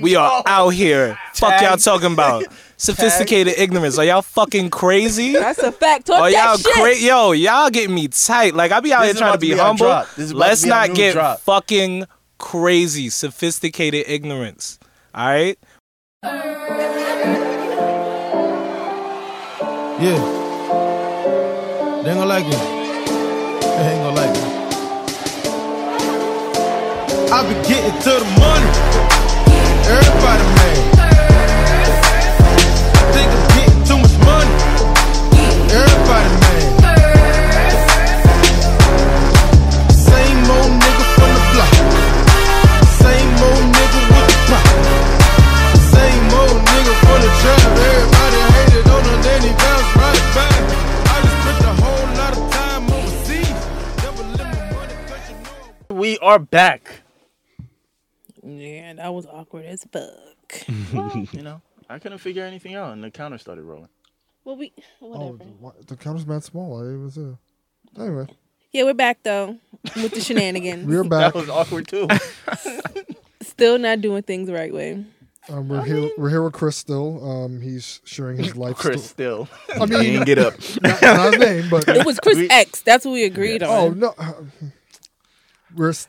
We 0.00 0.16
are 0.16 0.30
oh. 0.30 0.42
out 0.46 0.70
here. 0.70 1.18
Fuck 1.34 1.60
y'all 1.62 1.76
talking 1.76 2.12
about 2.12 2.44
sophisticated 2.76 3.54
ignorance. 3.58 3.98
Are 3.98 4.04
y'all 4.04 4.22
fucking 4.22 4.70
crazy? 4.70 5.32
That's 5.34 5.58
a 5.60 5.72
fact. 5.72 6.06
Talk 6.06 6.20
Are 6.20 6.30
y'all 6.30 6.56
that 6.56 6.60
shit. 6.60 6.74
cra- 6.74 6.96
Yo, 6.96 7.32
y'all 7.32 7.70
getting 7.70 7.94
me 7.94 8.08
tight. 8.08 8.54
Like 8.54 8.72
I 8.72 8.80
be 8.80 8.92
out 8.92 9.00
This 9.00 9.06
here 9.08 9.14
is 9.14 9.18
trying 9.18 9.30
about 9.30 9.40
to 9.40 9.40
be 9.40 9.48
to 9.50 9.54
be 9.54 9.60
our 9.60 9.66
humble. 9.66 9.86
drop. 9.86 10.06
This 10.16 10.18
is 10.26 10.30
about 10.32 10.38
to 10.42 10.48
Let's 10.48 10.64
be 10.64 10.70
our 10.70 10.80
not 10.80 10.88
new 10.90 10.94
get 10.96 11.12
drop. 11.12 11.40
fucking 11.40 12.04
crazy. 12.38 13.08
Sophisticated 13.10 14.04
ignorance. 14.08 14.78
All 15.14 15.26
right. 15.26 15.58
Yeah. 20.00 20.18
They 22.02 22.10
ain't 22.10 22.18
gonna 22.18 22.26
like 22.26 22.44
it. 22.46 22.50
They 22.50 23.92
ain't 23.92 24.02
gonna 24.02 24.16
like 24.16 24.36
it. 24.36 24.44
I 27.32 27.42
be 27.48 27.54
getting 27.68 28.00
to 28.02 28.10
the 28.10 28.24
money. 28.38 28.93
Everybody 29.86 30.44
mad. 30.56 30.78
Think 33.12 33.28
I'm 33.36 33.44
getting 33.52 33.84
too 33.84 33.98
much 34.00 34.16
money. 34.24 34.54
Everybody 35.76 36.30
mad. 36.40 36.64
Same 39.92 40.40
old 40.56 40.72
nigga 40.80 41.04
from 41.14 41.30
the 41.36 41.42
block. 41.52 41.74
Same 42.96 43.32
old 43.44 43.64
nigga 43.76 44.00
with 44.08 44.26
the 44.32 44.38
pop. 44.48 44.66
Same 45.92 46.32
old 46.32 46.58
nigga 46.64 46.94
from 47.04 47.18
the 47.20 47.30
trap. 47.44 47.68
Everybody 47.92 48.40
hated 48.56 48.88
on 48.88 49.02
him, 49.04 49.20
then 49.20 49.40
he 49.42 49.52
bounced 49.52 49.92
right 50.00 50.24
back. 50.32 50.62
I 51.12 51.16
just 51.20 51.36
spent 51.44 51.60
a 51.60 51.74
whole 51.84 52.08
lot 52.16 52.32
of 52.32 52.44
time 52.56 52.84
overseas. 52.88 53.58
Never 54.02 54.24
let 54.32 54.48
my 54.48 54.64
money 54.72 54.96
you. 55.90 55.94
We 55.94 56.18
are 56.20 56.38
back. 56.38 57.03
Yeah, 58.46 58.92
that 58.94 59.14
was 59.14 59.26
awkward 59.26 59.64
as 59.66 59.84
fuck. 59.90 60.10
You 61.32 61.42
know, 61.42 61.62
I 61.88 61.98
couldn't 61.98 62.18
figure 62.18 62.44
anything 62.44 62.74
out, 62.74 62.92
and 62.92 63.02
the 63.02 63.10
counter 63.10 63.38
started 63.38 63.62
rolling. 63.62 63.88
well, 64.44 64.56
we 64.56 64.72
Oh, 65.00 65.08
whatever. 65.38 65.78
the, 65.80 65.84
the 65.86 65.96
counter's 65.96 66.26
mad 66.26 66.44
small. 66.44 66.78
I 66.78 66.82
didn't 66.84 66.98
even 67.08 67.10
see. 67.10 68.02
Anyway, 68.02 68.26
Yeah, 68.72 68.84
we're 68.84 68.94
back 68.94 69.18
though 69.22 69.58
with 69.96 70.12
the 70.12 70.20
shenanigans. 70.20 70.86
we're 70.88 71.04
back. 71.04 71.32
That 71.32 71.40
was 71.40 71.48
awkward 71.48 71.88
too. 71.88 72.08
Still 73.42 73.78
not 73.78 74.00
doing 74.00 74.22
things 74.22 74.46
the 74.48 74.54
right 74.54 74.72
way. 74.72 75.04
Um, 75.50 75.68
we're 75.68 75.84
here. 75.84 76.10
We're 76.16 76.30
here 76.30 76.42
with 76.42 76.54
Chris 76.54 76.74
still. 76.76 77.22
Um, 77.44 77.60
he's 77.60 78.00
sharing 78.04 78.38
his 78.38 78.56
life. 78.56 78.76
Chris 78.76 79.04
sto- 79.04 79.46
still. 79.46 79.48
I 79.80 79.84
mean, 79.84 80.00
He 80.00 80.10
didn't 80.12 80.24
get 80.26 80.38
up. 80.38 80.54
not, 80.82 81.02
not 81.02 81.32
his 81.34 81.38
name, 81.40 81.68
but 81.70 81.86
It 81.86 82.06
was 82.06 82.18
Chris 82.18 82.38
We- 82.38 82.48
X. 82.50 82.80
That's 82.80 83.04
what 83.04 83.12
we 83.12 83.24
agreed 83.24 83.62
oh 83.62 83.70
on. 83.88 84.02
Oh 84.02 84.14
no, 84.16 84.46
uh, 85.74 85.78
we're 85.78 85.88
s- 85.90 86.08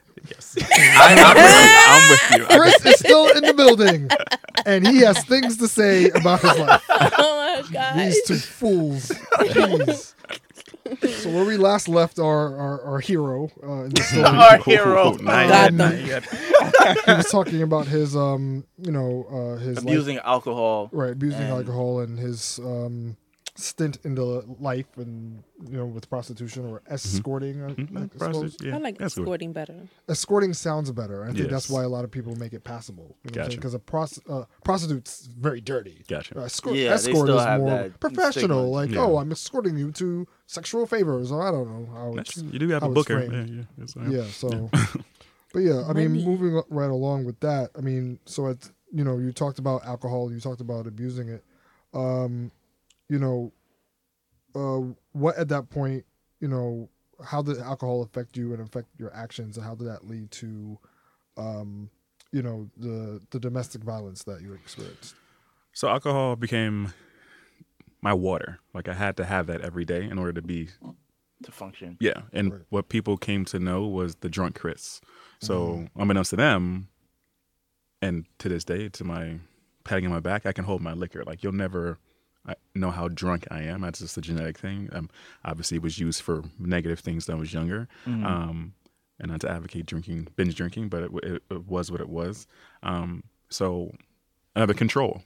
I, 0.59 1.85
I'm 1.87 2.09
with 2.09 2.39
you. 2.51 2.57
Chris 2.57 2.85
is 2.85 2.99
still 2.99 3.27
in 3.35 3.43
the 3.43 3.53
building, 3.53 4.09
and 4.65 4.87
he 4.87 4.99
has 5.01 5.23
things 5.25 5.57
to 5.57 5.67
say 5.67 6.09
about 6.09 6.41
his 6.41 6.57
life. 6.57 6.83
Oh 7.17 7.61
my 7.63 7.71
god. 7.71 7.97
These 7.99 8.23
two 8.23 8.35
fools. 8.35 9.07
Jeez. 9.07 10.13
So 11.23 11.29
where 11.31 11.45
we 11.45 11.57
last 11.57 11.87
left 11.87 12.19
our 12.19 12.55
our, 12.57 12.81
our 12.81 12.99
hero 12.99 13.49
uh, 13.63 13.83
in 13.85 13.89
the 13.91 14.01
story, 14.03 14.23
Our 14.25 14.57
hero. 14.57 15.13
Nice. 15.13 15.49
Got 15.49 15.69
Um, 15.69 15.77
them. 15.77 16.23
he 17.05 17.11
was 17.13 17.31
talking 17.31 17.61
about 17.63 17.87
his 17.87 18.15
um 18.15 18.65
you 18.77 18.91
know 18.91 19.25
uh, 19.31 19.59
his 19.59 19.77
life- 19.77 19.83
Abusing 19.85 20.17
alcohol. 20.19 20.89
right 20.91 21.11
abusing 21.13 21.41
and- 21.41 21.49
alcohol 21.51 21.99
and 22.01 22.19
his 22.19 22.59
um 22.59 23.15
stint 23.57 23.97
into 24.03 24.23
life 24.59 24.85
and 24.97 25.41
you 25.69 25.77
know 25.77 25.85
with 25.85 26.09
prostitution 26.09 26.65
or 26.65 26.81
escorting 26.87 27.61
I- 27.61 27.67
I 27.67 27.69
Mhm. 27.69 27.87
suppose. 27.87 28.09
Prostitute, 28.17 28.67
yeah, 28.67 28.75
I 28.75 28.79
like 28.79 28.97
that's 28.97 29.15
good. 29.15 29.21
escorting 29.21 29.53
better. 29.53 29.87
escorting 30.09 30.53
sounds 30.53 30.91
better 30.91 31.23
i 31.23 31.31
think 31.31 31.49
that's 31.49 31.69
why 31.69 31.83
a 31.83 31.87
lot 31.87 32.03
of 32.03 32.11
people 32.11 32.35
make 32.35 32.51
it 32.51 32.65
passable 32.65 33.15
Gotcha. 33.31 33.55
because 33.55 33.73
a 33.73 33.79
pros- 33.79 34.19
uh, 34.29 34.43
prostitute's 34.65 35.27
very 35.39 35.61
dirty 35.61 36.03
Gotcha. 36.09 36.37
Uh, 36.37 36.43
escort, 36.43 36.75
Yeah, 36.75 36.91
escort 36.95 37.29
is 37.29 37.35
more 37.59 37.89
professional 38.01 38.63
stigma. 38.63 38.79
like 38.79 38.89
Yeah. 38.91 39.03
oh 39.05 39.17
i'm 39.19 39.31
escorting 39.31 39.77
you 39.77 39.91
to 39.93 40.27
sexual 40.47 40.85
favors 40.85 41.31
or 41.31 41.41
i 41.41 41.49
don't 41.49 41.69
know 41.69 41.85
how 41.93 42.13
it's 42.19 42.35
you 42.35 42.59
do 42.59 42.67
have 42.69 42.81
how 42.81 42.89
a 42.89 42.91
it's 42.91 42.95
booker. 43.07 43.25
framed. 43.25 43.49
Yeah, 43.49 43.63
yeah, 43.77 43.85
yes, 43.85 43.95
yeah 44.11 44.25
so 44.25 44.69
but 45.53 45.59
yeah 45.59 45.85
i 45.87 45.93
mean 45.93 46.11
Money. 46.11 46.25
moving 46.25 46.61
right 46.69 46.89
along 46.91 47.23
with 47.23 47.39
that 47.39 47.69
i 47.77 47.81
mean 47.81 48.19
so 48.25 48.47
it's 48.47 48.69
you 48.91 49.05
know 49.05 49.17
you 49.17 49.31
talked 49.31 49.59
about 49.59 49.85
alcohol 49.85 50.29
you 50.29 50.41
talked 50.41 50.59
about 50.59 50.87
abusing 50.87 51.29
it 51.29 51.41
um 51.93 52.51
you 53.09 53.19
know 53.19 53.51
uh 54.55 54.81
what 55.11 55.37
at 55.37 55.49
that 55.49 55.69
point 55.69 56.05
you 56.39 56.47
know 56.47 56.89
how 57.23 57.41
did 57.41 57.57
alcohol 57.59 58.01
affect 58.01 58.35
you 58.37 58.53
and 58.53 58.61
affect 58.61 58.87
your 58.97 59.13
actions 59.15 59.57
and 59.57 59.65
how 59.65 59.75
did 59.75 59.87
that 59.87 60.07
lead 60.07 60.29
to 60.31 60.77
um 61.37 61.89
you 62.31 62.41
know 62.41 62.69
the 62.77 63.21
the 63.31 63.39
domestic 63.39 63.83
violence 63.83 64.23
that 64.23 64.41
you 64.41 64.53
experienced 64.53 65.15
So 65.73 65.87
alcohol 65.89 66.35
became 66.35 66.93
my 68.01 68.13
water. 68.13 68.59
Like 68.73 68.87
I 68.87 68.93
had 68.93 69.17
to 69.17 69.25
have 69.25 69.47
that 69.47 69.61
every 69.61 69.83
day 69.85 70.03
in 70.03 70.17
order 70.19 70.33
to 70.33 70.41
be 70.41 70.69
to 71.43 71.51
function. 71.51 71.97
yeah. 71.99 72.21
And 72.31 72.51
Right. 72.53 72.61
what 72.69 72.87
people 72.89 73.17
came 73.17 73.45
to 73.45 73.59
know 73.59 73.85
was 73.87 74.15
the 74.15 74.29
drunk 74.29 74.55
Chris. 74.59 75.01
So 75.39 75.53
Mm-hmm. 75.55 76.01
unbeknownst 76.01 76.29
to 76.31 76.35
them, 76.37 76.87
and 78.01 78.25
to 78.39 78.49
this 78.49 78.63
day, 78.63 78.89
to 78.89 79.03
my 79.03 79.39
patting 79.83 80.05
on 80.05 80.11
my 80.11 80.19
back, 80.19 80.45
I 80.45 80.51
can 80.53 80.65
hold 80.65 80.81
my 80.81 80.93
liquor. 80.93 81.23
Like 81.25 81.43
you'll 81.43 81.53
never 81.53 81.97
I 82.47 82.55
know 82.73 82.91
how 82.91 83.07
drunk 83.07 83.47
I 83.49 83.63
am. 83.63 83.81
That's 83.81 83.99
just 83.99 84.17
a 84.17 84.21
genetic 84.21 84.57
thing. 84.57 84.89
Um, 84.91 85.09
obviously, 85.43 85.77
it 85.77 85.83
was 85.83 85.99
used 85.99 86.21
for 86.21 86.43
negative 86.59 86.99
things 86.99 87.27
when 87.27 87.37
I 87.37 87.39
was 87.39 87.53
younger. 87.53 87.87
Mm-hmm. 88.05 88.25
Um, 88.25 88.73
and 89.19 89.31
not 89.31 89.41
to 89.41 89.49
advocate 89.49 89.85
drinking, 89.85 90.27
binge 90.35 90.55
drinking, 90.55 90.89
but 90.89 91.03
it, 91.03 91.11
it, 91.23 91.43
it 91.49 91.67
was 91.67 91.91
what 91.91 92.01
it 92.01 92.09
was. 92.09 92.47
Um, 92.83 93.23
so 93.49 93.93
another 94.55 94.73
control. 94.73 95.23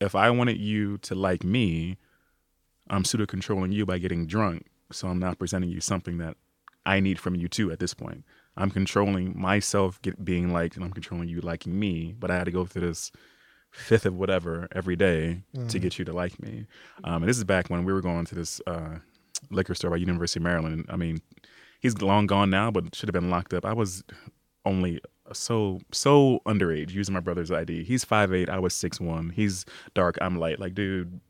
If 0.00 0.14
I 0.14 0.30
wanted 0.30 0.58
you 0.58 0.98
to 0.98 1.14
like 1.14 1.44
me, 1.44 1.98
I'm 2.88 3.04
pseudo 3.04 3.26
controlling 3.26 3.72
you 3.72 3.84
by 3.84 3.98
getting 3.98 4.26
drunk. 4.26 4.66
So 4.92 5.08
I'm 5.08 5.18
not 5.18 5.38
presenting 5.38 5.70
you 5.70 5.80
something 5.80 6.18
that 6.18 6.36
I 6.86 7.00
need 7.00 7.18
from 7.18 7.36
you 7.36 7.48
too 7.48 7.70
at 7.70 7.78
this 7.78 7.94
point. 7.94 8.24
I'm 8.56 8.70
controlling 8.70 9.38
myself 9.38 10.00
get, 10.02 10.24
being 10.24 10.52
liked 10.52 10.76
and 10.76 10.84
I'm 10.84 10.92
controlling 10.92 11.28
you 11.28 11.40
liking 11.40 11.78
me, 11.78 12.14
but 12.18 12.30
I 12.30 12.36
had 12.36 12.44
to 12.44 12.50
go 12.50 12.64
through 12.64 12.88
this 12.88 13.12
fifth 13.70 14.06
of 14.06 14.14
whatever 14.16 14.68
every 14.72 14.96
day 14.96 15.42
to 15.68 15.78
get 15.78 15.98
you 15.98 16.04
to 16.04 16.12
like 16.12 16.40
me. 16.42 16.66
Um, 17.04 17.22
and 17.22 17.28
this 17.28 17.38
is 17.38 17.44
back 17.44 17.68
when 17.68 17.84
we 17.84 17.92
were 17.92 18.00
going 18.00 18.24
to 18.26 18.34
this 18.34 18.60
uh, 18.66 18.98
liquor 19.50 19.74
store 19.74 19.90
by 19.90 19.96
University 19.96 20.40
of 20.40 20.44
Maryland. 20.44 20.86
I 20.88 20.96
mean, 20.96 21.20
he's 21.80 22.00
long 22.02 22.26
gone 22.26 22.50
now, 22.50 22.70
but 22.70 22.94
should 22.94 23.08
have 23.08 23.14
been 23.14 23.30
locked 23.30 23.54
up. 23.54 23.64
I 23.64 23.72
was 23.72 24.02
only 24.64 25.00
so 25.32 25.80
so 25.92 26.40
underage 26.46 26.90
using 26.90 27.14
my 27.14 27.20
brother's 27.20 27.50
ID. 27.50 27.84
He's 27.84 28.04
five 28.04 28.32
eight. 28.32 28.48
I 28.48 28.58
was 28.58 28.74
six 28.74 29.00
one. 29.00 29.30
He's 29.30 29.64
dark, 29.94 30.18
I'm 30.20 30.38
light. 30.38 30.58
Like, 30.58 30.74
dude, 30.74 31.20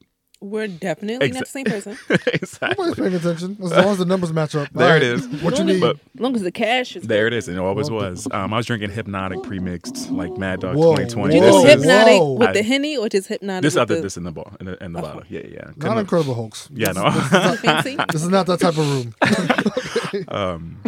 We're 0.43 0.69
definitely 0.69 1.28
Exa- 1.28 1.34
not 1.34 1.45
the 1.45 1.51
same 1.51 1.65
person. 1.67 1.99
exactly. 2.33 2.87
nobody's 2.87 2.95
paying 2.95 3.15
attention 3.15 3.59
as 3.62 3.73
long 3.73 3.84
as 3.89 3.99
the 3.99 4.06
numbers 4.06 4.33
match 4.33 4.55
up 4.55 4.69
There 4.73 4.97
it 4.97 5.03
Alright, 5.03 5.03
is. 5.03 5.27
what 5.43 5.59
you 5.59 5.65
Long 5.65 5.69
as- 5.69 5.75
need 5.75 5.81
But 5.81 5.97
As 6.15 6.21
long 6.21 6.34
as 6.37 6.43
the 6.43 6.51
cash 6.53 6.97
is 6.97 7.03
there 7.03 7.27
it 7.27 7.34
is, 7.34 7.47
and 7.49 7.59
it 7.59 7.61
always 7.61 7.91
was. 7.91 8.27
Um, 8.31 8.55
I 8.55 8.56
was 8.56 8.65
drinking 8.67 8.91
Hpnotiq 8.91 9.43
pre-mixed, 9.43 10.11
like 10.11 10.34
Mad 10.39 10.61
Dog 10.61 10.77
Whoa, 10.77 10.97
2020. 10.97 11.34
Did 11.34 11.41
Whoa, 11.43 11.59
you 11.61 11.67
This 11.67 11.77
is- 11.81 11.87
Hpnotiq 11.87 12.19
whoa. 12.21 12.33
with 12.33 12.55
the 12.55 12.62
henny 12.62 12.97
or 12.97 13.09
just 13.11 13.29
Hpnotiq 13.29 13.62
This 13.62 13.77
other 13.77 13.97
the 13.97 14.00
this 14.03 14.17
in 14.17 14.25
the 14.25 14.33
ball 14.33 14.53
in 14.61 14.67
the, 14.67 14.83
in 14.83 14.93
the 14.95 15.03
bottle. 15.03 15.23
Yeah, 15.29 15.41
yeah. 15.47 15.61
not 15.65 15.79
Couldn't- 15.79 15.99
incredible 15.99 16.34
hulks 16.34 16.69
Yeah, 16.73 16.93
no. 16.93 17.11
fancy? 17.56 17.97
this 18.11 18.23
is 18.23 18.29
not 18.29 18.47
that 18.47 18.61
type 18.61 18.79
of 18.79 18.89
room 18.91 19.15
um, 20.29 20.83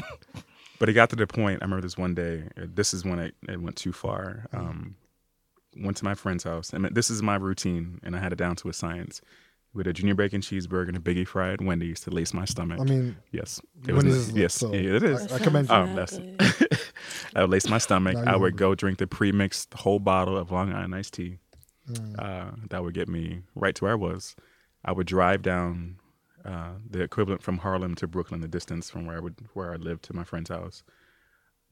but 0.79 0.89
it 0.89 0.95
got 0.95 1.11
to 1.11 1.17
the 1.17 1.27
point. 1.27 1.61
I 1.63 1.65
remember 1.67 1.83
this 1.83 1.97
one 1.99 2.15
day. 2.15 2.45
uh, 2.57 2.63
This 2.75 2.93
is 2.95 3.05
when 3.05 3.19
it, 3.19 3.35
it 3.49 3.61
went 3.61 3.77
too 3.77 3.93
far. 3.93 4.47
Um, 4.53 4.97
went 5.77 5.97
to 5.99 6.05
my 6.05 6.15
friend's 6.15 6.45
house. 6.45 6.73
and 6.73 6.85
this 6.87 7.11
is 7.11 7.23
my 7.23 7.37
routine, 7.37 8.01
and 8.03 8.17
I 8.17 8.21
had 8.21 8.33
it 8.33 8.37
down 8.37 8.57
to 8.57 8.69
a 8.69 8.73
science. 8.73 9.21
With 9.75 9.87
a 9.87 9.93
junior 9.95 10.15
bacon 10.15 10.43
cheeseburger 10.43 10.89
and 10.89 10.99
a 10.99 11.01
biggie 11.01 11.27
fried 11.27 11.63
Wendy's 11.63 12.01
to 12.01 12.11
lace 12.11 12.35
my 12.35 12.45
stomach. 12.45 12.79
i 12.79 12.85
mean 12.85 13.17
yes, 13.31 13.59
Wendy's 13.87 14.17
is 14.17 14.29
n- 14.29 14.37
yes, 14.37 14.53
so 14.53 14.71
yeah, 14.71 14.97
it 14.97 15.03
is. 15.03 15.33
I 15.33 15.39
commend 15.39 15.71
you. 15.71 15.75
Not 15.75 15.97
that's. 15.97 16.21
I 17.35 17.41
would 17.41 17.49
lace 17.49 17.67
my 17.71 17.79
stomach. 17.79 18.17
I 18.19 18.37
would 18.37 18.59
go 18.59 18.75
drink 18.75 18.99
the 18.99 19.07
pre-mixed 19.07 19.73
whole 19.73 19.99
bottle 19.99 20.37
of 20.37 20.51
Long 20.51 20.75
Island 20.75 20.95
iced 20.95 21.15
tea. 21.15 21.39
Mm. 21.89 22.19
Uh, 22.19 22.51
that 22.69 22.85
would 22.85 22.93
get 22.93 23.09
me 23.09 23.45
right 23.55 23.75
to 23.75 23.85
where 23.85 23.93
I 23.93 23.97
was. 23.97 24.37
I 24.85 24.93
would 24.93 25.07
drive 25.07 25.41
down 25.41 25.97
uh, 26.45 26.73
the 26.91 27.03
equivalent 27.03 27.43
from 27.43 27.57
Harlem 27.59 27.95
to 27.95 28.07
Brooklyn, 28.07 28.43
the 28.43 28.49
distance 28.49 28.91
from 28.91 29.07
where 29.07 29.17
I 29.17 29.21
would 29.21 29.37
where 29.55 29.73
I 29.73 29.77
lived 29.77 30.05
to 30.05 30.13
my 30.15 30.25
friend's 30.25 30.51
house. 30.51 30.83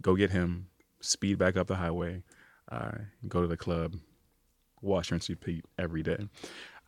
Go 0.01 0.17
get 0.17 0.31
him, 0.31 0.69
speed 1.01 1.37
back 1.37 1.57
up 1.59 1.67
the 1.67 1.77
highway, 1.77 2.23
uh, 2.71 2.93
go 3.29 3.43
to 3.43 3.47
the 3.47 3.57
club, 3.57 3.97
wash, 4.83 5.11
rinse, 5.11 5.29
repeat 5.29 5.65
every 5.79 6.03
day. 6.03 6.29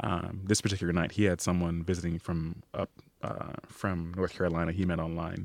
Um, 0.00 0.40
this 0.44 0.60
particular 0.60 0.92
night, 0.92 1.12
he 1.12 1.24
had 1.24 1.40
someone 1.40 1.82
visiting 1.84 2.18
from 2.18 2.62
up 2.74 2.90
uh, 3.22 3.52
from 3.68 4.12
North 4.16 4.34
Carolina. 4.34 4.72
He 4.72 4.84
met 4.84 4.98
online. 4.98 5.44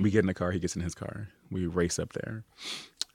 We 0.00 0.10
get 0.10 0.20
in 0.20 0.26
the 0.26 0.34
car. 0.34 0.50
He 0.50 0.60
gets 0.60 0.76
in 0.76 0.82
his 0.82 0.94
car. 0.94 1.28
We 1.50 1.66
race 1.66 1.98
up 1.98 2.12
there. 2.12 2.44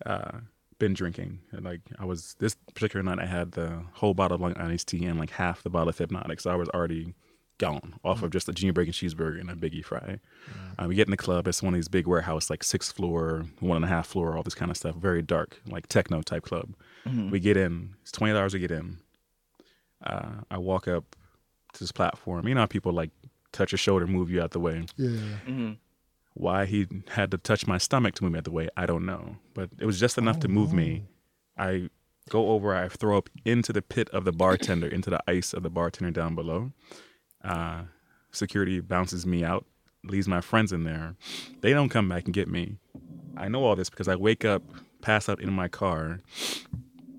Uh, 0.05 0.39
been 0.77 0.93
drinking. 0.93 1.39
And 1.51 1.65
like 1.65 1.81
I 1.97 2.05
was 2.05 2.35
this 2.39 2.55
particular 2.73 3.01
night, 3.03 3.19
I 3.19 3.25
had 3.25 3.53
the 3.53 3.81
whole 3.93 4.13
bottle 4.13 4.35
of 4.35 4.41
Long 4.41 4.55
Island 4.57 4.73
iced 4.73 4.89
tea 4.89 5.05
and 5.05 5.19
like 5.19 5.31
half 5.31 5.63
the 5.63 5.69
bottle 5.69 5.89
of 5.89 5.97
Hpnotiq. 5.97 6.41
So 6.41 6.51
I 6.51 6.55
was 6.55 6.69
already 6.69 7.15
gone 7.57 7.95
off 8.03 8.21
of 8.21 8.31
just 8.31 8.49
a 8.49 8.53
junior 8.53 8.73
bacon 8.73 8.93
cheeseburger 8.93 9.39
and 9.39 9.49
a 9.49 9.55
biggie 9.55 9.83
fry. 9.83 10.19
Uh, 10.77 10.87
we 10.87 10.95
get 10.95 11.07
in 11.07 11.11
the 11.11 11.17
club. 11.17 11.47
It's 11.47 11.63
one 11.63 11.73
of 11.73 11.77
these 11.77 11.87
big 11.87 12.05
warehouse, 12.07 12.49
like 12.49 12.63
six 12.63 12.91
floor, 12.91 13.45
one 13.59 13.77
and 13.77 13.85
a 13.85 13.87
half 13.87 14.07
floor, 14.07 14.35
all 14.35 14.43
this 14.43 14.55
kind 14.55 14.69
of 14.69 14.77
stuff. 14.77 14.95
Very 14.95 15.21
dark, 15.21 15.61
like 15.67 15.87
techno 15.87 16.21
type 16.21 16.43
club. 16.43 16.73
We 17.31 17.39
get 17.39 17.55
in. 17.55 17.95
It's 18.01 18.11
twenty 18.11 18.33
dollars 18.33 18.53
to 18.53 18.59
get 18.59 18.71
in. 18.71 18.97
Uh, 20.03 20.41
I 20.51 20.57
walk 20.57 20.87
up 20.87 21.15
to 21.73 21.79
this 21.79 21.91
platform. 21.91 22.47
You 22.47 22.55
know 22.55 22.61
how 22.61 22.67
people 22.67 22.91
like 22.91 23.11
touch 23.51 23.71
your 23.71 23.77
shoulder, 23.77 24.07
move 24.07 24.29
you 24.29 24.41
out 24.41 24.51
the 24.51 24.59
way. 24.59 24.85
Yeah. 24.97 25.73
Why 26.33 26.65
he 26.65 26.87
had 27.09 27.31
to 27.31 27.37
touch 27.37 27.65
my 27.65 27.77
stomach 27.77 28.15
to 28.15 28.23
move 28.23 28.33
me 28.33 28.39
out 28.39 28.43
the 28.43 28.51
way, 28.51 28.67
I 28.75 28.85
don't 28.85 29.05
know. 29.05 29.37
But 29.53 29.69
it 29.79 29.85
was 29.85 29.99
just 29.99 30.17
enough 30.17 30.39
to 30.41 30.49
move 30.49 30.73
me. 30.73 31.05
I 31.57 31.89
go 32.29 32.49
over, 32.49 32.75
I 32.75 32.89
throw 32.89 33.17
up 33.17 33.29
into 33.45 33.71
the 33.71 33.81
pit 33.81 34.09
of 34.09 34.25
the 34.25 34.33
bartender, 34.33 34.87
into 34.87 35.09
the 35.09 35.21
ice 35.27 35.53
of 35.53 35.63
the 35.63 35.69
bartender 35.69 36.11
down 36.11 36.35
below. 36.35 36.71
Uh, 37.45 37.83
security 38.31 38.79
bounces 38.79 39.25
me 39.25 39.43
out, 39.43 39.65
leaves 40.03 40.27
my 40.27 40.41
friends 40.41 40.71
in 40.73 40.83
there. 40.83 41.15
They 41.61 41.71
don't 41.71 41.89
come 41.89 42.09
back 42.09 42.25
and 42.25 42.33
get 42.33 42.47
me. 42.47 42.77
I 43.37 43.47
know 43.47 43.63
all 43.63 43.75
this 43.75 43.89
because 43.89 44.07
I 44.07 44.15
wake 44.15 44.45
up, 44.45 44.63
pass 45.01 45.29
out 45.29 45.39
in 45.39 45.53
my 45.53 45.67
car. 45.67 46.21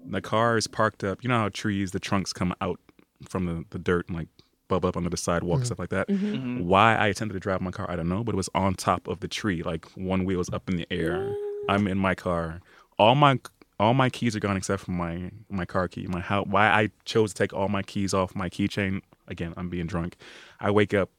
The 0.05 0.21
car 0.21 0.57
is 0.57 0.67
parked 0.67 1.05
up. 1.05 1.23
You 1.23 1.29
know 1.29 1.39
how 1.39 1.49
trees, 1.49 1.93
the 1.93 2.01
trunks 2.01 2.33
come 2.33 2.55
out 2.61 2.81
from 3.29 3.47
the, 3.47 3.65
the 3.71 3.79
dirt 3.79 4.09
and 4.09 4.17
like 4.17 4.29
bubble 4.69 4.89
up 4.89 4.97
under 4.97 5.11
the 5.11 5.17
sidewalk, 5.17 5.59
mm-hmm. 5.59 5.67
stuff 5.67 5.79
like 5.79 5.91
that. 5.91 6.09
Mm-hmm. 6.09 6.27
Mm-hmm. 6.27 6.67
Why 6.67 6.97
I 6.97 7.07
attempted 7.09 7.35
to 7.35 7.41
drive 7.41 7.61
my 7.61 7.71
car, 7.71 7.91
I 7.91 7.97
don't 7.97 8.09
know, 8.09 8.25
but 8.25 8.35
it 8.35 8.37
was 8.37 8.51
on 8.55 8.75
top 8.75 9.09
of 9.09 9.21
the 9.21 9.29
tree. 9.29 9.63
Like 9.63 9.87
one 9.93 10.25
wheel 10.25 10.39
was 10.39 10.51
up 10.51 10.69
in 10.69 10.77
the 10.77 10.87
air. 10.91 11.35
I'm 11.69 11.87
in 11.87 11.99
my 11.99 12.15
car. 12.15 12.61
All 12.99 13.15
my 13.15 13.39
all 13.79 13.93
my 13.93 14.09
keys 14.09 14.35
are 14.35 14.41
gone 14.41 14.57
except 14.57 14.83
for 14.85 14.93
my 14.93 15.31
my 15.49 15.65
car 15.65 15.89
key. 15.89 16.07
My 16.07 16.21
how 16.21 16.45
why 16.45 16.69
I 16.69 16.91
chose 17.05 17.33
to 17.33 17.43
take 17.43 17.53
all 17.53 17.69
my 17.69 17.83
keys 17.83 18.15
off 18.15 18.35
my 18.35 18.49
keychain. 18.49 19.03
Again, 19.29 19.55
I'm 19.57 19.69
being 19.69 19.87
drunk. 19.87 20.17
I 20.61 20.71
wake 20.71 20.95
up, 20.95 21.11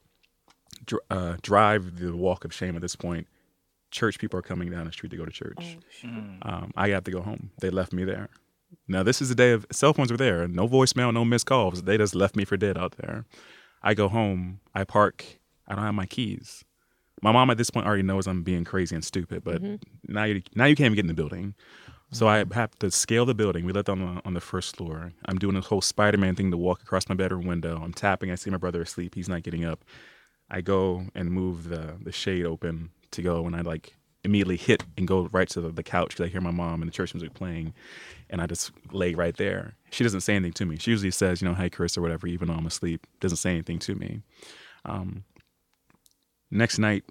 dr- 0.86 1.02
uh, 1.10 1.38
drive 1.42 2.00
the 2.00 2.16
walk 2.16 2.46
of 2.46 2.54
shame 2.54 2.76
at 2.76 2.82
this 2.82 2.96
point. 2.96 3.28
Church 3.92 4.20
people 4.20 4.38
are 4.38 4.44
coming 4.44 4.70
down 4.70 4.86
the 4.86 4.92
street 4.92 5.10
to 5.12 5.18
go 5.18 5.26
to 5.26 5.32
church. 5.32 5.78
Um, 6.42 6.72
I 6.76 6.90
have 6.90 7.04
to 7.06 7.12
go 7.12 7.22
home. 7.22 7.52
They 7.62 7.70
left 7.70 7.94
me 7.94 8.04
there. 8.04 8.30
Now 8.88 9.02
this 9.04 9.22
is 9.22 9.30
the 9.30 9.36
day 9.36 9.52
of 9.52 9.66
cell 9.72 9.94
phones 9.94 10.12
were 10.12 10.18
there. 10.18 10.46
No 10.48 10.68
voicemail, 10.68 11.14
no 11.14 11.24
missed 11.24 11.46
calls. 11.46 11.84
They 11.84 11.98
just 11.98 12.16
left 12.16 12.36
me 12.36 12.44
for 12.44 12.58
dead 12.58 12.78
out 12.78 12.96
there. 12.98 13.26
I 13.82 13.94
go 13.94 14.10
home. 14.10 14.60
I 14.76 14.84
park. 14.84 15.24
I 15.68 15.76
don't 15.76 15.84
have 15.86 15.94
my 15.94 16.06
keys. 16.06 16.66
My 17.22 17.32
mom 17.32 17.50
at 17.50 17.58
this 17.58 17.70
point 17.70 17.88
already 17.88 18.04
knows 18.04 18.28
I'm 18.28 18.44
being 18.44 18.64
crazy 18.66 18.94
and 18.94 19.04
stupid, 19.04 19.44
but 19.44 19.62
now 20.08 20.26
you 20.26 20.42
now 20.54 20.66
you 20.66 20.76
can't 20.76 20.86
even 20.88 20.96
get 20.96 21.02
in 21.02 21.08
the 21.08 21.14
building. 21.14 21.56
So 22.12 22.28
I 22.28 22.46
have 22.54 22.72
to 22.80 22.90
scale 22.90 23.26
the 23.26 23.36
building. 23.36 23.66
We 23.66 23.74
lived 23.74 23.90
on 23.90 24.00
the 24.00 24.22
on 24.26 24.34
the 24.34 24.42
first 24.42 24.78
floor. 24.78 25.12
I'm 25.26 25.38
doing 25.38 25.56
this 25.56 25.66
whole 25.66 25.82
Spider-Man 25.82 26.36
thing 26.36 26.52
to 26.52 26.58
walk 26.58 26.82
across 26.82 27.10
my 27.10 27.16
bedroom 27.16 27.46
window. 27.46 27.82
I'm 27.84 27.94
tapping. 27.94 28.32
I 28.32 28.36
see 28.36 28.50
my 28.50 28.58
brother 28.58 28.82
asleep. 28.82 29.14
He's 29.16 29.28
not 29.30 29.44
getting 29.44 29.66
up. 29.66 29.84
I 30.50 30.62
go 30.62 31.06
and 31.16 31.32
move 31.32 31.68
the 31.70 31.96
the 32.02 32.12
shade 32.14 32.46
open 32.46 32.92
to 33.12 33.22
go, 33.22 33.46
and 33.46 33.56
I 33.56 33.62
like 33.62 33.94
immediately 34.24 34.58
hit 34.58 34.84
and 34.98 35.08
go 35.08 35.30
right 35.32 35.48
to 35.50 35.62
the, 35.62 35.70
the 35.70 35.84
couch 35.84 36.10
because 36.10 36.26
I 36.26 36.30
hear 36.30 36.42
my 36.42 36.52
mom 36.52 36.82
and 36.82 36.90
the 36.90 36.94
church 36.94 37.14
music 37.14 37.34
playing, 37.34 37.74
and 38.30 38.42
I 38.42 38.48
just 38.48 38.72
lay 38.92 39.14
right 39.14 39.36
there. 39.36 39.76
She 39.92 40.04
doesn't 40.04 40.22
say 40.22 40.36
anything 40.36 40.54
to 40.54 40.66
me. 40.66 40.78
She 40.78 40.92
usually 40.92 41.12
says, 41.12 41.42
you 41.42 41.48
know, 41.48 41.56
"Hey, 41.56 41.70
Chris" 41.70 41.98
or 41.98 42.02
whatever, 42.02 42.28
even 42.28 42.48
though 42.48 42.56
I'm 42.56 42.66
asleep. 42.66 43.06
Doesn't 43.20 43.38
say 43.38 43.52
anything 43.52 43.80
to 43.80 43.96
me. 43.96 44.22
Um, 44.86 45.26
next 46.52 46.80
night, 46.80 47.04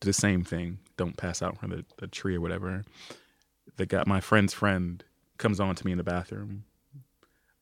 the 0.00 0.12
same 0.12 0.44
thing. 0.44 0.78
Don't 0.96 1.16
pass 1.16 1.42
out 1.42 1.58
from 1.58 1.70
the, 1.70 1.84
the 1.98 2.06
tree 2.06 2.36
or 2.36 2.40
whatever. 2.40 2.84
The 3.76 3.86
guy, 3.86 4.04
my 4.06 4.20
friend's 4.20 4.54
friend, 4.54 5.02
comes 5.38 5.60
on 5.60 5.74
to 5.74 5.84
me 5.84 5.92
in 5.92 5.98
the 5.98 6.04
bathroom. 6.04 6.64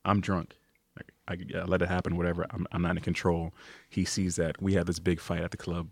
I'm 0.05 0.21
drunk. 0.21 0.57
Like, 0.97 1.13
I 1.29 1.37
yeah, 1.49 1.65
let 1.65 1.83
it 1.83 1.89
happen, 1.89 2.17
whatever. 2.17 2.47
I'm, 2.51 2.67
I'm 2.73 2.83
not 2.83 2.97
in 2.97 3.03
control. 3.03 3.55
He 3.89 4.05
sees 4.05 4.37
that 4.37 4.61
we 4.61 4.75
had 4.75 4.87
this 4.87 4.99
big 4.99 5.21
fight 5.21 5.41
at 5.41 5.51
the 5.51 5.57
club. 5.57 5.89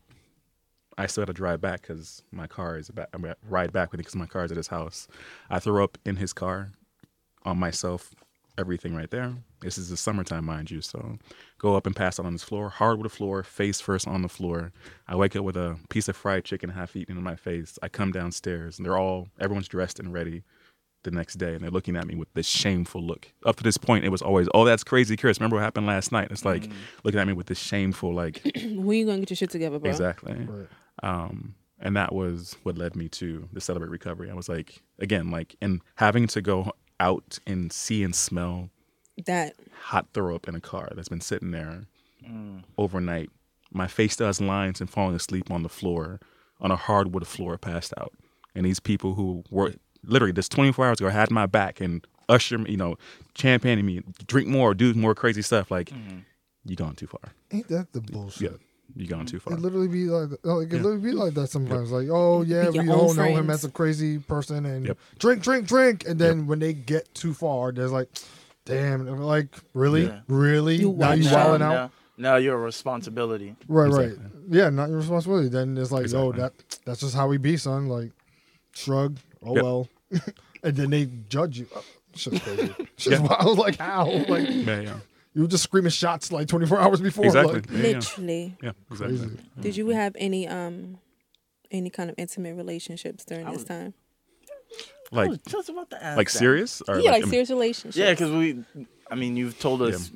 I 0.98 1.06
still 1.06 1.22
had 1.22 1.28
to 1.28 1.32
drive 1.32 1.60
back 1.60 1.82
because 1.82 2.22
my 2.30 2.46
car 2.46 2.76
is 2.76 2.90
about, 2.90 3.08
I'm 3.14 3.22
gonna 3.22 3.36
ride 3.48 3.72
back 3.72 3.90
with 3.90 4.00
it 4.00 4.02
because 4.02 4.16
my 4.16 4.26
car 4.26 4.44
is 4.44 4.50
at 4.50 4.56
his 4.56 4.68
house. 4.68 5.08
I 5.48 5.58
throw 5.58 5.82
up 5.82 5.96
in 6.04 6.16
his 6.16 6.32
car, 6.34 6.72
on 7.44 7.58
myself, 7.58 8.14
everything 8.58 8.94
right 8.94 9.10
there. 9.10 9.34
This 9.60 9.78
is 9.78 9.90
the 9.90 9.96
summertime, 9.96 10.44
mind 10.44 10.70
you. 10.70 10.80
So 10.80 11.18
go 11.58 11.76
up 11.76 11.86
and 11.86 11.94
pass 11.94 12.18
out 12.18 12.26
on 12.26 12.32
this 12.32 12.42
floor, 12.42 12.68
hardwood 12.68 13.12
floor, 13.12 13.42
face 13.42 13.80
first 13.80 14.08
on 14.08 14.22
the 14.22 14.28
floor. 14.28 14.72
I 15.06 15.16
wake 15.16 15.36
up 15.36 15.44
with 15.44 15.56
a 15.56 15.78
piece 15.88 16.08
of 16.08 16.16
fried 16.16 16.44
chicken 16.44 16.70
half 16.70 16.96
eaten 16.96 17.16
in 17.16 17.22
my 17.22 17.36
face. 17.36 17.78
I 17.82 17.88
come 17.88 18.12
downstairs 18.12 18.78
and 18.78 18.86
they're 18.86 18.98
all, 18.98 19.28
everyone's 19.38 19.68
dressed 19.68 19.98
and 19.98 20.12
ready 20.12 20.42
the 21.02 21.10
next 21.10 21.36
day 21.36 21.54
and 21.54 21.60
they're 21.60 21.70
looking 21.70 21.96
at 21.96 22.06
me 22.06 22.14
with 22.14 22.32
this 22.34 22.46
shameful 22.46 23.02
look. 23.02 23.32
Up 23.46 23.56
to 23.56 23.62
this 23.62 23.78
point, 23.78 24.04
it 24.04 24.10
was 24.10 24.22
always, 24.22 24.48
oh, 24.54 24.64
that's 24.64 24.84
crazy, 24.84 25.16
Chris. 25.16 25.38
Remember 25.40 25.56
what 25.56 25.62
happened 25.62 25.86
last 25.86 26.12
night? 26.12 26.28
It's 26.30 26.44
like 26.44 26.68
looking 27.04 27.20
at 27.20 27.26
me 27.26 27.32
with 27.32 27.46
this 27.46 27.58
shameful, 27.58 28.12
like, 28.14 28.42
when 28.64 28.98
you 28.98 29.06
gonna 29.06 29.20
get 29.20 29.30
your 29.30 29.36
shit 29.36 29.50
together, 29.50 29.78
bro? 29.78 29.90
exactly. 29.90 30.34
Right. 30.34 30.68
Um, 31.02 31.54
and 31.80 31.96
that 31.96 32.14
was 32.14 32.56
what 32.62 32.76
led 32.76 32.94
me 32.94 33.08
to 33.08 33.48
the 33.52 33.60
Celebrate 33.60 33.90
Recovery. 33.90 34.30
I 34.30 34.34
was 34.34 34.48
like, 34.48 34.82
again, 34.98 35.30
like, 35.30 35.56
and 35.62 35.80
having 35.94 36.26
to 36.28 36.42
go 36.42 36.72
out 37.00 37.38
and 37.46 37.72
see 37.72 38.04
and 38.04 38.14
smell 38.14 38.70
That 39.26 39.54
hot 39.82 40.06
throw 40.14 40.36
up 40.36 40.46
in 40.46 40.54
a 40.54 40.60
car 40.60 40.92
that's 40.94 41.08
been 41.08 41.20
sitting 41.20 41.50
there 41.50 41.86
mm. 42.24 42.62
overnight. 42.78 43.30
My 43.72 43.86
face 43.86 44.16
does 44.16 44.40
lines 44.40 44.80
and 44.80 44.90
falling 44.90 45.16
asleep 45.16 45.50
on 45.50 45.62
the 45.62 45.68
floor, 45.68 46.20
on 46.60 46.70
a 46.70 46.76
hardwood 46.76 47.26
floor, 47.26 47.56
passed 47.56 47.94
out. 47.98 48.12
And 48.54 48.66
these 48.66 48.80
people 48.80 49.14
who 49.14 49.44
were 49.50 49.74
literally 50.04 50.32
just 50.32 50.52
24 50.52 50.86
hours 50.86 51.00
ago 51.00 51.08
had 51.08 51.30
my 51.30 51.46
back 51.46 51.80
and 51.80 52.06
usher 52.28 52.58
me, 52.58 52.72
you 52.72 52.76
know, 52.76 52.96
champagning 53.34 53.86
me, 53.86 54.02
drink 54.26 54.48
more, 54.48 54.74
do 54.74 54.92
more 54.94 55.14
crazy 55.14 55.42
stuff. 55.42 55.70
Like, 55.70 55.90
mm-hmm. 55.90 56.18
you 56.64 56.76
gone 56.76 56.96
too 56.96 57.06
far. 57.06 57.32
Ain't 57.52 57.68
that 57.68 57.92
the 57.92 58.00
bullshit? 58.00 58.52
Yeah, 58.52 58.56
you 58.96 59.06
gone 59.06 59.26
too 59.26 59.38
far. 59.40 59.54
It 59.54 59.60
literally 59.60 59.88
be 59.88 60.04
like, 60.06 60.30
like 60.42 60.68
it 60.72 60.74
literally 60.82 60.98
be 60.98 61.12
like 61.12 61.34
that 61.34 61.48
sometimes. 61.48 61.90
Like, 61.90 62.08
oh 62.10 62.42
yeah, 62.42 62.70
Your 62.70 62.82
we 62.84 62.88
own 62.90 62.98
all 62.98 63.14
know 63.14 63.24
him 63.36 63.50
as 63.50 63.64
a 63.64 63.70
crazy 63.70 64.18
person, 64.18 64.66
and 64.66 64.86
Yep. 64.86 64.98
drink, 65.18 65.42
drink, 65.42 65.66
drink, 65.66 66.04
and 66.06 66.18
then 66.18 66.46
when 66.46 66.58
they 66.58 66.72
get 66.72 67.12
too 67.14 67.34
far, 67.34 67.72
there's 67.72 67.92
like, 67.92 68.08
damn, 68.64 69.06
and 69.06 69.18
we're 69.18 69.24
like, 69.24 69.48
really, 69.74 70.04
Yeah. 70.06 70.20
really, 70.28 70.76
You 70.76 70.92
now 70.92 71.12
you 71.12 71.30
wilding 71.32 71.62
out. 71.62 71.72
Yeah. 71.72 71.88
Now 72.18 72.36
you're 72.36 72.54
a 72.54 72.60
responsibility. 72.60 73.56
right, 73.66 73.86
Exactly. 73.86 74.16
right, 74.16 74.32
yeah, 74.50 74.68
not 74.68 74.88
your 74.90 74.98
responsibility. 74.98 75.48
Then 75.48 75.78
it's 75.78 75.90
like, 75.90 76.10
yo, 76.12 76.30
Exactly. 76.30 76.40
that 76.42 76.78
that's 76.84 77.00
just 77.00 77.14
how 77.14 77.28
we 77.28 77.38
be, 77.38 77.56
son. 77.56 77.88
Like, 77.88 78.12
shrug, 78.74 79.16
oh 79.42 79.54
Yep. 79.54 79.62
well, 79.64 79.88
and 80.62 80.76
then 80.76 80.90
they 80.90 81.08
judge 81.28 81.58
you. 81.58 81.66
Oh, 81.74 81.82
shit's 82.14 82.40
crazy. 82.40 82.74
Shit's 82.98 83.20
wild. 83.20 83.56
Like 83.64 83.78
how? 83.78 84.04
Like 84.28 84.48
Yeah, 84.50 84.80
yeah. 84.80 84.94
You 85.34 85.42
were 85.42 85.48
just 85.48 85.62
screaming 85.64 85.90
shots 85.90 86.32
like 86.32 86.48
24 86.48 86.80
hours 86.84 87.00
before. 87.00 87.24
Exactly. 87.26 87.54
Like, 87.54 87.70
Yeah, 87.70 87.76
yeah. 87.78 87.82
literally. 87.96 88.56
Yeah, 88.62 88.72
exactly. 88.90 89.18
Crazy. 89.18 89.36
Did 89.60 89.76
you 89.76 89.88
have 89.90 90.14
any 90.18 90.48
um 90.48 90.98
any 91.70 91.90
kind 91.90 92.10
of 92.10 92.16
intimate 92.18 92.54
relationships 92.56 93.24
during 93.24 93.46
I 93.46 93.50
this 93.50 93.58
was- 93.60 93.64
time? 93.68 93.94
I 95.12 95.16
Like, 95.16 95.28
was 95.30 95.38
just 95.48 95.68
about 95.68 95.90
to 95.90 96.02
ask 96.04 96.16
like 96.16 96.30
that. 96.30 96.38
serious? 96.38 96.82
Or 96.86 96.98
yeah, 97.00 97.10
like, 97.10 97.22
I 97.22 97.24
mean- 97.24 97.30
serious 97.30 97.50
relationships. 97.50 97.96
Yeah, 97.96 98.10
because 98.10 98.30
we, 98.30 98.64
I 99.10 99.16
mean, 99.16 99.36
you've 99.36 99.58
told 99.58 99.82
us 99.82 100.12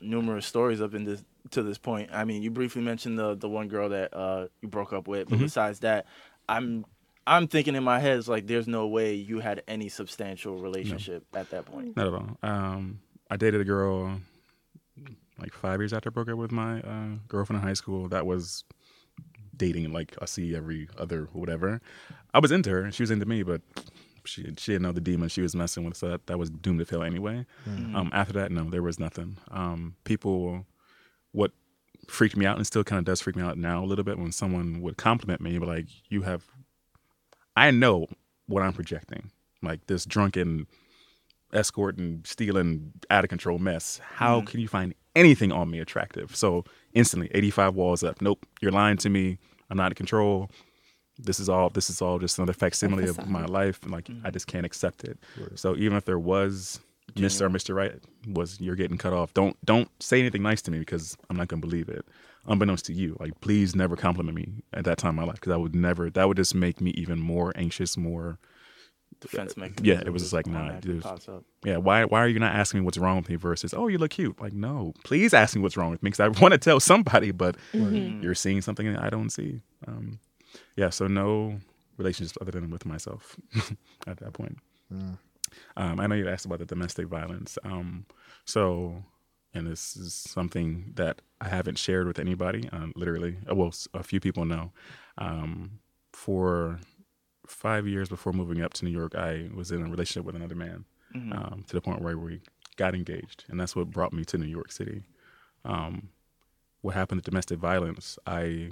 numerous 0.00 0.46
stories 0.46 0.80
up 0.80 0.94
in 0.94 1.04
this 1.04 1.22
to 1.50 1.62
this 1.62 1.76
point. 1.78 2.10
I 2.12 2.24
mean, 2.24 2.42
you 2.42 2.50
briefly 2.50 2.82
mentioned 2.82 3.18
the 3.18 3.34
the 3.34 3.48
one 3.48 3.68
girl 3.68 3.88
that 3.90 4.14
uh 4.14 4.48
you 4.62 4.68
broke 4.68 4.92
up 4.92 5.06
with, 5.08 5.28
but 5.28 5.36
Mm-hmm. 5.36 5.44
besides 5.44 5.80
that, 5.80 6.06
I'm 6.48 6.84
I'm 7.26 7.46
thinking 7.46 7.74
in 7.74 7.84
my 7.84 7.98
head, 8.00 8.16
it's 8.18 8.28
like 8.28 8.46
there's 8.46 8.66
no 8.68 8.86
way 8.86 9.14
you 9.14 9.40
had 9.40 9.62
any 9.68 9.90
substantial 9.90 10.56
relationship 10.56 11.24
at 11.34 11.50
that 11.50 11.66
point. 11.66 11.94
Not 11.96 12.06
at 12.06 12.14
all. 12.14 12.38
Um, 12.42 13.00
I 13.30 13.36
dated 13.36 13.60
a 13.60 13.64
girl 13.64 14.18
like 15.38 15.52
five 15.52 15.80
years 15.80 15.92
after 15.92 16.10
I 16.10 16.12
broke 16.12 16.28
up 16.28 16.36
with 16.36 16.52
my 16.52 16.80
uh, 16.80 17.16
girlfriend 17.28 17.62
in 17.62 17.68
high 17.68 17.74
school. 17.74 18.08
That 18.08 18.26
was 18.26 18.64
dating 19.56 19.92
like 19.92 20.16
I 20.22 20.24
see 20.26 20.54
every 20.54 20.88
other 20.96 21.28
whatever. 21.32 21.80
I 22.32 22.38
was 22.38 22.52
into 22.52 22.70
her 22.70 22.82
and 22.82 22.94
she 22.94 23.02
was 23.02 23.10
into 23.10 23.26
me, 23.26 23.42
but 23.42 23.60
she 24.24 24.42
she 24.58 24.72
didn't 24.72 24.82
know 24.82 24.92
the 24.92 25.00
demon 25.00 25.28
she 25.28 25.42
was 25.42 25.54
messing 25.54 25.84
with, 25.84 25.96
so 25.96 26.08
that, 26.08 26.26
that 26.26 26.38
was 26.38 26.50
doomed 26.50 26.78
to 26.80 26.84
fail 26.84 27.02
anyway. 27.02 27.46
Um, 27.96 28.10
after 28.12 28.32
that, 28.34 28.52
no, 28.52 28.64
there 28.64 28.82
was 28.82 28.98
nothing. 29.00 29.38
Um, 29.50 29.96
people, 30.04 30.66
what 31.32 31.52
freaked 32.06 32.36
me 32.36 32.46
out 32.46 32.56
and 32.56 32.66
still 32.66 32.84
kind 32.84 32.98
of 32.98 33.04
does 33.04 33.20
freak 33.20 33.36
me 33.36 33.42
out 33.42 33.58
now 33.58 33.82
a 33.82 33.86
little 33.86 34.04
bit 34.04 34.18
when 34.18 34.32
someone 34.32 34.80
would 34.80 34.96
compliment 34.96 35.40
me, 35.40 35.58
but 35.58 35.68
like 35.68 35.86
you 36.08 36.22
have, 36.22 36.44
I 37.56 37.70
know 37.70 38.06
what 38.46 38.62
I'm 38.62 38.72
projecting, 38.72 39.30
like 39.62 39.86
this 39.86 40.04
drunken 40.04 40.66
escort 41.52 41.98
and 41.98 42.26
stealing 42.26 42.92
out 43.10 43.24
of 43.24 43.30
control 43.30 43.58
mess. 43.58 44.00
How 44.02 44.40
can 44.42 44.60
you 44.60 44.68
find 44.68 44.94
anything 45.18 45.52
on 45.52 45.70
me 45.70 45.80
attractive? 45.80 46.34
So 46.34 46.64
instantly, 46.92 47.30
85 47.34 47.74
walls 47.74 48.02
up. 48.02 48.22
Nope, 48.22 48.46
you're 48.60 48.72
lying 48.72 48.96
to 48.98 49.08
me. 49.08 49.38
I'm 49.70 49.76
not 49.76 49.92
in 49.92 49.96
control. 49.96 50.50
This 51.18 51.40
is 51.40 51.48
all. 51.48 51.68
This 51.68 51.90
is 51.90 52.00
all 52.00 52.18
just 52.18 52.38
another 52.38 52.52
facsimile 52.52 53.08
of 53.08 53.28
my 53.28 53.44
life, 53.44 53.82
and 53.82 53.90
like 53.90 54.08
I 54.08 54.12
mm-hmm. 54.12 54.30
just 54.30 54.46
can't 54.46 54.64
accept 54.64 55.04
it. 55.04 55.18
So 55.56 55.76
even 55.76 55.96
if 55.96 56.04
there 56.04 56.18
was 56.18 56.80
Mr. 57.16 57.42
or 57.42 57.50
Mr. 57.50 57.74
Right 57.74 57.94
was 58.28 58.60
you're 58.60 58.76
getting 58.76 58.98
cut 58.98 59.12
off. 59.12 59.34
Don't 59.34 59.56
don't 59.64 59.88
say 60.00 60.20
anything 60.20 60.42
nice 60.42 60.62
to 60.62 60.70
me 60.70 60.78
because 60.78 61.16
I'm 61.28 61.36
not 61.36 61.48
gonna 61.48 61.60
believe 61.60 61.88
it. 61.88 62.06
Unbeknownst 62.46 62.86
to 62.86 62.92
you, 62.92 63.16
like 63.20 63.38
please 63.40 63.74
never 63.74 63.96
compliment 63.96 64.36
me 64.36 64.62
at 64.72 64.84
that 64.84 64.98
time 64.98 65.10
in 65.10 65.16
my 65.16 65.24
life 65.24 65.36
because 65.36 65.52
I 65.52 65.56
would 65.56 65.74
never. 65.74 66.08
That 66.08 66.28
would 66.28 66.36
just 66.36 66.54
make 66.54 66.80
me 66.80 66.90
even 66.92 67.18
more 67.18 67.52
anxious, 67.56 67.96
more 67.96 68.38
defense 69.20 69.56
mechanism. 69.56 69.84
yeah, 69.84 70.00
it 70.00 70.12
was 70.12 70.22
just 70.22 70.32
like, 70.32 70.46
nah, 70.46 70.72
dude. 70.80 71.04
Yeah, 71.64 71.78
why 71.78 72.04
why 72.04 72.20
are 72.20 72.28
you 72.28 72.38
not 72.38 72.54
asking 72.54 72.80
me 72.80 72.84
what's 72.84 72.98
wrong 72.98 73.16
with 73.16 73.28
me 73.28 73.36
versus 73.36 73.74
oh 73.74 73.88
you 73.88 73.98
look 73.98 74.10
cute? 74.12 74.40
Like 74.40 74.52
no, 74.52 74.94
please 75.04 75.34
ask 75.34 75.56
me 75.56 75.62
what's 75.62 75.76
wrong 75.76 75.90
with 75.90 76.02
me 76.02 76.10
because 76.10 76.20
I 76.20 76.28
want 76.42 76.52
to 76.52 76.58
tell 76.58 76.80
somebody, 76.80 77.30
but 77.32 77.56
you're 77.72 78.34
seeing 78.34 78.62
something 78.62 78.92
that 78.92 79.02
I 79.02 79.10
don't 79.10 79.30
see. 79.30 79.60
Um, 79.86 80.18
yeah, 80.76 80.90
so 80.90 81.06
no 81.06 81.58
relationships 81.96 82.38
other 82.40 82.52
than 82.52 82.70
with 82.70 82.86
myself 82.86 83.36
at 84.06 84.18
that 84.18 84.32
point. 84.32 84.58
Um, 85.76 86.00
I 86.00 86.06
know 86.06 86.14
you 86.14 86.28
asked 86.28 86.46
about 86.46 86.58
the 86.60 86.66
domestic 86.66 87.06
violence. 87.08 87.58
Um, 87.64 88.06
so, 88.44 89.04
and 89.54 89.66
this 89.66 89.96
is 89.96 90.14
something 90.14 90.92
that 90.94 91.20
I 91.40 91.48
haven't 91.48 91.78
shared 91.78 92.06
with 92.06 92.18
anybody. 92.18 92.68
Um, 92.72 92.92
literally, 92.96 93.38
uh, 93.50 93.54
well, 93.54 93.72
a 93.94 94.02
few 94.02 94.20
people 94.20 94.44
know. 94.44 94.72
Um, 95.18 95.80
for 96.12 96.80
five 97.50 97.86
years 97.86 98.08
before 98.08 98.32
moving 98.32 98.62
up 98.62 98.74
to 98.74 98.84
New 98.84 98.90
York, 98.90 99.14
I 99.14 99.48
was 99.54 99.70
in 99.70 99.82
a 99.82 99.90
relationship 99.90 100.24
with 100.24 100.36
another 100.36 100.54
man 100.54 100.84
um, 101.32 101.64
to 101.66 101.74
the 101.74 101.80
point 101.80 102.02
where 102.02 102.16
we 102.16 102.40
got 102.76 102.94
engaged, 102.94 103.44
and 103.48 103.58
that's 103.58 103.74
what 103.74 103.90
brought 103.90 104.12
me 104.12 104.24
to 104.26 104.38
New 104.38 104.46
York 104.46 104.70
City. 104.72 105.02
Um, 105.64 106.10
what 106.82 106.94
happened 106.94 107.22
to 107.24 107.30
domestic 107.30 107.58
violence? 107.58 108.18
I 108.26 108.70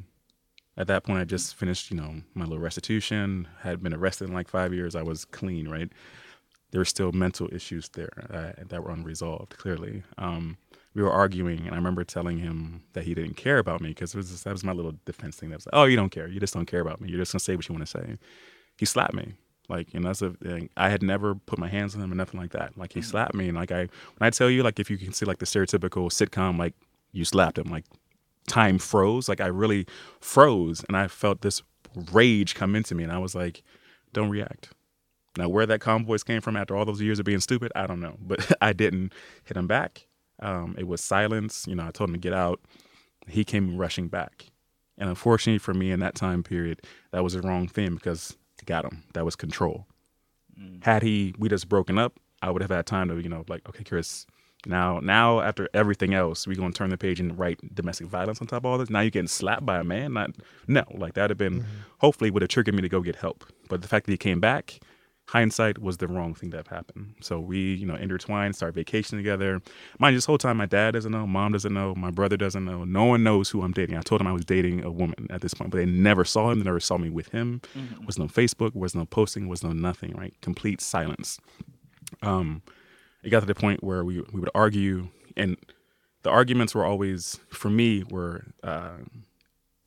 at 0.77 0.87
that 0.89 1.05
point 1.05 1.21
I 1.21 1.25
just 1.25 1.55
finished, 1.55 1.91
you 1.91 1.97
know, 1.97 2.23
my 2.35 2.45
little 2.45 2.63
restitution. 2.63 3.49
Had 3.63 3.83
been 3.83 3.95
arrested 3.95 4.29
in 4.29 4.35
like 4.35 4.49
five 4.49 4.73
years. 4.75 4.95
I 4.95 5.03
was 5.03 5.25
clean, 5.25 5.69
right? 5.69 5.91
There 6.71 6.81
were 6.81 6.85
still 6.85 7.13
mental 7.13 7.49
issues 7.53 7.89
there 7.91 8.13
uh, 8.31 8.63
that 8.69 8.83
were 8.83 8.91
unresolved. 8.91 9.57
Clearly, 9.57 10.03
um, 10.19 10.59
we 10.95 11.03
were 11.03 11.13
arguing, 11.13 11.61
and 11.61 11.73
I 11.73 11.77
remember 11.77 12.05
telling 12.05 12.39
him 12.39 12.83
that 12.93 13.05
he 13.05 13.15
didn't 13.15 13.37
care 13.37 13.59
about 13.59 13.81
me 13.81 13.91
because 13.91 14.13
that 14.13 14.53
was 14.53 14.65
my 14.65 14.73
little 14.73 14.95
defense 15.05 15.37
thing. 15.37 15.51
That 15.51 15.57
was 15.57 15.67
like, 15.67 15.75
"Oh, 15.75 15.85
you 15.85 15.97
don't 15.97 16.11
care. 16.11 16.29
You 16.29 16.41
just 16.41 16.55
don't 16.55 16.67
care 16.67 16.81
about 16.81 17.01
me. 17.01 17.09
You're 17.09 17.19
just 17.21 17.33
gonna 17.33 17.41
say 17.41 17.57
what 17.57 17.69
you 17.69 17.75
want 17.75 17.87
to 17.87 17.91
say." 17.91 18.19
He 18.77 18.85
slapped 18.85 19.15
me. 19.15 19.35
Like, 19.69 19.89
and 19.95 20.05
that's 20.05 20.23
a 20.23 20.31
thing. 20.31 20.71
I 20.77 20.91
had 20.91 21.03
never 21.03 21.35
put 21.35 21.59
my 21.59 21.69
hands 21.69 21.95
on 21.95 22.01
him 22.01 22.13
or 22.13 22.15
nothing 22.15 22.39
like 22.39 22.53
that. 22.53 22.79
Like, 22.79 22.93
he 22.93 23.03
slapped 23.03 23.35
me, 23.35 23.49
and 23.49 23.57
like 23.57 23.73
I, 23.73 23.81
when 23.81 24.21
I 24.21 24.31
tell 24.31 24.49
you, 24.49 24.63
like, 24.63 24.79
if 24.79 24.91
you 24.91 24.97
can 24.97 25.13
see 25.13 25.27
like 25.27 25.39
the 25.39 25.47
stereotypical 25.47 26.09
sitcom, 26.09 26.57
like 26.59 26.75
you 27.13 27.25
slapped 27.25 27.59
him, 27.59 27.69
like 27.69 27.85
time 28.47 28.79
froze. 28.79 29.29
Like 29.29 29.41
I 29.41 29.47
really 29.47 29.87
froze, 30.21 30.85
and 30.89 30.97
I 30.97 31.09
felt 31.09 31.43
this 31.43 31.63
rage 32.13 32.55
come 32.55 32.75
into 32.75 32.95
me, 32.95 33.03
and 33.03 33.13
I 33.13 33.19
was 33.19 33.35
like, 33.35 33.63
"Don't 34.13 34.31
react." 34.31 34.71
Now, 35.37 35.49
where 35.49 35.67
that 35.67 35.81
calm 35.81 36.05
voice 36.07 36.23
came 36.23 36.41
from 36.41 36.57
after 36.57 36.75
all 36.77 36.85
those 36.85 37.03
years 37.03 37.19
of 37.19 37.27
being 37.27 37.41
stupid, 37.41 37.71
I 37.77 37.87
don't 37.87 38.01
know, 38.01 38.17
but 38.21 38.57
I 38.61 38.73
didn't 38.73 39.13
hit 39.45 39.57
him 39.57 39.67
back. 39.67 40.07
Um, 40.41 40.75
it 40.79 40.87
was 40.87 41.01
silence. 41.01 41.67
You 41.67 41.75
know, 41.75 41.87
I 41.87 41.91
told 41.91 42.11
him 42.11 42.15
to 42.15 42.21
get 42.21 42.33
out. 42.33 42.61
He 43.29 43.45
came 43.45 43.77
rushing 43.77 44.09
back, 44.09 44.47
and 44.97 45.09
unfortunately 45.09 45.59
for 45.59 45.75
me 45.75 45.91
in 45.91 46.01
that 46.01 46.15
time 46.15 46.43
period, 46.43 46.83
that 47.11 47.25
was 47.25 47.33
the 47.33 47.43
wrong 47.43 47.67
thing 47.67 47.95
because 47.95 48.37
got 48.65 48.85
him. 48.85 49.05
That 49.15 49.25
was 49.25 49.37
control. 49.37 49.87
Mm. 50.59 50.83
Had 50.85 51.03
he 51.03 51.35
we 51.39 51.49
just 51.49 51.69
broken 51.69 51.99
up, 51.99 52.19
I 52.43 52.51
would 52.51 52.63
have 52.63 52.71
had 52.71 52.87
time 52.87 53.09
to 53.09 53.19
you 53.19 53.29
know 53.29 53.45
like 53.49 53.69
okay, 53.69 53.85
Chris. 53.85 54.27
Now, 54.65 54.99
now 54.99 55.41
after 55.41 55.69
everything 55.75 56.13
else, 56.15 56.47
we 56.47 56.57
gonna 56.57 56.73
turn 56.73 56.91
the 56.91 56.99
page 56.99 57.21
and 57.21 57.39
write 57.39 57.61
domestic 57.75 58.09
violence 58.09 58.41
on 58.41 58.49
top 58.49 58.63
of 58.63 58.67
all 58.67 58.79
this. 58.79 58.91
Now 58.91 59.01
you're 59.01 59.11
getting 59.11 59.29
slapped 59.29 59.65
by 59.65 59.79
a 59.79 59.85
man. 59.85 60.15
Not 60.15 60.31
no, 60.67 60.85
like 60.93 61.15
that'd 61.15 61.31
have 61.31 61.39
been 61.39 61.61
mm-hmm. 61.61 61.81
hopefully 61.99 62.31
would 62.31 62.43
have 62.43 62.49
triggered 62.49 62.75
me 62.75 62.83
to 62.83 62.89
go 62.89 63.01
get 63.01 63.17
help. 63.17 63.45
But 63.69 63.83
the 63.83 63.89
fact 63.89 64.07
that 64.07 64.13
he 64.13 64.19
came 64.19 64.41
back, 64.41 64.81
hindsight 65.29 65.79
was 65.79 65.97
the 65.97 66.07
wrong 66.07 66.35
thing 66.35 66.51
that 66.51 66.69
happened. 66.69 67.15
So 67.21 67.41
we, 67.41 67.75
you 67.75 67.87
know, 67.87 67.97
intertwined, 67.97 68.55
start 68.55 68.75
vacation 68.75 69.19
together. 69.19 69.61
Mind 69.99 70.15
you, 70.15 70.19
this 70.19 70.25
whole 70.25 70.39
time 70.39 70.57
my 70.57 70.67
dad 70.67 70.93
doesn't 70.93 71.11
know, 71.11 71.27
mom 71.27 71.53
doesn't 71.53 71.75
know, 71.75 71.95
my 71.97 72.11
brother 72.11 72.37
doesn't 72.37 72.65
know. 72.65 72.85
No 72.85 73.05
one 73.05 73.25
knows 73.25 73.51
who 73.51 73.63
I'm 73.63 73.73
dating. 73.73 73.97
I 73.97 74.03
told 74.03 74.21
him 74.21 74.27
I 74.29 74.33
was 74.33 74.45
dating 74.45 74.85
a 74.85 74.91
woman 74.91 75.27
at 75.31 75.41
this 75.41 75.53
point, 75.53 75.71
but 75.71 75.79
they 75.79 75.87
never 75.87 76.25
saw 76.25 76.51
him. 76.51 76.61
They 76.61 76.65
never 76.65 76.81
saw 76.81 76.97
me 76.97 77.11
with 77.11 77.29
him. 77.31 77.61
Was 78.07 78.19
no 78.19 78.27
Facebook, 78.27 78.75
was 78.75 78.95
no 78.95 79.05
posting, 79.05 79.49
was 79.49 79.63
no 79.65 79.73
nothing. 79.73 80.15
Right, 80.17 80.35
complete 80.43 80.81
silence. 80.81 81.41
Um, 82.23 82.63
it 83.25 83.31
got 83.31 83.41
to 83.41 83.47
the 83.47 83.55
point 83.55 83.83
where 83.83 84.05
we 84.05 84.21
we 84.33 84.39
would 84.39 84.51
argue, 84.55 85.09
and 85.37 85.57
the 86.23 86.31
arguments 86.31 86.75
were 86.75 86.85
always 86.85 87.41
for 87.51 87.69
me 87.69 88.05
were 88.11 88.45
uh, 88.63 88.99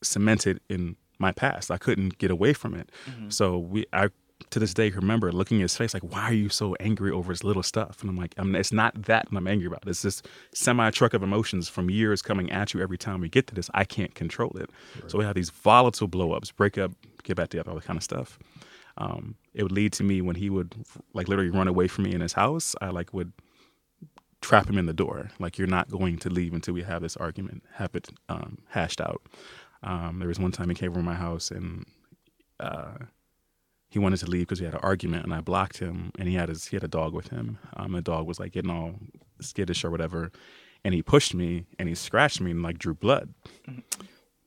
cemented 0.02 0.60
in 0.68 0.96
my 1.18 1.32
past. 1.32 1.70
I 1.70 1.78
couldn't 1.78 2.18
get 2.18 2.30
away 2.30 2.52
from 2.52 2.74
it. 2.74 2.90
So 3.30 3.58
we, 3.58 3.86
I 3.92 4.08
to 4.50 4.58
this 4.58 4.74
day 4.74 4.90
remember 4.90 5.30
looking 5.32 5.58
at 5.58 5.62
his 5.62 5.76
face 5.76 5.94
like, 5.94 6.02
"Why 6.02 6.22
are 6.24 6.32
you 6.34 6.48
so 6.48 6.74
angry 6.80 7.10
over 7.10 7.32
this 7.32 7.44
little 7.44 7.62
stuff?" 7.62 8.00
And 8.00 8.10
I'm 8.10 8.16
like, 8.16 8.34
I'm, 8.36 8.54
"It's 8.54 8.72
not 8.72 9.02
that 9.04 9.28
I'm 9.30 9.46
angry 9.46 9.66
about. 9.66 9.86
It's 9.86 10.02
this 10.02 10.22
semi 10.54 10.90
truck 10.90 11.14
of 11.14 11.22
emotions 11.22 11.68
from 11.68 11.90
years 11.90 12.22
coming 12.22 12.50
at 12.50 12.74
you 12.74 12.80
every 12.80 12.98
time 12.98 13.20
we 13.20 13.28
get 13.28 13.46
to 13.48 13.54
this. 13.54 13.70
I 13.74 13.84
can't 13.84 14.14
control 14.14 14.52
it. 14.56 14.70
So 15.08 15.18
we 15.18 15.24
have 15.24 15.34
these 15.34 15.50
volatile 15.50 16.08
blowups, 16.08 16.54
break 16.54 16.78
up, 16.78 16.92
get 17.22 17.36
back 17.36 17.50
together, 17.50 17.70
all 17.70 17.76
that 17.76 17.84
kind 17.84 17.96
of 17.96 18.02
stuff." 18.02 18.38
Um, 18.96 19.36
it 19.54 19.62
would 19.62 19.72
lead 19.72 19.92
to 19.94 20.04
me 20.04 20.20
when 20.20 20.36
he 20.36 20.50
would 20.50 20.74
like 21.14 21.28
literally 21.28 21.50
run 21.50 21.68
away 21.68 21.88
from 21.88 22.04
me 22.04 22.12
in 22.12 22.20
his 22.20 22.34
house. 22.34 22.74
I 22.80 22.90
like 22.90 23.14
would 23.14 23.32
trap 24.40 24.68
him 24.68 24.78
in 24.78 24.86
the 24.86 24.92
door. 24.92 25.30
Like 25.38 25.58
you're 25.58 25.66
not 25.66 25.88
going 25.88 26.18
to 26.18 26.30
leave 26.30 26.54
until 26.54 26.74
we 26.74 26.82
have 26.82 27.02
this 27.02 27.16
argument, 27.16 27.62
have 27.74 27.94
it 27.94 28.08
um, 28.28 28.58
hashed 28.68 29.00
out. 29.00 29.22
Um, 29.82 30.18
there 30.18 30.28
was 30.28 30.38
one 30.38 30.52
time 30.52 30.68
he 30.68 30.74
came 30.74 30.90
over 30.90 31.02
my 31.02 31.14
house 31.14 31.50
and 31.50 31.86
uh, 32.58 32.92
he 33.90 33.98
wanted 33.98 34.20
to 34.20 34.26
leave 34.26 34.42
because 34.42 34.60
we 34.60 34.66
had 34.66 34.74
an 34.74 34.80
argument, 34.82 35.24
and 35.24 35.34
I 35.34 35.40
blocked 35.40 35.78
him. 35.78 36.12
And 36.18 36.28
he 36.28 36.36
had 36.36 36.48
his 36.48 36.66
he 36.66 36.76
had 36.76 36.84
a 36.84 36.88
dog 36.88 37.12
with 37.12 37.28
him. 37.28 37.58
Um, 37.76 37.92
the 37.92 38.00
dog 38.00 38.26
was 38.26 38.38
like 38.38 38.52
getting 38.52 38.70
all 38.70 38.94
skittish 39.40 39.84
or 39.84 39.90
whatever, 39.90 40.30
and 40.84 40.94
he 40.94 41.02
pushed 41.02 41.34
me 41.34 41.66
and 41.78 41.88
he 41.88 41.94
scratched 41.94 42.40
me 42.40 42.52
and 42.52 42.62
like 42.62 42.78
drew 42.78 42.94
blood. 42.94 43.34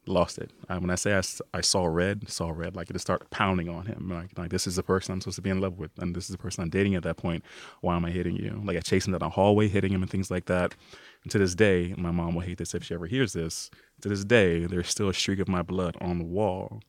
Lost 0.06 0.38
it. 0.38 0.52
Uh, 0.68 0.80
when 0.80 0.90
I 0.90 0.96
say 0.96 1.22
I 1.54 1.62
saw 1.62 1.86
red, 1.86 2.30
saw 2.30 2.50
red, 2.50 2.76
like 2.76 2.90
it 2.90 2.94
just 2.94 3.06
started 3.06 3.30
pounding 3.30 3.70
on 3.70 3.86
him. 3.86 4.10
Like, 4.10 4.38
like 4.38 4.50
this 4.50 4.68
is 4.68 4.76
the 4.76 4.84
person 4.84 5.14
I'm 5.14 5.22
supposed 5.22 5.38
to 5.38 5.42
be 5.42 5.50
in 5.50 5.62
love 5.62 5.78
with, 5.78 5.92
and 5.98 6.14
this 6.14 6.26
is 6.26 6.32
the 6.32 6.38
person 6.38 6.62
I'm 6.62 6.70
dating 6.70 6.96
at 6.96 7.04
that 7.04 7.16
point. 7.16 7.44
Why 7.80 7.96
am 7.96 8.04
I 8.04 8.12
hitting 8.12 8.36
you? 8.36 8.62
Like 8.66 8.76
I 8.76 8.82
chased 8.82 9.08
him 9.08 9.14
down 9.14 9.20
the 9.20 9.30
hallway, 9.30 9.70
hitting 9.70 9.94
him 9.94 10.02
and 10.02 10.12
things 10.12 10.30
like 10.32 10.46
that. 10.46 10.76
And 11.24 11.32
to 11.32 11.38
this 11.38 11.56
day, 11.56 11.94
my 11.98 12.12
mom 12.12 12.36
will 12.36 12.42
hate 12.42 12.58
this 12.58 12.74
if 12.74 12.84
she 12.84 12.94
ever 12.94 13.08
hears 13.08 13.32
this. 13.32 13.70
To 14.02 14.10
this 14.10 14.26
day, 14.26 14.66
there's 14.66 14.90
still 14.90 15.08
a 15.08 15.14
streak 15.14 15.40
of 15.40 15.48
my 15.48 15.62
blood 15.62 15.96
on 16.02 16.18
the 16.18 16.26
wall 16.26 16.82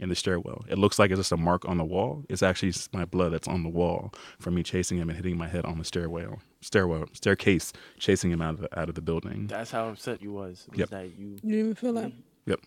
in 0.00 0.08
the 0.08 0.14
stairwell. 0.14 0.64
It 0.68 0.78
looks 0.78 0.98
like 0.98 1.10
it's 1.10 1.20
just 1.20 1.32
a 1.32 1.36
mark 1.36 1.68
on 1.68 1.76
the 1.76 1.84
wall. 1.84 2.24
It's 2.28 2.42
actually 2.42 2.72
my 2.92 3.04
blood 3.04 3.32
that's 3.32 3.46
on 3.46 3.62
the 3.62 3.68
wall 3.68 4.12
from 4.38 4.54
me 4.54 4.62
chasing 4.62 4.98
him 4.98 5.08
and 5.08 5.16
hitting 5.16 5.36
my 5.36 5.46
head 5.46 5.64
on 5.64 5.78
the 5.78 5.84
stairwell, 5.84 6.40
stairwell, 6.62 7.06
staircase, 7.12 7.72
chasing 7.98 8.30
him 8.30 8.40
out 8.40 8.54
of 8.54 8.60
the, 8.62 8.80
out 8.80 8.88
of 8.88 8.94
the 8.94 9.02
building. 9.02 9.46
That's 9.46 9.70
how 9.70 9.88
upset 9.88 10.22
you 10.22 10.32
was. 10.32 10.66
was 10.70 10.78
Yep. 10.78 10.88
That 10.90 11.18
you. 11.18 11.28
You 11.28 11.36
didn't 11.36 11.58
even 11.58 11.74
feel 11.74 11.92
that. 11.92 12.12
Yep. 12.46 12.60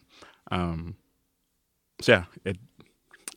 Um, 0.51 0.95
so 1.99 2.11
yeah, 2.13 2.23
it. 2.45 2.57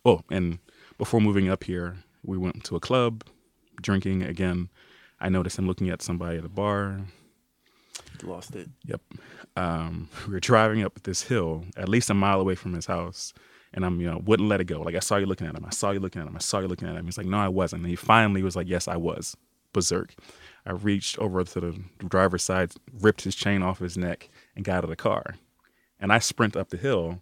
Oh, 0.04 0.20
and 0.30 0.58
before 0.98 1.20
moving 1.20 1.48
up 1.48 1.64
here, 1.64 1.96
we 2.22 2.36
went 2.38 2.62
to 2.64 2.76
a 2.76 2.80
club, 2.80 3.24
drinking 3.80 4.22
again. 4.22 4.68
I 5.18 5.30
noticed 5.30 5.58
him 5.58 5.66
looking 5.66 5.88
at 5.88 6.02
somebody 6.02 6.38
at 6.38 6.44
a 6.44 6.48
bar. 6.48 7.00
Lost 8.22 8.54
it. 8.54 8.68
Yep. 8.84 9.00
Um, 9.56 10.08
we 10.26 10.34
were 10.34 10.40
driving 10.40 10.82
up 10.82 11.02
this 11.02 11.22
hill, 11.22 11.64
at 11.76 11.88
least 11.88 12.10
a 12.10 12.14
mile 12.14 12.40
away 12.40 12.54
from 12.54 12.74
his 12.74 12.86
house, 12.86 13.32
and 13.76 13.84
I'm, 13.84 14.00
you 14.00 14.10
know, 14.10 14.20
wouldn't 14.24 14.48
let 14.48 14.60
it 14.60 14.64
go. 14.64 14.80
Like 14.80 14.96
I 14.96 15.00
saw 15.00 15.16
you 15.16 15.26
looking 15.26 15.46
at 15.46 15.54
him. 15.54 15.64
I 15.64 15.70
saw 15.70 15.90
you 15.90 16.00
looking 16.00 16.20
at 16.20 16.26
him. 16.26 16.34
I 16.34 16.40
saw 16.40 16.60
you 16.60 16.66
looking 16.66 16.88
at 16.88 16.96
him. 16.96 17.04
He's 17.04 17.18
like, 17.18 17.26
no, 17.26 17.36
I 17.36 17.48
wasn't. 17.48 17.82
And 17.82 17.90
he 17.90 17.96
finally 17.96 18.42
was 18.42 18.56
like, 18.56 18.68
yes, 18.68 18.88
I 18.88 18.96
was. 18.96 19.36
Berserk. 19.72 20.14
I 20.64 20.72
reached 20.72 21.18
over 21.18 21.44
to 21.44 21.60
the 21.60 21.78
driver's 22.08 22.42
side, 22.42 22.72
ripped 23.00 23.22
his 23.22 23.36
chain 23.36 23.62
off 23.62 23.78
his 23.78 23.96
neck, 23.96 24.30
and 24.56 24.64
got 24.64 24.78
out 24.78 24.84
of 24.84 24.90
the 24.90 24.96
car. 24.96 25.36
And 26.00 26.12
I 26.12 26.18
sprint 26.18 26.56
up 26.56 26.70
the 26.70 26.78
hill 26.78 27.20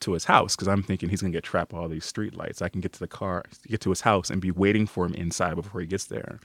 to 0.00 0.12
his 0.12 0.24
house 0.24 0.56
because 0.56 0.68
I'm 0.68 0.82
thinking 0.82 1.10
he's 1.10 1.20
gonna 1.20 1.32
get 1.32 1.44
trapped 1.44 1.72
by 1.72 1.78
all 1.78 1.88
these 1.88 2.10
streetlights. 2.10 2.62
I 2.62 2.70
can 2.70 2.80
get 2.80 2.94
to 2.94 2.98
the 2.98 3.06
car, 3.06 3.44
get 3.68 3.82
to 3.82 3.90
his 3.90 4.00
house, 4.00 4.30
and 4.30 4.40
be 4.40 4.50
waiting 4.50 4.86
for 4.86 5.04
him 5.04 5.14
inside 5.14 5.56
before 5.56 5.80
he 5.80 5.86
gets 5.86 6.06
there. 6.06 6.40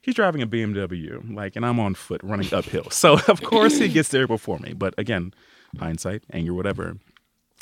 He's 0.00 0.14
driving 0.14 0.40
a 0.40 0.46
BMW, 0.46 1.34
like, 1.34 1.56
and 1.56 1.66
I'm 1.66 1.80
on 1.80 1.94
foot 1.94 2.22
running 2.22 2.52
uphill. 2.54 2.90
So 2.90 3.18
of 3.28 3.42
course 3.42 3.78
he 3.78 3.88
gets 3.88 4.08
there 4.08 4.26
before 4.26 4.58
me. 4.58 4.72
But 4.72 4.94
again, 4.96 5.34
hindsight, 5.78 6.22
anger, 6.32 6.54
whatever. 6.54 6.96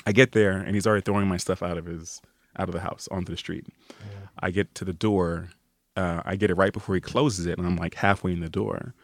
I 0.06 0.12
get 0.12 0.32
there 0.32 0.52
and 0.58 0.74
he's 0.74 0.86
already 0.86 1.02
throwing 1.02 1.26
my 1.28 1.36
stuff 1.38 1.62
out 1.62 1.78
of 1.78 1.86
his 1.86 2.20
out 2.58 2.68
of 2.68 2.72
the 2.74 2.80
house 2.80 3.08
onto 3.10 3.32
the 3.32 3.38
street. 3.38 3.66
I 4.38 4.50
get 4.50 4.74
to 4.76 4.84
the 4.84 4.92
door. 4.92 5.50
Uh, 5.96 6.20
I 6.24 6.34
get 6.34 6.50
it 6.50 6.54
right 6.54 6.72
before 6.72 6.96
he 6.96 7.00
closes 7.00 7.46
it, 7.46 7.56
and 7.56 7.64
I'm 7.64 7.76
like 7.76 7.94
halfway 7.94 8.32
in 8.32 8.40
the 8.40 8.48
door. 8.48 8.94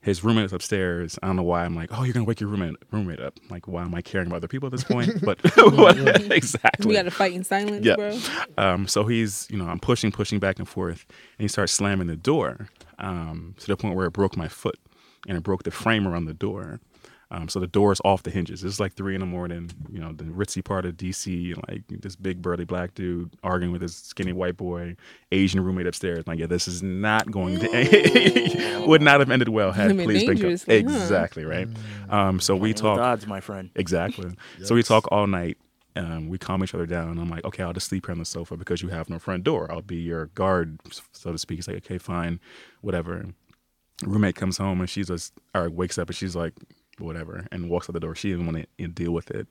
His 0.00 0.22
roommate 0.22 0.44
is 0.44 0.52
upstairs. 0.52 1.18
I 1.20 1.26
don't 1.26 1.34
know 1.34 1.42
why. 1.42 1.64
I'm 1.64 1.74
like, 1.74 1.90
oh, 1.92 2.04
you're 2.04 2.12
gonna 2.14 2.24
wake 2.24 2.40
your 2.40 2.48
roommate 2.48 2.76
roommate 2.92 3.18
up. 3.18 3.34
Like, 3.50 3.66
why 3.66 3.82
am 3.82 3.92
I 3.96 4.00
caring 4.00 4.28
about 4.28 4.36
other 4.36 4.46
people 4.48 4.68
at 4.68 4.72
this 4.72 4.84
point? 4.84 5.20
But 5.24 5.40
exactly. 6.30 6.86
We 6.88 6.94
got 6.94 7.02
to 7.02 7.10
fight 7.10 7.32
in 7.32 7.42
silence, 7.42 7.84
Yeah. 7.84 7.96
bro. 7.96 8.16
Um, 8.58 8.86
so 8.86 9.06
he's, 9.06 9.48
you 9.50 9.58
know, 9.58 9.66
I'm 9.66 9.80
pushing, 9.80 10.12
pushing 10.12 10.38
back 10.38 10.60
and 10.60 10.68
forth, 10.68 11.04
and 11.08 11.44
he 11.44 11.48
starts 11.48 11.72
slamming 11.72 12.06
the 12.06 12.16
door 12.16 12.68
um, 13.00 13.56
to 13.58 13.66
the 13.66 13.76
point 13.76 13.96
where 13.96 14.06
it 14.06 14.12
broke 14.12 14.36
my 14.36 14.46
foot, 14.46 14.78
and 15.26 15.36
it 15.36 15.42
broke 15.42 15.64
the 15.64 15.72
frame 15.72 16.06
around 16.06 16.26
the 16.26 16.34
door. 16.34 16.78
Um, 17.30 17.48
so 17.48 17.58
the 17.58 17.66
door 17.66 17.90
is 17.90 18.00
off 18.04 18.22
the 18.22 18.30
hinges. 18.30 18.62
It's 18.62 18.78
like 18.78 18.94
three 18.94 19.14
in 19.14 19.20
the 19.20 19.26
morning, 19.26 19.70
you 19.90 19.98
know, 19.98 20.12
the 20.12 20.24
ritzy 20.24 20.62
part 20.62 20.86
of 20.86 20.96
DC, 20.96 21.56
like 21.68 21.82
this 21.88 22.14
big 22.14 22.40
burly 22.40 22.64
black 22.64 22.94
dude 22.94 23.34
arguing 23.42 23.72
with 23.72 23.80
this 23.80 23.96
skinny 23.96 24.32
white 24.32 24.56
boy, 24.56 24.94
Asian 25.32 25.58
roommate 25.62 25.88
upstairs. 25.88 26.24
Like, 26.26 26.38
yeah, 26.38 26.46
this 26.46 26.68
is 26.68 26.84
not 26.84 27.28
going 27.28 27.58
to 27.58 28.84
would 28.86 29.02
not 29.02 29.18
have 29.18 29.30
ended 29.30 29.48
well 29.48 29.72
had 29.72 29.90
Him 29.90 29.98
police 29.98 30.22
been 30.24 30.36
co- 30.36 30.42
dangerously, 30.42 30.82
huh? 30.84 30.94
exactly 30.94 31.44
right. 31.44 31.68
Um, 32.10 32.38
so 32.38 32.54
we 32.54 32.72
talk 32.72 33.00
odds, 33.00 33.26
my 33.26 33.40
friend. 33.40 33.70
Exactly. 33.74 34.30
So 34.62 34.76
we 34.76 34.84
talk 34.84 35.10
all 35.10 35.26
night. 35.26 35.58
Um, 35.96 36.28
we 36.28 36.36
calm 36.38 36.62
each 36.62 36.74
other 36.74 36.86
down. 36.86 37.18
I'm 37.18 37.30
like, 37.30 37.44
okay, 37.44 37.62
I'll 37.62 37.72
just 37.72 37.88
sleep 37.88 38.06
here 38.06 38.12
on 38.12 38.18
the 38.18 38.24
sofa 38.26 38.56
because 38.56 38.82
you 38.82 38.88
have 38.90 39.08
no 39.08 39.18
front 39.18 39.44
door. 39.44 39.72
I'll 39.72 39.80
be 39.82 39.96
your 39.96 40.26
guard, 40.26 40.78
so 41.12 41.32
to 41.32 41.38
speak. 41.38 41.56
He's 41.58 41.66
like, 41.66 41.78
okay, 41.78 41.98
fine, 41.98 42.38
whatever. 42.82 43.24
Roommate 44.04 44.34
comes 44.36 44.58
home 44.58 44.80
and 44.80 44.90
she's 44.90 45.08
just, 45.08 45.32
or 45.54 45.70
wakes 45.70 45.96
up 45.96 46.08
and 46.08 46.16
she's 46.16 46.36
like, 46.36 46.52
whatever, 46.98 47.46
and 47.52 47.68
walks 47.68 47.88
out 47.88 47.94
the 47.94 48.00
door. 48.00 48.14
She 48.14 48.30
didn't 48.30 48.46
want 48.46 48.66
to 48.78 48.88
deal 48.88 49.12
with 49.12 49.30
it. 49.30 49.46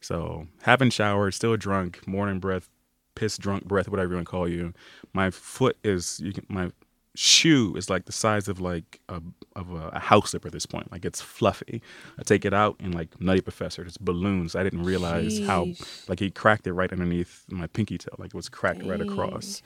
So, 0.00 0.46
haven't 0.62 0.92
showered, 0.92 1.32
still 1.32 1.56
drunk, 1.56 2.06
morning 2.06 2.38
breath, 2.38 2.68
piss 3.14 3.38
drunk 3.38 3.64
breath, 3.64 3.88
whatever 3.88 4.10
you 4.10 4.16
want 4.16 4.26
to 4.26 4.30
call 4.30 4.48
you. 4.48 4.74
My 5.12 5.30
foot 5.30 5.76
is, 5.82 6.20
you 6.20 6.32
can, 6.32 6.46
my 6.48 6.70
shoe 7.18 7.74
is 7.76 7.90
like 7.90 8.04
the 8.04 8.12
size 8.12 8.46
of 8.46 8.60
like 8.60 9.00
a 9.08 9.20
of 9.56 9.72
a, 9.72 9.88
a 9.88 9.98
house 9.98 10.30
slipper 10.30 10.46
at 10.46 10.52
this 10.52 10.66
point. 10.66 10.90
Like 10.92 11.04
it's 11.04 11.20
fluffy. 11.20 11.82
I 12.18 12.22
take 12.22 12.44
it 12.44 12.54
out 12.54 12.76
and 12.78 12.94
like 12.94 13.20
Nutty 13.20 13.40
Professor, 13.40 13.82
it's 13.82 13.98
balloons. 13.98 14.54
I 14.54 14.62
didn't 14.62 14.84
realize 14.84 15.40
how 15.40 15.66
like 16.06 16.20
he 16.20 16.30
cracked 16.30 16.66
it 16.68 16.72
right 16.72 16.92
underneath 16.92 17.44
my 17.50 17.66
pinky 17.66 17.98
toe. 17.98 18.14
Like 18.18 18.28
it 18.28 18.34
was 18.34 18.48
cracked 18.48 18.84
right 18.84 19.00
Dang. 19.00 19.10
across. 19.10 19.62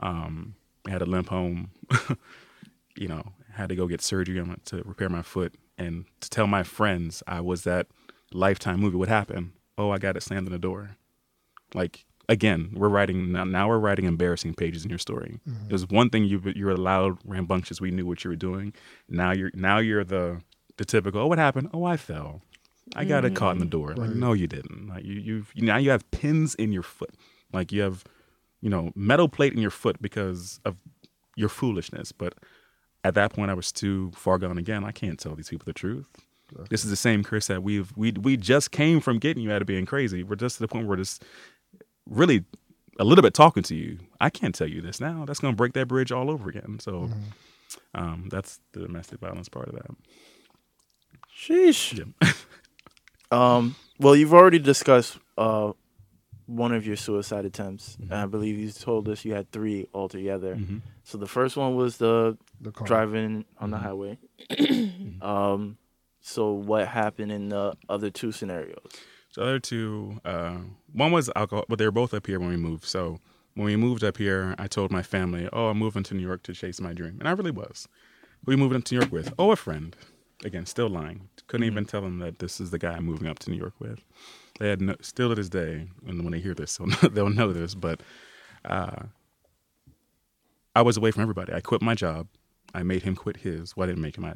Um, 0.00 0.56
I 0.86 0.90
had 0.90 0.98
to 0.98 1.06
limp 1.06 1.28
home. 1.28 1.70
you 2.96 3.06
know, 3.06 3.22
had 3.52 3.68
to 3.68 3.76
go 3.76 3.86
get 3.86 4.02
surgery 4.02 4.40
on 4.40 4.60
to 4.66 4.82
repair 4.82 5.08
my 5.08 5.22
foot 5.22 5.54
and 5.78 6.04
to 6.20 6.28
tell 6.28 6.46
my 6.46 6.62
friends 6.62 7.22
I 7.26 7.40
was 7.40 7.64
that 7.64 7.86
Lifetime 8.32 8.80
movie. 8.80 8.96
What 8.96 9.08
happened? 9.08 9.52
Oh, 9.78 9.90
I 9.90 9.98
got 9.98 10.16
it 10.16 10.22
slammed 10.22 10.46
in 10.46 10.52
the 10.52 10.58
door. 10.58 10.96
Like 11.74 12.04
again, 12.28 12.70
we're 12.74 12.88
writing 12.88 13.32
now. 13.32 13.44
Now 13.44 13.68
we're 13.68 13.78
writing 13.78 14.04
embarrassing 14.04 14.54
pages 14.54 14.84
in 14.84 14.90
your 14.90 14.98
story. 14.98 15.40
Mm-hmm. 15.48 15.66
It 15.66 15.72
was 15.72 15.88
one 15.88 16.10
thing 16.10 16.24
you 16.24 16.42
you're 16.54 16.76
loud, 16.76 17.18
rambunctious. 17.24 17.80
We 17.80 17.90
knew 17.90 18.06
what 18.06 18.24
you 18.24 18.30
were 18.30 18.36
doing. 18.36 18.74
Now 19.08 19.32
you're 19.32 19.50
now 19.54 19.78
you're 19.78 20.04
the 20.04 20.42
the 20.76 20.84
typical. 20.84 21.22
Oh, 21.22 21.26
what 21.26 21.38
happened? 21.38 21.70
Oh, 21.72 21.84
I 21.84 21.96
fell. 21.96 22.42
I 22.96 23.04
got 23.04 23.24
it 23.26 23.34
caught 23.34 23.52
in 23.52 23.58
the 23.58 23.64
mm-hmm. 23.64 23.70
door. 23.70 23.94
Like 23.94 24.10
no, 24.10 24.32
you 24.32 24.46
didn't. 24.46 24.88
Like 24.88 25.04
you 25.04 25.14
you've 25.14 25.52
now 25.56 25.76
you 25.76 25.90
have 25.90 26.10
pins 26.10 26.54
in 26.54 26.72
your 26.72 26.82
foot. 26.82 27.14
Like 27.52 27.72
you 27.72 27.82
have 27.82 28.04
you 28.60 28.70
know 28.70 28.92
metal 28.94 29.28
plate 29.28 29.52
in 29.52 29.58
your 29.58 29.70
foot 29.70 30.00
because 30.00 30.60
of 30.64 30.76
your 31.36 31.48
foolishness. 31.48 32.12
But 32.12 32.34
at 33.04 33.14
that 33.14 33.32
point, 33.32 33.50
I 33.50 33.54
was 33.54 33.72
too 33.72 34.10
far 34.14 34.38
gone 34.38 34.58
again. 34.58 34.84
I 34.84 34.92
can't 34.92 35.18
tell 35.18 35.34
these 35.34 35.48
people 35.48 35.64
the 35.66 35.72
truth. 35.72 36.06
This 36.70 36.82
is 36.82 36.90
the 36.90 36.96
same 36.96 37.22
Chris 37.22 37.46
that 37.48 37.62
we've 37.62 37.92
we 37.96 38.12
we 38.12 38.36
just 38.38 38.70
came 38.70 39.00
from 39.00 39.18
getting 39.18 39.42
you 39.42 39.52
out 39.52 39.60
of 39.60 39.66
being 39.66 39.84
crazy. 39.84 40.22
We're 40.22 40.36
just 40.36 40.56
to 40.56 40.62
the 40.62 40.68
point 40.68 40.86
where 40.86 40.96
we're 40.96 41.02
just 41.02 41.22
really 42.08 42.44
a 42.98 43.04
little 43.04 43.22
bit 43.22 43.34
talking 43.34 43.62
to 43.64 43.74
you. 43.74 43.98
I 44.20 44.30
can't 44.30 44.54
tell 44.54 44.66
you 44.66 44.80
this 44.80 44.98
now. 44.98 45.24
That's 45.26 45.40
gonna 45.40 45.54
break 45.56 45.74
that 45.74 45.88
bridge 45.88 46.10
all 46.10 46.30
over 46.30 46.48
again. 46.48 46.78
So 46.80 47.10
um, 47.94 48.28
that's 48.30 48.60
the 48.72 48.80
domestic 48.80 49.20
violence 49.20 49.50
part 49.50 49.68
of 49.68 49.74
that. 49.74 49.90
Sheesh. 51.36 51.98
Yeah. 52.22 52.32
Um, 53.30 53.76
well, 54.00 54.16
you've 54.16 54.32
already 54.32 54.58
discussed 54.58 55.18
uh, 55.36 55.72
one 56.46 56.72
of 56.72 56.86
your 56.86 56.96
suicide 56.96 57.44
attempts. 57.44 57.96
Mm-hmm. 58.00 58.10
And 58.12 58.22
I 58.22 58.24
believe 58.24 58.58
you 58.58 58.70
told 58.70 59.06
us 59.10 59.22
you 59.22 59.34
had 59.34 59.52
three 59.52 59.86
altogether. 59.92 60.56
Mhm. 60.56 60.80
So 61.04 61.18
the 61.18 61.26
first 61.26 61.54
one 61.54 61.76
was 61.76 61.98
the 61.98 62.38
The 62.60 62.72
car. 62.72 62.86
driving 62.86 63.44
on 63.58 63.70
Mm-hmm. 63.70 63.72
the 63.72 63.78
highway. 63.78 64.18
um, 65.22 65.78
so 66.20 66.52
what 66.52 66.88
happened 66.88 67.32
in 67.32 67.48
the 67.50 67.74
other 67.88 68.10
two 68.10 68.32
scenarios? 68.32 68.78
The 69.34 69.42
other 69.42 69.58
two, 69.60 70.20
uh, 70.24 70.58
one 70.92 71.12
was 71.12 71.30
alcohol, 71.36 71.64
but 71.68 71.78
they 71.78 71.84
were 71.84 71.92
both 71.92 72.12
up 72.14 72.26
here 72.26 72.40
when 72.40 72.48
we 72.48 72.56
moved. 72.56 72.84
So 72.84 73.20
when 73.54 73.66
we 73.66 73.76
moved 73.76 74.02
up 74.02 74.16
here, 74.16 74.54
I 74.58 74.66
told 74.66 74.90
my 74.90 75.02
family, 75.02 75.48
"Oh, 75.52 75.68
I'm 75.68 75.78
moving 75.78 76.02
to 76.04 76.14
New 76.14 76.22
York 76.26 76.42
to 76.44 76.52
chase 76.54 76.80
my 76.80 76.92
dream," 76.92 77.16
and 77.20 77.28
I 77.28 77.32
really 77.32 77.50
was. 77.50 77.86
Who 78.44 78.52
you 78.52 78.58
moving 78.58 78.78
up 78.78 78.84
to 78.84 78.94
New 78.94 79.00
York 79.00 79.12
with? 79.12 79.32
Oh, 79.38 79.50
a 79.52 79.56
friend. 79.56 79.94
Again, 80.44 80.66
still 80.66 80.88
lying. 80.88 81.28
Couldn't 81.48 81.66
even 81.66 81.84
tell 81.84 82.00
them 82.00 82.18
that 82.20 82.38
this 82.38 82.60
is 82.60 82.70
the 82.70 82.78
guy 82.78 82.92
I'm 82.92 83.04
moving 83.04 83.26
up 83.28 83.38
to 83.40 83.50
New 83.50 83.56
York 83.56 83.74
with. 83.80 84.00
They 84.58 84.68
had 84.70 84.80
no, 84.80 84.94
still 85.00 85.28
to 85.28 85.34
this 85.34 85.48
day, 85.48 85.88
and 86.06 86.22
when 86.22 86.32
they 86.32 86.38
hear 86.40 86.54
this, 86.54 86.76
they'll 86.78 86.86
know, 86.86 87.08
they'll 87.08 87.30
know 87.30 87.52
this. 87.52 87.74
But 87.74 88.00
uh, 88.64 89.04
I 90.74 90.82
was 90.82 90.96
away 90.96 91.10
from 91.10 91.22
everybody. 91.22 91.52
I 91.52 91.60
quit 91.60 91.82
my 91.82 91.94
job. 91.94 92.28
I 92.74 92.82
made 92.82 93.02
him 93.02 93.16
quit 93.16 93.38
his. 93.38 93.76
Well, 93.76 93.84
I 93.84 93.86
didn't 93.88 94.02
make 94.02 94.16
him. 94.16 94.24
I 94.24 94.34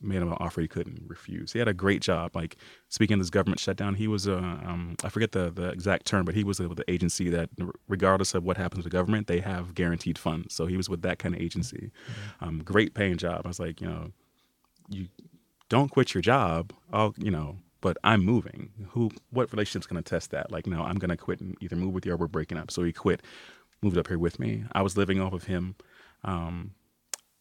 made 0.00 0.22
him 0.22 0.28
an 0.28 0.36
offer 0.40 0.60
he 0.60 0.68
couldn't 0.68 1.02
refuse. 1.06 1.52
He 1.52 1.58
had 1.58 1.68
a 1.68 1.74
great 1.74 2.02
job. 2.02 2.34
Like 2.34 2.56
speaking 2.88 3.14
of 3.14 3.20
this 3.20 3.30
government 3.30 3.60
shutdown, 3.60 3.94
he 3.94 4.08
was 4.08 4.26
a 4.26 4.36
um, 4.36 4.96
I 5.04 5.08
forget 5.08 5.32
the 5.32 5.50
the 5.50 5.68
exact 5.70 6.06
term, 6.06 6.24
but 6.24 6.34
he 6.34 6.44
was 6.44 6.58
with 6.60 6.76
the 6.76 6.90
agency 6.90 7.28
that, 7.30 7.50
regardless 7.88 8.34
of 8.34 8.44
what 8.44 8.56
happens 8.56 8.84
to 8.84 8.90
the 8.90 8.92
government, 8.92 9.26
they 9.26 9.40
have 9.40 9.74
guaranteed 9.74 10.18
funds. 10.18 10.54
So 10.54 10.66
he 10.66 10.76
was 10.76 10.88
with 10.88 11.02
that 11.02 11.18
kind 11.18 11.34
of 11.34 11.40
agency. 11.40 11.90
Um, 12.40 12.62
great 12.64 12.94
paying 12.94 13.16
job. 13.16 13.42
I 13.44 13.48
was 13.48 13.60
like, 13.60 13.80
you 13.80 13.88
know, 13.88 14.10
you 14.88 15.08
don't 15.68 15.90
quit 15.90 16.14
your 16.14 16.22
job. 16.22 16.72
I'll, 16.92 17.14
you 17.18 17.30
know, 17.30 17.58
but 17.80 17.96
I'm 18.02 18.24
moving. 18.24 18.70
Who? 18.90 19.10
What 19.30 19.52
relationship's 19.52 19.86
gonna 19.86 20.02
test 20.02 20.30
that? 20.32 20.50
Like, 20.50 20.66
no, 20.66 20.82
I'm 20.82 20.96
gonna 20.96 21.16
quit 21.16 21.40
and 21.40 21.56
either 21.60 21.76
move 21.76 21.94
with 21.94 22.06
you 22.06 22.12
or 22.12 22.16
we're 22.16 22.26
breaking 22.26 22.58
up. 22.58 22.70
So 22.70 22.82
he 22.82 22.92
quit, 22.92 23.22
moved 23.82 23.98
up 23.98 24.08
here 24.08 24.18
with 24.18 24.40
me. 24.40 24.64
I 24.72 24.82
was 24.82 24.96
living 24.96 25.20
off 25.20 25.32
of 25.32 25.44
him. 25.44 25.76
Um, 26.24 26.72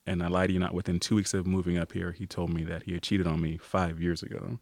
and 0.07 0.23
I 0.23 0.27
lied 0.27 0.47
to 0.47 0.53
you 0.53 0.59
not, 0.59 0.73
within 0.73 0.99
two 0.99 1.15
weeks 1.15 1.33
of 1.33 1.45
moving 1.45 1.77
up 1.77 1.91
here, 1.91 2.11
he 2.11 2.25
told 2.25 2.51
me 2.51 2.63
that 2.63 2.83
he 2.83 2.93
had 2.93 3.03
cheated 3.03 3.27
on 3.27 3.41
me 3.41 3.57
five 3.57 4.01
years 4.01 4.23
ago. 4.23 4.59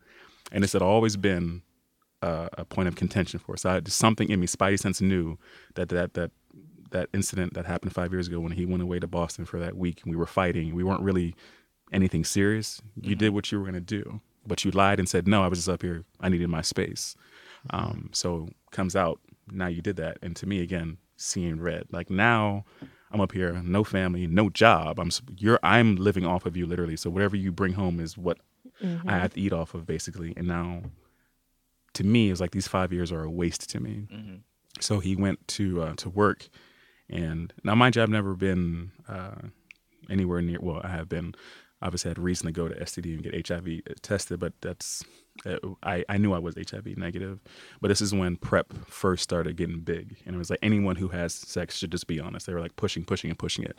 And 0.52 0.64
this 0.64 0.74
had 0.74 0.82
always 0.82 1.16
been 1.16 1.62
uh, 2.22 2.50
a 2.58 2.66
point 2.66 2.88
of 2.88 2.96
contention 2.96 3.40
for 3.40 3.54
us. 3.54 3.66
I 3.66 3.76
had 3.76 3.88
something 3.88 4.30
in 4.30 4.40
me, 4.40 4.48
Spidey 4.48 4.80
sense 4.80 5.00
knew 5.02 5.38
that 5.76 5.90
that 5.90 6.16
that 6.16 6.32
that 6.92 7.10
incident 7.14 7.54
that 7.54 7.66
happened 7.66 7.94
five 7.94 8.12
years 8.12 8.28
ago 8.28 8.40
when 8.40 8.54
he 8.54 8.66
went 8.66 8.82
away 8.84 9.00
to 9.00 9.08
Boston 9.08 9.46
for 9.46 9.60
that 9.60 9.76
week 9.76 10.02
and 10.04 10.12
we 10.12 10.18
were 10.18 10.26
fighting. 10.26 10.74
We 10.74 10.84
weren't 10.84 11.02
really 11.02 11.36
anything 11.92 12.24
serious. 12.24 12.82
You 13.00 13.16
did 13.16 13.34
what 13.34 13.52
you 13.52 13.60
were 13.60 13.66
going 13.66 13.76
to 13.76 13.82
do, 13.82 14.22
but 14.48 14.64
you 14.64 14.72
lied 14.72 15.00
and 15.00 15.10
said, 15.10 15.28
no, 15.28 15.44
I 15.44 15.48
was 15.48 15.60
just 15.60 15.70
up 15.70 15.82
here. 15.82 16.06
I 16.20 16.30
needed 16.30 16.50
my 16.50 16.62
space. 16.62 17.16
Um, 17.72 18.10
so 18.14 18.50
comes 18.72 18.96
out, 18.96 19.20
now 19.52 19.68
you 19.68 19.82
did 19.82 19.98
that. 19.98 20.18
And 20.22 20.36
to 20.38 20.46
me, 20.46 20.62
again, 20.62 20.98
seeing 21.18 21.60
red. 21.60 21.88
Like 21.92 22.10
now 22.10 22.66
I'm 23.16 23.22
up 23.22 23.32
here, 23.32 23.54
no 23.64 23.84
family, 23.84 24.28
no 24.28 24.50
job. 24.50 25.00
I'm, 25.00 25.10
you're, 25.38 25.60
I'm 25.64 25.96
living 25.96 26.26
off 26.26 26.46
of 26.46 26.56
you 26.56 26.66
literally. 26.68 26.98
So 26.98 27.10
whatever 27.10 27.36
you 27.36 27.52
bring 27.52 27.74
home 27.74 28.00
is 28.00 28.18
what 28.18 28.38
I 29.08 29.18
have 29.18 29.34
to 29.34 29.40
eat 29.40 29.54
off 29.54 29.74
of 29.74 29.86
basically. 29.86 30.34
And 30.38 30.48
now 30.48 30.84
to 31.94 32.04
me, 32.04 32.30
it's 32.30 32.42
like 32.42 32.52
these 32.52 32.68
five 32.68 32.94
years 32.94 33.12
are 33.12 33.24
a 33.24 33.30
waste 33.30 33.70
to 33.72 33.80
me. 33.80 34.08
So 34.80 35.00
he 35.00 35.16
went 35.16 35.48
to, 35.50 35.82
uh, 35.82 35.94
to 35.96 36.10
work 36.10 36.50
and 37.10 37.54
now, 37.64 37.76
mind 37.76 37.96
you, 37.96 38.02
I've 38.02 38.10
never 38.10 38.34
been 38.34 38.92
uh, 39.08 39.36
anywhere 40.10 40.42
near. 40.42 40.58
Well, 40.60 40.82
I 40.84 40.90
have 40.90 41.08
been. 41.08 41.36
Obviously, 41.82 42.10
had 42.10 42.18
reason 42.18 42.46
to 42.46 42.52
go 42.52 42.68
to 42.68 42.76
STD 42.76 43.14
and 43.14 43.24
get 43.24 43.48
HIV 43.48 44.02
tested, 44.02 44.40
but 44.40 44.54
that's. 44.62 45.04
Uh, 45.46 45.58
I 45.84 46.06
I 46.08 46.18
knew 46.18 46.32
I 46.32 46.40
was 46.40 46.56
HIV 46.56 46.98
negative, 46.98 47.40
but 47.82 47.90
this 47.90 48.00
is 48.00 48.14
when 48.14 48.38
PrEP 48.38 48.74
first 48.88 49.24
started 49.24 49.58
getting 49.58 49.82
big, 49.82 50.16
and 50.26 50.36
it 50.36 50.38
was 50.38 50.50
like 50.50 50.60
anyone 50.62 50.96
who 50.96 51.10
has 51.10 51.34
sex 51.34 51.78
should 51.78 51.92
just 51.92 52.08
be 52.08 52.20
honest. 52.20 52.46
They 52.46 52.54
were 52.54 52.62
like 52.62 52.78
pushing, 52.78 53.04
pushing, 53.04 53.30
and 53.30 53.38
pushing 53.38 53.66
it. 53.66 53.78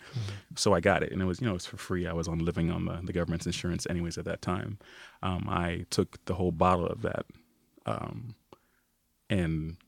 So 0.56 0.74
I 0.74 0.80
got 0.80 1.02
it, 1.02 1.10
and 1.12 1.22
it 1.22 1.24
was 1.24 1.40
you 1.40 1.46
know 1.46 1.52
it 1.52 1.54
was 1.54 1.66
for 1.66 1.78
free. 1.78 2.06
I 2.06 2.12
was 2.12 2.28
on 2.28 2.38
living 2.40 2.70
on 2.70 2.84
the, 2.84 3.00
the 3.02 3.12
government's 3.14 3.46
insurance 3.46 3.86
anyways 3.88 4.18
at 4.18 4.26
that 4.26 4.42
time. 4.42 4.78
Um, 5.22 5.46
I 5.48 5.86
took 5.90 6.22
the 6.26 6.34
whole 6.34 6.52
bottle 6.52 6.86
of 6.86 7.00
that, 7.02 7.24
um, 7.86 8.34
and 9.30 9.78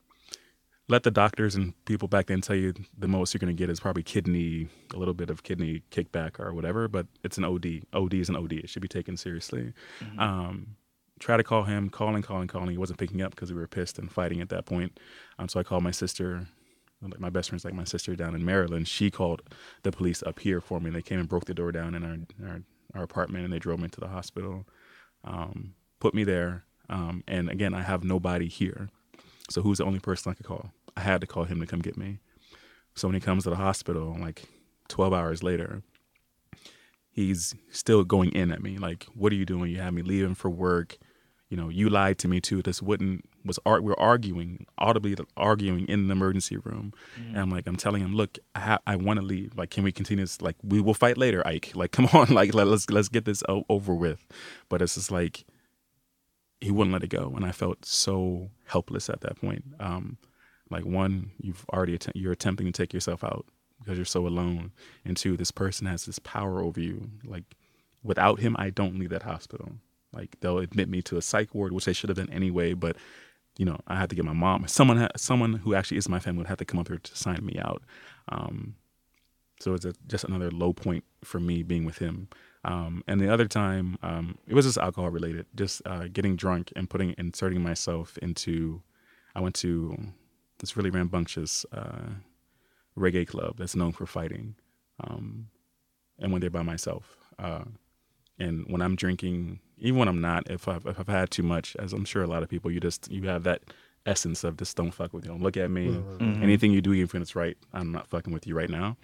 let 0.88 1.02
the 1.02 1.10
doctors 1.10 1.54
and 1.54 1.72
people 1.84 2.08
back 2.08 2.26
then 2.26 2.40
tell 2.40 2.56
you 2.56 2.72
the 2.96 3.08
most 3.08 3.34
you're 3.34 3.38
going 3.38 3.54
to 3.54 3.58
get 3.58 3.68
is 3.70 3.78
probably 3.80 4.02
kidney, 4.02 4.68
a 4.94 4.96
little 4.96 5.14
bit 5.14 5.28
of 5.28 5.42
kidney 5.42 5.82
kickback 5.90 6.40
or 6.40 6.54
whatever, 6.54 6.88
but 6.88 7.06
it's 7.22 7.36
an 7.36 7.44
OD. 7.44 7.82
OD 7.92 8.14
is 8.14 8.28
an 8.30 8.36
OD. 8.36 8.54
It 8.54 8.70
should 8.70 8.82
be 8.82 8.88
taken 8.88 9.16
seriously. 9.16 9.74
Um, 10.18 10.76
try 11.20 11.36
to 11.36 11.44
call 11.44 11.64
him, 11.64 11.90
calling, 11.90 12.22
calling, 12.22 12.48
calling. 12.48 12.70
He 12.70 12.78
wasn't 12.78 12.98
picking 12.98 13.20
up 13.20 13.32
because 13.34 13.52
we 13.52 13.58
were 13.58 13.66
pissed 13.66 13.98
and 13.98 14.10
fighting 14.10 14.40
at 14.40 14.48
that 14.48 14.64
point. 14.64 14.98
Um, 15.38 15.48
so 15.48 15.60
I 15.60 15.62
called 15.62 15.82
my 15.82 15.90
sister. 15.90 16.46
Like 17.02 17.20
my 17.20 17.30
best 17.30 17.50
friend's 17.50 17.64
like 17.64 17.74
my 17.74 17.84
sister 17.84 18.16
down 18.16 18.34
in 18.34 18.44
Maryland. 18.44 18.88
She 18.88 19.10
called 19.10 19.42
the 19.82 19.92
police 19.92 20.22
up 20.24 20.40
here 20.40 20.60
for 20.60 20.80
me. 20.80 20.86
And 20.88 20.96
They 20.96 21.02
came 21.02 21.20
and 21.20 21.28
broke 21.28 21.44
the 21.44 21.54
door 21.54 21.70
down 21.70 21.94
in 21.94 22.02
our 22.04 22.48
our, 22.48 22.60
our 22.94 23.02
apartment 23.04 23.44
and 23.44 23.52
they 23.52 23.60
drove 23.60 23.78
me 23.78 23.88
to 23.88 24.00
the 24.00 24.08
hospital, 24.08 24.66
um, 25.22 25.74
put 26.00 26.12
me 26.14 26.24
there. 26.24 26.64
Um, 26.88 27.22
and 27.28 27.50
again, 27.50 27.72
I 27.74 27.82
have 27.82 28.02
nobody 28.02 28.48
here. 28.48 28.88
So 29.50 29.62
who's 29.62 29.78
the 29.78 29.84
only 29.84 30.00
person 30.00 30.32
I 30.32 30.34
could 30.34 30.46
call? 30.46 30.72
I 30.98 31.00
had 31.02 31.20
to 31.20 31.28
call 31.28 31.44
him 31.44 31.60
to 31.60 31.66
come 31.66 31.78
get 31.78 31.96
me. 31.96 32.18
So 32.96 33.06
when 33.06 33.14
he 33.14 33.20
comes 33.20 33.44
to 33.44 33.50
the 33.50 33.56
hospital, 33.56 34.16
like 34.18 34.42
12 34.88 35.12
hours 35.12 35.44
later, 35.44 35.82
he's 37.12 37.54
still 37.70 38.02
going 38.02 38.32
in 38.32 38.50
at 38.50 38.60
me. 38.60 38.78
Like, 38.78 39.06
what 39.14 39.32
are 39.32 39.36
you 39.36 39.46
doing? 39.46 39.70
You 39.70 39.78
had 39.78 39.94
me 39.94 40.02
leaving 40.02 40.34
for 40.34 40.50
work. 40.50 40.98
You 41.50 41.56
know, 41.56 41.68
you 41.68 41.88
lied 41.88 42.18
to 42.18 42.28
me 42.28 42.40
too. 42.40 42.62
This 42.62 42.82
wouldn't 42.82 43.24
was 43.44 43.60
art. 43.64 43.84
We're 43.84 43.94
arguing 43.96 44.66
audibly, 44.76 45.14
arguing 45.36 45.86
in 45.86 46.08
the 46.08 46.12
emergency 46.12 46.56
room, 46.56 46.92
and 47.16 47.38
I'm 47.38 47.48
like, 47.48 47.66
I'm 47.68 47.76
telling 47.76 48.02
him, 48.02 48.14
look, 48.14 48.36
I 48.56 48.60
ha- 48.60 48.78
I 48.86 48.96
want 48.96 49.20
to 49.20 49.24
leave. 49.24 49.56
Like, 49.56 49.70
can 49.70 49.84
we 49.84 49.92
continue 49.92 50.24
this? 50.24 50.42
Like, 50.42 50.56
we 50.62 50.80
will 50.80 50.92
fight 50.94 51.16
later, 51.16 51.46
Ike. 51.46 51.72
Like, 51.74 51.92
come 51.96 52.06
on, 52.12 52.28
like 52.34 52.52
let, 52.54 52.66
let's 52.66 52.90
let's 52.90 53.08
get 53.08 53.24
this 53.24 53.42
o- 53.48 53.64
over 53.70 53.94
with. 53.94 54.26
But 54.68 54.82
it's 54.82 54.96
just 54.96 55.10
like 55.10 55.46
he 56.60 56.70
wouldn't 56.70 56.92
let 56.92 57.04
it 57.04 57.08
go, 57.08 57.32
and 57.36 57.46
I 57.46 57.52
felt 57.52 57.84
so 57.86 58.50
helpless 58.66 59.08
at 59.08 59.20
that 59.22 59.40
point. 59.40 59.64
Um, 59.80 60.18
like 60.70 60.84
one, 60.84 61.32
you've 61.40 61.64
already 61.72 61.94
att- 61.94 62.14
you're 62.16 62.32
attempting 62.32 62.66
to 62.66 62.72
take 62.72 62.92
yourself 62.92 63.24
out 63.24 63.46
because 63.80 63.96
you're 63.96 64.04
so 64.04 64.26
alone, 64.26 64.72
and 65.04 65.16
two, 65.16 65.36
this 65.36 65.50
person 65.50 65.86
has 65.86 66.04
this 66.06 66.18
power 66.18 66.60
over 66.60 66.80
you. 66.80 67.10
Like 67.24 67.44
without 68.02 68.40
him, 68.40 68.56
I 68.58 68.70
don't 68.70 68.98
leave 68.98 69.10
that 69.10 69.22
hospital. 69.22 69.72
Like 70.12 70.36
they'll 70.40 70.58
admit 70.58 70.88
me 70.88 71.02
to 71.02 71.16
a 71.16 71.22
psych 71.22 71.54
ward, 71.54 71.72
which 71.72 71.84
they 71.84 71.92
should 71.92 72.08
have 72.10 72.18
done 72.18 72.30
anyway, 72.30 72.72
but 72.74 72.96
you 73.58 73.64
know, 73.64 73.78
I 73.88 73.96
had 73.96 74.08
to 74.10 74.16
get 74.16 74.24
my 74.24 74.32
mom. 74.32 74.66
Someone, 74.68 74.98
ha- 74.98 75.08
someone 75.16 75.54
who 75.54 75.74
actually 75.74 75.98
is 75.98 76.08
my 76.08 76.20
family 76.20 76.38
would 76.38 76.46
have 76.46 76.58
to 76.58 76.64
come 76.64 76.78
up 76.78 76.88
here 76.88 76.98
to 76.98 77.16
sign 77.16 77.44
me 77.44 77.58
out. 77.58 77.82
Um, 78.28 78.76
so 79.60 79.74
it's 79.74 79.84
a, 79.84 79.92
just 80.06 80.24
another 80.24 80.50
low 80.50 80.72
point 80.72 81.04
for 81.24 81.40
me 81.40 81.64
being 81.64 81.84
with 81.84 81.98
him. 81.98 82.28
Um, 82.64 83.02
and 83.08 83.20
the 83.20 83.32
other 83.32 83.46
time, 83.46 83.98
um, 84.02 84.38
it 84.46 84.54
was 84.54 84.64
just 84.64 84.78
alcohol 84.78 85.10
related, 85.10 85.46
just 85.56 85.82
uh, 85.86 86.06
getting 86.12 86.36
drunk 86.36 86.72
and 86.76 86.88
putting 86.88 87.14
inserting 87.18 87.62
myself 87.62 88.16
into. 88.18 88.82
I 89.34 89.40
went 89.40 89.54
to 89.56 89.96
this 90.58 90.76
really 90.76 90.90
rambunctious 90.90 91.64
uh, 91.72 92.10
reggae 92.96 93.26
club 93.26 93.56
that's 93.58 93.76
known 93.76 93.92
for 93.92 94.06
fighting, 94.06 94.54
um, 95.00 95.48
and 96.18 96.32
went 96.32 96.40
there 96.42 96.50
by 96.50 96.62
myself. 96.62 97.16
Uh, 97.38 97.64
and 98.38 98.64
when 98.68 98.82
I'm 98.82 98.96
drinking, 98.96 99.60
even 99.78 99.98
when 99.98 100.08
I'm 100.08 100.20
not, 100.20 100.50
if 100.50 100.68
I've, 100.68 100.86
if 100.86 100.98
I've 100.98 101.08
had 101.08 101.30
too 101.30 101.42
much, 101.42 101.76
as 101.78 101.92
I'm 101.92 102.04
sure 102.04 102.22
a 102.22 102.26
lot 102.26 102.42
of 102.42 102.48
people, 102.48 102.70
you 102.70 102.80
just 102.80 103.10
you 103.10 103.22
have 103.28 103.44
that 103.44 103.62
essence 104.06 104.44
of 104.44 104.56
just 104.56 104.76
don't 104.76 104.92
fuck 104.92 105.12
with 105.12 105.24
you. 105.24 105.30
Don't 105.30 105.42
look 105.42 105.56
at 105.56 105.70
me. 105.70 106.02
Anything 106.42 106.72
you 106.72 106.80
do, 106.80 106.92
even 106.92 107.04
if 107.04 107.22
it's 107.22 107.36
right, 107.36 107.56
I'm 107.72 107.92
not 107.92 108.06
fucking 108.08 108.32
with 108.32 108.46
you 108.46 108.54
right 108.54 108.70
now. 108.70 108.96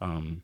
Um, 0.00 0.42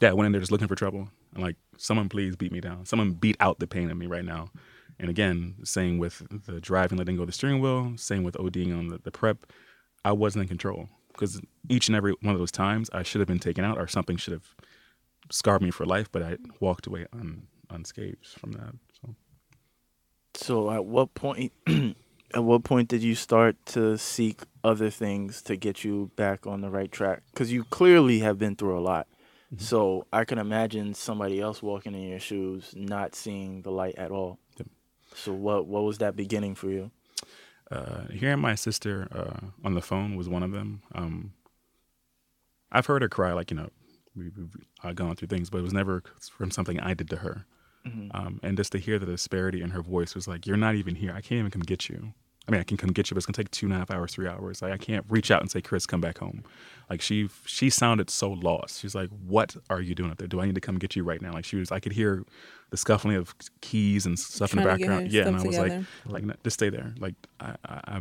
yeah, 0.00 0.10
I 0.10 0.12
went 0.12 0.26
in 0.26 0.32
there 0.32 0.40
just 0.40 0.52
looking 0.52 0.68
for 0.68 0.74
trouble. 0.74 1.08
I'm 1.34 1.42
like, 1.42 1.56
someone 1.76 2.08
please 2.08 2.34
beat 2.36 2.52
me 2.52 2.60
down. 2.60 2.86
Someone 2.86 3.12
beat 3.12 3.36
out 3.40 3.58
the 3.58 3.66
pain 3.66 3.90
of 3.90 3.96
me 3.96 4.06
right 4.06 4.24
now. 4.24 4.50
And 4.98 5.10
again, 5.10 5.56
same 5.64 5.98
with 5.98 6.22
the 6.46 6.60
driving, 6.60 6.98
letting 6.98 7.16
go 7.16 7.22
of 7.22 7.28
the 7.28 7.32
steering 7.32 7.60
wheel. 7.60 7.92
Same 7.96 8.22
with 8.22 8.34
ODing 8.36 8.76
on 8.76 8.88
the, 8.88 8.98
the 8.98 9.10
PrEP. 9.10 9.46
I 10.06 10.12
wasn't 10.12 10.42
in 10.42 10.48
control 10.48 10.88
because 11.08 11.40
each 11.68 11.88
and 11.88 11.96
every 11.96 12.14
one 12.20 12.32
of 12.32 12.38
those 12.38 12.52
times 12.52 12.88
I 12.92 13.02
should 13.02 13.20
have 13.20 13.26
been 13.26 13.40
taken 13.40 13.64
out 13.64 13.76
or 13.76 13.88
something 13.88 14.16
should 14.16 14.34
have 14.34 14.54
scarred 15.32 15.62
me 15.62 15.72
for 15.72 15.84
life. 15.84 16.12
But 16.12 16.22
I 16.22 16.36
walked 16.60 16.86
away 16.86 17.06
un, 17.12 17.48
unscathed 17.70 18.24
from 18.38 18.52
that. 18.52 18.74
So 19.00 19.14
So 20.34 20.70
at 20.70 20.84
what 20.84 21.14
point 21.14 21.52
at 21.66 22.44
what 22.44 22.62
point 22.62 22.88
did 22.88 23.02
you 23.02 23.16
start 23.16 23.56
to 23.66 23.98
seek 23.98 24.42
other 24.62 24.90
things 24.90 25.42
to 25.42 25.56
get 25.56 25.82
you 25.82 26.12
back 26.14 26.46
on 26.46 26.60
the 26.60 26.70
right 26.70 26.92
track? 26.92 27.24
Cuz 27.34 27.50
you 27.50 27.64
clearly 27.64 28.20
have 28.20 28.38
been 28.38 28.54
through 28.54 28.78
a 28.78 28.84
lot. 28.92 29.08
Mm-hmm. 29.52 29.64
So 29.64 30.06
I 30.12 30.24
can 30.24 30.38
imagine 30.38 30.94
somebody 30.94 31.40
else 31.40 31.64
walking 31.64 31.96
in 31.96 32.02
your 32.02 32.20
shoes 32.20 32.72
not 32.76 33.16
seeing 33.16 33.62
the 33.62 33.72
light 33.72 33.96
at 33.96 34.12
all. 34.12 34.38
Yep. 34.56 34.68
So 35.16 35.32
what 35.32 35.66
what 35.66 35.82
was 35.82 35.98
that 35.98 36.14
beginning 36.14 36.54
for 36.54 36.70
you? 36.70 36.92
Uh, 37.70 38.06
hearing 38.12 38.40
my 38.40 38.54
sister 38.54 39.08
uh, 39.12 39.46
on 39.64 39.74
the 39.74 39.82
phone 39.82 40.16
was 40.16 40.28
one 40.28 40.42
of 40.42 40.52
them. 40.52 40.82
Um, 40.94 41.32
I've 42.70 42.86
heard 42.86 43.02
her 43.02 43.08
cry, 43.08 43.32
like 43.32 43.50
you 43.50 43.56
know, 43.56 43.68
we, 44.16 44.30
we've 44.36 44.56
uh, 44.84 44.92
gone 44.92 45.16
through 45.16 45.28
things, 45.28 45.50
but 45.50 45.58
it 45.58 45.62
was 45.62 45.72
never 45.72 46.02
from 46.36 46.50
something 46.50 46.80
I 46.80 46.94
did 46.94 47.10
to 47.10 47.16
her. 47.16 47.46
Um, 48.12 48.40
and 48.42 48.56
just 48.56 48.72
to 48.72 48.78
hear 48.78 48.98
the 48.98 49.06
disparity 49.06 49.62
in 49.62 49.70
her 49.70 49.80
voice 49.82 50.14
was 50.16 50.26
like, 50.26 50.44
"You're 50.46 50.56
not 50.56 50.74
even 50.74 50.96
here. 50.96 51.10
I 51.12 51.20
can't 51.20 51.38
even 51.38 51.50
come 51.52 51.62
get 51.62 51.88
you. 51.88 52.14
I 52.48 52.52
mean, 52.52 52.60
I 52.60 52.64
can 52.64 52.76
come 52.76 52.90
get 52.90 53.10
you, 53.10 53.14
but 53.14 53.18
it's 53.18 53.26
gonna 53.26 53.36
take 53.36 53.50
two 53.50 53.66
and 53.66 53.74
a 53.74 53.78
half 53.78 53.90
hours, 53.90 54.12
three 54.12 54.28
hours. 54.28 54.62
Like, 54.62 54.72
I 54.72 54.76
can't 54.76 55.04
reach 55.08 55.30
out 55.30 55.40
and 55.40 55.50
say, 55.50 55.60
Chris, 55.60 55.84
come 55.84 56.00
back 56.00 56.18
home. 56.18 56.44
Like, 56.88 57.00
she 57.00 57.28
she 57.44 57.70
sounded 57.70 58.08
so 58.10 58.30
lost. 58.30 58.80
She's 58.80 58.94
like, 58.94 59.10
"What 59.10 59.56
are 59.68 59.80
you 59.80 59.94
doing 59.94 60.10
up 60.10 60.18
there? 60.18 60.28
Do 60.28 60.40
I 60.40 60.46
need 60.46 60.54
to 60.54 60.60
come 60.60 60.78
get 60.78 60.94
you 60.94 61.02
right 61.02 61.20
now?" 61.20 61.32
Like, 61.32 61.44
she 61.44 61.56
was. 61.56 61.72
I 61.72 61.80
could 61.80 61.92
hear 61.92 62.24
the 62.70 62.76
scuffling 62.76 63.16
of 63.16 63.34
keys 63.60 64.06
and 64.06 64.18
stuff 64.18 64.52
in 64.52 64.58
the 64.58 64.62
Trying 64.62 64.78
to 64.78 64.84
get 64.84 64.88
background. 64.88 65.12
Yeah, 65.12 65.26
and 65.26 65.36
I 65.36 65.42
was 65.42 65.56
together. 65.56 65.86
like, 66.04 66.12
like, 66.12 66.24
no, 66.24 66.34
just 66.44 66.54
stay 66.54 66.70
there. 66.70 66.94
Like, 66.98 67.14
I, 67.40 67.56
I, 67.64 67.80
I 67.86 68.00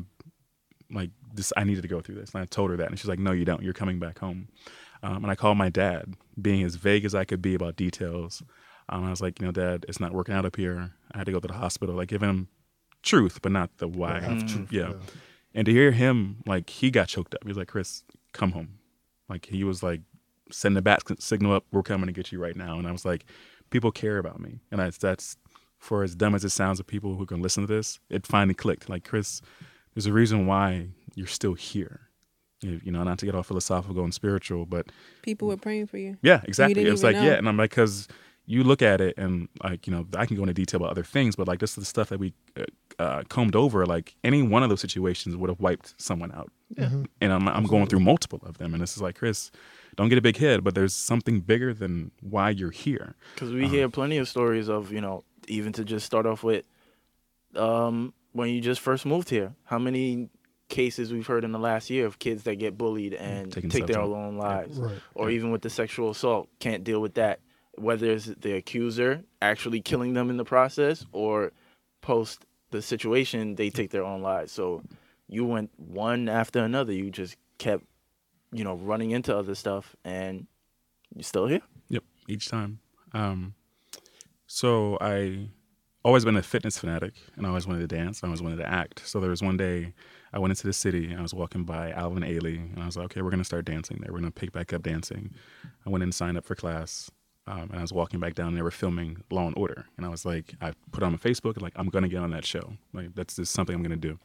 like 0.91 1.10
this 1.34 1.51
i 1.58 1.63
needed 1.63 1.81
to 1.81 1.88
go 1.88 1.99
through 1.99 2.15
this 2.15 2.34
and 2.34 2.41
i 2.41 2.45
told 2.45 2.69
her 2.69 2.77
that 2.77 2.89
and 2.89 2.99
she's 2.99 3.08
like 3.08 3.19
no 3.19 3.31
you 3.31 3.45
don't 3.45 3.62
you're 3.62 3.73
coming 3.73 3.99
back 3.99 4.19
home 4.19 4.47
um, 5.03 5.17
and 5.17 5.31
i 5.31 5.36
called 5.36 5.58
my 5.58 5.69
dad 5.69 6.13
being 6.41 6.63
as 6.63 6.75
vague 6.75 7.05
as 7.05 7.15
i 7.15 7.23
could 7.25 7.41
be 7.41 7.55
about 7.55 7.75
details 7.75 8.43
um, 8.89 9.03
i 9.03 9.10
was 9.10 9.21
like 9.21 9.39
you 9.39 9.45
know 9.45 9.51
dad 9.51 9.86
it's 9.88 9.99
not 9.99 10.13
working 10.13 10.34
out 10.34 10.45
up 10.45 10.55
here 10.55 10.93
i 11.13 11.17
had 11.17 11.25
to 11.25 11.31
go 11.31 11.39
to 11.39 11.47
the 11.47 11.53
hospital 11.53 11.95
like 11.95 12.08
giving 12.08 12.29
him 12.29 12.47
truth 13.06 13.39
but 13.41 13.52
not 13.52 13.70
the 13.78 13.88
why 13.88 14.18
of 14.20 14.46
truth 14.48 14.72
yeah. 14.72 14.94
and 15.54 15.65
to 15.65 15.72
hear 15.72 15.91
him 15.91 16.38
like 16.46 16.70
he 16.70 16.89
got 16.91 17.08
choked 17.08 17.34
up 17.34 17.44
he 17.44 17.48
was 17.48 17.58
like 17.58 17.68
chris 17.68 18.04
come 18.34 18.52
home 18.52 18.80
like 19.30 19.46
he 19.46 19.63
was 19.63 19.82
like 19.82 20.02
send 20.52 20.76
the 20.76 20.82
bat 20.82 21.02
signal 21.20 21.54
up 21.54 21.65
we're 21.72 21.84
coming 21.84 22.08
to 22.08 22.12
get 22.13 22.32
you 22.32 22.39
right 22.39 22.56
now 22.56 22.78
and 22.78 22.88
i 22.88 22.91
was 22.91 23.06
like 23.06 23.26
people 23.70 23.91
care 23.91 24.18
about 24.18 24.39
me 24.39 24.60
and 24.72 24.82
I, 24.82 24.89
that's 24.89 25.38
for 25.78 26.04
as 26.04 26.15
dumb 26.15 26.36
as 26.36 26.44
it 26.44 26.50
sounds 26.50 26.80
to 26.80 26.84
people 26.84 27.15
who 27.15 27.26
can 27.26 27.41
listen 27.41 27.65
to 27.68 27.74
this 27.74 28.00
it 28.10 28.28
finally 28.28 28.54
clicked 28.54 28.89
like 28.89 29.04
chris 29.04 29.41
there's 29.96 30.06
a 30.06 30.13
reason 30.13 30.46
why 30.46 30.89
you're 31.15 31.26
still 31.26 31.54
here. 31.54 32.02
You 32.62 32.80
you 32.84 32.91
know, 32.91 33.04
not 33.04 33.18
to 33.20 33.26
get 33.26 33.34
all 33.34 33.44
philosophical 33.44 34.04
and 34.04 34.13
spiritual, 34.13 34.65
but 34.65 34.91
People 35.24 35.48
were 35.48 35.58
praying 35.58 35.88
for 35.88 35.98
you. 35.98 36.18
yeah, 36.22 36.41
exactly. 36.44 36.76
didn't 36.76 36.88
It 36.88 36.91
was 36.91 37.04
like, 37.04 37.15
know. 37.15 37.24
yeah, 37.24 37.34
and 37.34 37.48
I'm 37.48 37.58
like, 37.58 37.72
because 37.72 38.08
you 38.46 38.63
look 38.63 38.82
at 38.82 39.02
it 39.02 39.18
and 39.18 39.48
like, 39.63 39.88
you 39.88 39.94
know, 39.94 40.06
I 40.15 40.26
can 40.26 40.36
go 40.36 40.44
into 40.44 40.54
detail 40.54 40.80
about 40.82 40.91
other 40.91 41.04
things, 41.04 41.36
but 41.36 41.48
like 41.48 41.60
this 41.60 41.72
is 41.72 41.76
the 41.76 41.86
stuff 41.86 42.10
that 42.10 42.20
we 42.20 42.34
uh, 42.60 42.65
uh, 42.99 43.23
combed 43.29 43.55
over. 43.55 43.86
Like 43.86 44.15
any 44.23 44.41
one 44.41 44.63
of 44.63 44.69
those 44.69 44.81
situations 44.81 45.36
would 45.36 45.49
have 45.49 45.60
wiped 45.60 45.93
someone 46.01 46.31
out, 46.31 46.51
and 46.77 47.08
I'm 47.21 47.47
I'm 47.47 47.65
going 47.65 47.88
through 47.88 47.99
multiple 48.01 48.41
of 48.45 48.58
them, 48.58 48.73
and 48.73 48.81
this 48.81 48.95
is 48.95 49.01
like, 49.01 49.15
Chris, 49.17 49.51
don't 49.95 50.10
get 50.10 50.17
a 50.17 50.21
big 50.21 50.38
head, 50.38 50.63
but 50.63 50.75
there's 50.75 50.93
something 50.93 51.39
bigger 51.41 51.73
than 51.73 52.12
why 52.21 52.49
you're 52.49 52.71
here. 52.71 53.15
Because 53.34 53.51
we 53.53 53.67
hear 53.67 53.89
plenty 53.89 54.17
of 54.17 54.27
stories 54.27 54.67
of, 54.69 54.91
you 54.91 55.01
know, 55.01 55.23
even 55.47 55.71
to 55.73 55.84
just 55.86 56.05
start 56.05 56.25
off 56.25 56.43
with, 56.43 56.65
um, 57.55 58.13
when 58.34 58.49
you 58.49 58.62
just 58.62 58.81
first 58.81 59.05
moved 59.05 59.29
here, 59.29 59.53
how 59.65 59.79
many 59.79 60.29
cases 60.67 61.13
we've 61.13 61.27
heard 61.27 61.43
in 61.43 61.51
the 61.51 61.60
last 61.60 61.89
year 61.89 62.05
of 62.05 62.17
kids 62.19 62.43
that 62.43 62.55
get 62.55 62.77
bullied 62.77 63.13
and 63.13 63.51
take 63.71 63.86
their 63.86 63.99
out. 64.01 64.10
own 64.10 64.36
lives, 64.38 64.79
Right. 64.79 64.97
or 65.13 65.29
even 65.29 65.51
with 65.51 65.62
the 65.62 65.69
sexual 65.69 66.10
assault, 66.10 66.49
can't 66.60 66.84
deal 66.84 66.99
with 67.01 67.13
that. 67.15 67.39
Whether 67.77 68.12
it's 68.12 68.25
the 68.25 68.53
accuser 68.53 69.23
actually 69.41 69.81
killing 69.81 70.13
them 70.13 70.29
in 70.29 70.38
the 70.38 70.45
process, 70.45 71.05
or 71.12 71.51
post 72.01 72.45
the 72.75 72.81
situation, 72.81 73.55
they 73.55 73.69
take 73.69 73.89
their 73.91 74.03
own 74.03 74.21
lives. 74.21 74.51
So 74.51 74.83
you 75.27 75.45
went 75.45 75.71
one 75.77 76.29
after 76.29 76.63
another. 76.63 76.93
You 76.93 77.09
just 77.09 77.38
kept, 77.57 77.83
you 78.51 78.63
know, 78.63 78.75
running 78.75 79.11
into 79.11 79.35
other 79.35 79.55
stuff, 79.55 79.95
and 80.03 80.47
you're 81.13 81.23
still 81.23 81.47
here. 81.47 81.61
Yep, 81.89 82.03
each 82.27 82.49
time. 82.49 82.79
Um, 83.13 83.55
so 84.47 84.97
I 85.01 85.49
always 86.03 86.25
been 86.25 86.38
a 86.38 86.43
fitness 86.43 86.77
fanatic, 86.77 87.13
and 87.35 87.45
I 87.45 87.49
always 87.49 87.65
wanted 87.65 87.88
to 87.88 87.95
dance. 87.95 88.23
I 88.23 88.27
always 88.27 88.41
wanted 88.41 88.57
to 88.57 88.69
act. 88.69 89.01
So 89.07 89.19
there 89.19 89.29
was 89.29 89.41
one 89.41 89.57
day 89.57 89.93
I 90.33 90.39
went 90.39 90.51
into 90.51 90.67
the 90.67 90.73
city, 90.73 91.11
and 91.11 91.19
I 91.19 91.21
was 91.21 91.33
walking 91.33 91.63
by 91.63 91.91
Alvin 91.91 92.23
Ailey, 92.23 92.57
and 92.73 92.83
I 92.83 92.85
was 92.85 92.97
like, 92.97 93.05
okay, 93.05 93.21
we're 93.21 93.31
gonna 93.31 93.43
start 93.43 93.65
dancing 93.65 93.97
there. 94.01 94.11
We're 94.11 94.19
gonna 94.19 94.31
pick 94.31 94.51
back 94.51 94.73
up 94.73 94.83
dancing. 94.83 95.33
I 95.85 95.89
went 95.89 96.03
and 96.03 96.13
signed 96.13 96.38
up 96.38 96.45
for 96.45 96.55
class. 96.55 97.09
Um, 97.47 97.69
and 97.69 97.77
I 97.77 97.81
was 97.81 97.93
walking 97.93 98.19
back 98.19 98.34
down, 98.34 98.49
and 98.49 98.58
they 98.58 98.63
were 98.63 98.71
filming 98.71 99.21
Law 99.29 99.45
and 99.45 99.55
Order, 99.55 99.86
and 99.97 100.05
I 100.05 100.10
was 100.10 100.25
like, 100.25 100.55
I 100.62 100.73
put 100.91 101.03
on 101.03 101.12
my 101.12 101.17
Facebook, 101.17 101.62
like 101.62 101.73
I'm 101.75 101.89
gonna 101.89 102.08
get 102.08 102.19
on 102.19 102.31
that 102.31 102.45
show. 102.45 102.73
Like 102.93 103.13
that's 103.13 103.36
just 103.36 103.53
something 103.53 103.75
I'm 103.75 103.84
gonna 103.84 103.95
do. 103.95 104.17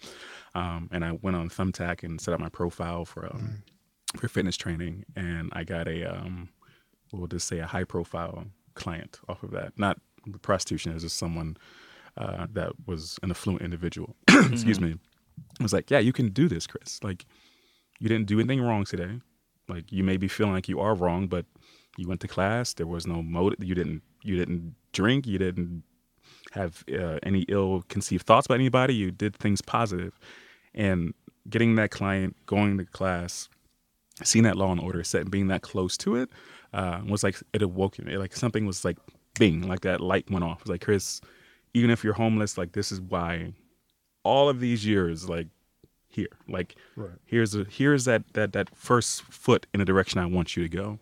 Um, 0.55 0.89
and 0.91 1.05
I 1.05 1.13
went 1.21 1.37
on 1.37 1.51
Thumbtack 1.51 2.03
and 2.03 2.21
set 2.21 2.33
up 2.33 2.41
my 2.41 2.49
profile 2.49 3.05
for 3.05 3.27
um, 3.27 3.63
for 4.17 4.29
fitness 4.29 4.57
training, 4.57 5.05
and 5.17 5.51
I 5.53 5.65
got 5.65 5.87
a 5.87 6.05
um, 6.05 6.49
we'll 7.13 7.27
just 7.27 7.47
say 7.47 7.59
a 7.59 7.67
high 7.67 7.85
profile 7.85 8.47
client 8.75 9.21
off 9.29 9.43
of 9.43 9.51
that. 9.51 9.79
Not 9.79 9.99
prostitution, 10.43 10.93
it 10.93 10.95
was 10.95 11.03
just 11.03 11.17
someone 11.17 11.57
uh, 12.17 12.47
that 12.53 12.73
was 12.87 13.19
an 13.23 13.31
affluent 13.31 13.63
individual. 13.63 14.17
Excuse 14.29 14.81
me. 14.81 14.97
I 15.59 15.63
was 15.63 15.73
like, 15.73 15.91
yeah, 15.91 15.99
you 15.99 16.13
can 16.13 16.29
do 16.29 16.49
this, 16.49 16.67
Chris. 16.67 17.03
Like, 17.03 17.25
you 17.99 18.09
didn't 18.09 18.27
do 18.27 18.39
anything 18.39 18.61
wrong 18.61 18.85
today. 18.85 19.21
Like, 19.69 19.91
you 19.91 20.05
may 20.05 20.17
be 20.17 20.29
feeling 20.29 20.53
like 20.53 20.69
you 20.69 20.81
are 20.81 20.95
wrong, 20.95 21.29
but 21.29 21.47
you 22.01 22.09
went 22.09 22.21
to 22.23 22.29
class. 22.29 22.75
There 22.75 22.87
was 22.87 23.07
no 23.07 23.23
motive. 23.23 23.63
You 23.63 23.75
didn't. 23.75 24.03
You 24.23 24.37
didn't 24.37 24.75
drink. 24.93 25.27
You 25.27 25.39
didn't 25.39 25.83
have 26.53 26.85
uh, 26.93 27.19
any 27.23 27.43
ill 27.49 27.85
conceived 27.89 28.27
thoughts 28.27 28.47
about 28.47 28.57
anybody. 28.57 28.95
You 28.95 29.11
did 29.11 29.37
things 29.37 29.61
positive, 29.63 30.19
and 30.75 31.15
getting 31.49 31.75
that 31.77 31.91
client 31.91 32.37
going 32.47 32.79
to 32.79 32.85
class 32.85 33.49
seeing 34.23 34.43
that 34.45 34.57
law 34.57 34.71
and 34.71 34.81
order 34.81 35.03
set 35.03 35.23
and 35.23 35.31
being 35.31 35.49
that 35.49 35.63
close 35.63 35.97
to 35.97 36.15
it 36.17 36.29
uh, 36.75 37.01
was 37.09 37.23
like 37.23 37.37
it 37.53 37.63
awoke 37.63 37.99
me. 37.99 38.17
Like 38.17 38.35
something 38.37 38.67
was 38.67 38.85
like 38.85 38.99
bing, 39.39 39.67
like 39.67 39.81
that 39.81 40.01
light 40.01 40.31
went 40.31 40.45
off. 40.45 40.59
It 40.61 40.65
was 40.65 40.71
like 40.71 40.83
Chris, 40.85 41.21
even 41.75 41.91
if 41.91 42.05
you're 42.05 42.15
homeless, 42.15 42.59
like 42.59 42.73
this 42.73 42.93
is 42.93 43.01
why 43.01 43.53
all 44.23 44.49
of 44.49 44.61
these 44.61 44.85
years, 44.85 45.29
like 45.29 45.49
here, 46.09 46.29
like 46.49 46.77
Right. 46.97 47.17
here's 47.25 47.55
a 47.55 47.65
here's 47.65 48.05
that 48.05 48.25
that 48.35 48.53
that 48.53 48.69
first 48.77 49.23
foot 49.23 49.67
in 49.73 49.81
the 49.81 49.87
direction 49.87 50.21
I 50.21 50.27
want 50.27 50.57
you 50.57 50.63
to 50.63 50.69
go. 50.69 50.99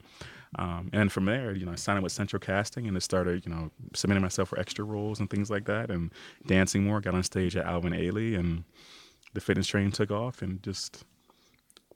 Um, 0.57 0.89
and 0.93 1.13
from 1.13 1.27
there, 1.27 1.55
you 1.55 1.67
know, 1.67 1.73
I 1.73 1.77
signed 1.77 1.99
up 1.99 2.03
with 2.03 2.13
Central 2.13 2.41
Casting 2.41 2.87
and 2.87 2.97
it 2.97 3.03
started, 3.03 3.45
you 3.45 3.53
know, 3.53 3.71
submitting 3.95 4.23
myself 4.23 4.49
for 4.49 4.59
extra 4.59 4.85
roles 4.85 5.21
and 5.21 5.29
things 5.29 5.51
like 5.51 5.67
that, 5.67 5.91
and 5.91 6.11
dancing 6.47 6.85
more. 6.85 7.01
Got 7.01 7.15
on 7.15 7.23
stage 7.23 7.57
at 7.57 7.67
Alvin 7.67 7.93
Ailey, 7.93 8.39
and 8.39 8.65
the 9.35 9.41
fitness 9.41 9.67
train 9.67 9.91
took 9.91 10.11
off, 10.11 10.43
and 10.43 10.63
just 10.63 11.05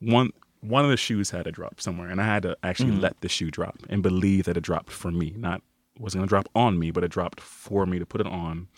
one 0.00 0.30
one 0.60 0.84
of 0.84 0.90
the 0.90 0.96
shoes 0.96 1.30
had 1.30 1.44
to 1.44 1.52
drop 1.52 1.80
somewhere, 1.80 2.08
and 2.08 2.20
I 2.20 2.24
had 2.24 2.42
to 2.44 2.56
actually 2.62 2.92
let 2.92 3.20
the 3.20 3.28
shoe 3.28 3.50
drop 3.50 3.78
and 3.88 4.02
believe 4.02 4.44
that 4.44 4.56
it 4.56 4.62
dropped 4.62 4.90
for 4.90 5.10
me. 5.10 5.34
Not 5.36 5.62
wasn't 5.98 6.20
gonna 6.20 6.28
drop 6.28 6.48
on 6.54 6.78
me, 6.78 6.90
but 6.90 7.04
it 7.04 7.10
dropped 7.10 7.40
for 7.40 7.86
me 7.86 7.98
to 7.98 8.06
put 8.06 8.20
it 8.20 8.26
on, 8.26 8.68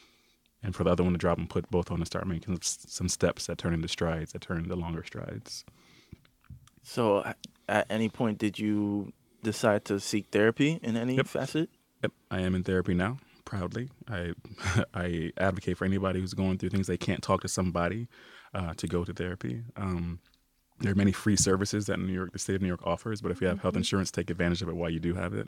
and 0.62 0.74
for 0.74 0.84
the 0.84 0.90
other 0.90 1.02
one 1.02 1.12
to 1.12 1.18
drop 1.18 1.38
and 1.38 1.50
put 1.50 1.70
both 1.70 1.90
on 1.90 1.98
and 1.98 2.06
start 2.06 2.26
making 2.26 2.58
some 2.62 3.08
steps 3.08 3.46
that 3.46 3.58
turn 3.58 3.74
into 3.74 3.88
strides, 3.88 4.32
that 4.32 4.40
turn 4.40 4.58
into 4.58 4.76
longer 4.76 5.04
strides. 5.04 5.64
So, 6.82 7.24
at 7.68 7.86
any 7.90 8.08
point, 8.08 8.38
did 8.38 8.58
you 8.58 9.12
decide 9.44 9.84
to 9.86 10.00
seek 10.00 10.26
therapy 10.32 10.80
in 10.82 10.96
any 10.96 11.14
Yep. 11.16 11.26
facet? 11.28 11.70
Yep, 12.02 12.12
I 12.30 12.40
am 12.40 12.54
in 12.54 12.64
therapy 12.64 12.94
now, 12.94 13.18
proudly. 13.44 13.90
I 14.08 14.32
I 14.94 15.32
advocate 15.38 15.78
for 15.78 15.84
anybody 15.84 16.20
who's 16.20 16.34
going 16.34 16.58
through 16.58 16.70
things 16.70 16.86
they 16.88 16.96
can't 16.98 17.22
talk 17.22 17.40
to 17.42 17.48
somebody 17.48 18.08
uh, 18.52 18.74
to 18.74 18.86
go 18.86 19.04
to 19.04 19.12
therapy. 19.12 19.62
Um, 19.76 20.18
there 20.80 20.90
are 20.90 20.96
many 20.96 21.12
free 21.12 21.36
services 21.36 21.86
that 21.86 21.98
New 22.00 22.12
York, 22.12 22.32
the 22.32 22.38
state 22.40 22.56
of 22.56 22.62
New 22.62 22.66
York 22.68 22.84
offers, 22.84 23.22
but 23.22 23.30
if 23.30 23.40
you 23.40 23.46
have 23.46 23.60
health 23.62 23.76
insurance, 23.76 24.10
take 24.10 24.28
advantage 24.28 24.60
of 24.60 24.68
it 24.68 24.74
while 24.76 24.90
you 24.90 24.98
do 24.98 25.14
have 25.14 25.32
it. 25.32 25.46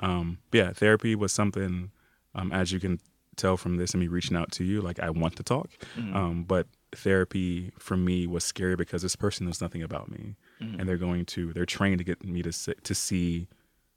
Um, 0.00 0.38
but 0.50 0.58
yeah, 0.58 0.72
therapy 0.74 1.14
was 1.14 1.32
something, 1.32 1.90
um, 2.34 2.52
as 2.52 2.70
you 2.70 2.78
can 2.78 3.00
tell 3.36 3.56
from 3.56 3.76
this 3.78 3.92
and 3.94 4.00
me 4.02 4.08
reaching 4.08 4.36
out 4.36 4.52
to 4.52 4.64
you, 4.64 4.82
like 4.82 5.00
I 5.00 5.08
want 5.08 5.36
to 5.36 5.42
talk, 5.42 5.70
um, 5.96 6.44
but 6.46 6.66
therapy 6.94 7.72
for 7.78 7.96
me 7.96 8.26
was 8.26 8.44
scary 8.44 8.76
because 8.76 9.00
this 9.02 9.16
person 9.16 9.46
knows 9.46 9.60
nothing 9.62 9.82
about 9.82 10.10
me, 10.10 10.36
and 10.60 10.88
they're 10.88 10.96
going 10.96 11.24
to, 11.26 11.52
they're 11.52 11.66
trained 11.66 11.98
to 11.98 12.04
get 12.04 12.24
me 12.24 12.42
to 12.42 12.52
si- 12.52 12.74
to 12.82 12.94
see 12.94 13.48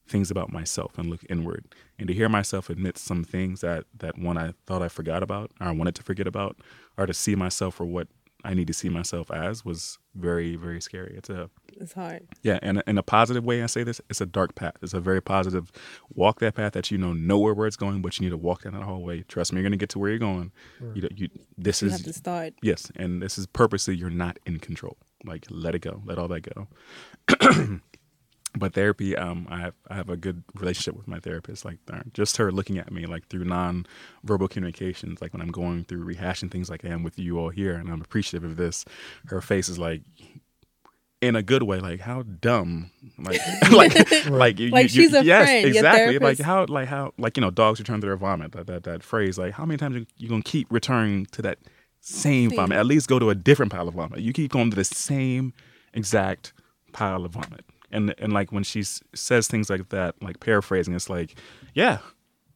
things 0.08 0.30
about 0.30 0.52
myself 0.52 0.97
and 0.97 1.10
look 1.10 1.21
inward 1.30 1.63
and 1.97 2.08
to 2.08 2.13
hear 2.13 2.28
myself 2.28 2.69
admit 2.69 2.97
some 2.97 3.24
things 3.24 3.62
that 3.62 3.86
that 3.97 4.17
one 4.17 4.38
I 4.38 4.54
thought 4.65 4.82
I 4.82 4.89
forgot 4.89 5.24
about 5.24 5.52
or 5.62 5.67
I 5.67 5.71
wanted 5.71 5.95
to 5.95 6.04
forget 6.04 6.28
about 6.28 6.58
or 6.97 7.06
to 7.06 7.13
see 7.13 7.36
myself 7.36 7.76
for 7.76 7.86
what 7.86 8.08
I 8.43 8.54
need 8.56 8.65
to 8.67 8.74
see 8.74 8.89
myself 8.89 9.30
as 9.32 9.63
was 9.63 10.00
very 10.15 10.56
very 10.56 10.82
scary. 10.82 11.13
It's 11.15 11.30
a 11.30 11.50
It's 11.80 11.93
hard. 11.93 12.28
yeah, 12.41 12.58
and 12.63 12.82
in 12.88 12.97
a 12.97 13.04
positive 13.04 13.45
way, 13.45 13.62
I 13.62 13.67
say 13.67 13.84
this: 13.84 14.02
it's 14.10 14.19
a 14.19 14.26
dark 14.26 14.56
path. 14.56 14.74
It's 14.82 14.95
a 14.95 15.00
very 15.00 15.21
positive. 15.21 15.71
Walk 16.15 16.39
that 16.39 16.56
path 16.56 16.74
that 16.74 16.89
you 16.91 16.97
know 16.97 17.13
nowhere 17.13 17.54
where 17.54 17.67
it's 17.67 17.78
going, 17.78 18.02
but 18.02 18.19
you 18.19 18.26
need 18.26 18.32
to 18.32 18.38
walk 18.38 18.63
down 18.63 18.74
that 18.74 18.82
hallway. 18.82 19.21
Trust 19.28 19.54
me, 19.54 19.60
you're 19.60 19.69
gonna 19.69 19.78
get 19.78 19.89
to 19.89 20.00
where 20.00 20.10
you're 20.10 20.17
going. 20.19 20.52
You, 20.95 21.04
know, 21.04 21.10
you 21.15 21.30
this 21.56 21.82
You 21.84 21.89
is 21.89 21.93
have 21.93 22.04
to 22.04 22.13
start. 22.13 22.54
yes, 22.63 22.91
and 22.95 23.21
this 23.21 23.38
is 23.38 23.45
purposely 23.45 23.95
you're 23.95 24.10
not 24.10 24.39
in 24.47 24.58
control. 24.60 24.97
Like 25.23 25.45
let 25.49 25.75
it 25.75 25.79
go, 25.79 26.01
let 26.05 26.17
all 26.17 26.27
that 26.29 26.41
go. 26.41 26.67
but 28.57 28.73
therapy, 28.73 29.15
um, 29.15 29.47
I 29.49 29.60
have 29.60 29.73
I 29.89 29.95
have 29.95 30.10
a 30.10 30.17
good 30.17 30.43
relationship 30.55 30.95
with 30.97 31.07
my 31.07 31.19
therapist. 31.19 31.63
Like 31.65 31.77
uh, 31.91 32.01
just 32.13 32.38
her 32.38 32.51
looking 32.51 32.77
at 32.77 32.91
me 32.91 33.05
like 33.05 33.27
through 33.27 33.45
non-verbal 33.45 34.47
communications. 34.49 35.21
Like 35.21 35.34
when 35.34 35.41
I'm 35.41 35.51
going 35.51 35.86
through 35.86 36.05
rehashing 36.05 36.51
things 36.51 36.69
like 36.69 36.84
I 36.86 36.89
am 36.89 37.03
with 37.03 37.17
you 37.19 37.39
all 37.39 37.49
here, 37.49 37.75
and 37.75 37.89
I'm 37.89 38.01
appreciative 38.01 38.49
of 38.49 38.57
this. 38.57 38.84
Her 39.27 39.41
face 39.41 39.69
is 39.69 39.79
like 39.79 40.01
in 41.21 41.36
a 41.36 41.43
good 41.43 41.63
way, 41.63 41.79
like 41.79 41.99
how 41.99 42.23
dumb, 42.23 42.89
like 43.19 43.39
like 43.71 44.25
like 44.29 44.60
you, 44.60 44.71
Like 44.71 44.84
you- 44.86 44.89
she's 44.89 45.13
a 45.13 45.23
yes, 45.23 45.45
friend, 45.45 45.67
exactly. 45.67 46.17
Like 46.19 46.39
how 46.39 46.65
like 46.65 46.88
how 46.88 47.13
like 47.17 47.38
you 47.38 47.41
know 47.41 47.51
dogs 47.51 47.79
return 47.79 48.01
to 48.01 48.07
their 48.07 48.17
vomit. 48.17 48.53
That 48.53 48.67
that 48.67 48.84
that 48.84 49.03
phrase. 49.03 49.38
Like 49.38 49.53
how 49.53 49.65
many 49.65 49.77
times 49.77 49.95
you, 49.95 50.05
you 50.17 50.27
gonna 50.27 50.41
keep 50.41 50.67
returning 50.71 51.27
to 51.27 51.41
that 51.43 51.60
same 52.02 52.50
Same. 52.50 52.58
vomit? 52.58 52.78
At 52.78 52.86
least 52.86 53.08
go 53.08 53.20
to 53.20 53.30
a 53.30 53.36
different 53.36 53.72
pile 53.72 53.88
of 53.88 53.94
vomit. 53.94 54.20
You 54.20 54.34
keep 54.34 54.52
going 54.52 54.70
to 54.72 54.76
the 54.76 54.84
same 54.84 55.54
exact 55.94 56.52
pile 56.92 57.24
of 57.24 57.32
vomit. 57.32 57.64
And 57.92 58.14
and 58.18 58.34
like 58.34 58.52
when 58.52 58.64
she 58.64 58.84
says 58.84 59.48
things 59.48 59.70
like 59.70 59.90
that, 59.90 60.22
like 60.22 60.40
paraphrasing, 60.40 60.94
it's 60.96 61.10
like, 61.10 61.36
yeah, 61.74 62.00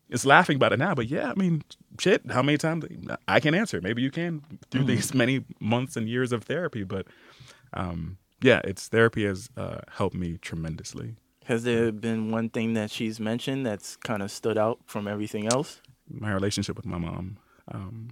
it's 0.09 0.25
laughing 0.25 0.55
about 0.55 0.73
it 0.73 0.79
now, 0.79 0.93
but 0.95 1.07
yeah, 1.07 1.31
I 1.31 1.33
mean, 1.35 1.63
shit, 1.99 2.29
how 2.31 2.41
many 2.41 2.57
times 2.57 2.85
I 3.27 3.39
can 3.39 3.53
answer? 3.55 3.81
Maybe 3.81 4.01
you 4.01 4.11
can 4.11 4.41
through 4.71 4.85
these 4.85 5.13
many 5.23 5.43
months 5.59 5.95
and 5.97 6.07
years 6.07 6.31
of 6.31 6.43
therapy, 6.43 6.83
but 6.83 7.07
um, 7.73 8.17
yeah, 8.41 8.61
it's 8.63 8.87
therapy 8.87 9.25
has 9.25 9.49
uh, 9.57 9.79
helped 9.89 10.15
me 10.15 10.37
tremendously. 10.37 11.15
Has 11.45 11.63
there 11.63 11.91
been 11.91 12.31
one 12.31 12.49
thing 12.49 12.73
that 12.73 12.89
she's 12.89 13.19
mentioned 13.19 13.65
that's 13.65 13.95
kind 13.97 14.23
of 14.23 14.31
stood 14.31 14.57
out 14.57 14.79
from 14.85 15.07
everything 15.07 15.47
else? 15.47 15.81
My 16.09 16.31
relationship 16.31 16.75
with 16.75 16.85
my 16.85 16.97
mom, 16.97 17.37
um, 17.71 18.07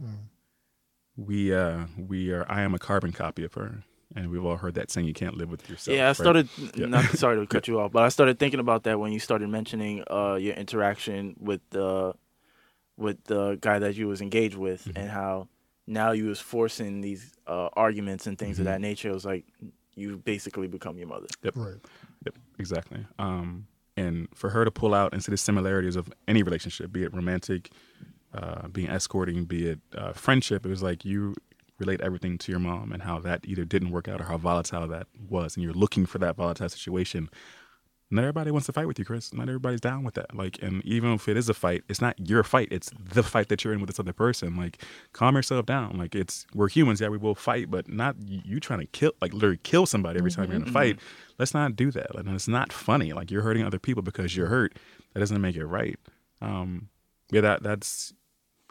we 1.17 1.53
uh, 1.53 1.85
we 1.97 2.31
are. 2.31 2.45
I 2.49 2.61
am 2.61 2.73
a 2.73 2.79
carbon 2.79 3.11
copy 3.11 3.43
of 3.43 3.53
her, 3.53 3.83
and 4.15 4.29
we've 4.31 4.43
all 4.43 4.57
heard 4.57 4.75
that 4.75 4.91
saying, 4.91 5.07
"You 5.07 5.13
can't 5.13 5.35
live 5.37 5.49
with 5.49 5.69
yourself." 5.69 5.95
yeah, 5.95 6.05
I 6.05 6.07
right? 6.07 6.15
started. 6.15 6.49
Yeah. 6.75 6.87
Not 6.87 7.05
sorry 7.17 7.37
to 7.39 7.45
cut 7.47 7.67
you 7.67 7.79
off, 7.79 7.91
but 7.91 8.03
I 8.03 8.09
started 8.09 8.39
thinking 8.39 8.59
about 8.59 8.83
that 8.83 8.99
when 8.99 9.11
you 9.11 9.19
started 9.19 9.49
mentioning 9.49 10.03
uh, 10.09 10.35
your 10.35 10.55
interaction 10.55 11.35
with 11.39 11.61
the 11.69 12.13
with 12.97 13.23
the 13.25 13.57
guy 13.61 13.79
that 13.79 13.95
you 13.95 14.07
was 14.07 14.21
engaged 14.21 14.55
with, 14.57 14.85
Mm-hmm. 14.85 14.97
and 14.97 15.09
how 15.09 15.47
now 15.87 16.11
you 16.11 16.25
was 16.27 16.39
forcing 16.39 17.01
these 17.01 17.33
uh, 17.47 17.69
arguments 17.73 18.25
and 18.27 18.37
things 18.37 18.55
Mm-hmm. 18.57 18.61
of 18.67 18.73
that 18.73 18.81
nature. 18.81 19.09
It 19.09 19.13
was 19.13 19.25
like 19.25 19.45
you 19.95 20.17
basically 20.17 20.67
become 20.67 20.97
your 20.97 21.07
mother. 21.07 21.27
Yep. 21.43 21.55
Right. 21.55 21.75
Yep, 22.25 22.35
exactly. 22.57 23.05
Um, 23.19 23.67
and 23.95 24.27
for 24.33 24.49
her 24.49 24.65
to 24.65 24.71
pull 24.71 24.93
out 24.95 25.13
and 25.13 25.23
see 25.23 25.31
the 25.31 25.37
similarities 25.37 25.95
of 25.95 26.11
any 26.27 26.41
relationship, 26.41 26.91
be 26.91 27.03
it 27.03 27.13
romantic, 27.13 27.69
uh, 28.33 28.67
being 28.67 28.89
escorting, 28.89 29.45
be 29.45 29.69
it 29.69 29.79
uh, 29.95 30.13
friendship, 30.13 30.65
it 30.65 30.69
was 30.69 30.83
like 30.83 31.05
you 31.05 31.35
relate 31.79 32.01
everything 32.01 32.37
to 32.37 32.51
your 32.51 32.59
mom 32.59 32.91
and 32.91 33.03
how 33.03 33.19
that 33.19 33.41
either 33.45 33.65
didn't 33.65 33.91
work 33.91 34.07
out 34.07 34.21
or 34.21 34.25
how 34.25 34.37
volatile 34.37 34.87
that 34.87 35.07
was, 35.29 35.55
and 35.55 35.63
you're 35.63 35.73
looking 35.73 36.05
for 36.05 36.19
that 36.19 36.35
volatile 36.35 36.69
situation. 36.69 37.29
Not 38.11 38.21
everybody 38.21 38.51
wants 38.51 38.67
to 38.67 38.73
fight 38.73 38.85
with 38.85 38.99
you, 38.99 39.05
Chris. 39.05 39.33
Not 39.33 39.49
everybody's 39.49 39.81
down 39.81 40.03
with 40.03 40.13
that. 40.13 40.35
Like, 40.35 40.61
and 40.61 40.85
even 40.85 41.13
if 41.13 41.27
it 41.27 41.35
is 41.35 41.49
a 41.49 41.53
fight, 41.55 41.83
it's 41.89 41.99
not 41.99 42.13
your 42.19 42.43
fight. 42.43 42.67
It's 42.69 42.91
the 42.99 43.23
fight 43.23 43.49
that 43.49 43.63
you're 43.63 43.73
in 43.73 43.79
with 43.79 43.89
this 43.89 43.99
other 43.99 44.13
person. 44.13 44.55
Like, 44.55 44.83
calm 45.13 45.35
yourself 45.35 45.65
down. 45.65 45.97
Like, 45.97 46.13
it's 46.13 46.45
we're 46.53 46.67
humans. 46.67 47.01
Yeah, 47.01 47.07
we 47.07 47.17
will 47.17 47.33
fight, 47.33 47.71
but 47.71 47.89
not 47.89 48.15
you, 48.23 48.41
you 48.45 48.59
trying 48.59 48.81
to 48.81 48.85
kill, 48.85 49.13
like, 49.19 49.33
literally 49.33 49.57
kill 49.63 49.87
somebody 49.87 50.19
every 50.19 50.29
time 50.29 50.45
you're 50.51 50.61
in 50.61 50.67
a 50.67 50.71
fight. 50.71 50.99
Let's 51.39 51.55
not 51.55 51.75
do 51.75 51.89
that. 51.89 52.13
Like, 52.13 52.27
and 52.27 52.35
it's 52.35 52.47
not 52.47 52.71
funny. 52.71 53.13
Like, 53.13 53.31
you're 53.31 53.41
hurting 53.41 53.65
other 53.65 53.79
people 53.79 54.03
because 54.03 54.37
you're 54.37 54.45
hurt. 54.45 54.77
That 55.13 55.21
doesn't 55.21 55.41
make 55.41 55.55
it 55.55 55.65
right. 55.65 55.97
Um, 56.39 56.89
yeah, 57.31 57.41
that 57.41 57.63
that's 57.63 58.13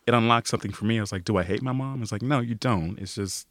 it. 0.07 0.15
Unlocked 0.15 0.49
something 0.49 0.73
for 0.73 0.85
me. 0.85 0.99
I 0.99 1.01
was 1.01 1.13
like, 1.13 1.25
do 1.25 1.37
I 1.37 1.43
hate 1.43 1.63
my 1.63 1.73
mom? 1.73 2.03
It's 2.03 2.13
like, 2.13 2.23
no, 2.23 2.41
you 2.41 2.55
don't. 2.55 2.99
It's 2.99 3.15
just 3.15 3.49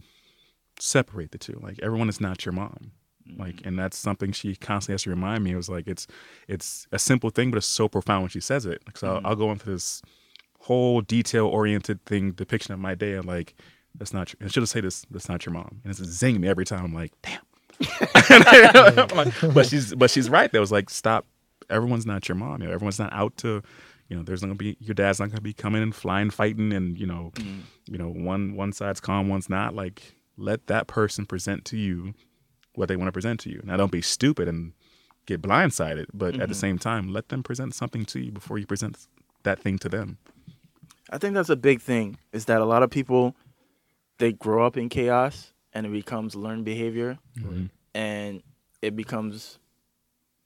separate 0.79 1.31
the 1.31 1.37
two. 1.37 1.59
Like, 1.61 1.79
everyone 1.81 2.09
is 2.09 2.21
not 2.21 2.45
your 2.45 2.53
mom 2.53 2.91
like 3.37 3.57
mm-hmm. 3.57 3.69
and 3.69 3.79
that's 3.79 3.97
something 3.97 4.31
she 4.31 4.55
constantly 4.55 4.93
has 4.93 5.03
to 5.03 5.09
remind 5.09 5.43
me 5.43 5.51
it 5.51 5.55
was 5.55 5.69
like 5.69 5.87
it's 5.87 6.07
it's 6.47 6.87
a 6.91 6.99
simple 6.99 7.29
thing 7.29 7.51
but 7.51 7.57
it's 7.57 7.67
so 7.67 7.87
profound 7.87 8.23
when 8.23 8.29
she 8.29 8.39
says 8.39 8.65
it 8.65 8.83
because 8.85 9.03
I'll, 9.03 9.17
mm-hmm. 9.17 9.27
I'll 9.27 9.35
go 9.35 9.51
into 9.51 9.65
this 9.65 10.01
whole 10.59 11.01
detail 11.01 11.47
oriented 11.47 12.03
thing 12.05 12.31
depiction 12.31 12.73
of 12.73 12.79
my 12.79 12.95
day 12.95 13.13
and 13.13 13.25
like 13.25 13.55
that's 13.95 14.13
not 14.13 14.31
your, 14.31 14.37
and 14.41 14.53
she'll 14.53 14.61
just 14.61 14.73
say 14.73 14.81
this 14.81 15.05
that's 15.11 15.29
not 15.29 15.45
your 15.45 15.53
mom 15.53 15.81
and 15.83 15.91
it's 15.91 15.99
a 15.99 16.05
zing 16.05 16.39
me 16.39 16.47
every 16.47 16.65
time 16.65 16.85
i'm 16.85 16.93
like 16.93 17.11
damn 17.21 17.41
I'm 18.15 19.17
like, 19.17 19.33
but 19.53 19.65
she's 19.65 19.93
but 19.95 20.11
she's 20.11 20.29
right 20.29 20.51
though 20.51 20.59
was 20.59 20.71
like 20.71 20.89
stop 20.89 21.25
everyone's 21.69 22.05
not 22.05 22.27
your 22.27 22.35
mom 22.35 22.61
you 22.61 22.67
know 22.67 22.73
everyone's 22.73 22.99
not 22.99 23.11
out 23.13 23.35
to 23.37 23.63
you 24.11 24.17
know 24.17 24.23
there's 24.23 24.43
not 24.43 24.49
gonna 24.49 24.55
be 24.55 24.77
your 24.79 24.93
dad's 24.93 25.19
not 25.19 25.29
gonna 25.29 25.41
be 25.41 25.53
coming 25.53 25.81
and 25.81 25.95
flying 25.95 26.29
fighting 26.29 26.73
and 26.73 26.99
you 26.99 27.07
know 27.07 27.31
mm. 27.35 27.61
you 27.89 27.97
know 27.97 28.09
one 28.09 28.55
one 28.55 28.73
side's 28.73 28.99
calm 28.99 29.29
one's 29.29 29.49
not 29.49 29.73
like 29.73 30.15
let 30.37 30.67
that 30.67 30.87
person 30.87 31.25
present 31.25 31.65
to 31.65 31.77
you 31.77 32.13
what 32.75 32.87
they 32.87 32.95
want 32.95 33.07
to 33.07 33.11
present 33.11 33.39
to 33.41 33.49
you. 33.49 33.61
Now, 33.63 33.77
don't 33.77 33.91
be 33.91 34.01
stupid 34.01 34.47
and 34.47 34.73
get 35.25 35.41
blindsided, 35.41 36.07
but 36.13 36.33
at 36.35 36.39
the 36.39 36.45
mm-hmm. 36.45 36.53
same 36.53 36.77
time, 36.77 37.13
let 37.13 37.29
them 37.29 37.43
present 37.43 37.75
something 37.75 38.05
to 38.05 38.19
you 38.19 38.31
before 38.31 38.57
you 38.57 38.65
present 38.65 38.97
that 39.43 39.59
thing 39.59 39.77
to 39.79 39.89
them. 39.89 40.17
I 41.09 41.17
think 41.17 41.33
that's 41.33 41.49
a 41.49 41.55
big 41.55 41.81
thing 41.81 42.17
is 42.31 42.45
that 42.45 42.61
a 42.61 42.65
lot 42.65 42.83
of 42.83 42.89
people 42.89 43.35
they 44.19 44.31
grow 44.31 44.65
up 44.65 44.77
in 44.77 44.87
chaos 44.87 45.51
and 45.73 45.85
it 45.85 45.91
becomes 45.91 46.35
learned 46.35 46.63
behavior 46.63 47.17
mm-hmm. 47.37 47.65
and 47.93 48.43
it 48.81 48.95
becomes 48.95 49.59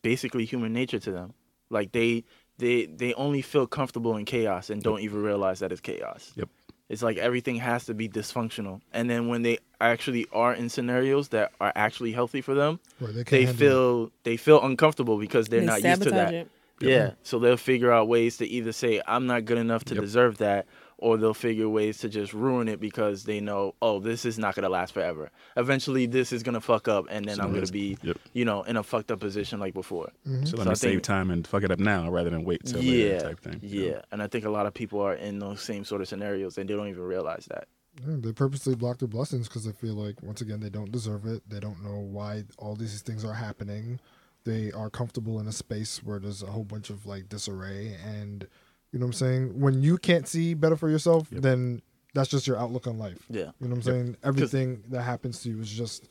basically 0.01 0.45
human 0.45 0.73
nature 0.73 0.99
to 0.99 1.11
them. 1.11 1.33
Like 1.69 1.91
they 1.91 2.23
they 2.57 2.85
they 2.85 3.13
only 3.15 3.41
feel 3.41 3.67
comfortable 3.67 4.15
in 4.17 4.25
chaos 4.25 4.69
and 4.69 4.81
don't 4.81 5.01
even 5.01 5.21
realize 5.21 5.59
that 5.59 5.71
it's 5.71 5.81
chaos. 5.81 6.31
Yep. 6.35 6.49
It's 6.87 7.01
like 7.01 7.17
everything 7.17 7.55
has 7.55 7.85
to 7.85 7.93
be 7.95 8.07
dysfunctional. 8.07 8.79
And 8.93 9.09
then 9.09 9.27
when 9.27 9.41
they 9.41 9.57
actually 9.81 10.27
are 10.31 10.53
in 10.53 10.69
scenarios 10.69 11.29
that 11.29 11.51
are 11.59 11.73
actually 11.75 12.11
healthy 12.11 12.41
for 12.41 12.53
them, 12.53 12.79
Right. 12.99 13.13
They, 13.13 13.23
they 13.23 13.45
handle 13.45 13.53
it. 13.55 13.57
feel 13.57 14.11
they 14.23 14.37
feel 14.37 14.61
uncomfortable 14.61 15.17
because 15.17 15.47
they're 15.47 15.61
They 15.61 15.65
not 15.65 15.83
used 15.83 16.03
to 16.03 16.11
that. 16.11 16.33
it. 16.33 16.47
Yeah. 16.79 17.11
So 17.23 17.39
they'll 17.39 17.57
figure 17.57 17.91
out 17.91 18.07
ways 18.07 18.37
to 18.37 18.45
either 18.45 18.71
say 18.71 19.01
I'm 19.07 19.25
not 19.25 19.45
good 19.45 19.57
enough 19.57 19.83
to 19.85 19.95
Yep. 19.95 20.03
deserve 20.03 20.37
that, 20.37 20.67
or 20.97 21.17
they'll 21.17 21.33
figure 21.33 21.67
ways 21.67 21.97
to 21.99 22.09
just 22.09 22.33
ruin 22.33 22.67
it 22.67 22.79
because 22.79 23.23
they 23.25 23.39
know, 23.39 23.75
oh, 23.81 23.99
this 23.99 24.25
is 24.25 24.37
not 24.39 24.55
gonna 24.55 24.69
last 24.69 24.93
forever. 24.93 25.29
Eventually, 25.57 26.05
this 26.05 26.31
is 26.31 26.41
gonna 26.43 26.61
fuck 26.61 26.87
up, 26.87 27.05
and 27.09 27.25
then 27.25 27.39
I'm 27.41 27.53
gonna 27.53 27.67
be, 27.67 27.97
Yep. 28.01 28.17
you 28.33 28.45
know, 28.45 28.63
in 28.63 28.77
a 28.77 28.83
fucked 28.83 29.11
up 29.11 29.19
position 29.19 29.59
like 29.59 29.73
before. 29.73 30.11
Mm-hmm. 30.27 30.45
So 30.45 30.57
let 30.57 30.63
So 30.63 30.65
me 30.65 30.71
I 30.71 30.73
save 30.75 30.91
think- 30.91 31.03
time 31.03 31.31
and 31.31 31.45
fuck 31.45 31.63
it 31.63 31.71
up 31.71 31.79
now 31.79 32.09
rather 32.09 32.29
than 32.29 32.43
wait 32.45 32.61
till 32.65 32.81
yeah, 32.83 33.13
later 33.15 33.19
type 33.29 33.39
thing. 33.41 33.59
yeah. 33.61 34.01
And 34.11 34.21
I 34.21 34.27
think 34.27 34.45
a 34.45 34.49
lot 34.49 34.65
of 34.65 34.73
people 34.73 35.01
are 35.01 35.13
in 35.15 35.39
those 35.39 35.61
same 35.61 35.83
sort 35.83 36.01
of 36.01 36.07
scenarios, 36.07 36.57
and 36.57 36.69
they 36.69 36.73
don't 36.75 36.87
even 36.87 37.03
realize 37.03 37.45
that. 37.49 37.67
Yeah, 38.05 38.15
they 38.19 38.33
purposely 38.33 38.75
block 38.75 38.97
their 38.99 39.07
blessings 39.07 39.47
because 39.47 39.63
they 39.65 39.71
feel 39.71 39.93
like 39.93 40.21
once 40.21 40.41
again 40.41 40.59
they 40.59 40.69
don't 40.69 40.91
deserve 40.91 41.25
it. 41.25 41.41
They 41.49 41.59
don't 41.61 41.81
know 41.83 41.97
why 41.99 42.43
all 42.57 42.75
these 42.75 43.01
things 43.01 43.23
are 43.23 43.33
happening. 43.33 43.99
They 44.43 44.71
are 44.73 44.89
comfortable 44.89 45.39
in 45.39 45.47
a 45.47 45.51
space 45.53 46.03
where 46.03 46.19
there's 46.19 46.43
a 46.43 46.47
whole 46.47 46.65
bunch 46.65 46.89
of 46.89 47.05
like 47.05 47.29
disarray, 47.29 47.95
and 48.05 48.47
you 48.95 48.99
know 48.99 49.07
what 49.07 49.15
I'm 49.21 49.27
saying. 49.27 49.59
When 49.59 49.81
you 49.83 49.97
can't 49.97 50.25
see 50.27 50.53
better 50.53 50.77
for 50.77 50.89
yourself, 50.89 51.27
then 51.29 51.81
that's 52.13 52.29
just 52.29 52.47
your 52.47 52.57
outlook 52.57 52.87
on 52.87 52.97
life. 52.97 53.19
Yeah. 53.29 53.51
You 53.59 53.67
know 53.67 53.75
what 53.75 53.75
I'm 53.75 53.81
saying? 53.83 54.17
Everything 54.23 54.83
that 54.89 55.01
happens 55.01 55.41
to 55.43 55.49
you 55.49 55.59
is 55.59 55.69
just 55.69 56.07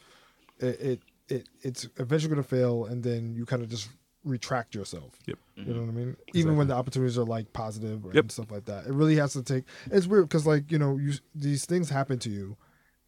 it. 0.61 0.81
it, 0.81 1.01
it 1.29 1.49
it's 1.63 1.89
eventually 1.97 2.29
gonna 2.29 2.43
fail, 2.43 2.85
and 2.85 3.03
then 3.03 3.35
you 3.35 3.47
kind 3.47 3.63
of 3.63 3.71
just 3.71 3.89
retract 4.25 4.75
yourself. 4.75 5.19
Yep. 5.27 5.39
You 5.57 5.73
know 5.73 5.81
what 5.81 5.89
I 5.89 5.93
mean? 5.93 6.17
Even 6.35 6.57
when 6.59 6.69
the 6.69 6.75
opportunities 6.75 7.17
are 7.17 7.25
like 7.25 7.53
positive 7.55 8.05
and 8.05 8.15
Yep. 8.15 8.31
stuff 8.31 8.51
like 8.51 8.67
that, 8.67 8.87
it 8.87 8.93
really 8.93 9.17
has 9.17 9.33
to 9.33 9.43
take. 9.43 9.65
It's 9.91 10.07
weird 10.07 10.29
because 10.29 10.47
like 10.47 10.71
you 10.71 10.79
know 10.79 10.99
you 10.99 11.15
these 11.35 11.65
things 11.65 11.89
happen 11.89 12.19
to 12.19 12.29
you, 12.31 12.57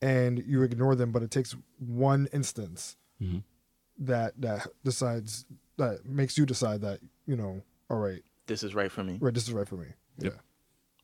and 0.01 0.43
you 0.47 0.63
ignore 0.63 0.95
them, 0.95 1.13
but 1.13 1.23
it 1.23 1.31
takes 1.31 1.55
one 1.79 2.29
instance 2.33 2.97
Mhm. 3.23 3.43
that 3.99 4.33
that 4.41 4.67
decides 4.85 5.45
that 5.77 6.07
makes 6.07 6.39
you 6.39 6.47
decide 6.47 6.81
that 6.81 7.01
you 7.27 7.37
know 7.37 7.63
all 7.91 7.99
right 7.99 8.23
This 8.47 8.63
is 8.63 8.75
right 8.75 8.91
for 8.91 9.03
me. 9.05 9.19
right 9.21 9.33
this 9.35 9.45
is 9.49 9.53
right 9.53 9.69
for 9.69 9.77
me. 9.77 9.87
Yep. 10.19 10.33
Yeah. 10.35 10.41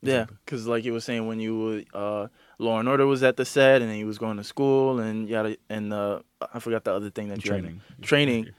Yeah, 0.05 0.25
because 0.43 0.67
like 0.67 0.83
you 0.83 0.91
were 0.91 0.99
saying 0.99 1.27
when 1.27 1.39
you 1.39 1.57
were 1.57 1.83
uh, 1.93 2.27
Law 2.59 2.77
and 2.79 2.89
Order 2.89 3.05
was 3.07 3.23
at 3.23 3.37
the 3.37 3.45
set, 3.45 3.81
and 3.81 3.89
then 3.89 3.95
he 3.97 4.03
was 4.03 4.17
going 4.17 4.35
to 4.35 4.43
school, 4.43 4.99
and 4.99 5.29
yada, 5.29 5.55
and 5.69 5.93
uh, 5.93 6.19
I 6.53 6.59
forgot 6.59 6.83
the 6.83 6.91
other 6.93 7.09
thing 7.09 7.29
that 7.29 7.45
you 7.45 7.53
had. 7.53 7.61
training. 7.61 7.81
Training. 8.01 8.49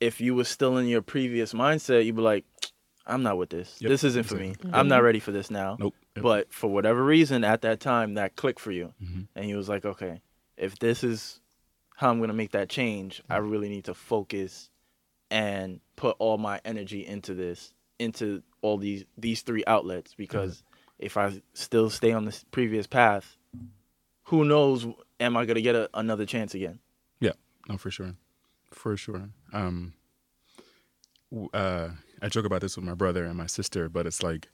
If 0.00 0.22
you 0.22 0.34
were 0.34 0.44
still 0.44 0.78
in 0.78 0.86
your 0.86 1.02
previous 1.02 1.52
mindset, 1.52 2.06
you'd 2.06 2.16
be 2.16 2.22
like, 2.22 2.46
"I'm 3.06 3.22
not 3.22 3.36
with 3.36 3.50
this. 3.50 3.76
Yep, 3.80 3.88
This 3.90 4.04
isn't 4.04 4.22
for 4.24 4.36
me. 4.36 4.48
exactly. 4.50 4.70
I'm 4.72 4.88
not 4.88 5.02
ready 5.02 5.20
for 5.20 5.32
this 5.32 5.50
now." 5.50 5.76
Nope. 5.78 5.94
Yep. 6.16 6.22
But 6.22 6.52
for 6.52 6.68
whatever 6.70 7.04
reason, 7.04 7.44
at 7.44 7.60
that 7.60 7.80
time, 7.80 8.14
that 8.14 8.34
clicked 8.36 8.60
for 8.60 8.72
you, 8.72 8.94
Mhm. 9.02 9.28
and 9.36 9.44
he 9.44 9.54
was 9.54 9.68
like, 9.68 9.84
"Okay, 9.84 10.22
if 10.56 10.78
this 10.78 11.04
is 11.04 11.40
how 11.96 12.10
I'm 12.10 12.20
gonna 12.20 12.32
make 12.32 12.52
that 12.52 12.70
change, 12.70 13.22
I 13.28 13.36
Mm-hmm. 13.38 13.50
really 13.50 13.68
need 13.68 13.84
to 13.84 13.94
focus 13.94 14.70
and 15.30 15.80
put 15.96 16.16
all 16.18 16.38
my 16.38 16.60
energy 16.64 17.06
into 17.06 17.34
this, 17.34 17.74
into 17.98 18.42
all 18.62 18.78
these 18.78 19.04
these 19.16 19.42
three 19.42 19.64
outlets. 19.66 20.14
Because 20.14 20.62
if 20.98 21.16
I 21.16 21.40
still 21.52 21.90
stay 21.90 22.12
on 22.12 22.24
this 22.24 22.44
previous 22.50 22.86
path, 22.86 23.36
who 24.24 24.44
knows? 24.44 24.86
Am 25.20 25.36
I 25.36 25.44
gonna 25.44 25.60
get 25.60 25.74
a, 25.74 25.88
another 25.94 26.26
chance 26.26 26.54
again? 26.54 26.80
Yeah, 27.20 27.32
no, 27.68 27.78
for 27.78 27.90
sure, 27.90 28.14
for 28.70 28.96
sure. 28.96 29.28
Um, 29.52 29.94
uh, 31.52 31.90
I 32.22 32.28
joke 32.28 32.44
about 32.44 32.60
this 32.60 32.76
with 32.76 32.84
my 32.84 32.94
brother 32.94 33.24
and 33.24 33.36
my 33.36 33.46
sister, 33.46 33.88
but 33.88 34.06
it's 34.06 34.22
like 34.22 34.48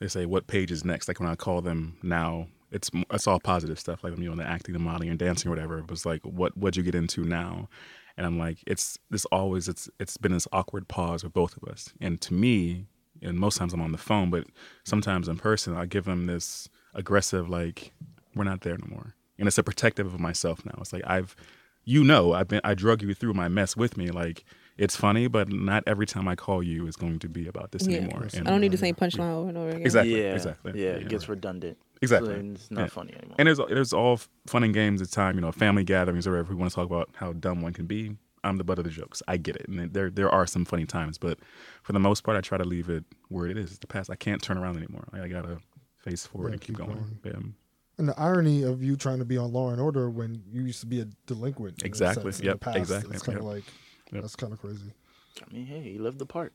they 0.00 0.08
say, 0.08 0.26
"What 0.26 0.46
page 0.46 0.70
is 0.70 0.84
next?" 0.84 1.08
Like 1.08 1.20
when 1.20 1.28
I 1.28 1.34
call 1.34 1.60
them 1.60 1.98
now, 2.02 2.48
it's 2.70 2.90
it's 3.10 3.26
all 3.26 3.40
positive 3.40 3.78
stuff, 3.78 4.04
like 4.04 4.16
you 4.16 4.28
know, 4.30 4.36
the 4.36 4.46
acting, 4.46 4.72
the 4.72 4.78
modeling, 4.78 5.10
and 5.10 5.18
dancing, 5.18 5.48
or 5.48 5.54
whatever. 5.54 5.78
It 5.78 5.90
was 5.90 6.06
like, 6.06 6.22
"What 6.24 6.56
what'd 6.56 6.76
you 6.76 6.82
get 6.82 6.94
into 6.94 7.24
now?" 7.24 7.68
And 8.20 8.26
I'm 8.26 8.38
like, 8.38 8.58
it's 8.66 8.98
this 9.08 9.24
always 9.32 9.66
it's 9.66 9.88
it's 9.98 10.18
been 10.18 10.32
this 10.32 10.46
awkward 10.52 10.88
pause 10.88 11.24
with 11.24 11.32
both 11.32 11.56
of 11.56 11.66
us, 11.66 11.94
and 12.02 12.20
to 12.20 12.34
me, 12.34 12.84
and 13.22 13.38
most 13.38 13.56
times 13.56 13.72
I'm 13.72 13.80
on 13.80 13.92
the 13.92 13.96
phone, 13.98 14.28
but 14.28 14.44
sometimes 14.84 15.26
in 15.26 15.38
person, 15.38 15.74
I 15.74 15.86
give 15.86 16.04
them 16.04 16.26
this 16.26 16.68
aggressive 16.92 17.48
like, 17.48 17.92
"We're 18.34 18.44
not 18.44 18.60
there 18.60 18.76
no 18.76 18.86
more," 18.90 19.14
and 19.38 19.48
it's 19.48 19.56
a 19.56 19.62
protective 19.62 20.12
of 20.12 20.20
myself 20.20 20.66
now. 20.66 20.74
It's 20.82 20.92
like 20.92 21.02
I've 21.06 21.34
you 21.84 22.04
know 22.04 22.34
I've 22.34 22.46
been 22.46 22.60
I 22.62 22.74
drug 22.74 23.00
you 23.00 23.14
through 23.14 23.32
my 23.32 23.48
mess 23.48 23.74
with 23.74 23.96
me. 23.96 24.10
Like 24.10 24.44
it's 24.76 24.96
funny, 24.96 25.26
but 25.26 25.48
not 25.48 25.82
every 25.86 26.04
time 26.04 26.28
I 26.28 26.36
call 26.36 26.62
you 26.62 26.86
is 26.86 26.96
going 26.96 27.20
to 27.20 27.28
be 27.30 27.48
about 27.48 27.72
this 27.72 27.88
Yeah. 27.88 28.00
anymore. 28.00 28.26
I 28.36 28.40
don't 28.40 28.60
need 28.60 28.72
the 28.72 28.76
uh, 28.76 28.80
same 28.80 28.96
punchline 28.96 29.32
over 29.32 29.48
and 29.48 29.56
over 29.56 29.70
again. 29.70 29.80
Exactly. 29.86 30.22
yeah, 30.22 30.34
exactly. 30.34 30.72
Yeah, 30.74 30.90
Yeah, 30.90 30.96
it 30.96 31.08
gets 31.08 31.26
redundant. 31.26 31.78
Exactly. 32.02 32.34
So 32.34 32.40
it's 32.52 32.70
not 32.70 32.80
Yeah. 32.82 32.86
funny 32.88 33.14
anymore. 33.14 33.36
And 33.38 33.46
there's 33.46 33.58
there's 33.68 33.92
all 33.92 34.18
fun 34.46 34.64
and 34.64 34.72
games 34.74 35.02
at 35.02 35.10
time, 35.10 35.34
you 35.36 35.40
know, 35.42 35.52
family 35.52 35.84
gatherings 35.84 36.26
or 36.26 36.30
whatever. 36.32 36.50
We 36.54 36.56
want 36.58 36.70
to 36.70 36.74
talk 36.74 36.86
about 36.86 37.10
how 37.16 37.32
dumb 37.32 37.60
one 37.62 37.72
can 37.72 37.86
be. 37.86 38.16
I'm 38.42 38.56
the 38.56 38.64
butt 38.64 38.78
of 38.78 38.84
the 38.84 38.90
jokes. 38.90 39.22
I 39.28 39.36
get 39.36 39.56
it, 39.56 39.68
and 39.68 39.92
there 39.92 40.08
there 40.10 40.30
are 40.30 40.46
some 40.46 40.64
funny 40.64 40.86
times, 40.86 41.18
but 41.18 41.38
for 41.82 41.92
the 41.92 41.98
most 42.00 42.22
part, 42.24 42.38
I 42.38 42.40
try 42.40 42.56
to 42.56 42.64
leave 42.64 42.88
it 42.88 43.04
where 43.28 43.46
it 43.46 43.58
is. 43.58 43.70
It's 43.70 43.78
the 43.80 43.86
past. 43.86 44.08
I 44.10 44.14
can't 44.16 44.40
turn 44.42 44.56
around 44.56 44.78
anymore. 44.78 45.08
I 45.12 45.28
gotta 45.28 45.58
face 45.98 46.24
forward 46.24 46.48
Yeah, 46.48 46.52
and 46.52 46.60
keep, 46.62 46.76
keep 46.78 46.86
going. 46.86 47.20
Yeah. 47.22 47.32
And 47.98 48.08
the 48.08 48.18
irony 48.18 48.62
of 48.62 48.82
you 48.82 48.96
trying 48.96 49.18
to 49.18 49.26
be 49.26 49.36
on 49.36 49.52
Law 49.52 49.70
and 49.72 49.78
Order 49.78 50.08
when 50.08 50.42
you 50.50 50.62
used 50.62 50.80
to 50.80 50.86
be 50.86 51.00
a 51.00 51.04
delinquent. 51.26 51.80
in 51.82 51.84
a 51.84 51.86
Exactly. 51.86 52.32
sense, 52.32 52.40
in 52.40 52.46
Yep, 52.46 52.54
the 52.54 52.58
past. 52.64 52.76
exactly. 52.78 53.14
It's 53.14 53.22
kind 53.22 53.36
of 53.38 53.44
Yep. 53.44 53.52
like 53.54 53.64
Yep. 54.10 54.22
that's 54.22 54.36
kind 54.36 54.52
of 54.54 54.58
crazy. 54.58 54.90
I 55.46 55.52
mean, 55.54 55.66
hey, 55.66 55.82
he 55.82 55.98
lived 55.98 56.18
the 56.18 56.24
part. 56.24 56.54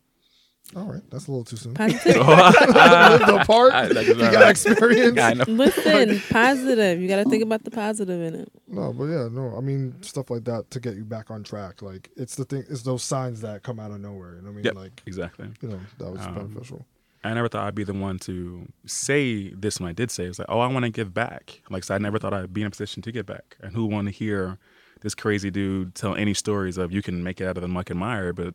All 0.76 0.84
right, 0.92 1.02
that's 1.12 1.28
a 1.28 1.32
little 1.32 1.44
too 1.46 1.58
soon. 1.58 1.74
Positive. 1.76 2.04
the 2.16 3.44
part 3.46 3.72
I- 3.74 3.88
that 3.88 3.98
is 3.98 4.08
you 4.10 4.16
got 4.16 4.34
right. 4.42 4.50
experience. 4.50 5.16
Yeah, 5.16 5.28
I 5.28 5.34
know. 5.36 5.44
Listen, 5.48 6.20
positive. 6.30 7.00
You 7.00 7.08
got 7.08 7.24
to 7.24 7.30
think 7.30 7.44
about 7.44 7.64
the 7.64 7.72
positive 7.72 8.20
in 8.22 8.36
it. 8.42 8.52
No, 8.68 8.92
but 8.92 9.06
yeah, 9.06 9.28
no. 9.32 9.54
I 9.56 9.62
mean, 9.62 9.96
stuff 10.02 10.30
like 10.32 10.44
that 10.46 10.72
to 10.72 10.80
get 10.80 10.96
you 10.96 11.04
back 11.06 11.30
on 11.30 11.44
track. 11.44 11.82
Like 11.82 12.10
it's 12.18 12.36
the 12.36 12.46
thing. 12.46 12.64
It's 12.70 12.82
those 12.82 13.04
signs 13.04 13.42
that 13.42 13.62
come 13.64 13.80
out 13.80 13.92
of 13.92 14.00
nowhere. 14.02 14.36
You 14.38 14.42
know 14.42 14.48
what 14.48 14.52
I 14.52 14.56
mean? 14.56 14.64
Yep. 14.66 14.76
Like 14.76 15.04
Exactly. 15.06 15.50
you 15.62 15.70
know 15.70 15.80
that 16.00 16.12
was 16.12 16.26
Um, 16.26 16.34
beneficial. 16.34 16.86
I 17.24 17.34
never 17.34 17.48
thought 17.48 17.66
I'd 17.68 17.74
be 17.76 17.84
the 17.84 17.94
one 17.94 18.20
to 18.20 18.68
say 18.86 19.50
this 19.50 19.80
when 19.80 19.90
I 19.90 19.94
did 19.94 20.12
say 20.12 20.26
it. 20.26 20.30
It's 20.30 20.40
like, 20.40 20.50
oh, 20.50 20.60
I 20.60 20.68
want 20.68 20.86
to 20.86 20.92
give 20.92 21.12
back. 21.14 21.62
Like, 21.72 21.84
so 21.84 21.96
I 21.96 21.98
never 21.98 22.20
thought 22.20 22.34
I'd 22.34 22.54
be 22.54 22.62
in 22.62 22.68
a 22.68 22.70
position 22.72 23.02
to 23.04 23.12
give 23.12 23.26
back. 23.26 23.58
And 23.62 23.74
who 23.74 23.86
want 23.88 24.08
to 24.08 24.12
hear 24.12 24.60
this 25.02 25.16
crazy 25.16 25.50
dude 25.50 25.96
tell 25.96 26.16
any 26.16 26.34
stories 26.36 26.78
of 26.78 26.92
you 26.92 27.02
can 27.02 27.24
make 27.24 27.42
it 27.42 27.46
out 27.48 27.58
of 27.58 27.62
the 27.62 27.68
muck 27.68 27.90
and 27.90 28.00
mire? 28.00 28.32
But 28.32 28.54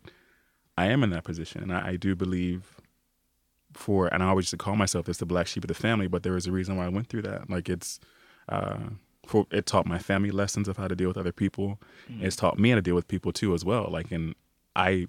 I 0.81 0.87
am 0.87 1.03
in 1.05 1.11
that 1.11 1.25
position, 1.25 1.63
and 1.63 1.73
I, 1.73 1.89
I 1.89 1.97
do 1.97 2.17
believe 2.17 2.81
for, 3.75 4.13
and 4.13 4.23
I 4.23 4.29
always 4.29 4.45
used 4.45 4.51
to 4.53 4.57
call 4.57 4.77
myself 4.77 5.05
this 5.07 5.19
the 5.19 5.27
black 5.27 5.47
sheep 5.47 5.65
of 5.65 5.69
the 5.69 5.75
family, 5.75 6.09
but 6.09 6.23
there 6.23 6.37
is 6.37 6.47
a 6.47 6.53
reason 6.53 6.77
why 6.77 6.87
I 6.87 6.89
went 6.89 7.09
through 7.09 7.23
that. 7.23 7.51
Like, 7.51 7.69
it's 7.69 8.01
uh, 8.49 8.79
for 9.27 9.47
it 9.51 9.67
taught 9.67 9.87
my 9.87 9.99
family 9.99 10.31
lessons 10.31 10.69
of 10.69 10.77
how 10.77 10.89
to 10.89 10.97
deal 10.97 11.09
with 11.09 11.19
other 11.19 11.33
people. 11.33 11.79
It's 12.21 12.37
taught 12.37 12.59
me 12.59 12.71
how 12.71 12.77
to 12.77 12.83
deal 12.83 12.95
with 12.95 13.09
people 13.09 13.33
too 13.33 13.55
as 13.55 13.65
well. 13.65 13.89
Like, 13.91 14.11
and 14.11 14.35
I 14.75 15.07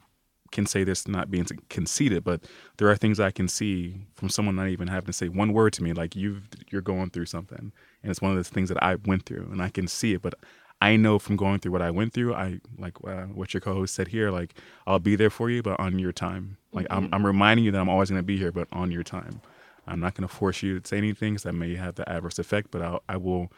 can 0.52 0.66
say 0.66 0.84
this 0.84 1.08
not 1.08 1.32
being 1.32 1.48
conceited, 1.70 2.24
but 2.24 2.42
there 2.78 2.90
are 2.90 2.98
things 2.98 3.20
I 3.20 3.32
can 3.32 3.48
see 3.48 3.96
from 4.14 4.30
someone 4.30 4.58
not 4.58 4.68
even 4.68 4.90
having 4.90 5.08
to 5.08 5.14
say 5.14 5.30
one 5.30 5.54
word 5.54 5.74
to 5.74 5.84
me, 5.84 5.94
like 5.94 6.16
you've 6.16 6.44
you're 6.70 6.82
going 6.82 7.10
through 7.10 7.28
something, 7.28 7.72
and 8.04 8.12
it's 8.12 8.22
one 8.22 8.32
of 8.32 8.38
those 8.38 8.50
things 8.50 8.70
that 8.70 8.84
I 8.84 8.96
went 8.96 9.26
through, 9.26 9.48
and 9.52 9.62
I 9.62 9.70
can 9.70 9.88
see 9.88 10.14
it. 10.14 10.22
But 10.22 10.36
I 10.82 10.96
know 10.96 11.20
from 11.20 11.36
going 11.36 11.60
through 11.60 11.74
what 11.74 11.84
I 11.84 11.92
went 11.92 12.12
through, 12.14 12.34
I 12.34 12.60
like 12.78 12.96
uh, 13.06 13.26
what 13.26 13.54
your 13.54 13.62
co-host 13.62 13.94
said 13.94 14.08
here, 14.08 14.32
like 14.32 14.56
I'll 14.88 15.00
be 15.00 15.16
there 15.16 15.30
for 15.30 15.50
you, 15.50 15.62
but 15.62 15.80
on 15.80 16.00
your 16.00 16.12
time. 16.12 16.58
Like 16.74 16.88
I'm 16.90 17.08
I'm 17.14 17.26
reminding 17.26 17.66
you 17.66 17.72
that 17.72 17.80
I'm 17.80 17.90
always 17.90 18.10
going 18.10 18.20
to 18.20 18.26
be 18.26 18.38
here, 18.38 18.52
but 18.52 18.68
on 18.72 18.92
your 18.92 19.04
time. 19.04 19.42
I'm 19.88 20.00
not 20.00 20.16
going 20.16 20.28
to 20.28 20.34
force 20.34 20.64
you 20.64 20.80
to 20.80 20.88
say 20.88 20.98
anything 20.98 21.34
because 21.34 21.44
that 21.44 21.54
may 21.54 21.76
have 21.76 21.96
the 21.96 22.08
adverse 22.10 22.40
effect, 22.40 22.72
but 22.72 22.82
I'll, 22.82 23.04
I 23.08 23.18
will 23.18 23.52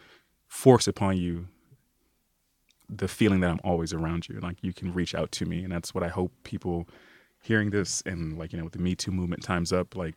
force 0.47 0.87
upon 0.87 1.17
you 1.17 1.47
the 2.89 3.07
feeling 3.07 3.39
that 3.41 3.49
I'm 3.49 3.59
always 3.63 3.93
around 3.93 4.27
you. 4.29 4.39
Like 4.39 4.57
you 4.61 4.73
can 4.73 4.93
reach 4.93 5.15
out 5.15 5.31
to 5.33 5.45
me. 5.45 5.63
And 5.63 5.71
that's 5.71 5.93
what 5.93 6.03
I 6.03 6.09
hope 6.09 6.31
people 6.43 6.87
hearing 7.41 7.71
this 7.71 8.01
and 8.05 8.37
like, 8.37 8.51
you 8.51 8.57
know, 8.57 8.63
with 8.63 8.73
the 8.73 8.79
Me 8.79 8.95
Too 8.95 9.11
movement 9.11 9.43
times 9.43 9.73
up, 9.73 9.95
like 9.95 10.15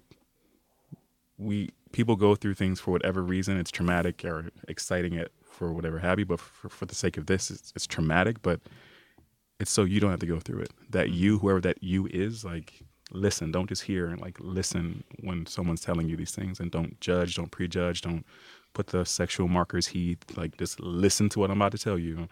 we 1.38 1.70
people 1.92 2.16
go 2.16 2.34
through 2.34 2.54
things 2.54 2.80
for 2.80 2.90
whatever 2.90 3.22
reason. 3.22 3.58
It's 3.58 3.70
traumatic 3.70 4.24
or 4.24 4.50
exciting 4.68 5.14
it 5.14 5.32
for 5.56 5.72
whatever 5.72 5.98
have 5.98 6.18
you. 6.18 6.26
But 6.26 6.40
for, 6.40 6.68
for 6.68 6.86
the 6.86 6.94
sake 6.94 7.16
of 7.16 7.26
this, 7.26 7.50
it's, 7.50 7.72
it's 7.76 7.86
traumatic, 7.86 8.42
but 8.42 8.60
it's 9.60 9.70
so 9.70 9.84
you 9.84 10.00
don't 10.00 10.10
have 10.10 10.20
to 10.20 10.26
go 10.26 10.40
through 10.40 10.60
it. 10.60 10.72
That 10.90 11.10
you, 11.10 11.38
whoever 11.38 11.60
that 11.62 11.82
you 11.82 12.06
is, 12.24 12.44
like 12.44 12.68
listen. 13.12 13.52
Don't 13.52 13.68
just 13.68 13.82
hear 13.82 14.06
and 14.08 14.20
like 14.20 14.36
listen 14.40 15.02
when 15.20 15.46
someone's 15.46 15.80
telling 15.80 16.08
you 16.08 16.16
these 16.16 16.32
things 16.32 16.60
and 16.60 16.70
don't 16.70 17.00
judge, 17.00 17.36
don't 17.36 17.50
prejudge, 17.50 18.02
don't 18.02 18.24
put 18.74 18.88
the 18.88 19.04
sexual 19.06 19.48
markers 19.48 19.86
he 19.86 20.18
Like 20.36 20.58
just 20.58 20.78
listen 20.80 21.28
to 21.30 21.38
what 21.38 21.50
I'm 21.50 21.56
about 21.62 21.72
to 21.72 21.78
tell 21.78 21.98
you. 21.98 22.28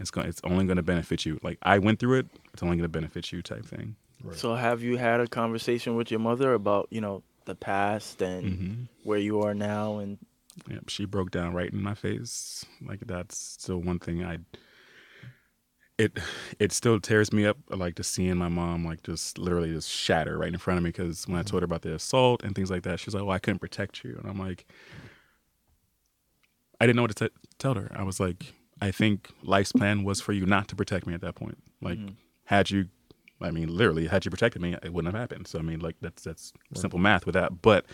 It's 0.00 0.10
going. 0.10 0.26
It's 0.28 0.40
only 0.44 0.64
going 0.64 0.78
to 0.78 0.82
benefit 0.82 1.26
you. 1.26 1.38
Like 1.42 1.58
I 1.62 1.78
went 1.78 1.98
through 1.98 2.20
it. 2.20 2.26
It's 2.54 2.62
only 2.62 2.76
going 2.76 2.84
to 2.90 2.96
benefit 3.00 3.32
you. 3.32 3.42
Type 3.42 3.66
thing. 3.66 3.96
So 4.32 4.54
have 4.54 4.80
you 4.82 4.96
had 4.96 5.20
a 5.20 5.26
conversation 5.26 5.96
with 5.96 6.10
your 6.10 6.20
mother 6.20 6.54
about 6.54 6.88
you 6.90 7.02
know 7.02 7.22
the 7.44 7.54
past 7.54 8.22
and 8.22 8.44
Mm-hmm. 8.44 8.82
where 9.02 9.18
you 9.18 9.42
are 9.42 9.52
now 9.52 9.98
and 9.98 10.16
Yep, 10.68 10.88
she 10.88 11.04
broke 11.04 11.30
down 11.30 11.52
right 11.54 11.72
in 11.72 11.82
my 11.82 11.94
face. 11.94 12.64
Like 12.86 13.00
that's 13.06 13.36
still 13.36 13.78
one 13.78 13.98
thing 13.98 14.24
I. 14.24 14.38
It 15.96 16.18
it 16.58 16.72
still 16.72 16.98
tears 16.98 17.32
me 17.32 17.46
up 17.46 17.56
like 17.70 17.94
just 17.94 18.12
seeing 18.12 18.36
my 18.36 18.48
mom 18.48 18.84
like 18.84 19.04
just 19.04 19.38
literally 19.38 19.72
just 19.72 19.88
shatter 19.88 20.36
right 20.36 20.52
in 20.52 20.58
front 20.58 20.78
of 20.78 20.84
me 20.84 20.88
because 20.88 21.28
when 21.28 21.36
I 21.36 21.40
mm-hmm. 21.40 21.50
told 21.50 21.62
her 21.62 21.66
about 21.66 21.82
the 21.82 21.94
assault 21.94 22.42
and 22.42 22.54
things 22.54 22.70
like 22.70 22.82
that, 22.82 22.98
she's 22.98 23.14
like, 23.14 23.22
"Well, 23.22 23.34
I 23.34 23.38
couldn't 23.38 23.60
protect 23.60 24.02
you," 24.02 24.16
and 24.18 24.28
I'm 24.28 24.38
like, 24.38 24.66
I 26.80 26.86
didn't 26.86 26.96
know 26.96 27.02
what 27.02 27.16
to 27.16 27.28
t- 27.28 27.34
tell 27.58 27.74
her. 27.74 27.90
I 27.94 28.02
was 28.02 28.20
like, 28.20 28.52
I 28.80 28.90
think 28.90 29.30
life's 29.42 29.72
plan 29.72 30.04
was 30.04 30.20
for 30.20 30.32
you 30.32 30.46
not 30.46 30.68
to 30.68 30.76
protect 30.76 31.06
me 31.06 31.14
at 31.14 31.20
that 31.20 31.34
point. 31.34 31.58
Like, 31.80 31.98
mm-hmm. 31.98 32.14
had 32.44 32.70
you, 32.70 32.88
I 33.40 33.50
mean, 33.50 33.74
literally, 33.74 34.06
had 34.06 34.24
you 34.24 34.30
protected 34.30 34.60
me, 34.60 34.76
it 34.82 34.92
wouldn't 34.92 35.14
have 35.14 35.20
happened. 35.20 35.46
So 35.46 35.58
I 35.58 35.62
mean, 35.62 35.80
like 35.80 35.96
that's 36.00 36.24
that's 36.24 36.52
simple 36.74 36.98
math 36.98 37.24
with 37.24 37.34
that. 37.34 37.62
But 37.62 37.86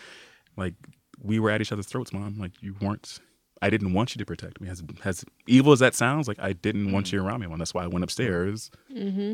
like 0.56 0.74
we 1.22 1.38
were 1.38 1.50
at 1.50 1.60
each 1.60 1.72
other's 1.72 1.86
throats, 1.86 2.12
mom. 2.12 2.38
Like 2.38 2.52
you 2.62 2.74
weren't. 2.80 3.18
I 3.62 3.68
didn't 3.68 3.92
want 3.92 4.14
you 4.14 4.18
to 4.20 4.24
protect 4.24 4.58
me. 4.60 4.68
As 4.70 4.82
as 5.04 5.24
evil 5.46 5.72
as 5.72 5.80
that 5.80 5.94
sounds, 5.94 6.26
like 6.26 6.38
I 6.40 6.54
didn't 6.54 6.92
want 6.92 7.12
you 7.12 7.22
around 7.22 7.40
me. 7.40 7.46
Well, 7.46 7.58
that's 7.58 7.74
why 7.74 7.84
I 7.84 7.88
went 7.88 8.04
upstairs 8.04 8.70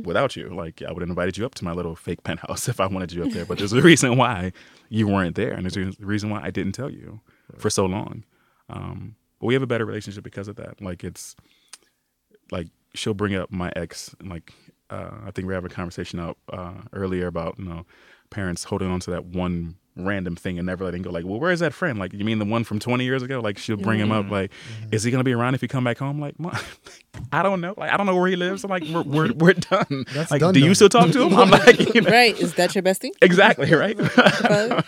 without 0.05 0.35
you. 0.35 0.49
Like 0.49 0.83
I 0.83 0.91
would 0.93 1.01
have 1.01 1.09
invited 1.09 1.37
you 1.39 1.47
up 1.47 1.55
to 1.57 1.65
my 1.65 1.73
little 1.73 1.95
fake 1.95 2.25
penthouse 2.25 2.69
if 2.73 2.81
I 2.81 2.87
wanted 2.87 3.13
you 3.13 3.23
up 3.25 3.31
there. 3.31 3.47
But 3.47 3.59
there's 3.59 3.73
a 3.73 3.81
reason 3.81 4.17
why 4.17 4.53
you 4.89 5.07
weren't 5.07 5.37
there, 5.37 5.53
and 5.53 5.65
there's 5.65 5.77
a 5.77 6.05
reason 6.05 6.31
why 6.31 6.41
I 6.43 6.51
didn't 6.51 6.73
tell 6.73 6.91
you 6.91 7.21
for 7.59 7.71
so 7.71 7.87
long. 7.87 8.25
Um, 8.69 9.15
but 9.41 9.47
we 9.47 9.55
have 9.55 9.63
a 9.63 9.67
better 9.67 9.85
relationship 9.85 10.25
because 10.25 10.49
of 10.49 10.57
that. 10.57 10.81
Like 10.83 11.05
it's 11.05 11.37
like 12.51 12.67
she'll 12.95 13.15
bring 13.15 13.35
up 13.35 13.53
my 13.53 13.73
ex 13.77 14.15
and 14.19 14.29
like 14.29 14.53
uh, 14.91 15.11
I 15.25 15.31
think 15.31 15.47
we 15.47 15.55
having 15.55 15.71
a 15.71 15.75
conversation 15.75 16.19
out 16.21 16.39
uh, 16.53 16.75
earlier 16.93 17.27
about 17.27 17.59
you 17.59 17.65
know 17.65 17.87
parents 18.31 18.65
holding 18.65 18.91
on 18.91 19.01
to 19.01 19.11
that 19.13 19.25
one 19.25 19.77
random 19.97 20.37
thing 20.37 20.59
and 20.59 20.67
never 20.67 20.85
letting 20.85 21.03
go. 21.03 21.11
Like, 21.11 21.25
well, 21.25 21.41
where's 21.41 21.61
that 21.61 21.73
friend? 21.73 21.99
Like, 21.99 22.13
you 22.13 22.25
mean 22.25 22.39
the 22.39 22.45
one 22.45 22.65
from 22.65 22.79
20 22.79 23.05
years 23.05 23.23
ago? 23.23 23.41
Like, 23.41 23.59
she'll 23.59 23.77
bring 23.77 23.99
him 23.99 24.13
up. 24.13 24.31
Like, 24.31 24.53
is 24.93 25.05
he 25.05 25.11
gonna 25.11 25.25
be 25.25 25.33
around 25.33 25.55
if 25.55 25.63
you 25.63 25.69
come 25.69 25.85
back 25.85 25.99
home? 25.99 26.21
Like, 26.21 26.39
Mom, 26.39 26.57
I 27.33 27.43
don't 27.43 27.61
know. 27.61 27.75
Like, 27.77 27.93
I 27.93 27.97
don't 27.97 28.07
know 28.07 28.17
where 28.17 28.29
he 28.29 28.37
lives. 28.37 28.65
I'm 28.65 28.71
like, 28.71 28.85
we're 28.85 29.03
we're, 29.03 29.33
we're 29.33 29.55
done. 29.55 30.05
That's 30.13 30.31
like, 30.31 30.41
done, 30.41 30.55
do 30.55 30.61
you 30.61 30.75
still 30.75 30.89
talk 30.89 31.11
to 31.11 31.23
him? 31.23 31.35
I'm 31.35 31.51
like, 31.67 31.95
you 31.95 32.03
know, 32.03 32.11
Right? 32.11 32.39
Is 32.39 32.55
that 32.55 32.75
your 32.75 32.83
bestie? 32.83 33.11
exactly 33.23 33.73
right. 33.73 33.97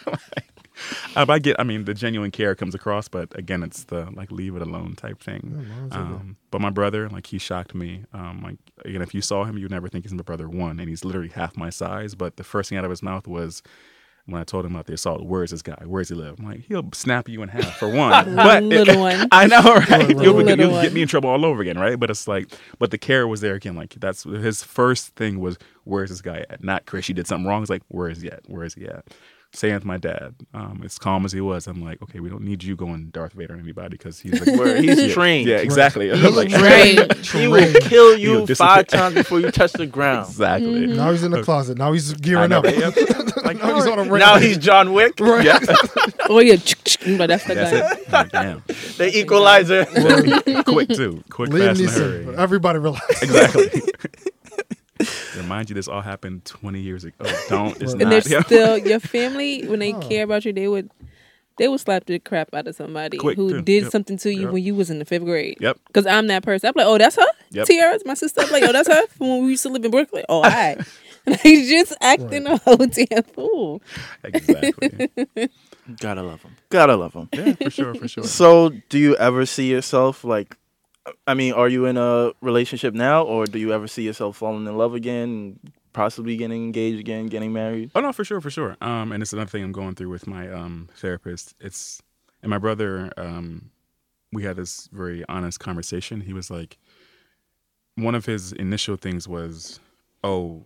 I 1.17 1.39
get, 1.41 1.57
I 1.59 1.65
mean, 1.65 1.85
the 1.85 1.95
genuine 1.95 2.31
care 2.31 2.55
comes 2.55 2.75
across, 2.75 3.09
but 3.09 3.37
again, 3.37 3.63
it's 3.63 3.85
the 3.85 4.09
like 4.13 4.31
leave 4.31 4.55
it 4.55 4.63
alone 4.63 4.95
type 4.95 5.21
thing. 5.21 5.67
mine's. 5.69 5.93
Um, 5.93 6.37
but 6.51 6.61
my 6.61 6.71
brother, 6.71 7.09
like, 7.09 7.27
he 7.27 7.39
shocked 7.39 7.75
me. 7.75 8.05
Um, 8.13 8.43
like, 8.43 8.57
again, 8.85 9.03
if 9.03 9.15
you 9.15 9.21
saw 9.21 9.45
him, 9.45 9.59
you'd 9.59 9.71
never 9.71 9.89
think 9.89 10.05
he's 10.05 10.15
my 10.15 10.23
brother. 10.23 10.49
One, 10.49 10.79
and 10.79 10.89
he's 10.89 11.05
literally 11.05 11.29
half 11.31 11.57
my 11.57 11.71
size. 11.71 12.15
But 12.15 12.37
the 12.37 12.45
first 12.45 12.69
thing 12.69 12.79
out 12.79 12.85
of 12.85 12.91
his 12.91 13.03
mouth 13.03 13.27
was, 13.27 13.63
when 14.29 14.41
I 14.41 14.45
told 14.45 14.66
him 14.66 14.72
about 14.74 14.85
the 14.87 14.93
assault, 14.93 15.22
where's 15.24 15.51
this 15.53 15.62
guy? 15.62 15.83
Where's 15.87 16.11
he 16.11 16.14
live? 16.14 16.39
I'm 16.39 16.45
like, 16.45 16.61
he'll 16.66 16.89
snap 16.93 17.31
you 17.31 17.43
in 17.43 17.49
half 17.49 17.79
for 17.79 17.89
one. 17.95 18.37
but 18.37 18.62
Little 18.62 19.01
one. 19.01 19.26
I 19.33 19.47
know, 19.47 19.62
right? 19.62 20.09
You'll, 20.11 20.35
Little 20.35 20.59
you'll 20.59 20.83
get 20.83 20.93
me 20.93 21.01
in 21.01 21.09
trouble 21.09 21.31
all 21.31 21.47
over 21.47 21.62
again, 21.62 21.79
right? 21.79 21.99
But 21.99 22.11
it's 22.11 22.29
like, 22.29 22.53
but 22.79 22.91
the 22.91 22.99
care 22.99 23.26
was 23.26 23.41
there 23.41 23.55
again. 23.55 23.74
Like 23.74 23.95
that's 23.99 24.24
his 24.24 24.62
first 24.62 25.16
thing 25.16 25.41
was, 25.41 25.57
where's 25.85 26.11
this 26.11 26.20
guy 26.20 26.45
at? 26.51 26.62
Not 26.62 26.85
Chris, 26.85 27.09
you 27.09 27.14
did 27.14 27.26
something 27.26 27.47
wrong. 27.47 27.62
It's 27.62 27.70
like, 27.70 27.83
where 27.89 28.11
is 28.11 28.20
he 28.20 28.31
at? 28.31 28.43
Where 28.49 28.64
is 28.64 28.74
he 28.74 28.87
at? 28.87 29.07
Same 29.55 29.73
with 29.75 29.85
my 29.87 29.97
dad. 29.97 30.35
Um, 30.53 30.83
as 30.85 30.99
calm 30.99 31.25
as 31.25 31.33
he 31.33 31.41
was, 31.41 31.67
I'm 31.67 31.83
like, 31.83 32.03
okay, 32.03 32.21
we 32.21 32.29
don't 32.29 32.43
need 32.43 32.63
you 32.63 32.77
going 32.77 33.09
Darth 33.11 33.33
Vader 33.33 33.55
on 33.55 33.61
anybody 33.61 33.97
because 33.97 34.21
he's 34.21 34.47
like, 34.47 34.59
Where 34.59 34.81
he's 34.81 35.01
yeah, 35.01 35.15
trained. 35.15 35.49
Yeah, 35.49 35.57
exactly. 35.57 36.13
I'm 36.13 36.35
like, 36.35 36.51
Right. 36.51 37.17
He 37.29 37.49
will 37.49 37.73
kill 37.81 38.19
you 38.19 38.47
five 38.47 38.87
times 38.89 39.15
before 39.15 39.41
you 39.41 39.51
touch 39.51 39.73
the 39.73 39.87
ground. 39.87 40.29
exactly. 40.29 40.87
Now 40.87 41.11
he's 41.13 41.23
in 41.23 41.31
the 41.31 41.43
closet. 41.43 41.79
Now 41.79 41.93
he's 41.93 42.13
gearing 42.15 42.53
up. 42.53 42.65
Yep. 42.65 42.95
Like, 43.49 43.59
now 43.59 43.77
he's 43.77 43.87
on 43.87 43.99
a 43.99 44.05
Now 44.05 44.37
he's 44.37 44.59
John 44.59 44.93
Wick, 44.93 45.19
yeah. 45.21 45.59
Oh 46.29 46.41
yeah, 46.41 46.57
but 47.17 47.29
that's 47.29 47.45
the 47.45 47.55
That's 47.55 47.71
guy. 47.73 47.93
it. 47.93 48.13
Like, 48.13 48.31
damn. 48.33 48.63
the 48.67 49.11
equalizer. 49.19 49.85
Quick 50.65 50.89
too. 50.91 51.25
Quick, 51.31 51.49
Liam 51.51 51.69
fast, 51.69 51.81
and 51.81 51.89
Neeson. 51.89 52.25
hurry. 52.27 52.37
Everybody 52.37 52.79
relax. 52.81 53.23
Exactly. 53.23 53.71
Remind 55.37 55.69
you, 55.71 55.75
this 55.75 55.89
all 55.89 56.01
happened 56.01 56.45
20 56.45 56.81
years 56.81 57.05
ago. 57.05 57.25
Don't. 57.49 57.81
It's 57.81 57.93
And 57.93 58.03
And 58.03 58.11
not. 58.11 58.25
there's 58.25 58.47
still 58.47 58.79
your 58.79 59.01
family 59.01 59.67
when 59.67 59.79
they 59.79 59.93
Oh. 59.95 60.01
care 60.01 60.25
about 60.25 60.45
you, 60.45 60.53
they 60.53 60.69
would 60.69 60.91
they 61.59 61.67
would 61.67 61.81
slap 61.81 62.05
the 62.07 62.21
crap 62.21 62.55
out 62.55 62.69
of 62.69 62.77
somebody 62.77 63.19
Quick, 63.19 63.37
who 63.37 63.51
too. 63.51 63.63
did 63.63 63.83
Yep. 63.85 63.93
something 63.93 64.17
to 64.19 64.33
you 64.33 64.43
Yep. 64.43 64.53
when 64.53 64.63
you 64.63 64.75
was 64.77 64.91
in 64.91 65.01
the 65.01 65.05
fifth 65.05 65.25
grade. 65.25 65.57
Yep. 65.61 65.79
Because 65.89 66.07
I'm 66.07 66.29
that 66.29 66.45
person. 66.45 66.69
I'm 66.69 66.75
like, 66.77 66.87
oh, 66.87 66.99
that's 66.99 67.17
her. 67.17 67.27
Yep. 67.51 67.67
Tiara's 67.67 68.03
my 68.07 68.15
sister. 68.15 68.41
I'm 68.43 68.51
like, 68.53 68.63
oh, 68.63 68.73
that's 68.73 68.89
her 68.89 69.07
from 69.17 69.29
when 69.29 69.45
we 69.45 69.51
used 69.51 69.65
to 69.65 69.69
live 69.69 69.85
in 69.85 69.91
Brooklyn. 69.91 70.25
Oh, 70.29 70.37
all 70.37 70.43
right. 70.43 70.79
like 71.27 71.43
just 71.43 71.95
acting 72.01 72.47
a 72.47 72.59
whole 72.59 72.77
damn 72.77 73.23
fool. 73.25 73.83
Exactly. 74.23 75.11
Gotta 76.01 76.23
love 76.23 76.43
him. 76.43 76.57
Gotta 76.71 76.97
love 76.97 77.15
him. 77.15 77.29
Yeah, 77.33 77.55
for 77.55 77.71
sure, 77.71 77.95
for 77.95 78.07
sure. 78.09 78.25
So, 78.25 78.71
do 78.89 78.99
you 78.99 79.17
ever 79.17 79.45
see 79.47 79.69
yourself 79.71 80.23
like? 80.25 80.57
I 81.27 81.35
mean, 81.35 81.53
are 81.53 81.69
you 81.69 81.87
in 81.87 81.97
a 81.97 82.33
relationship 82.41 82.95
now, 82.95 83.25
or 83.25 83.47
do 83.47 83.59
you 83.59 83.73
ever 83.73 83.87
see 83.87 84.03
yourself 84.03 84.37
falling 84.37 84.67
in 84.67 84.77
love 84.77 84.95
again, 84.95 85.59
possibly 85.93 86.37
getting 86.37 86.65
engaged 86.65 86.99
again, 86.99 87.27
getting 87.27 87.53
married? 87.53 87.91
Oh 87.95 88.01
no, 88.01 88.13
for 88.13 88.25
sure, 88.25 88.41
for 88.41 88.51
sure. 88.51 88.77
Um, 88.81 89.13
and 89.13 89.23
it's 89.23 89.33
another 89.33 89.51
thing 89.51 89.63
I'm 89.63 89.73
going 89.73 89.95
through 89.95 90.11
with 90.11 90.27
my 90.27 90.51
um 90.51 90.89
therapist. 90.97 91.55
It's 91.61 92.03
and 92.43 92.51
my 92.51 92.59
brother. 92.59 93.13
Um, 93.17 93.71
we 94.33 94.43
had 94.43 94.57
this 94.57 94.89
very 94.93 95.25
honest 95.29 95.59
conversation. 95.59 96.21
He 96.21 96.33
was 96.33 96.51
like, 96.51 96.77
one 97.95 98.15
of 98.15 98.27
his 98.27 98.53
initial 98.53 98.97
things 98.97 99.27
was, 99.27 99.81
"Oh, 100.23 100.65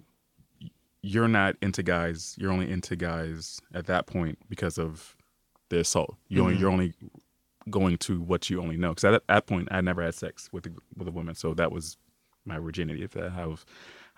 you're 1.03 1.28
not 1.28 1.57
into 1.62 1.82
guys. 1.82 2.34
You're 2.38 2.53
only 2.53 2.70
into 2.70 2.97
guys 2.97 3.61
at 3.74 3.86
that 3.86 4.07
point 4.07 4.38
because 4.49 4.78
of 4.78 5.16
the 5.68 5.80
assault. 5.80 6.16
You 6.28 6.43
only, 6.43 6.57
you're 6.57 6.70
only 6.70 6.93
going 7.70 7.98
to 7.98 8.20
what 8.20 8.50
you 8.50 8.60
only 8.60 8.76
know. 8.76 8.90
Because 8.90 9.04
at 9.04 9.26
that 9.26 9.46
point, 9.46 9.68
I 9.70 9.80
never 9.80 10.02
had 10.02 10.14
sex 10.14 10.48
with 10.52 10.66
a, 10.66 10.70
with 10.96 11.08
a 11.08 11.12
woman, 11.12 11.34
so 11.34 11.54
that 11.54 11.72
was 11.72 11.96
my 12.44 12.58
virginity. 12.58 13.02
If 13.02 13.12
that 13.12 13.32
how 13.32 13.56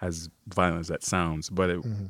as 0.00 0.28
violent 0.48 0.80
as 0.80 0.88
that 0.88 1.04
sounds, 1.04 1.50
but 1.50 1.70
it, 1.70 1.82
mm-hmm. 1.82 2.06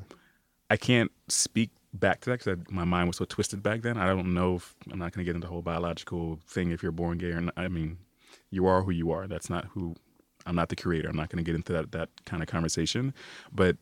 I 0.70 0.76
can't 0.76 1.12
speak 1.28 1.70
back 1.92 2.20
to 2.22 2.30
that 2.30 2.44
because 2.44 2.58
my 2.70 2.84
mind 2.84 3.08
was 3.08 3.16
so 3.16 3.24
twisted 3.24 3.62
back 3.62 3.82
then. 3.82 3.96
I 3.96 4.06
don't 4.06 4.34
know 4.34 4.56
if 4.56 4.74
I'm 4.90 4.98
not 4.98 5.12
going 5.12 5.24
to 5.24 5.24
get 5.24 5.36
into 5.36 5.46
the 5.46 5.52
whole 5.52 5.62
biological 5.62 6.38
thing 6.46 6.70
if 6.70 6.82
you're 6.82 6.92
born 6.92 7.18
gay 7.18 7.30
or 7.30 7.40
not. 7.40 7.54
I 7.56 7.68
mean, 7.68 7.98
you 8.50 8.66
are 8.66 8.82
who 8.82 8.90
you 8.90 9.10
are. 9.12 9.26
That's 9.26 9.48
not 9.48 9.66
who. 9.66 9.94
I'm 10.46 10.56
not 10.56 10.68
the 10.68 10.76
creator. 10.76 11.08
I'm 11.08 11.16
not 11.16 11.30
going 11.30 11.42
to 11.42 11.48
get 11.48 11.54
into 11.54 11.72
that 11.72 11.92
that 11.92 12.08
kind 12.26 12.42
of 12.42 12.48
conversation. 12.48 13.14
But 13.52 13.76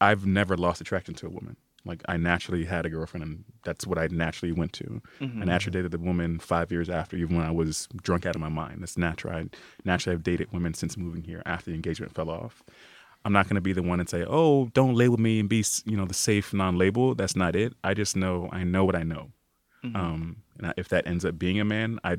I've 0.00 0.24
never 0.24 0.56
lost 0.56 0.80
attraction 0.80 1.14
to 1.14 1.26
a 1.26 1.30
woman. 1.30 1.56
Like 1.84 2.02
I 2.08 2.16
naturally 2.16 2.64
had 2.64 2.84
a 2.84 2.90
girlfriend, 2.90 3.24
and 3.24 3.44
that's 3.64 3.86
what 3.86 3.98
I 3.98 4.08
naturally 4.08 4.52
went 4.52 4.72
to. 4.74 5.00
I 5.20 5.24
mm-hmm. 5.24 5.44
naturally 5.44 5.78
dated 5.78 5.92
the 5.92 5.98
woman 5.98 6.38
five 6.38 6.70
years 6.70 6.90
after, 6.90 7.16
even 7.16 7.36
when 7.36 7.46
I 7.46 7.50
was 7.50 7.88
drunk 8.02 8.26
out 8.26 8.34
of 8.34 8.40
my 8.40 8.50
mind. 8.50 8.82
That's 8.82 8.98
natural. 8.98 9.34
I 9.34 9.46
naturally 9.84 10.14
have 10.14 10.22
dated 10.22 10.52
women 10.52 10.74
since 10.74 10.96
moving 10.96 11.24
here 11.24 11.42
after 11.46 11.70
the 11.70 11.74
engagement 11.76 12.14
fell 12.14 12.28
off. 12.28 12.62
I'm 13.24 13.32
not 13.32 13.46
going 13.46 13.56
to 13.56 13.60
be 13.60 13.72
the 13.72 13.82
one 13.82 13.98
and 13.98 14.08
say, 14.08 14.24
"Oh, 14.26 14.66
don't 14.74 14.94
label 14.94 15.16
me 15.16 15.40
and 15.40 15.48
be, 15.48 15.64
you 15.84 15.96
know, 15.96 16.06
the 16.06 16.14
safe 16.14 16.52
non-label." 16.52 17.14
That's 17.14 17.36
not 17.36 17.56
it. 17.56 17.72
I 17.82 17.94
just 17.94 18.14
know 18.14 18.48
I 18.52 18.64
know 18.64 18.84
what 18.84 18.96
I 18.96 19.02
know. 19.02 19.30
Mm-hmm. 19.84 19.96
Um, 19.96 20.36
and 20.58 20.68
I, 20.68 20.74
if 20.76 20.88
that 20.88 21.06
ends 21.06 21.24
up 21.24 21.38
being 21.38 21.60
a 21.60 21.64
man, 21.64 21.98
I, 22.04 22.18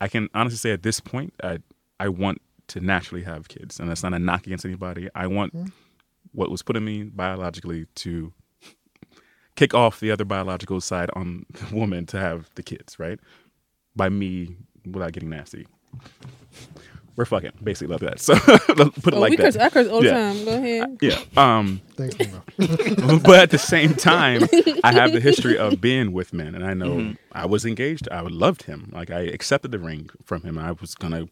I 0.00 0.08
can 0.08 0.28
honestly 0.34 0.56
say 0.56 0.72
at 0.72 0.82
this 0.82 1.00
point, 1.00 1.34
I, 1.42 1.58
I 1.98 2.08
want 2.08 2.40
to 2.68 2.80
naturally 2.80 3.22
have 3.24 3.48
kids, 3.48 3.78
and 3.78 3.88
that's 3.88 4.02
not 4.02 4.14
a 4.14 4.18
knock 4.18 4.46
against 4.46 4.64
anybody. 4.64 5.08
I 5.14 5.26
want 5.26 5.54
mm-hmm. 5.54 5.68
what 6.32 6.50
was 6.50 6.62
put 6.62 6.76
in 6.76 6.84
me 6.84 7.02
biologically 7.04 7.86
to 7.96 8.32
kick 9.56 9.74
off 9.74 10.00
the 10.00 10.10
other 10.10 10.24
biological 10.24 10.80
side 10.80 11.10
on 11.14 11.44
the 11.50 11.74
woman 11.76 12.06
to 12.06 12.18
have 12.18 12.50
the 12.54 12.62
kids, 12.62 12.98
right? 12.98 13.18
By 13.96 14.08
me 14.08 14.56
without 14.90 15.12
getting 15.12 15.30
nasty. 15.30 15.66
We're 17.16 17.24
fucking 17.26 17.50
basically 17.62 17.88
love 17.92 18.00
that. 18.00 18.18
So 18.20 18.34
put 18.38 18.78
it 18.78 19.14
Oh, 19.14 19.20
like 19.20 19.30
we 19.30 19.36
that. 19.36 19.42
curse. 19.42 19.56
I 19.56 19.68
curse 19.68 19.88
all 19.88 20.00
the 20.00 20.06
Yeah. 20.06 20.12
time. 20.32 20.44
Go 20.44 20.56
ahead. 20.56 20.98
Yeah. 21.02 21.18
Um, 21.36 21.82
Thanks, 21.96 22.18
Nino. 22.18 22.42
but 23.18 23.40
at 23.40 23.50
the 23.50 23.58
same 23.58 23.94
time, 23.94 24.42
I 24.84 24.92
have 24.92 25.12
the 25.12 25.20
history 25.20 25.58
of 25.58 25.80
being 25.82 26.12
with 26.12 26.32
men, 26.32 26.54
and 26.54 26.64
I 26.64 26.72
know 26.72 27.14
I 27.32 27.44
was 27.46 27.66
engaged. 27.66 28.08
I 28.10 28.20
loved 28.20 28.62
him. 28.62 28.90
Like 28.94 29.10
I 29.10 29.20
accepted 29.22 29.70
the 29.70 29.78
ring 29.78 30.08
from 30.24 30.42
him. 30.44 30.56
I 30.56 30.72
was 30.72 30.94
gonna, 30.94 31.26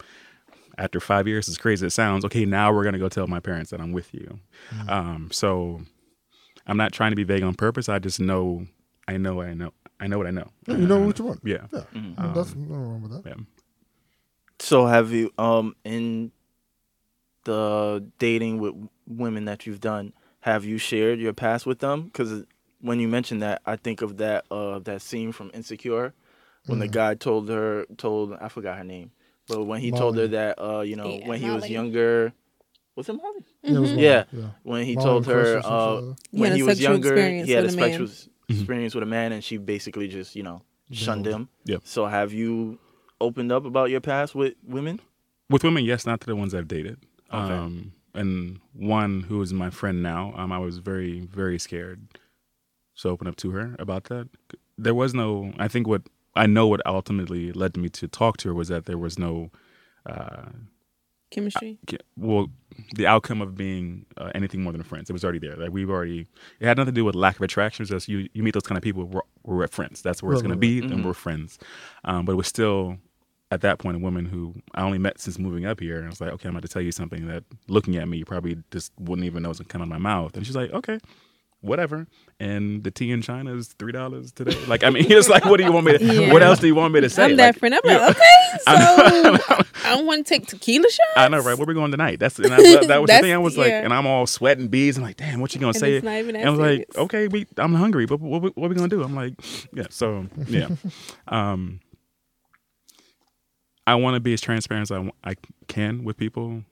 after 0.76 1.00
five 1.00 1.26
years, 1.26 1.48
as 1.48 1.56
crazy 1.56 1.86
as 1.86 1.92
it 1.92 1.94
sounds, 1.94 2.22
okay, 2.26 2.44
now 2.44 2.70
we're 2.72 2.84
gonna 2.84 2.98
go 2.98 3.08
tell 3.08 3.26
my 3.26 3.40
parents 3.40 3.70
that 3.70 3.80
I'm 3.80 3.92
with 3.92 4.12
you. 4.12 4.40
Um, 4.88 5.30
so 5.32 5.80
I'm 6.68 6.76
not 6.76 6.92
trying 6.92 7.10
to 7.12 7.16
be 7.16 7.24
vague 7.24 7.42
on 7.42 7.54
purpose. 7.54 7.88
I 7.88 7.98
just 7.98 8.20
know, 8.20 8.66
I 9.08 9.16
know, 9.16 9.40
I 9.40 9.54
know, 9.54 9.72
I 9.98 10.06
know 10.06 10.18
what 10.18 10.26
I 10.26 10.30
know. 10.30 10.48
Yeah, 10.66 10.76
you 10.76 10.86
know 10.86 10.98
what 11.00 11.18
you 11.18 11.24
want. 11.24 11.40
Yeah. 11.42 11.66
Yeah, 11.72 11.80
Well, 12.18 12.34
that's 12.34 12.54
nothing 12.54 12.68
wrong 12.68 13.02
with 13.02 13.12
that. 13.12 13.26
Yeah. 13.26 13.42
So, 14.60 14.86
have 14.86 15.12
you 15.12 15.32
um 15.38 15.74
in 15.84 16.30
the 17.44 18.04
dating 18.18 18.58
with 18.58 18.74
women 19.06 19.46
that 19.46 19.66
you've 19.66 19.80
done, 19.80 20.12
have 20.40 20.64
you 20.64 20.78
shared 20.78 21.18
your 21.18 21.32
past 21.32 21.64
with 21.66 21.78
them? 21.78 22.02
Because 22.04 22.44
when 22.80 23.00
you 23.00 23.08
mentioned 23.08 23.42
that, 23.42 23.62
I 23.64 23.76
think 23.76 24.02
of 24.02 24.18
that 24.18 24.44
uh 24.50 24.80
that 24.80 25.00
scene 25.02 25.32
from 25.32 25.50
Insecure 25.54 26.12
when 26.66 26.80
the 26.80 26.88
guy 26.88 27.14
told 27.14 27.48
her 27.48 27.86
told 27.96 28.34
I 28.40 28.48
forgot 28.48 28.76
her 28.76 28.84
name, 28.84 29.10
but 29.46 29.64
when 29.64 29.80
he 29.80 29.90
told 29.90 30.18
her 30.18 30.26
that 30.28 30.60
uh 30.62 30.80
you 30.80 30.96
know 30.96 31.18
Yeah, 31.18 31.28
when 31.28 31.40
he 31.40 31.48
was 31.50 31.70
younger, 31.70 32.32
was 32.98 33.08
it 33.08 33.14
Molly? 33.14 33.44
Yeah, 33.62 33.70
it 33.76 33.78
was 33.80 33.90
Molly, 33.92 34.02
yeah. 34.04 34.24
When 34.62 34.84
he 34.84 34.94
Molly 34.94 35.04
told 35.06 35.26
her 35.26 35.58
uh 35.64 36.00
shit 36.00 36.16
He 36.32 36.40
when 36.40 36.54
he 36.54 36.62
was 36.62 36.80
younger, 36.80 37.16
he 37.16 37.52
had 37.52 37.64
a 37.64 37.66
with 37.68 37.74
a 37.74 37.76
man. 37.76 37.90
sexual 38.06 38.08
experience 38.48 38.94
with 38.94 39.02
a 39.04 39.06
man, 39.06 39.32
and 39.32 39.42
she 39.42 39.56
basically 39.56 40.08
just 40.08 40.36
you 40.36 40.42
know 40.42 40.62
shunned 40.90 41.24
Bailed. 41.24 41.36
him. 41.36 41.48
Yep. 41.64 41.80
So 41.84 42.06
have 42.06 42.32
you 42.32 42.78
opened 43.20 43.52
up 43.52 43.64
about 43.64 43.90
your 43.90 44.00
past 44.00 44.34
with 44.34 44.54
women? 44.66 45.00
With 45.50 45.64
women, 45.64 45.84
yes, 45.84 46.04
not 46.06 46.20
to 46.22 46.26
the 46.26 46.36
ones 46.36 46.54
I've 46.54 46.68
dated. 46.68 46.98
Okay. 47.32 47.54
Um, 47.54 47.92
and 48.14 48.60
one 48.72 49.22
who 49.28 49.40
is 49.42 49.52
my 49.52 49.70
friend 49.70 50.02
now, 50.02 50.32
um, 50.36 50.50
I 50.52 50.58
was 50.58 50.78
very, 50.78 51.20
very 51.20 51.58
scared 51.58 52.00
to 53.00 53.08
open 53.08 53.26
up 53.28 53.36
to 53.36 53.50
her 53.52 53.76
about 53.78 54.04
that. 54.04 54.28
There 54.76 54.94
was 54.94 55.14
no, 55.14 55.52
I 55.58 55.68
think 55.68 55.86
what 55.86 56.02
I 56.34 56.46
know 56.46 56.66
what 56.66 56.80
ultimately 56.86 57.52
led 57.52 57.76
me 57.76 57.88
to 57.90 58.08
talk 58.08 58.36
to 58.38 58.48
her 58.48 58.54
was 58.54 58.68
that 58.68 58.86
there 58.86 58.98
was 58.98 59.18
no, 59.18 59.50
uh, 60.06 60.46
Chemistry. 61.30 61.78
ki- 61.86 61.98
well, 62.16 62.48
the 62.94 63.06
outcome 63.06 63.42
of 63.42 63.56
being 63.56 64.06
uh, 64.16 64.30
anything 64.34 64.62
more 64.62 64.72
than 64.72 64.82
friends. 64.82 65.10
It 65.10 65.12
was 65.12 65.24
already 65.24 65.38
there. 65.40 65.56
Like 65.56 65.70
we've 65.70 65.90
already, 65.90 66.26
it 66.60 66.66
had 66.66 66.76
nothing 66.76 66.94
to 66.94 66.98
do 67.00 67.04
with 67.04 67.14
lack 67.14 67.36
of 67.36 67.42
attraction. 67.42 67.82
It's 67.82 67.90
just 67.90 68.08
you, 68.08 68.28
you 68.34 68.42
meet 68.42 68.54
those 68.54 68.62
kind 68.62 68.76
of 68.78 68.82
people, 68.82 69.04
we're, 69.04 69.22
we're 69.44 69.66
friends. 69.68 70.02
That's 70.02 70.22
where 70.22 70.32
it's 70.32 70.42
Right, 70.42 70.42
going 70.42 70.50
to 70.50 70.56
be, 70.56 70.84
and 70.90 71.04
we're 71.04 71.14
friends. 71.14 71.58
Um, 72.04 72.24
but 72.24 72.32
it 72.32 72.36
was 72.36 72.46
still 72.46 72.98
at 73.50 73.62
that 73.62 73.78
point 73.78 73.96
a 73.96 74.00
woman 74.00 74.26
who 74.26 74.54
I 74.74 74.82
only 74.82 74.98
met 74.98 75.20
since 75.20 75.38
moving 75.38 75.64
up 75.66 75.80
here. 75.80 75.96
And 75.96 76.06
I 76.06 76.10
was 76.10 76.20
like, 76.20 76.32
okay, 76.32 76.48
I'm 76.48 76.54
about 76.54 76.62
to 76.62 76.68
tell 76.68 76.82
you 76.82 76.92
something 76.92 77.26
that 77.28 77.44
looking 77.68 77.96
at 77.96 78.08
me, 78.08 78.18
you 78.18 78.24
probably 78.24 78.58
just 78.70 78.92
wouldn't 78.98 79.26
even 79.26 79.42
know 79.42 79.48
was 79.48 79.58
going 79.58 79.66
to 79.68 79.72
come 79.72 79.80
out 79.82 79.84
of 79.86 79.88
my 79.90 79.98
mouth. 79.98 80.36
And 80.36 80.46
she's 80.46 80.56
like, 80.56 80.70
okay. 80.72 80.98
Whatever, 81.60 82.06
and 82.38 82.84
the 82.84 82.90
tea 82.92 83.10
in 83.10 83.20
China 83.20 83.52
is 83.56 83.68
three 83.68 83.90
dollars 83.90 84.30
today. 84.30 84.56
Like, 84.66 84.84
I 84.84 84.90
mean, 84.90 85.06
it's 85.10 85.28
like, 85.28 85.44
what 85.44 85.56
do 85.56 85.64
you 85.64 85.72
want 85.72 85.86
me 85.86 85.98
to? 85.98 86.04
Yeah. 86.04 86.32
What 86.32 86.40
else 86.40 86.60
do 86.60 86.68
you 86.68 86.74
want 86.76 86.94
me 86.94 87.00
to 87.00 87.10
say? 87.10 87.24
I'm 87.24 87.36
that 87.36 87.54
Like, 87.54 87.58
friend. 87.58 87.74
I'm 87.74 87.80
like, 87.84 88.10
okay, 88.16 88.58
so 88.60 89.64
I 89.84 89.96
don't 89.96 90.06
want 90.06 90.24
to 90.24 90.28
take 90.34 90.46
tequila 90.46 90.88
shots. 90.88 91.08
I 91.16 91.26
know, 91.26 91.40
right? 91.40 91.58
Where 91.58 91.66
we 91.66 91.74
going 91.74 91.90
tonight? 91.90 92.20
That's 92.20 92.38
and 92.38 92.54
I, 92.54 92.58
that, 92.86 93.00
was 93.00 93.08
the 93.10 93.18
thing. 93.20 93.32
I 93.32 93.38
was 93.38 93.58
like, 93.58 93.72
and 93.72 93.92
I'm 93.92 94.06
all 94.06 94.26
sweating 94.28 94.68
beads. 94.68 94.98
I'm 94.98 95.02
like, 95.02 95.16
damn, 95.16 95.40
what 95.40 95.52
you 95.52 95.60
gonna 95.60 95.70
And 95.70 95.76
say? 95.78 95.94
it's 95.94 96.04
not 96.04 96.14
even 96.18 96.36
and 96.36 96.46
I 96.46 96.50
was 96.50 96.60
like, 96.60 96.86
okay, 96.96 97.26
we, 97.26 97.46
I'm 97.56 97.74
hungry, 97.74 98.06
but 98.06 98.20
what, 98.20 98.40
what, 98.40 98.56
what 98.56 98.70
we 98.70 98.76
gonna 98.76 98.88
do? 98.88 99.02
I'm 99.02 99.16
like, 99.16 99.34
yeah. 99.72 99.86
So 99.90 100.26
yeah, 100.46 100.68
um, 101.26 101.80
I 103.84 103.96
want 103.96 104.14
to 104.14 104.20
be 104.20 104.32
as 104.32 104.40
transparent 104.40 104.90
as 104.90 104.92
I, 104.92 105.10
I 105.28 105.34
can 105.66 106.04
with 106.04 106.16
people. 106.16 106.62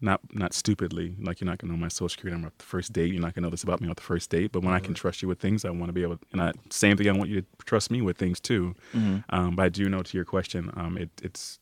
Not 0.00 0.20
not 0.34 0.52
stupidly, 0.52 1.16
like 1.20 1.40
you're 1.40 1.46
not 1.46 1.58
gonna 1.58 1.72
know 1.72 1.78
my 1.78 1.88
social 1.88 2.10
security 2.10 2.34
number 2.34 2.48
at 2.48 2.58
the 2.58 2.64
first 2.64 2.92
date. 2.92 3.12
You're 3.12 3.22
not 3.22 3.34
gonna 3.34 3.46
know 3.46 3.50
this 3.50 3.62
about 3.62 3.80
me 3.80 3.88
at 3.88 3.96
the 3.96 4.02
first 4.02 4.28
date. 4.28 4.52
But 4.52 4.62
when 4.62 4.74
I 4.74 4.78
can 4.78 4.92
trust 4.94 5.22
you 5.22 5.28
with 5.28 5.38
things, 5.38 5.64
I 5.64 5.70
want 5.70 5.86
to 5.88 5.92
be 5.94 6.02
able. 6.02 6.18
And 6.32 6.42
I, 6.42 6.52
same 6.70 6.96
thing, 6.98 7.08
I 7.08 7.12
want 7.12 7.30
you 7.30 7.40
to 7.40 7.46
trust 7.64 7.90
me 7.90 8.02
with 8.02 8.18
things 8.18 8.38
too. 8.38 8.74
Um, 9.30 9.56
but 9.56 9.62
I 9.62 9.68
do 9.70 9.88
know 9.88 10.02
to 10.02 10.16
your 10.18 10.26
question, 10.26 10.70
um, 10.76 10.98
it, 10.98 11.08
it's 11.22 11.58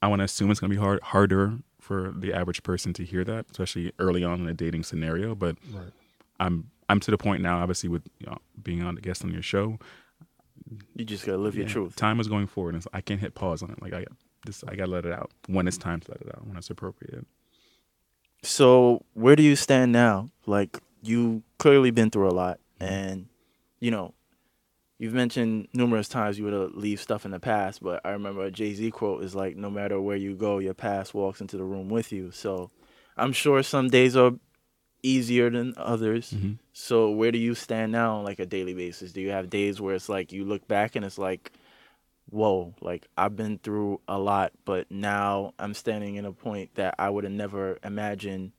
I 0.00 0.06
want 0.06 0.20
to 0.20 0.24
assume 0.24 0.50
it's 0.50 0.60
going 0.60 0.70
to 0.70 0.76
be 0.76 0.80
hard 0.80 1.02
harder 1.02 1.58
for 1.80 2.14
the 2.16 2.32
average 2.32 2.62
person 2.62 2.92
to 2.94 3.04
hear 3.04 3.24
that, 3.24 3.46
especially 3.50 3.92
early 3.98 4.24
on 4.24 4.40
in 4.40 4.48
a 4.48 4.54
dating 4.54 4.84
scenario. 4.84 5.34
But 5.34 5.56
Right. 5.72 5.92
I'm 6.40 6.70
I'm 6.88 7.00
to 7.00 7.10
the 7.10 7.18
point 7.18 7.42
now, 7.42 7.58
obviously, 7.58 7.90
with 7.90 8.08
you 8.20 8.26
know, 8.26 8.38
being 8.62 8.82
on 8.82 8.94
the 8.94 9.00
guest 9.02 9.22
on 9.22 9.32
your 9.32 9.42
show. 9.42 9.78
You 10.94 11.04
just 11.04 11.26
gotta 11.26 11.38
live 11.38 11.56
your 11.56 11.66
truth. 11.66 11.96
Time 11.96 12.20
is 12.20 12.28
going 12.28 12.46
forward, 12.46 12.74
and 12.74 12.82
so 12.82 12.90
I 12.92 13.00
can't 13.00 13.20
hit 13.20 13.34
pause 13.34 13.62
on 13.62 13.70
it. 13.70 13.82
Like 13.82 13.92
I, 13.92 14.04
this, 14.44 14.64
I 14.66 14.74
gotta 14.76 14.90
let 14.90 15.04
it 15.04 15.12
out 15.12 15.30
when 15.46 15.66
it's 15.68 15.78
time 15.78 16.00
to 16.00 16.10
let 16.12 16.20
it 16.20 16.28
out, 16.28 16.46
when 16.46 16.56
it's 16.56 16.70
appropriate. 16.70 17.26
So 18.42 19.04
where 19.14 19.36
do 19.36 19.42
you 19.42 19.56
stand 19.56 19.92
now? 19.92 20.30
Like 20.46 20.78
you 21.02 21.42
clearly 21.58 21.90
been 21.90 22.10
through 22.10 22.28
a 22.28 22.32
lot, 22.32 22.60
and 22.80 23.26
you 23.80 23.90
know, 23.90 24.14
you've 24.98 25.12
mentioned 25.14 25.68
numerous 25.72 26.08
times 26.08 26.38
you 26.38 26.44
would 26.44 26.74
leave 26.74 27.00
stuff 27.00 27.24
in 27.24 27.32
the 27.32 27.40
past. 27.40 27.82
But 27.82 28.00
I 28.04 28.10
remember 28.10 28.44
a 28.44 28.50
Jay 28.50 28.74
Z 28.74 28.90
quote 28.92 29.24
is 29.24 29.34
like, 29.34 29.56
"No 29.56 29.70
matter 29.70 30.00
where 30.00 30.16
you 30.16 30.34
go, 30.34 30.58
your 30.58 30.74
past 30.74 31.14
walks 31.14 31.40
into 31.40 31.56
the 31.56 31.64
room 31.64 31.88
with 31.88 32.12
you." 32.12 32.30
So 32.30 32.70
I'm 33.16 33.32
sure 33.32 33.62
some 33.62 33.88
days 33.88 34.16
are 34.16 34.32
easier 35.02 35.50
than 35.50 35.74
others. 35.76 36.32
Mhm. 36.32 36.58
So 36.72 37.10
where 37.10 37.30
do 37.30 37.38
you 37.38 37.54
stand 37.54 37.92
now 37.92 38.16
on 38.16 38.24
like 38.24 38.38
a 38.40 38.46
daily 38.46 38.74
basis? 38.74 39.12
Do 39.12 39.20
you 39.20 39.30
have 39.30 39.50
days 39.50 39.80
where 39.80 39.94
it's 39.94 40.08
like 40.08 40.32
you 40.32 40.44
look 40.44 40.66
back 40.66 40.96
and 40.96 41.04
it's 41.04 41.18
like, 41.18 41.52
whoa, 42.30 42.74
like 42.80 43.06
I've 43.16 43.36
been 43.36 43.58
through 43.58 44.00
a 44.08 44.18
lot, 44.18 44.52
but 44.64 44.90
now 44.90 45.54
I'm 45.58 45.74
standing 45.74 46.16
in 46.16 46.24
a 46.24 46.32
point 46.32 46.74
that 46.74 46.94
I 46.98 47.10
would 47.10 47.24
have 47.24 47.32
never 47.32 47.78
imagined 47.82 48.52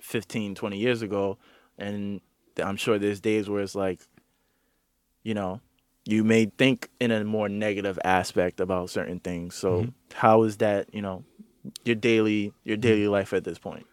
15, 0.00 0.54
20 0.54 0.78
years 0.78 1.02
ago. 1.02 1.38
And 1.78 2.20
I'm 2.62 2.76
sure 2.76 2.98
there's 2.98 3.20
days 3.20 3.48
where 3.48 3.62
it's 3.62 3.74
like, 3.74 4.00
you 5.22 5.34
know, 5.34 5.60
you 6.04 6.24
may 6.24 6.46
think 6.46 6.88
in 6.98 7.10
a 7.10 7.24
more 7.24 7.48
negative 7.48 7.98
aspect 8.04 8.60
about 8.60 8.90
certain 8.90 9.20
things. 9.20 9.54
So 9.54 9.82
mm-hmm. 9.82 9.90
how 10.14 10.42
is 10.44 10.58
that, 10.58 10.94
you 10.94 11.02
know, 11.02 11.24
your 11.84 11.96
daily 11.96 12.52
your 12.64 12.76
mm-hmm. 12.76 12.80
daily 12.80 13.08
life 13.08 13.32
at 13.32 13.44
this 13.44 13.58
point? 13.58 13.86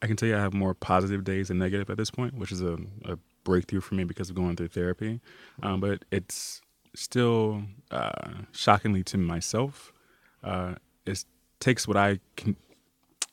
I 0.00 0.06
can 0.06 0.16
tell 0.16 0.28
you 0.28 0.36
I 0.36 0.40
have 0.40 0.54
more 0.54 0.74
positive 0.74 1.24
days 1.24 1.48
than 1.48 1.58
negative 1.58 1.88
at 1.90 1.96
this 1.96 2.10
point, 2.10 2.34
which 2.34 2.52
is 2.52 2.60
a, 2.60 2.78
a 3.04 3.18
breakthrough 3.44 3.80
for 3.80 3.94
me 3.94 4.04
because 4.04 4.30
of 4.30 4.36
going 4.36 4.56
through 4.56 4.68
therapy. 4.68 5.20
Mm-hmm. 5.60 5.66
Um, 5.66 5.80
but 5.80 6.04
it's 6.10 6.62
still 6.94 7.62
uh, 7.90 8.32
shockingly 8.52 9.02
to 9.04 9.18
myself. 9.18 9.92
Uh, 10.42 10.74
it 11.06 11.24
takes 11.60 11.86
what 11.88 11.96
I 11.96 12.20
can 12.36 12.56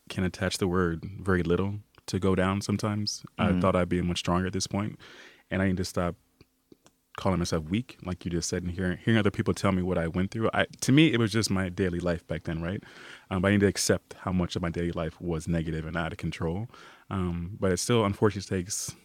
can 0.10 0.24
attach 0.26 0.58
the 0.58 0.68
word 0.68 1.06
very 1.22 1.42
little 1.42 1.76
to 2.08 2.20
go 2.20 2.36
down. 2.36 2.60
Sometimes 2.62 3.24
I 3.38 3.60
thought 3.60 3.76
I'd 3.76 3.88
be 3.88 4.02
much 4.02 4.20
stronger 4.20 4.48
at 4.48 4.54
this 4.54 4.68
point, 4.68 5.00
and 5.50 5.62
I 5.62 5.68
need 5.68 5.78
to 5.78 5.86
stop 5.86 6.16
calling 7.18 7.40
myself 7.40 7.64
weak, 7.66 7.98
like 8.04 8.26
you 8.26 8.32
just 8.32 8.50
said, 8.50 8.64
and 8.64 8.72
hearing 8.72 8.98
hearing 9.04 9.18
other 9.18 9.32
people 9.32 9.54
tell 9.54 9.72
me 9.72 9.82
what 9.82 9.98
I 9.98 10.08
went 10.08 10.32
through. 10.32 10.50
I 10.54 10.66
to 10.82 10.92
me, 10.92 11.14
it 11.14 11.20
was 11.20 11.32
just 11.32 11.50
my 11.50 11.70
daily 11.70 12.00
life 12.00 12.26
back 12.28 12.44
then, 12.44 12.62
right? 12.62 12.84
Um, 13.30 13.42
but 13.42 13.50
I 13.50 13.52
need 13.52 13.62
to 13.62 13.68
accept 13.68 14.16
how 14.20 14.32
much 14.32 14.56
of 14.56 14.62
my 14.62 14.70
daily 14.70 14.92
life 14.92 15.20
was 15.22 15.48
negative 15.48 15.86
and 15.86 15.96
out 15.96 16.12
of 16.12 16.18
control. 16.18 16.68
Um, 17.10 17.58
but 17.60 17.72
it 17.72 17.78
still, 17.78 18.06
unfortunately, 18.06 18.58
takes 18.58 18.96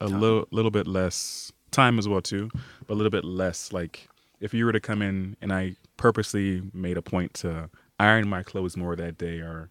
a 0.00 0.06
little 0.06 0.46
little 0.50 0.70
bit 0.70 0.86
less 0.86 1.52
time 1.74 1.98
as 1.98 2.08
well 2.08 2.22
too, 2.22 2.50
but 2.86 2.94
a 2.94 2.96
little 2.96 3.10
bit 3.10 3.24
less. 3.24 3.72
Like 3.72 4.08
if 4.40 4.54
you 4.54 4.64
were 4.64 4.72
to 4.72 4.80
come 4.80 5.02
in 5.02 5.36
and 5.40 5.52
I 5.52 5.76
purposely 5.96 6.62
made 6.72 6.96
a 6.96 7.02
point 7.02 7.34
to 7.34 7.70
iron 7.98 8.28
my 8.28 8.42
clothes 8.42 8.76
more 8.76 8.96
that 8.96 9.18
day 9.18 9.38
or 9.38 9.68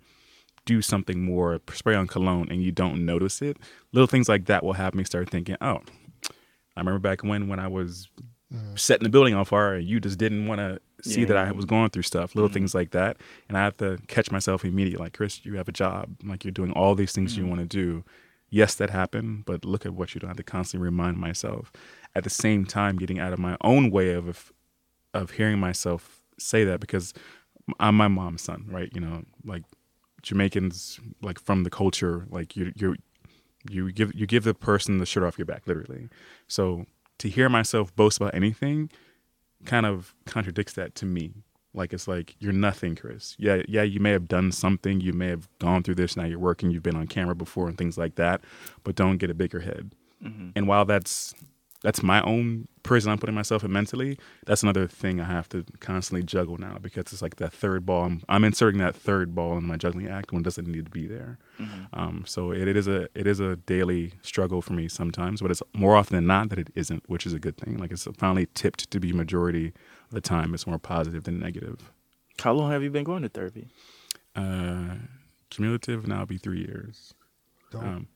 do 0.66 0.82
something 0.82 1.22
more, 1.22 1.60
spray 1.74 1.96
on 1.96 2.08
cologne, 2.08 2.48
and 2.50 2.64
you 2.64 2.72
don't 2.72 3.06
notice 3.06 3.42
it, 3.42 3.58
little 3.92 4.08
things 4.08 4.30
like 4.30 4.46
that 4.46 4.64
will 4.64 4.74
have 4.74 4.96
me 4.96 5.04
start 5.04 5.30
thinking, 5.30 5.58
oh, 5.62 5.82
I 6.76 6.80
remember 6.80 7.00
back 7.00 7.24
when 7.24 7.48
when 7.48 7.60
I 7.60 7.68
was 7.68 8.10
mm. 8.54 8.80
setting 8.80 9.04
the 9.04 9.10
building 9.10 9.34
on 9.34 9.46
fire 9.46 9.76
and 9.76 9.88
you 9.88 10.00
just 10.00 10.18
didn't 10.18 10.48
want 10.48 10.60
to 10.60 10.80
see 11.02 11.26
that 11.26 11.36
I 11.36 11.52
was 11.52 11.66
going 11.66 11.90
through 11.90 12.04
stuff, 12.04 12.34
little 12.34 12.50
mm. 12.50 12.54
things 12.54 12.74
like 12.74 12.92
that. 12.92 13.18
And 13.50 13.58
I 13.58 13.64
have 13.64 13.76
to 13.78 14.00
catch 14.08 14.32
myself 14.32 14.64
immediately, 14.64 15.04
like, 15.04 15.14
Chris, 15.14 15.46
you 15.46 15.58
have 15.58 15.68
a 15.68 15.74
job. 15.74 16.16
Like, 16.24 16.46
you're 16.46 16.52
doing 16.54 16.72
all 16.72 16.96
these 16.96 17.12
things 17.12 17.38
you 17.38 17.44
mm. 17.44 17.50
want 17.50 17.60
to 17.60 17.68
do. 17.68 18.04
Yes, 18.54 18.76
that 18.76 18.92
happened, 18.92 19.46
but 19.46 19.66
look 19.66 19.84
at 19.84 19.96
what 19.96 20.14
you 20.14 20.20
don't 20.20 20.28
have 20.28 20.38
to 20.38 20.44
constantly 20.44 20.86
remind 20.86 21.18
myself. 21.18 21.72
At 22.14 22.24
the 22.24 22.30
same 22.30 22.66
time, 22.66 22.98
getting 22.98 23.18
out 23.18 23.34
of 23.34 23.40
my 23.40 23.58
own 23.62 23.90
way 23.90 24.14
of, 24.14 24.54
of, 25.12 25.32
hearing 25.32 25.60
myself 25.60 26.20
say 26.38 26.64
that 26.64 26.80
because 26.80 27.16
I'm 27.80 27.96
my 27.96 28.08
mom's 28.08 28.44
son, 28.44 28.68
right? 28.70 28.92
You 28.94 29.02
know, 29.02 29.24
like 29.44 29.64
Jamaicans, 30.22 31.00
like 31.24 31.40
from 31.40 31.64
the 31.64 31.72
culture, 31.72 32.28
like 32.30 32.56
you, 32.56 32.72
you, 32.76 32.96
you 33.72 33.92
give 33.92 34.14
you 34.14 34.28
give 34.28 34.44
the 34.44 34.54
person 34.54 35.00
the 35.00 35.08
shirt 35.08 35.24
off 35.24 35.40
your 35.40 35.48
back, 35.48 35.66
literally. 35.66 36.10
So 36.48 36.86
to 37.18 37.30
hear 37.30 37.50
myself 37.50 37.96
boast 37.96 38.18
about 38.18 38.36
anything 38.36 38.92
kind 39.66 39.88
of 39.88 40.14
contradicts 40.28 40.74
that 40.74 40.94
to 40.94 41.08
me. 41.08 41.32
Like 41.74 41.94
it's 41.94 42.08
like 42.08 42.36
you're 42.40 42.54
nothing, 42.54 42.96
Chris. 42.96 43.36
Yeah, 43.40 43.64
yeah, 43.68 43.82
you 43.84 44.00
may 44.00 44.12
have 44.12 44.28
done 44.28 44.52
something, 44.52 45.02
you 45.02 45.14
may 45.14 45.28
have 45.28 45.48
gone 45.60 45.84
through 45.84 45.96
this, 45.96 46.16
now 46.16 46.26
you're 46.26 46.40
working, 46.40 46.70
you've 46.72 46.84
been 46.84 46.96
on 46.96 47.08
camera 47.08 47.36
before 47.36 47.68
and 47.68 47.78
things 47.78 47.98
like 47.98 48.16
that, 48.16 48.42
but 48.84 48.96
don't 48.96 49.18
get 49.18 49.30
a 49.30 49.34
bigger 49.34 49.62
head. 49.62 49.92
And 50.56 50.68
while 50.68 50.86
that's 50.86 51.34
that's 51.84 52.02
my 52.02 52.22
own 52.22 52.70
prison 52.84 53.12
I'm 53.12 53.18
putting 53.18 53.36
myself 53.36 53.62
in 53.64 53.72
mentally, 53.72 54.18
that's 54.46 54.64
another 54.64 54.88
thing 54.88 55.20
I 55.20 55.26
have 55.26 55.50
to 55.50 55.66
constantly 55.82 56.24
juggle 56.24 56.58
now 56.58 56.78
because 56.82 57.12
it's 57.12 57.22
like 57.22 57.36
that 57.38 57.52
third 57.52 57.86
ball. 57.86 58.06
I'm, 58.06 58.24
I'm 58.30 58.44
inserting 58.46 58.80
that 58.80 58.96
third 58.96 59.36
ball 59.36 59.58
in 59.58 59.66
my 59.66 59.76
juggling 59.76 60.08
act 60.08 60.32
when 60.32 60.42
it 60.42 60.44
doesn't 60.46 60.66
need 60.68 60.86
to 60.86 60.92
be 60.92 61.08
there. 61.08 61.40
Um, 61.92 62.24
so 62.26 62.52
it, 62.52 62.70
it 62.70 62.78
is 62.78 62.88
a 62.88 63.10
it 63.16 63.28
is 63.28 63.40
a 63.42 63.58
daily 63.58 64.14
struggle 64.22 64.62
for 64.62 64.74
me 64.74 64.88
sometimes, 64.88 65.42
but 65.42 65.52
it's 65.52 65.62
more 65.74 65.96
often 65.98 66.16
than 66.16 66.26
not 66.28 66.50
that 66.50 66.60
it 66.60 66.70
isn't, 66.76 67.04
which 67.10 67.26
is 67.26 67.34
a 67.34 67.40
good 67.40 67.58
thing. 67.58 67.78
Like 67.78 67.92
it's 67.92 68.08
finally 68.18 68.48
tipped 68.54 68.90
to 68.92 69.00
be 69.00 69.12
majority 69.12 69.74
the 70.12 70.22
time. 70.22 70.54
It's 70.54 70.68
more 70.68 70.80
positive 70.80 71.24
than 71.24 71.40
negative. 71.40 71.92
How 72.40 72.54
long 72.54 72.72
have 72.72 72.84
you 72.84 72.90
been 72.90 73.04
going 73.04 73.24
to 73.24 73.30
therapy? 73.30 73.68
Uh, 74.36 74.96
cumulative 75.50 76.08
now 76.08 76.26
be 76.26 76.38
three 76.38 76.60
years. 76.60 77.14
Dope. 77.72 77.84
Um, 77.84 78.08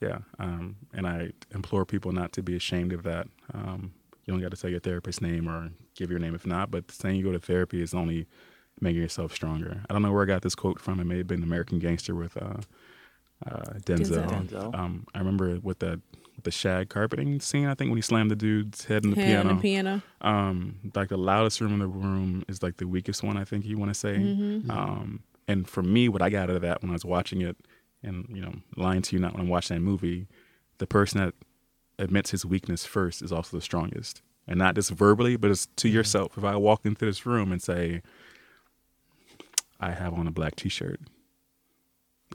Yeah, 0.00 0.18
um, 0.38 0.76
and 0.94 1.06
I 1.06 1.32
implore 1.52 1.84
people 1.84 2.12
not 2.12 2.32
to 2.32 2.42
be 2.42 2.54
ashamed 2.54 2.92
of 2.92 3.02
that. 3.02 3.26
Um, 3.52 3.92
you 4.24 4.32
don't 4.32 4.40
got 4.40 4.52
to 4.52 4.56
tell 4.56 4.70
your 4.70 4.78
therapist's 4.80 5.20
name 5.20 5.48
or 5.48 5.70
give 5.96 6.10
your 6.10 6.20
name 6.20 6.34
if 6.34 6.46
not, 6.46 6.70
but 6.70 6.90
saying 6.92 7.16
you 7.16 7.24
go 7.24 7.32
to 7.32 7.40
therapy 7.40 7.82
is 7.82 7.94
only 7.94 8.26
making 8.80 9.02
yourself 9.02 9.34
stronger. 9.34 9.82
I 9.88 9.92
don't 9.92 10.02
know 10.02 10.12
where 10.12 10.22
I 10.22 10.26
got 10.26 10.42
this 10.42 10.54
quote 10.54 10.80
from. 10.80 11.00
It 11.00 11.04
may 11.04 11.18
have 11.18 11.26
been 11.26 11.42
American 11.42 11.80
Gangster 11.80 12.14
with 12.14 12.36
uh, 12.36 12.58
uh, 13.44 13.62
Denzel. 13.84 14.28
Denzel. 14.28 14.48
Denzel. 14.48 14.74
Um, 14.78 15.06
I 15.14 15.18
remember 15.18 15.58
with 15.60 15.80
the 15.80 16.00
the 16.44 16.50
shag 16.50 16.88
carpeting 16.88 17.40
scene. 17.40 17.66
I 17.66 17.74
think 17.74 17.90
when 17.90 17.96
he 17.98 18.02
slammed 18.02 18.30
the 18.30 18.36
dude's 18.36 18.84
head 18.84 19.04
in 19.04 19.10
the 19.10 19.16
Hand 19.16 19.28
piano. 19.28 19.50
on 19.50 19.56
the 19.56 19.62
piano. 19.62 20.02
um 20.20 20.76
like 20.94 21.08
the 21.08 21.16
loudest 21.18 21.60
room 21.60 21.72
in 21.72 21.78
the 21.80 21.86
room 21.88 22.44
is 22.48 22.62
like 22.62 22.76
the 22.76 22.86
weakest 22.86 23.22
one 23.22 23.36
i 23.36 23.44
think 23.44 23.64
you 23.64 23.76
want 23.76 23.90
to 23.92 23.94
say 23.98 24.14
um 24.70 25.20
and 25.48 25.68
for 25.68 25.82
me 25.82 26.08
what 26.08 26.22
i 26.22 26.30
got 26.30 26.48
out 26.48 26.56
of 26.56 26.62
that 26.62 26.80
when 26.82 26.90
i 26.90 26.92
was 26.92 27.04
watching 27.04 27.40
it 27.40 27.56
and 28.02 28.26
you 28.30 28.40
know 28.40 28.54
lying 28.76 29.02
to 29.02 29.16
you 29.16 29.20
not 29.20 29.32
when 29.32 29.42
i'm 29.42 29.48
watching 29.48 29.76
that 29.76 29.80
movie 29.82 30.28
the 30.78 30.86
person 30.86 31.18
that 31.20 31.34
admits 31.98 32.30
his 32.30 32.44
weakness 32.46 32.84
first 32.84 33.20
is 33.22 33.32
also 33.32 33.56
the 33.56 33.60
strongest 33.62 34.22
and 34.46 34.58
not 34.58 34.74
just 34.76 34.90
verbally 34.90 35.36
but 35.36 35.50
it's 35.50 35.66
to 35.76 35.88
yourself 35.88 36.38
if 36.38 36.44
i 36.44 36.54
walk 36.54 36.86
into 36.86 37.04
this 37.04 37.26
room 37.26 37.50
and 37.50 37.60
say 37.60 38.00
i 39.80 39.90
have 39.90 40.14
on 40.14 40.26
a 40.28 40.30
black 40.30 40.54
t-shirt 40.56 41.00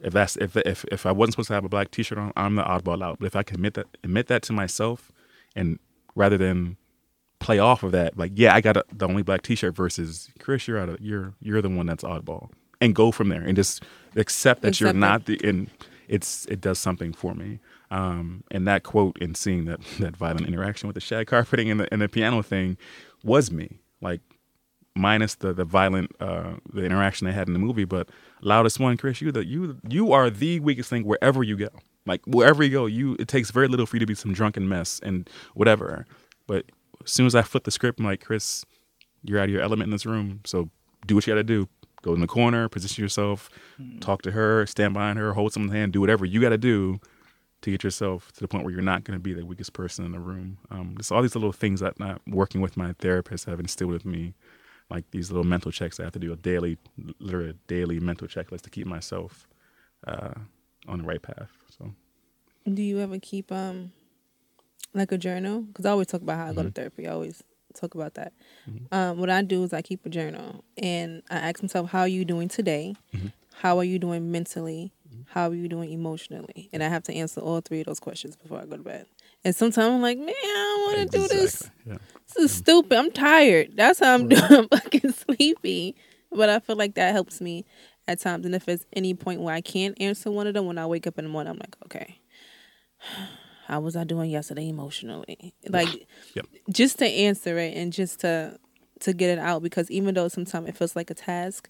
if 0.04 0.14
that's 0.14 0.38
if 0.38 0.56
if 0.58 0.86
if 0.92 1.06
i 1.06 1.12
wasn't 1.12 1.34
supposed 1.34 1.48
to 1.48 1.54
have 1.54 1.66
a 1.66 1.70
black 1.70 1.92
t-shirt 1.92 2.18
on 2.18 2.32
i'm 2.36 2.56
the 2.56 2.64
oddball 2.64 3.04
out 3.04 3.18
but 3.20 3.26
if 3.26 3.36
i 3.36 3.44
can 3.44 3.56
admit 3.56 3.74
that 3.74 3.88
admit 4.04 4.28
that 4.28 4.42
to 4.44 4.54
myself 4.54 5.12
and 5.56 5.80
rather 6.16 6.38
than 6.38 6.78
play 7.44 7.60
off 7.60 7.84
of 7.84 7.92
that. 7.92 8.18
Like, 8.18 8.32
yeah, 8.36 8.56
I 8.56 8.62
got 8.62 8.78
a, 8.78 8.86
the 8.92 9.08
only 9.08 9.22
black 9.22 9.44
T-shirt 9.44 9.76
versus 9.76 10.32
Chris. 10.40 10.68
You're 10.68 10.80
out 10.80 10.90
of 10.90 11.02
you're 11.02 11.34
you're 11.40 11.62
the 11.62 11.70
one 11.70 11.86
that's 11.86 12.04
oddball, 12.04 12.50
and 12.82 12.96
go 12.96 13.12
from 13.12 13.30
there 13.30 13.42
and 13.42 13.56
just 13.56 13.84
accept 14.16 14.62
that 14.64 14.80
you're 14.80 14.94
not 14.94 15.26
the. 15.26 15.40
And 15.44 15.70
it's 16.08 16.46
it 16.46 16.62
does 16.62 16.80
something 16.80 17.14
for 17.14 17.36
me. 17.36 17.60
Um, 17.92 18.44
and 18.50 18.68
that 18.68 18.82
quote 18.84 19.18
and 19.22 19.38
seeing 19.38 19.66
that 19.66 19.82
that 20.00 20.18
violent 20.18 20.48
interaction 20.48 20.88
with 20.88 20.96
the 20.96 21.02
shag 21.02 21.28
carpeting 21.28 21.70
and 21.70 21.82
the 21.82 21.94
and 21.94 22.02
the 22.02 22.10
piano 22.10 22.42
thing 22.42 22.78
was 23.24 23.52
me. 23.52 23.80
Like 24.02 24.22
minus 24.96 25.36
the 25.36 25.54
the 25.54 25.66
violent 25.66 26.12
uh 26.20 26.54
the 26.72 26.84
interaction 26.84 27.26
they 27.26 27.34
had 27.34 27.48
in 27.48 27.54
the 27.54 27.60
movie 27.60 27.86
but 27.86 28.10
loudest 28.42 28.80
one 28.80 28.96
chris 28.96 29.22
you 29.22 29.32
the 29.32 29.46
you 29.46 29.78
you 29.90 30.12
are 30.12 30.30
the 30.30 30.60
weakest 30.60 30.90
thing 30.90 31.04
wherever 31.04 31.44
you 31.44 31.58
go. 31.58 31.70
Like 32.06 32.22
wherever 32.26 32.64
you 32.64 32.70
go 32.70 32.86
you 32.86 33.16
it 33.20 33.28
takes 33.28 33.50
very 33.50 33.68
little 33.68 33.86
for 33.86 33.96
you 33.96 34.02
to 34.02 34.06
be 34.06 34.14
some 34.14 34.34
drunken 34.34 34.68
mess 34.68 35.00
and 35.02 35.30
whatever. 35.56 36.06
But 36.48 36.66
as 37.04 37.12
soon 37.12 37.26
as 37.26 37.36
i 37.36 37.42
flip 37.42 37.64
the 37.64 37.72
script 37.72 38.00
i'm 38.00 38.06
like 38.06 38.24
chris 38.24 38.66
you're 39.24 39.40
out 39.40 39.46
of 39.46 39.50
your 39.50 39.62
element 39.62 39.88
in 39.88 39.92
this 39.92 40.06
room 40.06 40.42
so 40.46 40.70
do 41.06 41.16
what 41.16 41.26
you 41.26 41.32
gotta 41.34 41.44
do. 41.44 41.68
Go 42.02 42.14
in 42.14 42.20
the 42.20 42.28
corner 42.28 42.68
position 42.70 43.02
yourself 43.02 43.50
talk 44.02 44.22
to 44.24 44.32
her 44.32 44.66
stand 44.66 44.94
behind 44.94 45.18
her 45.18 45.34
hold 45.34 45.54
someone's 45.54 45.74
hand 45.74 45.94
do 45.94 46.02
whatever 46.02 46.26
you 46.26 46.42
gotta 46.42 46.58
do 46.58 47.00
to 47.64 47.72
get 47.72 47.84
yourself 47.84 48.32
to 48.34 48.42
the 48.42 48.48
point 48.48 48.64
where 48.64 48.74
you're 48.74 48.84
not 48.84 49.04
going 49.04 49.18
to 49.18 49.24
be 49.24 49.34
the 49.34 49.46
weakest 49.46 49.74
person 49.74 50.06
in 50.06 50.12
the 50.12 50.20
room. 50.20 50.58
Um, 50.70 50.96
just 50.98 51.12
all 51.12 51.22
these 51.22 51.36
little 51.36 51.52
things 51.52 51.80
that 51.80 52.00
uh, 52.00 52.18
working 52.28 52.62
with 52.62 52.78
my 52.78 52.94
therapist 53.00 53.46
have 53.46 53.60
instilled 53.60 53.92
with 53.92 54.06
me, 54.06 54.34
like 54.90 55.10
these 55.12 55.32
little 55.32 55.44
mental 55.44 55.72
checks 55.72 56.00
I 56.00 56.04
have 56.04 56.14
to 56.14 56.20
do 56.20 56.34
a 56.34 56.36
daily, 56.36 56.78
literally 57.20 57.50
a 57.52 57.54
daily 57.68 58.00
mental 58.00 58.28
checklist 58.28 58.62
to 58.62 58.70
keep 58.70 58.86
myself 58.88 59.48
uh, 60.08 60.34
on 60.88 61.00
the 61.00 61.04
right 61.06 61.22
path. 61.22 61.52
So 61.78 61.92
Do 62.72 62.82
you 62.82 63.00
ever 63.00 63.20
keep 63.20 63.52
um 63.52 63.92
like 64.94 65.12
a 65.12 65.18
journal? 65.18 65.62
Because 65.62 65.86
I 65.86 65.92
always 65.92 66.08
talk 66.08 66.22
about 66.22 66.38
how 66.38 66.48
I 66.48 66.54
go 66.54 66.64
to 66.64 66.72
therapy. 66.72 67.08
I 67.08 67.12
always 67.12 67.44
talk 67.74 67.96
about 67.96 68.14
that. 68.16 68.34
Um, 68.92 69.18
what 69.18 69.30
I 69.30 69.42
do 69.42 69.64
is 69.64 69.74
I 69.74 69.82
keep 69.82 70.06
a 70.06 70.10
journal 70.10 70.64
and 70.78 71.24
I 71.32 71.38
ask 71.38 71.62
myself, 71.64 71.90
"How 71.90 72.02
are 72.02 72.08
you 72.08 72.26
doing 72.26 72.48
today? 72.48 72.96
How 73.56 73.78
are 73.78 73.84
you 73.84 74.00
doing 74.00 74.32
mentally? 74.32 74.92
how 75.34 75.50
are 75.50 75.56
you 75.56 75.68
doing 75.68 75.92
emotionally? 75.92 76.70
And 76.74 76.84
I 76.84 76.90
have 76.90 77.04
to 77.04 77.14
answer 77.14 77.42
all 77.42 77.62
three 77.62 77.80
of 77.80 77.88
those 77.88 78.00
questions 78.00 78.36
before 78.36 78.60
I 78.60 78.66
go 78.66 78.78
to 78.78 78.84
bed. 78.84 79.08
And 79.46 79.56
sometimes 79.56 79.94
I'm 79.94 80.02
like, 80.02 80.18
man, 80.18 80.30
I 80.30 80.88
don't 80.88 80.98
want 80.98 81.12
to 81.12 81.18
do 81.18 81.28
this. 81.28 81.70
Yeah. 81.86 81.98
This 82.28 82.52
is 82.52 82.58
stupid. 82.58 82.98
I'm 82.98 83.12
tired. 83.12 83.76
That's 83.76 84.00
how 84.00 84.14
I'm 84.14 84.28
doing. 84.30 84.44
I'm 84.50 84.70
fucking 84.70 85.12
sleepy. 85.12 85.96
But 86.32 86.50
I 86.50 86.60
feel 86.60 86.76
like 86.76 86.96
that 86.96 87.12
helps 87.12 87.42
me 87.42 87.66
at 88.08 88.20
times. 88.20 88.46
And 88.46 88.56
if 88.56 88.68
it's 88.68 88.86
any 88.94 89.14
point 89.14 89.42
where 89.42 89.54
I 89.54 89.62
can't 89.62 90.00
answer 90.02 90.32
one 90.32 90.48
of 90.48 90.54
them, 90.54 90.66
when 90.66 90.78
I 90.78 90.86
wake 90.86 91.06
up 91.08 91.18
in 91.20 91.26
the 91.26 91.30
morning, 91.30 91.52
I'm 91.52 91.60
like, 91.60 91.76
okay, 91.86 92.20
how 93.68 93.82
was 93.82 93.96
I 93.96 94.04
doing 94.04 94.30
yesterday 94.32 94.70
emotionally? 94.70 95.54
Like, 95.68 96.08
Yep. 96.36 96.46
just 96.72 97.00
to 97.00 97.06
answer 97.06 97.58
it 97.58 97.76
and 97.76 97.92
just 97.94 98.22
to 98.22 98.60
to 99.02 99.12
get 99.12 99.30
it 99.30 99.40
out 99.40 99.62
because 99.62 99.92
even 99.92 100.14
though 100.16 100.30
sometimes 100.30 100.70
it 100.70 100.78
feels 100.78 100.96
like 100.96 101.10
a 101.10 101.14
task, 101.14 101.70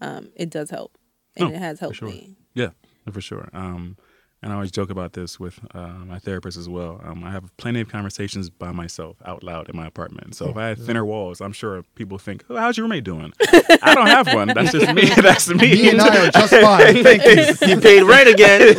um, 0.00 0.30
it 0.34 0.50
does 0.50 0.68
help, 0.70 0.98
and 1.36 1.52
it 1.54 1.58
has 1.58 1.78
helped 1.78 1.98
sure. 1.98 2.08
me. 2.08 2.36
Yeah, 2.54 2.70
for 3.10 3.20
sure. 3.20 3.48
Um, 3.52 3.96
and 4.42 4.52
I 4.52 4.56
always 4.56 4.72
joke 4.72 4.90
about 4.90 5.12
this 5.12 5.38
with 5.38 5.60
uh, 5.72 5.86
my 6.04 6.18
therapist 6.18 6.58
as 6.58 6.68
well. 6.68 7.00
Um, 7.04 7.22
I 7.22 7.30
have 7.30 7.56
plenty 7.58 7.80
of 7.80 7.88
conversations 7.88 8.50
by 8.50 8.72
myself 8.72 9.16
out 9.24 9.44
loud 9.44 9.70
in 9.70 9.76
my 9.76 9.86
apartment. 9.86 10.34
So 10.34 10.48
if 10.50 10.56
I 10.56 10.68
had 10.68 10.78
thinner 10.78 11.04
walls, 11.04 11.40
I'm 11.40 11.52
sure 11.52 11.84
people 11.94 12.18
think, 12.18 12.44
oh, 12.50 12.56
"How's 12.56 12.76
your 12.76 12.84
roommate 12.84 13.04
doing?" 13.04 13.32
I 13.82 13.94
don't 13.94 14.08
have 14.08 14.34
one. 14.34 14.48
That's 14.48 14.72
just 14.72 14.92
me. 14.92 15.06
That's 15.16 15.48
me. 15.48 15.56
Me 15.56 15.90
and 15.90 16.00
I 16.00 16.26
are 16.26 16.30
just 16.30 16.52
fine. 16.60 16.96
you 17.68 17.80
paid 17.80 18.02
rent 18.02 18.28
again. 18.28 18.76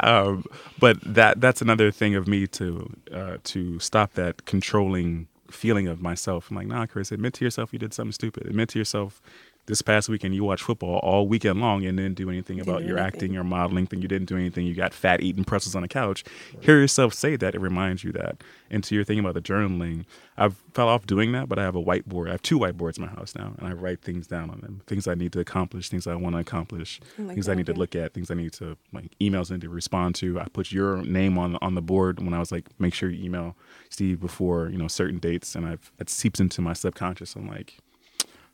um, 0.00 0.44
but 0.78 0.98
that 1.02 1.40
that's 1.40 1.60
another 1.60 1.90
thing 1.90 2.14
of 2.14 2.28
me 2.28 2.46
to 2.46 2.92
uh, 3.12 3.36
to 3.44 3.78
stop 3.80 4.14
that 4.14 4.44
controlling 4.44 5.26
feeling 5.50 5.88
of 5.88 6.00
myself. 6.00 6.48
I'm 6.50 6.56
like, 6.56 6.68
nah, 6.68 6.86
Chris, 6.86 7.10
admit 7.10 7.34
to 7.34 7.44
yourself 7.44 7.72
you 7.72 7.78
did 7.80 7.92
something 7.92 8.12
stupid. 8.12 8.46
Admit 8.46 8.68
to 8.70 8.78
yourself 8.78 9.20
this 9.66 9.82
past 9.82 10.08
weekend 10.08 10.34
you 10.34 10.42
watched 10.42 10.64
football 10.64 10.96
all 11.02 11.28
weekend 11.28 11.60
long 11.60 11.84
and 11.84 11.96
didn't 11.96 12.14
do 12.16 12.28
anything 12.28 12.56
Didn't 12.56 12.68
about 12.68 12.80
do 12.82 12.88
your 12.88 12.98
anything. 12.98 13.14
acting, 13.14 13.32
your 13.32 13.44
modeling 13.44 13.86
thing. 13.86 14.02
You 14.02 14.08
didn't 14.08 14.28
do 14.28 14.36
anything. 14.36 14.66
You 14.66 14.74
got 14.74 14.92
fat 14.92 15.20
eating 15.20 15.44
pretzels 15.44 15.74
on 15.76 15.82
the 15.82 15.88
couch. 15.88 16.24
Hear 16.60 16.78
yourself 16.80 17.14
say 17.14 17.36
that. 17.36 17.54
It 17.54 17.60
reminds 17.60 18.02
you 18.02 18.10
that. 18.12 18.42
And 18.70 18.82
to 18.84 18.94
your 18.94 19.04
thing 19.04 19.18
about 19.20 19.34
the 19.34 19.42
journaling, 19.42 20.06
I've 20.36 20.56
fell 20.74 20.88
off 20.88 21.06
doing 21.06 21.32
that, 21.32 21.48
but 21.48 21.58
I 21.58 21.62
have 21.62 21.76
a 21.76 21.82
whiteboard. 21.82 22.28
I 22.28 22.32
have 22.32 22.42
two 22.42 22.58
whiteboards 22.58 22.98
in 22.98 23.04
my 23.04 23.10
house 23.10 23.34
now, 23.36 23.54
and 23.58 23.68
I 23.68 23.72
write 23.72 24.00
things 24.02 24.26
down 24.26 24.50
on 24.50 24.60
them. 24.60 24.82
Things 24.86 25.06
I 25.06 25.14
need 25.14 25.32
to 25.34 25.40
accomplish, 25.40 25.88
things 25.88 26.06
I 26.06 26.14
want 26.14 26.34
to 26.34 26.40
accomplish, 26.40 27.00
oh 27.18 27.22
like 27.22 27.34
things 27.34 27.46
that, 27.46 27.52
I 27.52 27.54
need 27.56 27.66
to 27.66 27.74
look 27.74 27.94
at, 27.94 28.14
things 28.14 28.30
I 28.30 28.34
need 28.34 28.52
to 28.54 28.76
like 28.92 29.12
emails 29.20 29.50
I 29.50 29.54
need 29.56 29.62
to 29.62 29.68
respond 29.68 30.14
to. 30.16 30.40
I 30.40 30.46
put 30.48 30.72
your 30.72 31.02
name 31.02 31.38
on 31.38 31.56
on 31.60 31.74
the 31.74 31.82
board 31.82 32.20
when 32.22 32.32
I 32.34 32.38
was 32.38 32.50
like, 32.50 32.66
make 32.80 32.94
sure 32.94 33.10
you 33.10 33.24
email 33.24 33.56
Steve 33.90 34.18
before 34.20 34.68
you 34.70 34.78
know 34.78 34.88
certain 34.88 35.18
dates, 35.18 35.54
and 35.54 35.66
I've 35.66 35.92
it 35.98 36.08
seeps 36.10 36.40
into 36.40 36.60
my 36.62 36.72
subconscious. 36.72 37.36
I'm 37.36 37.46
like, 37.48 37.78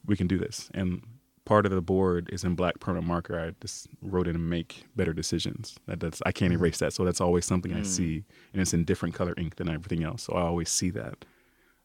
we 0.06 0.16
can 0.16 0.26
do 0.26 0.38
this. 0.38 0.70
And 0.74 1.02
part 1.44 1.64
of 1.64 1.72
the 1.72 1.80
board 1.80 2.28
is 2.32 2.44
in 2.44 2.54
black 2.54 2.80
permanent 2.80 3.06
marker. 3.06 3.38
I 3.38 3.52
just 3.60 3.88
wrote 4.02 4.28
in 4.28 4.48
make 4.48 4.84
better 4.96 5.12
decisions. 5.12 5.76
That 5.86 6.00
that's 6.00 6.20
I 6.26 6.32
can't 6.32 6.52
erase 6.52 6.78
that. 6.78 6.92
So 6.92 7.04
that's 7.04 7.20
always 7.20 7.44
something 7.44 7.72
I 7.72 7.82
see, 7.82 8.24
and 8.52 8.60
it's 8.60 8.74
in 8.74 8.84
different 8.84 9.14
color 9.14 9.34
ink 9.36 9.56
than 9.56 9.68
everything 9.68 10.04
else. 10.04 10.24
So 10.24 10.34
I 10.34 10.42
always 10.42 10.68
see 10.68 10.90
that 10.90 11.24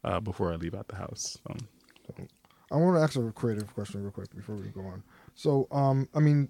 uh, 0.04 0.20
before 0.20 0.52
I 0.52 0.56
leave 0.56 0.76
out 0.76 0.88
the 0.88 0.96
house. 0.96 1.38
Um, 1.50 1.60
I 2.72 2.78
want 2.78 2.98
to 2.98 3.02
ask 3.02 3.16
a 3.18 3.32
creative 3.34 3.74
question 3.74 4.02
real 4.02 4.12
quick 4.12 4.34
before 4.36 4.56
we 4.56 4.68
go 4.70 4.82
on. 4.82 5.04
So, 5.36 5.68
um, 5.72 6.08
I 6.16 6.20
mean, 6.20 6.50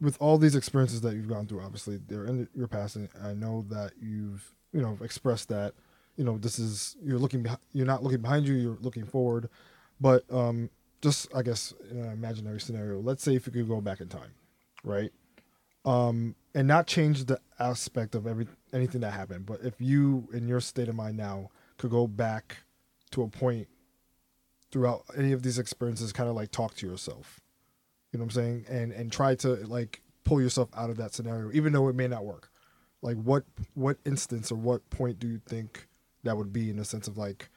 with 0.00 0.16
all 0.20 0.38
these 0.38 0.54
experiences 0.54 1.00
that 1.00 1.14
you've 1.14 1.28
gone 1.28 1.46
through, 1.46 1.60
obviously 1.60 1.98
they're 2.08 2.24
in 2.24 2.48
your 2.54 2.68
past, 2.68 2.96
and 2.96 3.08
I 3.22 3.34
know 3.34 3.64
that 3.68 3.92
you've, 4.00 4.54
you 4.72 4.80
know, 4.80 4.96
expressed 5.02 5.48
that, 5.48 5.74
you 6.16 6.24
know, 6.24 6.38
this 6.38 6.58
is 6.58 6.96
you're 7.02 7.18
looking, 7.18 7.46
you're 7.72 7.86
not 7.86 8.02
looking 8.02 8.20
behind 8.20 8.46
you, 8.46 8.54
you're 8.54 8.78
looking 8.80 9.04
forward. 9.04 9.48
But 10.00 10.24
um, 10.30 10.70
just, 11.02 11.34
I 11.34 11.42
guess, 11.42 11.72
in 11.90 11.98
an 11.98 12.12
imaginary 12.12 12.60
scenario, 12.60 13.00
let's 13.00 13.22
say 13.22 13.34
if 13.34 13.46
you 13.46 13.52
could 13.52 13.68
go 13.68 13.80
back 13.80 14.00
in 14.00 14.08
time, 14.08 14.32
right, 14.84 15.12
um, 15.84 16.34
and 16.54 16.68
not 16.68 16.86
change 16.86 17.24
the 17.24 17.40
aspect 17.58 18.14
of 18.14 18.26
every 18.26 18.46
anything 18.72 19.00
that 19.00 19.12
happened, 19.12 19.46
but 19.46 19.60
if 19.62 19.74
you, 19.80 20.28
in 20.32 20.46
your 20.46 20.60
state 20.60 20.88
of 20.88 20.94
mind 20.94 21.16
now, 21.16 21.50
could 21.78 21.90
go 21.90 22.06
back 22.06 22.58
to 23.12 23.22
a 23.22 23.28
point 23.28 23.68
throughout 24.70 25.04
any 25.16 25.32
of 25.32 25.42
these 25.42 25.58
experiences 25.58 26.12
kind 26.12 26.28
of 26.28 26.36
like 26.36 26.50
talk 26.50 26.74
to 26.74 26.86
yourself. 26.86 27.40
You 28.12 28.18
know 28.18 28.24
what 28.24 28.36
i'm 28.36 28.42
saying? 28.42 28.64
And 28.68 28.92
and 28.92 29.10
try 29.10 29.34
to 29.36 29.56
like 29.66 30.02
pull 30.24 30.40
yourself 30.40 30.68
out 30.76 30.90
of 30.90 30.96
that 30.98 31.14
scenario 31.14 31.50
even 31.52 31.72
though 31.72 31.88
it 31.88 31.94
may 31.94 32.06
not 32.06 32.24
work. 32.24 32.50
Like 33.02 33.16
what 33.16 33.44
what 33.74 33.98
instance 34.04 34.52
or 34.52 34.56
what 34.56 34.88
point 34.90 35.18
do 35.18 35.26
you 35.26 35.40
think 35.46 35.88
that 36.24 36.36
would 36.36 36.52
be 36.52 36.70
in 36.70 36.76
the 36.76 36.84
sense 36.84 37.08
of 37.08 37.16
like 37.16 37.48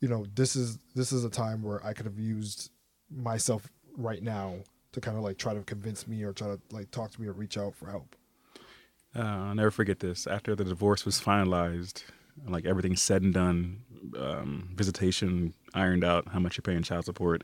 you 0.00 0.08
know 0.08 0.26
this 0.34 0.56
is 0.56 0.78
this 0.94 1.12
is 1.12 1.24
a 1.24 1.30
time 1.30 1.62
where 1.62 1.84
i 1.84 1.92
could 1.92 2.06
have 2.06 2.18
used 2.18 2.70
myself 3.14 3.68
right 3.96 4.22
now 4.22 4.56
to 4.92 5.00
kind 5.00 5.16
of 5.16 5.22
like 5.22 5.38
try 5.38 5.54
to 5.54 5.60
convince 5.62 6.06
me 6.06 6.22
or 6.22 6.32
try 6.32 6.48
to 6.48 6.60
like 6.70 6.90
talk 6.90 7.10
to 7.12 7.20
me 7.20 7.26
or 7.28 7.32
reach 7.32 7.56
out 7.58 7.74
for 7.74 7.90
help 7.90 8.16
Uh, 9.14 9.20
I'll 9.20 9.54
never 9.54 9.70
forget 9.70 10.00
this. 10.00 10.26
After 10.26 10.54
the 10.56 10.64
divorce 10.64 11.04
was 11.04 11.20
finalized, 11.20 12.02
like 12.48 12.64
everything 12.64 12.96
said 12.96 13.22
and 13.22 13.34
done, 13.34 13.82
um, 14.18 14.70
visitation 14.74 15.52
ironed 15.74 16.02
out, 16.04 16.28
how 16.28 16.38
much 16.40 16.56
you're 16.56 16.62
paying 16.62 16.82
child 16.82 17.04
support. 17.04 17.42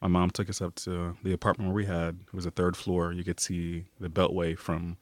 My 0.00 0.08
mom 0.08 0.30
took 0.30 0.48
us 0.48 0.60
up 0.62 0.74
to 0.76 1.16
the 1.22 1.32
apartment 1.32 1.68
where 1.68 1.76
we 1.76 1.84
had. 1.84 2.18
It 2.26 2.34
was 2.34 2.46
a 2.46 2.50
third 2.50 2.76
floor. 2.76 3.12
You 3.12 3.24
could 3.24 3.38
see 3.40 3.84
the 4.00 4.08
Beltway 4.08 4.58
from 4.58 4.96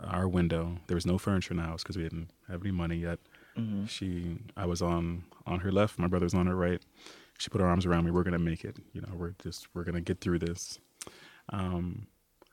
our 0.00 0.26
window. 0.28 0.78
There 0.88 0.96
was 0.96 1.06
no 1.06 1.16
furniture 1.16 1.52
in 1.54 1.58
the 1.58 1.62
house 1.62 1.82
because 1.82 1.96
we 1.96 2.02
didn't 2.02 2.30
have 2.48 2.60
any 2.62 2.72
money 2.72 2.96
yet. 2.96 3.18
She, 3.86 4.38
I 4.56 4.66
was 4.66 4.82
on 4.82 5.24
on 5.46 5.60
her 5.60 5.70
left. 5.70 5.98
My 5.98 6.06
brother 6.08 6.24
was 6.26 6.34
on 6.34 6.46
her 6.46 6.56
right. 6.56 6.82
She 7.42 7.50
put 7.50 7.60
her 7.60 7.66
arms 7.66 7.86
around 7.86 8.04
me. 8.04 8.12
We're 8.12 8.22
gonna 8.22 8.38
make 8.38 8.64
it. 8.64 8.76
You 8.92 9.00
know, 9.00 9.08
we're 9.16 9.34
just 9.42 9.66
we're 9.74 9.82
gonna 9.82 10.00
get 10.00 10.20
through 10.20 10.38
this. 10.38 10.78
Um, 11.48 12.06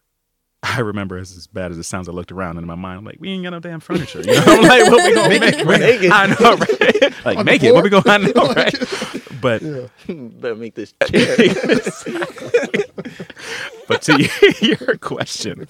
I 0.63 0.79
remember 0.79 1.19
as, 1.19 1.37
as 1.37 1.45
bad 1.45 1.69
as 1.69 1.77
it 1.77 1.83
sounds, 1.83 2.09
I 2.09 2.11
looked 2.11 2.31
around 2.31 2.57
and 2.57 2.61
in 2.61 2.65
my 2.65 2.73
mind, 2.73 2.97
I'm 2.97 3.05
like, 3.05 3.17
we 3.19 3.29
ain't 3.29 3.43
got 3.43 3.51
no 3.51 3.59
damn 3.59 3.81
furniture. 3.81 4.21
You 4.21 4.33
know, 4.33 4.43
I'm 4.47 4.61
like, 4.63 4.89
what 4.89 5.03
we 5.03 5.13
gonna 5.13 5.29
make? 5.29 5.41
Make 5.65 6.03
it. 6.03 6.11
I 6.11 6.25
know, 6.25 6.55
right? 6.55 7.25
Like, 7.25 7.45
make 7.45 7.61
it. 7.61 7.71
What 7.71 7.83
we 7.83 7.91
gonna? 7.91 8.03
I 8.07 8.17
know, 8.17 8.53
right? 8.53 8.75
But 9.39 9.61
yeah 9.61 9.87
Better 10.07 10.55
make 10.55 10.73
this 10.73 10.93
chair. 11.05 11.35
but 13.87 14.01
to 14.01 14.27
your 14.59 14.97
question, 14.97 15.67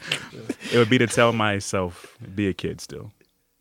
it 0.71 0.77
would 0.77 0.89
be 0.89 0.97
to 0.97 1.07
tell 1.07 1.33
myself, 1.33 2.17
be 2.35 2.47
a 2.47 2.53
kid 2.53 2.79
still. 2.79 3.11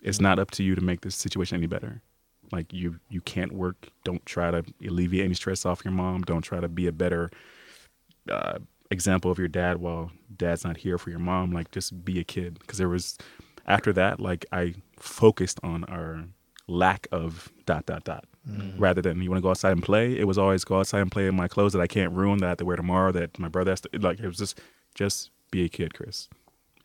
It's 0.03 0.21
not 0.21 0.39
up 0.39 0.53
to 0.53 0.63
you 0.63 0.77
to 0.77 0.81
make 0.81 1.01
this 1.01 1.17
situation 1.17 1.57
any 1.57 1.67
better. 1.67 2.01
Like 2.53 2.73
you, 2.73 2.99
you 3.09 3.21
can't 3.21 3.53
work. 3.53 3.89
Don't 4.05 4.25
try 4.27 4.51
to 4.51 4.65
alleviate 4.87 5.25
any 5.25 5.35
stress 5.35 5.67
off 5.67 5.85
your 5.85 5.93
mom. 5.93 6.23
Don't 6.23 6.43
try 6.43 6.61
to 6.61 6.69
be 6.69 6.87
a 6.87 6.93
better 6.93 7.31
uh, 8.31 8.59
example 8.91 9.31
of 9.31 9.39
your 9.39 9.49
dad 9.49 9.79
while 9.79 10.11
dad's 10.37 10.65
not 10.65 10.77
here 10.79 10.99
for 10.99 11.11
your 11.11 11.19
mom. 11.19 11.53
Like 11.53 11.71
just 11.71 12.05
be 12.05 12.19
a 12.21 12.25
kid. 12.25 12.59
Because 12.59 12.79
there 12.79 12.89
was 12.89 13.19
after 13.67 13.93
that, 13.93 14.21
like 14.21 14.47
I 14.53 14.75
focused 14.99 15.61
on 15.63 15.85
our 15.85 16.25
lack 16.67 17.07
of 17.13 17.51
dot 17.67 17.87
dot 17.87 18.05
dot 18.05 18.25
rather 18.79 19.03
than 19.03 19.21
you 19.21 19.31
want 19.31 19.39
to 19.39 19.43
go 19.43 19.51
outside 19.51 19.73
and 19.73 19.83
play. 19.83 20.19
It 20.19 20.27
was 20.27 20.39
always 20.39 20.65
go 20.65 20.81
outside 20.81 21.01
and 21.01 21.13
play 21.13 21.27
in 21.27 21.35
my 21.35 21.49
clothes 21.49 21.73
that 21.75 21.81
I 21.81 21.87
can't 21.87 22.13
ruin 22.13 22.39
that 22.39 22.47
I 22.47 22.49
have 22.51 22.59
to 22.59 22.65
wear 22.65 22.77
tomorrow. 22.77 23.13
That 23.13 23.39
my 23.39 23.49
brother 23.49 23.73
has 23.73 23.81
to 23.83 23.91
like. 24.01 24.21
It 24.21 24.27
was 24.27 24.39
just 24.39 24.61
just 24.95 25.31
be 25.51 25.65
a 25.65 25.69
kid, 25.69 25.95
Chris. 25.95 26.29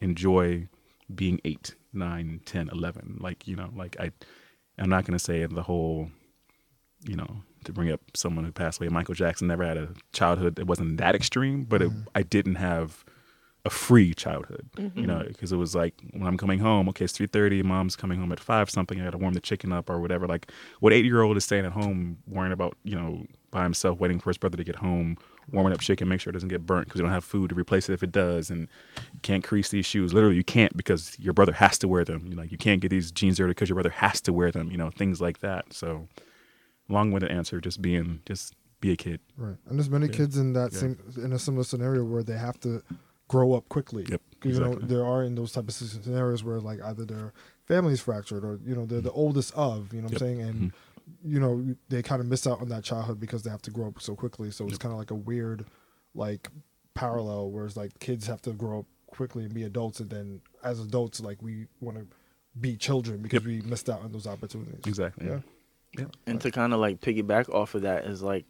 Enjoy 0.01 0.67
being 1.13 1.39
eight, 1.45 1.75
nine, 1.93 2.41
ten, 2.45 2.69
eleven. 2.69 3.17
Like 3.19 3.47
you 3.47 3.55
know, 3.55 3.69
like 3.75 3.95
I. 3.99 4.11
I'm 4.77 4.89
not 4.89 5.05
gonna 5.05 5.19
say 5.19 5.45
the 5.45 5.63
whole, 5.63 6.09
you 7.07 7.15
know, 7.15 7.41
to 7.65 7.71
bring 7.71 7.91
up 7.91 8.01
someone 8.15 8.45
who 8.45 8.51
passed 8.51 8.81
away. 8.81 8.89
Michael 8.89 9.15
Jackson 9.15 9.47
never 9.47 9.65
had 9.65 9.77
a 9.77 9.89
childhood 10.11 10.55
that 10.55 10.65
wasn't 10.65 10.97
that 10.97 11.15
extreme, 11.15 11.63
but 11.63 11.81
it, 11.81 11.89
mm-hmm. 11.89 12.09
I 12.15 12.23
didn't 12.23 12.55
have 12.55 13.05
a 13.65 13.69
free 13.69 14.13
childhood, 14.13 14.69
mm-hmm. 14.75 14.99
you 14.99 15.07
know, 15.07 15.23
because 15.25 15.53
it 15.53 15.55
was 15.55 15.73
like 15.73 15.93
when 16.11 16.27
I'm 16.27 16.37
coming 16.37 16.59
home, 16.59 16.89
okay, 16.89 17.05
it's 17.05 17.13
three 17.13 17.27
thirty, 17.27 17.63
mom's 17.63 17.95
coming 17.95 18.19
home 18.19 18.31
at 18.33 18.39
five 18.39 18.69
something, 18.69 18.99
I 18.99 19.05
got 19.05 19.11
to 19.11 19.17
warm 19.17 19.33
the 19.33 19.39
chicken 19.39 19.71
up 19.71 19.89
or 19.89 20.01
whatever. 20.01 20.27
Like, 20.27 20.51
what 20.81 20.91
eight 20.91 21.05
year 21.05 21.21
old 21.21 21.37
is 21.37 21.45
staying 21.45 21.65
at 21.65 21.71
home 21.71 22.17
worrying 22.27 22.51
about, 22.51 22.75
you 22.83 22.95
know, 22.95 23.25
by 23.51 23.63
himself, 23.63 23.99
waiting 23.99 24.19
for 24.19 24.31
his 24.31 24.37
brother 24.37 24.57
to 24.57 24.63
get 24.65 24.75
home, 24.75 25.17
warming 25.51 25.73
up 25.73 25.79
chicken, 25.79 26.07
make 26.07 26.21
sure 26.21 26.31
it 26.31 26.33
doesn't 26.33 26.49
get 26.49 26.65
burnt 26.65 26.87
because 26.87 26.99
you 26.99 27.03
don't 27.03 27.13
have 27.13 27.23
food 27.23 27.49
to 27.49 27.55
replace 27.55 27.89
it 27.89 27.93
if 27.93 28.03
it 28.03 28.11
does, 28.11 28.49
and 28.49 28.67
you 28.97 29.19
can't 29.21 29.43
crease 29.43 29.69
these 29.69 29.85
shoes. 29.85 30.13
Literally, 30.13 30.35
you 30.35 30.43
can't 30.43 30.75
because 30.75 31.17
your 31.19 31.33
brother 31.33 31.53
has 31.53 31.77
to 31.79 31.87
wear 31.87 32.03
them. 32.03 32.27
You 32.27 32.35
know, 32.35 32.41
like, 32.41 32.51
you 32.51 32.57
can't 32.57 32.81
get 32.81 32.89
these 32.89 33.11
jeans 33.11 33.37
dirty 33.37 33.51
because 33.51 33.69
your 33.69 33.75
brother 33.75 33.89
has 33.89 34.21
to 34.21 34.33
wear 34.33 34.51
them. 34.51 34.71
You 34.71 34.77
know, 34.77 34.89
things 34.89 35.21
like 35.21 35.39
that. 35.39 35.73
So, 35.73 36.07
long-winded 36.89 37.31
answer, 37.31 37.59
just 37.61 37.81
being, 37.81 38.21
just 38.25 38.55
be 38.79 38.91
a 38.91 38.95
kid. 38.95 39.19
Right, 39.37 39.57
and 39.67 39.79
there's 39.79 39.89
many 39.89 40.07
kids 40.07 40.37
in 40.37 40.53
that 40.53 40.73
Yeah. 40.73 40.79
same 40.79 40.97
in 41.17 41.33
a 41.33 41.39
similar 41.39 41.63
scenario 41.63 42.03
where 42.03 42.23
they 42.23 42.37
have 42.37 42.59
to 42.61 42.83
grow 43.27 43.53
up 43.53 43.69
quickly. 43.69 44.05
Yep, 44.09 44.21
You 44.43 44.59
know, 44.59 44.75
there 44.75 45.05
are 45.05 45.23
in 45.23 45.35
those 45.35 45.53
type 45.53 45.67
of 45.67 45.73
scenarios 45.73 46.43
where 46.43 46.59
like 46.59 46.81
either 46.81 47.05
their 47.05 47.33
family's 47.65 48.01
fractured 48.01 48.43
or 48.43 48.59
you 48.65 48.75
know 48.75 48.85
they're 48.85 49.01
the 49.01 49.11
oldest 49.11 49.53
of. 49.53 49.93
You 49.93 50.01
know 50.01 50.05
what 50.05 50.13
I'm 50.13 50.19
saying? 50.19 50.41
And 50.41 50.55
mm-hmm. 50.55 50.67
You 51.25 51.39
know 51.39 51.75
they 51.89 52.01
kind 52.01 52.21
of 52.21 52.27
miss 52.27 52.45
out 52.47 52.61
on 52.61 52.69
that 52.69 52.83
childhood 52.83 53.19
because 53.19 53.43
they 53.43 53.49
have 53.49 53.61
to 53.63 53.71
grow 53.71 53.87
up 53.87 54.01
so 54.01 54.15
quickly. 54.15 54.51
So 54.51 54.65
it's 54.67 54.77
kind 54.77 54.91
of 54.93 54.99
like 54.99 55.11
a 55.11 55.15
weird 55.15 55.65
like 56.15 56.49
parallel, 56.93 57.49
whereas 57.51 57.75
like 57.75 57.97
kids 57.99 58.27
have 58.27 58.41
to 58.43 58.51
grow 58.51 58.79
up 58.79 58.85
quickly 59.07 59.43
and 59.43 59.53
be 59.53 59.63
adults, 59.63 59.99
and 59.99 60.09
then 60.09 60.41
as 60.63 60.79
adults 60.79 61.19
like 61.19 61.41
we 61.41 61.67
want 61.81 61.97
to 61.97 62.05
be 62.59 62.75
children 62.77 63.21
because 63.21 63.43
Yep. 63.43 63.47
we 63.47 63.61
missed 63.61 63.89
out 63.89 64.01
on 64.01 64.11
those 64.11 64.27
opportunities. 64.27 64.81
Exactly. 64.85 65.27
Yeah. 65.27 65.39
Yeah. 65.97 66.05
and 66.25 66.41
to 66.41 66.49
kind 66.49 66.73
of 66.73 66.79
like 66.79 67.01
piggyback 67.01 67.53
off 67.53 67.75
of 67.75 67.83
that 67.83 68.05
is 68.05 68.23
like 68.23 68.45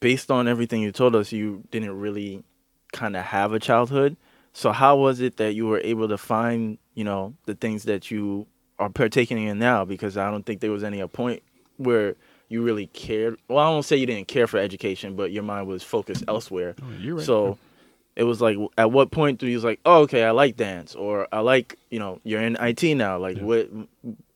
based 0.00 0.30
on 0.30 0.46
everything 0.48 0.80
you 0.80 0.92
told 0.92 1.16
us 1.16 1.32
you 1.32 1.64
didn't 1.70 1.98
really 1.98 2.44
kind 2.92 3.16
of 3.16 3.24
have 3.24 3.52
a 3.52 3.58
childhood. 3.58 4.16
So 4.52 4.70
how 4.70 4.96
was 4.96 5.20
it 5.20 5.38
that 5.38 5.54
you 5.54 5.66
were 5.66 5.80
able 5.82 6.08
to 6.08 6.16
find, 6.18 6.78
you 6.94 7.02
know, 7.04 7.34
the 7.46 7.54
things 7.56 7.84
that 7.84 8.10
you 8.10 8.46
are 8.78 8.88
partaking 8.88 9.42
in 9.42 9.58
now? 9.58 9.84
Because 9.84 10.16
I 10.16 10.30
don't 10.30 10.44
think 10.44 10.60
there 10.60 10.70
was 10.70 10.84
any 10.84 11.00
a 11.00 11.08
point 11.08 11.42
where 11.76 12.16
you 12.48 12.62
really 12.62 12.86
cared. 12.88 13.38
Well, 13.48 13.58
I 13.58 13.68
won't 13.68 13.84
say 13.84 13.96
you 13.96 14.06
didn't 14.06 14.28
care 14.28 14.46
for 14.46 14.58
education, 14.58 15.16
but 15.16 15.32
your 15.32 15.42
mind 15.42 15.66
was 15.66 15.82
focused 15.82 16.24
oh, 16.28 16.34
elsewhere. 16.34 16.74
Oh, 16.82 16.90
you're 17.00 17.16
right. 17.16 17.24
So 17.24 17.58
it 18.16 18.24
was 18.24 18.40
like, 18.40 18.56
at 18.78 18.92
what 18.92 19.10
point 19.10 19.40
do 19.40 19.46
you 19.46 19.56
was 19.56 19.64
like, 19.64 19.80
oh, 19.84 20.02
okay, 20.02 20.24
I 20.24 20.30
like 20.30 20.56
dance, 20.56 20.94
or 20.94 21.26
I 21.32 21.40
like, 21.40 21.78
you 21.90 21.98
know, 21.98 22.20
you're 22.24 22.42
in 22.42 22.56
IT 22.60 22.82
now. 22.96 23.18
Like, 23.18 23.38
what, 23.38 23.68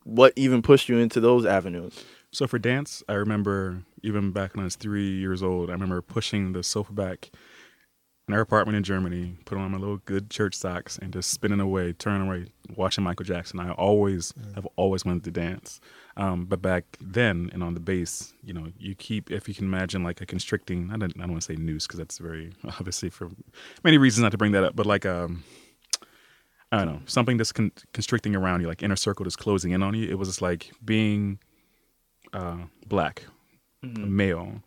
what 0.05 0.33
even 0.37 0.63
pushed 0.63 0.89
you 0.89 0.99
into 0.99 1.21
those 1.21 1.45
avenues? 1.45 2.05
So 2.31 2.47
for 2.47 2.59
dance, 2.59 3.03
I 3.09 3.15
remember 3.15 3.83
even 4.03 4.33
back 4.33 4.55
when 4.55 4.63
I 4.63 4.65
was 4.65 4.77
three 4.77 5.11
years 5.11 5.43
old, 5.43 5.71
I 5.71 5.73
remember 5.73 6.03
pushing 6.03 6.53
the 6.53 6.63
sofa 6.63 6.93
back 6.93 7.31
in 8.29 8.35
our 8.35 8.41
apartment 8.41 8.77
in 8.77 8.83
Germany, 8.83 9.37
putting 9.47 9.65
on 9.65 9.71
my 9.71 9.79
little 9.79 9.97
good 10.05 10.29
church 10.29 10.55
socks, 10.55 10.99
and 10.99 11.13
just 11.13 11.31
spinning 11.31 11.61
away, 11.61 11.95
turning 11.95 12.29
away, 12.29 12.47
watching 12.77 13.03
Michael 13.03 13.25
Jackson. 13.25 13.59
I 13.59 13.71
always 13.73 14.35
have 14.55 14.67
always 14.77 15.05
wanted 15.05 15.25
to 15.25 15.31
dance. 15.31 15.81
Um, 16.19 16.45
but 16.45 16.61
back 16.61 16.85
then, 17.01 17.49
and 17.55 17.63
on 17.63 17.75
the 17.75 17.81
bass, 17.81 18.35
you 18.45 18.53
know, 18.53 18.67
you 18.79 18.95
keep, 18.95 19.31
if 19.31 19.49
you 19.49 19.55
can 19.55 19.65
imagine, 19.65 20.03
like 20.03 20.21
a 20.21 20.27
constricting. 20.27 20.91
I 20.93 20.99
don't, 20.99 21.13
I 21.17 21.23
don't 21.23 21.31
want 21.31 21.43
to 21.43 21.55
say 21.55 21.57
noose 21.57 21.87
because 21.87 21.99
that's 21.99 22.19
very 22.19 22.53
obviously 22.65 23.09
for 23.09 23.31
many 23.83 23.97
reasons 23.97 24.23
not 24.23 24.33
to 24.33 24.39
bring 24.39 24.53
that 24.53 24.65
up. 24.65 24.77
But 24.77 24.85
like 24.85 25.07
um, 25.07 25.43
I 26.71 26.79
don't 26.79 26.87
know, 26.87 27.01
something 27.07 27.39
that's 27.39 27.53
con- 27.53 27.73
constricting 27.95 28.37
around 28.37 28.61
you, 28.61 28.69
like 28.69 28.83
inner 28.83 28.97
circle 28.97 29.25
that's 29.25 29.37
closing 29.37 29.71
in 29.73 29.83
on 29.83 29.95
you. 29.95 30.07
It 30.09 30.19
was 30.19 30.29
just 30.29 30.43
like 30.43 30.71
being 30.85 31.39
uh, 32.35 32.59
black, 32.87 33.25
male 33.83 34.61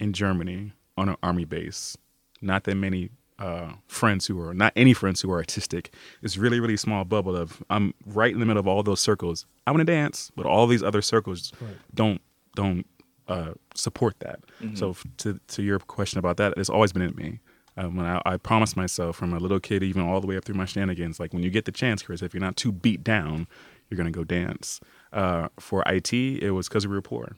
in 0.00 0.12
Germany 0.12 0.72
on 0.96 1.08
an 1.08 1.16
army 1.22 1.44
base. 1.44 1.96
Not 2.44 2.64
that 2.64 2.74
many 2.76 3.10
uh, 3.38 3.72
friends 3.88 4.26
who 4.26 4.40
are 4.40 4.54
not 4.54 4.72
any 4.76 4.94
friends 4.94 5.20
who 5.20 5.30
are 5.32 5.36
artistic. 5.38 5.92
It's 6.22 6.36
really 6.36 6.60
really 6.60 6.76
small 6.76 7.04
bubble 7.04 7.34
of 7.36 7.62
I'm 7.70 7.92
right 8.06 8.32
in 8.32 8.38
the 8.40 8.46
middle 8.46 8.60
of 8.60 8.68
all 8.68 8.82
those 8.82 9.00
circles. 9.00 9.46
I 9.66 9.70
want 9.72 9.80
to 9.80 9.84
dance, 9.92 10.30
but 10.36 10.46
all 10.46 10.66
these 10.66 10.82
other 10.82 11.02
circles 11.02 11.52
don't 11.94 12.20
don't 12.54 12.86
uh, 13.26 13.52
support 13.74 14.20
that. 14.20 14.40
So 14.76 14.90
f- 14.90 15.04
to 15.18 15.40
to 15.48 15.62
your 15.62 15.78
question 15.80 16.18
about 16.18 16.36
that, 16.36 16.54
it's 16.56 16.70
always 16.70 16.92
been 16.92 17.02
in 17.02 17.16
me. 17.16 17.40
Um, 17.76 17.96
when 17.96 18.06
I, 18.06 18.22
I 18.24 18.36
promised 18.36 18.76
myself 18.76 19.16
from 19.16 19.32
a 19.32 19.38
little 19.40 19.58
kid, 19.58 19.82
even 19.82 20.02
all 20.02 20.20
the 20.20 20.28
way 20.28 20.36
up 20.36 20.44
through 20.44 20.54
my 20.54 20.64
shenanigans, 20.64 21.18
like 21.18 21.32
when 21.32 21.42
you 21.42 21.50
get 21.50 21.64
the 21.64 21.72
chance, 21.72 22.04
Chris, 22.04 22.22
if 22.22 22.32
you're 22.32 22.40
not 22.40 22.56
too 22.56 22.70
beat 22.70 23.02
down, 23.02 23.48
you're 23.90 23.96
gonna 23.98 24.12
go 24.12 24.22
dance. 24.22 24.78
Uh, 25.12 25.48
for 25.58 25.82
IT, 25.86 26.12
it 26.12 26.52
was 26.52 26.68
because 26.68 26.86
we 26.86 26.94
were 26.94 27.02
poor. 27.02 27.36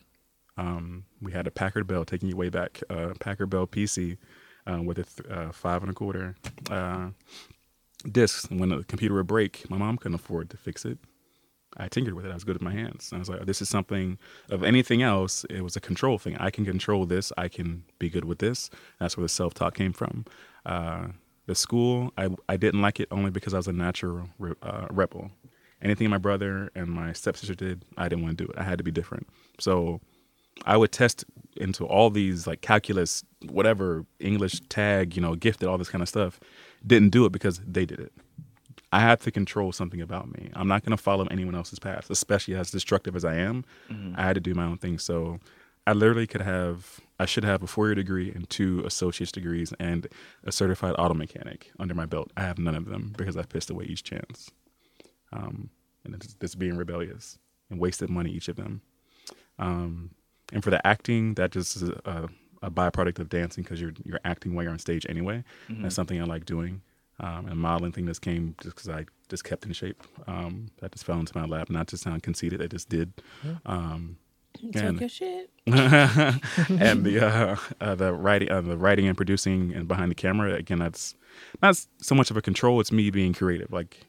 Um, 0.59 1.05
we 1.23 1.33
had 1.33 1.47
a 1.47 1.51
Packard 1.51 1.87
Bell 1.87 2.05
taking 2.05 2.29
you 2.29 2.37
way 2.37 2.51
back, 2.51 2.83
uh, 2.91 3.15
Packard 3.19 3.49
Bell 3.49 3.67
PC 3.67 4.19
uh, 4.67 4.83
with 4.83 4.99
a 4.99 5.05
th- 5.05 5.31
uh, 5.31 5.53
five 5.53 5.83
and 5.83 5.91
a 5.91 5.95
quarter 5.95 6.37
uh, 6.71 7.11
discs. 8.11 8.45
And 8.47 8.61
when 8.61 8.71
the 8.71 8.85
computer 8.85 9.15
would 9.15 9.27
break, 9.27 9.69
my 9.71 9.77
mom 9.79 9.97
couldn't 9.97 10.15
afford 10.15 10.51
to 10.51 10.57
fix 10.57 10.85
it. 10.85 10.99
I 11.77 11.89
tinkered 11.89 12.15
with 12.15 12.25
it. 12.25 12.31
I 12.31 12.35
was 12.35 12.45
good 12.45 12.55
with 12.55 12.63
my 12.63 12.73
hands. 12.73 13.11
And 13.11 13.19
I 13.19 13.21
was 13.21 13.29
like, 13.29 13.45
this 13.45 13.61
is 13.61 13.69
something 13.69 14.19
of 14.51 14.63
anything 14.63 15.03
else. 15.03 15.45
It 15.51 15.61
was 15.61 15.77
a 15.77 15.81
control 15.81 16.19
thing. 16.19 16.37
I 16.39 16.51
can 16.51 16.65
control 16.65 17.05
this. 17.05 17.33
I 17.37 17.49
can 17.49 17.85
be 17.99 18.09
good 18.09 18.25
with 18.25 18.39
this. 18.39 18.71
That's 18.99 19.17
where 19.17 19.25
the 19.25 19.29
self 19.29 19.53
talk 19.53 19.75
came 19.75 19.93
from. 19.93 20.25
Uh, 20.65 21.09
the 21.47 21.55
school, 21.55 22.13
I, 22.17 22.31
I 22.49 22.57
didn't 22.57 22.83
like 22.83 22.99
it 22.99 23.09
only 23.11 23.31
because 23.31 23.55
I 23.55 23.59
was 23.59 23.69
a 23.69 23.73
natural 23.73 24.29
re- 24.39 24.55
uh, 24.63 24.87
rebel. 24.91 25.31
Anything 25.83 26.09
my 26.09 26.19
brother 26.19 26.71
and 26.75 26.89
my 26.89 27.13
stepsister 27.13 27.55
did, 27.55 27.85
I 27.97 28.09
didn't 28.09 28.25
want 28.25 28.39
to 28.39 28.45
do 28.45 28.51
it. 28.51 28.59
I 28.59 28.63
had 28.65 28.79
to 28.79 28.85
be 28.85 28.91
different. 28.91 29.29
So 29.61 30.01
I 30.65 30.77
would 30.77 30.93
test 30.93 31.25
into 31.57 31.85
all 31.87 32.11
these 32.11 32.47
like 32.47 32.61
calculus, 32.61 33.25
whatever, 33.49 34.05
English 34.21 34.61
tag, 34.69 35.17
you 35.17 35.23
know, 35.23 35.35
gifted, 35.35 35.69
all 35.69 35.79
this 35.79 35.89
kind 35.89 36.03
of 36.03 36.09
stuff. 36.09 36.39
Didn't 36.87 37.11
do 37.11 37.25
it 37.25 37.33
because 37.33 37.61
they 37.67 37.87
did 37.87 38.01
it. 38.01 38.13
I 38.93 39.01
have 39.01 39.21
to 39.21 39.31
control 39.31 39.73
something 39.73 40.01
about 40.01 40.31
me. 40.33 40.51
I'm 40.55 40.69
not 40.69 40.85
going 40.85 40.97
to 40.97 41.03
follow 41.03 41.27
anyone 41.31 41.55
else's 41.55 41.79
path, 41.79 42.09
especially 42.09 42.55
as 42.55 42.71
destructive 42.71 43.17
as 43.17 43.25
I 43.25 43.35
am. 43.35 43.65
I 44.17 44.23
had 44.23 44.35
to 44.35 44.41
do 44.41 44.55
my 44.55 44.65
own 44.65 44.79
thing. 44.79 44.99
So 44.99 45.41
I 45.87 45.93
literally 45.93 46.27
could 46.27 46.41
have, 46.43 47.01
I 47.19 47.27
should 47.27 47.45
have 47.45 47.63
a 47.63 47.67
four 47.67 47.87
year 47.87 47.95
degree 47.95 48.31
and 48.33 48.49
two 48.49 48.83
associate's 48.85 49.33
degrees 49.33 49.73
and 49.79 50.07
a 50.45 50.53
certified 50.53 50.95
auto 50.99 51.15
mechanic 51.15 51.73
under 51.79 51.95
my 51.95 52.07
belt. 52.07 52.31
I 52.37 52.43
have 52.43 52.59
none 52.59 52.75
of 52.75 52.87
them 52.87 53.13
because 53.17 53.37
I 53.37 53.43
pissed 53.43 53.71
away 53.71 53.85
each 53.85 54.05
chance. 54.05 54.51
Um, 55.33 55.71
and 56.05 56.15
it's, 56.15 56.37
it's 56.41 56.55
being 56.55 56.77
rebellious 56.77 57.39
and 57.71 57.81
wasted 57.81 58.09
money, 58.09 58.31
each 58.31 58.49
of 58.49 58.57
them. 58.57 58.83
Um, 59.59 60.11
and 60.53 60.63
for 60.63 60.71
the 60.71 60.85
acting, 60.87 61.35
that 61.35 61.51
just 61.51 61.77
is 61.77 61.83
a, 61.83 62.29
a 62.63 62.71
byproduct 62.71 63.19
of 63.19 63.29
dancing 63.29 63.65
because 63.65 63.81
you're 63.81 63.95
you're 64.05 64.21
acting 64.25 64.55
while 64.55 64.65
you're 64.65 64.73
on 64.73 64.79
stage 64.79 65.07
anyway. 65.09 65.45
That's 65.83 65.95
something 65.95 66.21
I 66.21 66.25
like 66.25 66.45
doing. 66.45 66.83
Um, 67.19 67.47
and 67.47 67.59
modeling 67.59 67.93
thing 67.93 68.07
just 68.07 68.21
came 68.21 68.55
just 68.61 68.77
because 68.77 68.91
I 68.91 69.07
just 69.29 69.43
kept 69.45 69.65
in 69.65 69.73
shape. 69.73 70.03
Um, 70.27 70.71
that 70.81 70.93
just 70.93 71.05
fell 71.05 71.19
into 71.19 71.37
my 71.37 71.47
lap. 71.47 71.71
Not 71.71 71.89
to 71.89 71.97
sound 71.97 72.23
conceited, 72.23 72.61
I 72.61 72.67
just 72.67 72.89
did. 72.91 73.13
Um, 73.65 74.19
and, 74.75 75.01
your 75.01 75.09
shit. 75.09 75.51
and 75.67 77.05
the 77.05 77.21
uh, 77.27 77.57
uh, 77.81 77.95
the 77.95 78.13
writing, 78.13 78.51
uh, 78.51 78.61
the 78.61 78.77
writing 78.77 79.07
and 79.07 79.17
producing, 79.17 79.73
and 79.75 79.89
behind 79.89 80.11
the 80.11 80.15
camera. 80.15 80.55
Again, 80.55 80.79
that's 80.79 81.15
not 81.63 81.77
so 81.99 82.15
much 82.15 82.31
of 82.31 82.37
a 82.37 82.43
control. 82.43 82.81
It's 82.81 82.93
me 82.93 83.11
being 83.11 83.33
creative. 83.33 83.73
Like 83.73 84.07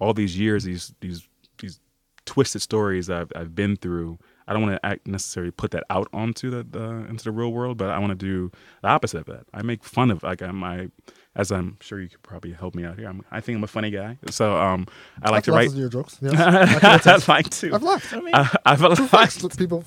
all 0.00 0.14
these 0.14 0.38
years, 0.38 0.64
these 0.64 0.94
these 1.00 1.26
these 1.58 1.80
twisted 2.26 2.62
stories 2.62 3.10
I've 3.10 3.32
I've 3.34 3.54
been 3.54 3.76
through. 3.76 4.18
I 4.46 4.52
don't 4.52 4.62
want 4.62 4.74
to 4.74 4.86
act 4.86 5.06
necessarily 5.06 5.50
put 5.50 5.70
that 5.70 5.84
out 5.90 6.08
onto 6.12 6.50
the, 6.50 6.62
the 6.62 7.06
into 7.08 7.24
the 7.24 7.32
real 7.32 7.52
world, 7.52 7.78
but 7.78 7.90
I 7.90 7.98
want 7.98 8.10
to 8.10 8.14
do 8.26 8.50
the 8.82 8.88
opposite 8.88 9.18
of 9.20 9.26
that. 9.26 9.46
I 9.54 9.62
make 9.62 9.82
fun 9.84 10.10
of 10.10 10.22
like 10.22 10.42
I'm 10.42 10.62
I, 10.62 10.88
as 11.36 11.50
I'm 11.50 11.78
sure 11.80 12.00
you 12.00 12.08
could 12.08 12.22
probably 12.22 12.52
help 12.52 12.74
me 12.74 12.84
out 12.84 12.96
here. 12.98 13.08
I'm, 13.08 13.22
I 13.30 13.40
think 13.40 13.56
I'm 13.56 13.64
a 13.64 13.68
funny 13.68 13.90
guy, 13.90 14.18
so 14.30 14.56
um, 14.56 14.86
I 15.22 15.30
like 15.30 15.38
I've 15.38 15.44
to 15.44 15.52
write. 15.52 15.72
your 15.72 15.88
jokes. 15.88 16.18
Yes. 16.20 16.34
I 16.38 16.78
can 16.78 16.94
attest. 16.94 17.28
I 17.28 17.32
like 17.36 17.50
to. 17.50 17.74
I've 17.74 17.82
laughed. 17.82 18.12
I, 18.12 18.58
I've 18.66 18.80
liked 19.12 19.42
Look, 19.42 19.56
people. 19.56 19.82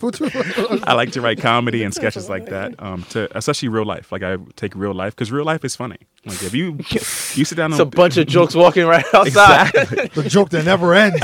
I 0.84 0.94
like 0.94 1.12
to 1.12 1.22
write 1.22 1.40
comedy 1.40 1.84
and 1.84 1.94
sketches 1.94 2.28
like 2.28 2.48
that, 2.48 2.76
um, 2.80 3.04
to 3.12 3.30
especially 3.38 3.70
real 3.70 3.86
life. 3.86 4.12
Like 4.12 4.24
I 4.24 4.38
take 4.56 4.76
real 4.76 4.94
life 4.94 5.16
because 5.16 5.32
real 5.32 5.46
life 5.46 5.64
is 5.64 5.76
funny. 5.76 6.00
Like 6.26 6.42
if 6.44 6.54
you 6.54 6.80
you 6.90 7.46
sit 7.46 7.56
down 7.56 7.72
It's 7.72 7.80
a 7.80 7.86
bunch 7.86 8.18
of 8.18 8.28
jokes 8.28 8.56
walking 8.56 8.86
right 8.86 9.06
outside. 9.14 9.70
exactly. 9.74 10.08
the 10.24 10.28
joke 10.28 10.50
that 10.50 10.66
never 10.66 10.94
ends. 10.96 11.22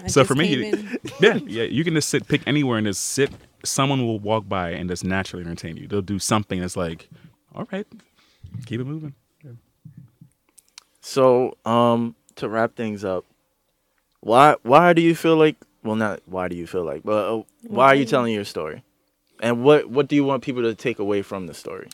I 0.00 0.02
know. 0.02 0.06
I 0.06 0.08
So 0.08 0.24
for 0.24 0.34
me, 0.34 0.48
you- 0.54 0.98
yeah, 1.20 1.38
yeah, 1.46 1.62
you 1.64 1.84
can 1.84 1.94
just 1.94 2.08
sit, 2.08 2.26
pick 2.28 2.42
anywhere 2.46 2.78
and 2.78 2.86
just 2.86 3.00
sit. 3.02 3.30
Someone 3.64 4.06
will 4.06 4.18
walk 4.18 4.48
by 4.48 4.70
and 4.70 4.88
just 4.88 5.04
naturally 5.04 5.44
entertain 5.44 5.76
you. 5.76 5.86
They'll 5.86 6.00
do 6.02 6.18
something 6.18 6.60
that's 6.60 6.76
like, 6.76 7.08
all 7.54 7.66
right, 7.70 7.86
keep 8.66 8.80
it 8.80 8.84
moving. 8.84 9.14
So, 11.00 11.56
um, 11.64 12.14
to 12.36 12.48
wrap 12.48 12.74
things 12.76 13.04
up, 13.04 13.24
why 14.20 14.56
why 14.62 14.92
do 14.92 15.02
you 15.02 15.14
feel 15.14 15.36
like? 15.36 15.56
Well, 15.82 15.96
not 15.96 16.20
why 16.26 16.48
do 16.48 16.56
you 16.56 16.66
feel 16.66 16.84
like, 16.84 17.02
but 17.04 17.32
uh, 17.38 17.42
why 17.62 17.86
are 17.86 17.94
you 17.94 18.04
telling 18.04 18.34
your 18.34 18.44
story? 18.44 18.82
And 19.40 19.62
what 19.64 19.88
what 19.88 20.08
do 20.08 20.16
you 20.16 20.24
want 20.24 20.42
people 20.42 20.62
to 20.62 20.74
take 20.74 20.98
away 20.98 21.22
from 21.22 21.46
the 21.46 21.54
story? 21.54 21.88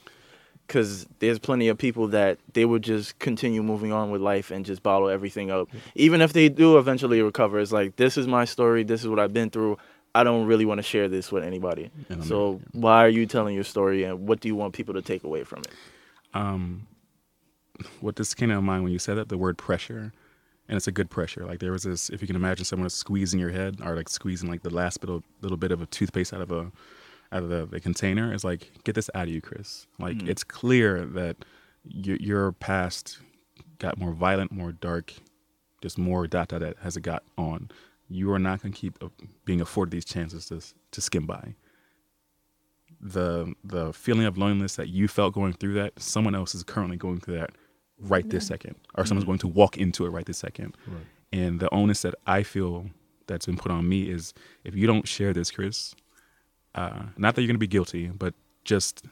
Because 0.66 1.06
there's 1.20 1.38
plenty 1.38 1.68
of 1.68 1.78
people 1.78 2.08
that 2.08 2.38
they 2.54 2.64
would 2.64 2.82
just 2.82 3.18
continue 3.20 3.62
moving 3.62 3.92
on 3.92 4.10
with 4.10 4.20
life 4.20 4.50
and 4.50 4.64
just 4.64 4.82
bottle 4.82 5.08
everything 5.08 5.50
up, 5.50 5.68
even 5.94 6.20
if 6.20 6.32
they 6.32 6.48
do 6.48 6.76
eventually 6.78 7.22
recover. 7.22 7.60
It's 7.60 7.70
like 7.72 7.96
this 7.96 8.16
is 8.16 8.26
my 8.26 8.44
story. 8.44 8.82
This 8.82 9.02
is 9.02 9.08
what 9.08 9.20
I've 9.20 9.32
been 9.32 9.50
through. 9.50 9.78
I 10.14 10.24
don't 10.24 10.46
really 10.46 10.64
want 10.64 10.78
to 10.78 10.82
share 10.82 11.08
this 11.08 11.30
with 11.30 11.44
anybody. 11.44 11.90
So 12.24 12.60
why 12.72 13.04
are 13.04 13.08
you 13.08 13.26
telling 13.26 13.54
your 13.54 13.64
story, 13.64 14.02
and 14.04 14.26
what 14.26 14.40
do 14.40 14.48
you 14.48 14.56
want 14.56 14.74
people 14.74 14.94
to 14.94 15.02
take 15.02 15.24
away 15.24 15.44
from 15.44 15.60
it? 15.60 15.74
um, 16.34 16.86
what 18.00 18.16
just 18.16 18.36
came 18.36 18.48
to 18.48 18.60
mind 18.60 18.82
when 18.82 18.92
you 18.92 18.98
said 18.98 19.16
that 19.16 19.28
the 19.28 19.38
word 19.38 19.58
pressure, 19.58 20.12
and 20.68 20.76
it's 20.76 20.86
a 20.86 20.92
good 20.92 21.10
pressure. 21.10 21.44
Like 21.44 21.60
there 21.60 21.72
was 21.72 21.84
this, 21.84 22.10
if 22.10 22.20
you 22.22 22.26
can 22.26 22.36
imagine 22.36 22.64
someone 22.64 22.88
squeezing 22.90 23.38
your 23.38 23.50
head 23.50 23.78
or 23.84 23.94
like 23.96 24.08
squeezing 24.08 24.48
like 24.50 24.62
the 24.62 24.70
last 24.74 25.02
little 25.02 25.22
little 25.42 25.56
bit 25.58 25.70
of 25.70 25.80
a 25.82 25.86
toothpaste 25.86 26.34
out 26.34 26.40
of 26.40 26.50
a 26.50 26.72
out 27.32 27.42
of 27.42 27.48
the, 27.48 27.66
the 27.66 27.80
container. 27.80 28.32
is 28.32 28.44
like 28.44 28.70
get 28.84 28.94
this 28.94 29.10
out 29.14 29.24
of 29.24 29.30
you, 29.30 29.40
Chris. 29.40 29.86
Like 29.98 30.18
mm. 30.18 30.28
it's 30.28 30.44
clear 30.44 31.04
that 31.04 31.36
your 31.84 32.16
your 32.16 32.52
past 32.52 33.18
got 33.78 33.98
more 33.98 34.12
violent, 34.12 34.52
more 34.52 34.72
dark, 34.72 35.12
just 35.82 35.98
more 35.98 36.26
dot 36.26 36.48
dot 36.48 36.60
dot 36.60 36.74
as 36.82 36.96
it 36.96 37.02
got 37.02 37.22
on. 37.36 37.70
You 38.08 38.32
are 38.32 38.38
not 38.38 38.62
going 38.62 38.72
to 38.72 38.78
keep 38.78 38.98
being 39.44 39.60
afforded 39.60 39.92
these 39.92 40.04
chances 40.04 40.46
to 40.46 40.60
to 40.92 41.00
skim 41.00 41.26
by 41.26 41.54
the 43.00 43.52
the 43.64 43.92
feeling 43.92 44.24
of 44.24 44.38
loneliness 44.38 44.76
that 44.76 44.88
you 44.88 45.08
felt 45.08 45.34
going 45.34 45.52
through 45.52 45.74
that 45.74 45.92
someone 46.00 46.34
else 46.34 46.54
is 46.54 46.62
currently 46.62 46.96
going 46.96 47.20
through 47.20 47.36
that 47.38 47.50
right 48.00 48.28
this 48.30 48.46
second 48.46 48.74
or 48.94 49.04
someone's 49.04 49.24
mm-hmm. 49.24 49.30
going 49.30 49.38
to 49.38 49.48
walk 49.48 49.76
into 49.76 50.06
it 50.06 50.10
right 50.10 50.26
this 50.26 50.38
second 50.38 50.76
and 51.32 51.60
the 51.60 51.72
onus 51.74 52.02
that 52.02 52.14
i 52.26 52.42
feel 52.42 52.86
that's 53.26 53.46
been 53.46 53.56
put 53.56 53.72
on 53.72 53.88
me 53.88 54.08
is 54.08 54.32
if 54.64 54.74
you 54.74 54.86
don't 54.86 55.06
share 55.06 55.32
this 55.32 55.50
chris 55.50 55.94
uh, 56.76 57.02
not 57.16 57.34
that 57.34 57.42
you're 57.42 57.48
going 57.48 57.56
to 57.56 57.58
be 57.58 57.66
guilty 57.66 58.08
but 58.08 58.34
just 58.64 59.04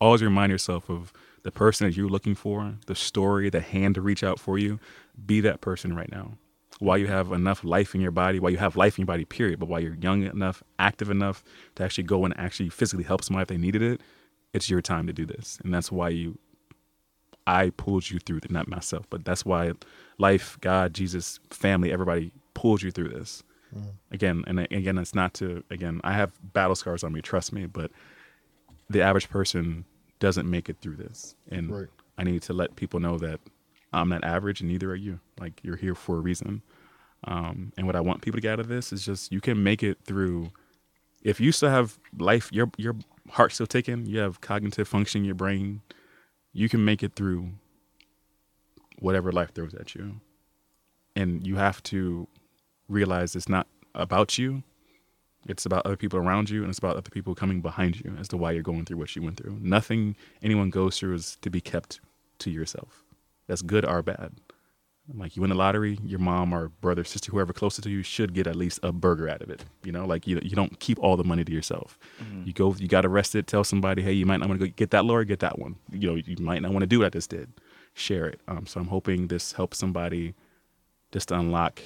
always 0.00 0.22
remind 0.22 0.52
yourself 0.52 0.88
of 0.90 1.12
the 1.42 1.50
person 1.50 1.86
that 1.86 1.96
you're 1.96 2.08
looking 2.08 2.34
for 2.34 2.74
the 2.86 2.94
story 2.94 3.50
the 3.50 3.60
hand 3.60 3.94
to 3.94 4.00
reach 4.00 4.22
out 4.22 4.38
for 4.38 4.58
you 4.58 4.78
be 5.26 5.40
that 5.40 5.60
person 5.60 5.94
right 5.94 6.10
now 6.10 6.32
while 6.78 6.98
you 6.98 7.06
have 7.06 7.32
enough 7.32 7.64
life 7.64 7.94
in 7.94 8.00
your 8.00 8.10
body, 8.10 8.38
while 8.38 8.50
you 8.50 8.58
have 8.58 8.76
life 8.76 8.98
in 8.98 9.02
your 9.02 9.06
body, 9.06 9.24
period, 9.24 9.58
but 9.58 9.68
while 9.68 9.80
you're 9.80 9.94
young 9.94 10.24
enough, 10.24 10.62
active 10.78 11.10
enough 11.10 11.42
to 11.74 11.82
actually 11.82 12.04
go 12.04 12.24
and 12.24 12.38
actually 12.38 12.68
physically 12.68 13.04
help 13.04 13.24
somebody 13.24 13.42
if 13.42 13.48
they 13.48 13.56
needed 13.56 13.82
it, 13.82 14.00
it's 14.52 14.68
your 14.68 14.82
time 14.82 15.06
to 15.06 15.12
do 15.12 15.24
this. 15.24 15.58
And 15.64 15.72
that's 15.72 15.90
why 15.90 16.10
you 16.10 16.38
I 17.46 17.70
pulled 17.70 18.10
you 18.10 18.18
through, 18.18 18.40
not 18.50 18.68
myself. 18.68 19.06
But 19.08 19.24
that's 19.24 19.44
why 19.44 19.72
life, 20.18 20.58
God, 20.60 20.94
Jesus, 20.94 21.38
family, 21.50 21.92
everybody 21.92 22.32
pulled 22.54 22.82
you 22.82 22.90
through 22.90 23.10
this. 23.10 23.44
Again, 24.10 24.44
and 24.46 24.60
again, 24.60 24.98
it's 24.98 25.14
not 25.14 25.34
to 25.34 25.62
again. 25.70 26.00
I 26.04 26.12
have 26.12 26.32
battle 26.52 26.74
scars 26.74 27.02
on 27.04 27.12
me, 27.12 27.20
trust 27.20 27.52
me, 27.52 27.66
but 27.66 27.90
the 28.88 29.02
average 29.02 29.28
person 29.28 29.84
doesn't 30.18 30.48
make 30.48 30.68
it 30.68 30.78
through 30.80 30.96
this, 30.96 31.34
and 31.50 31.70
Right. 31.70 31.88
I 32.18 32.24
need 32.24 32.42
to 32.42 32.52
let 32.52 32.76
people 32.76 33.00
know 33.00 33.18
that 33.18 33.40
I'm 33.92 34.08
not 34.08 34.24
average, 34.24 34.60
and 34.60 34.70
neither 34.70 34.90
are 34.90 34.96
you. 34.96 35.20
Like 35.38 35.60
you're 35.62 35.76
here 35.76 35.94
for 35.94 36.16
a 36.16 36.20
reason. 36.20 36.62
Um, 37.24 37.72
and 37.76 37.86
what 37.86 37.96
I 37.96 38.00
want 38.00 38.22
people 38.22 38.36
to 38.36 38.42
get 38.42 38.52
out 38.52 38.60
of 38.60 38.68
this 38.68 38.92
is 38.92 39.04
just 39.04 39.32
you 39.32 39.40
can 39.40 39.62
make 39.62 39.82
it 39.82 39.98
through. 40.04 40.50
If 41.22 41.40
you 41.40 41.50
still 41.52 41.70
have 41.70 41.98
life, 42.18 42.52
your 42.52 42.70
your 42.76 42.94
heart 43.30 43.52
still 43.52 43.66
ticking, 43.66 44.06
you 44.06 44.20
have 44.20 44.40
cognitive 44.40 44.86
function 44.86 45.22
in 45.22 45.24
your 45.24 45.34
brain, 45.34 45.82
you 46.52 46.68
can 46.68 46.84
make 46.84 47.02
it 47.02 47.14
through 47.14 47.50
whatever 48.98 49.32
life 49.32 49.52
throws 49.54 49.74
at 49.74 49.94
you. 49.94 50.20
And 51.14 51.46
you 51.46 51.56
have 51.56 51.82
to 51.84 52.28
realize 52.88 53.36
it's 53.36 53.48
not 53.48 53.66
about 53.94 54.38
you. 54.38 54.62
It's 55.48 55.64
about 55.64 55.86
other 55.86 55.96
people 55.96 56.18
around 56.18 56.50
you 56.50 56.62
and 56.62 56.70
it's 56.70 56.78
about 56.78 56.96
other 56.96 57.10
people 57.10 57.34
coming 57.34 57.60
behind 57.60 58.00
you 58.00 58.16
as 58.18 58.28
to 58.28 58.36
why 58.36 58.50
you're 58.50 58.62
going 58.62 58.84
through 58.84 58.98
what 58.98 59.14
you 59.14 59.22
went 59.22 59.36
through. 59.36 59.58
Nothing 59.60 60.16
anyone 60.42 60.70
goes 60.70 60.98
through 60.98 61.14
is 61.14 61.38
to 61.42 61.50
be 61.50 61.60
kept 61.60 62.00
to 62.40 62.50
yourself. 62.50 63.04
That's 63.46 63.62
good 63.62 63.84
or 63.84 64.02
bad. 64.02 64.32
Like 65.14 65.36
you 65.36 65.42
win 65.42 65.50
the 65.50 65.56
lottery, 65.56 66.00
your 66.04 66.18
mom 66.18 66.52
or 66.52 66.68
brother, 66.68 67.04
sister, 67.04 67.30
whoever 67.30 67.52
closest 67.52 67.84
to 67.84 67.90
you 67.90 68.02
should 68.02 68.34
get 68.34 68.48
at 68.48 68.56
least 68.56 68.80
a 68.82 68.90
burger 68.90 69.28
out 69.28 69.40
of 69.40 69.50
it. 69.50 69.64
You 69.84 69.92
know, 69.92 70.04
like 70.04 70.26
you 70.26 70.40
you 70.42 70.56
don't 70.56 70.80
keep 70.80 70.98
all 70.98 71.16
the 71.16 71.22
money 71.22 71.44
to 71.44 71.52
yourself. 71.52 71.96
You 72.44 72.52
go, 72.52 72.74
you 72.74 72.88
got 72.88 73.06
arrested. 73.06 73.46
Tell 73.46 73.62
somebody, 73.62 74.02
hey, 74.02 74.12
you 74.12 74.26
might 74.26 74.38
not 74.38 74.48
want 74.48 74.60
to 74.60 74.66
go 74.66 74.72
get 74.74 74.90
that 74.90 75.04
lawyer, 75.04 75.22
get 75.22 75.38
that 75.40 75.60
one. 75.60 75.76
You 75.92 76.08
know, 76.08 76.14
you 76.16 76.36
might 76.40 76.60
not 76.60 76.72
want 76.72 76.82
to 76.82 76.88
do 76.88 76.98
what 76.98 77.06
I 77.06 77.10
just 77.10 77.30
did. 77.30 77.52
Share 77.94 78.26
it. 78.26 78.40
Um, 78.48 78.66
so 78.66 78.80
I'm 78.80 78.88
hoping 78.88 79.28
this 79.28 79.52
helps 79.52 79.78
somebody 79.78 80.34
just 81.12 81.28
to 81.28 81.38
unlock 81.38 81.80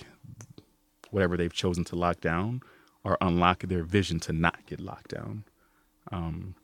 whatever 1.10 1.36
they've 1.36 1.52
chosen 1.52 1.84
to 1.84 1.96
lock 1.96 2.20
down, 2.20 2.62
or 3.04 3.16
unlock 3.20 3.60
their 3.62 3.82
vision 3.82 4.20
to 4.20 4.32
not 4.32 4.64
get 4.66 4.80
locked 4.80 5.10
down. 5.10 5.44
Um, 6.12 6.54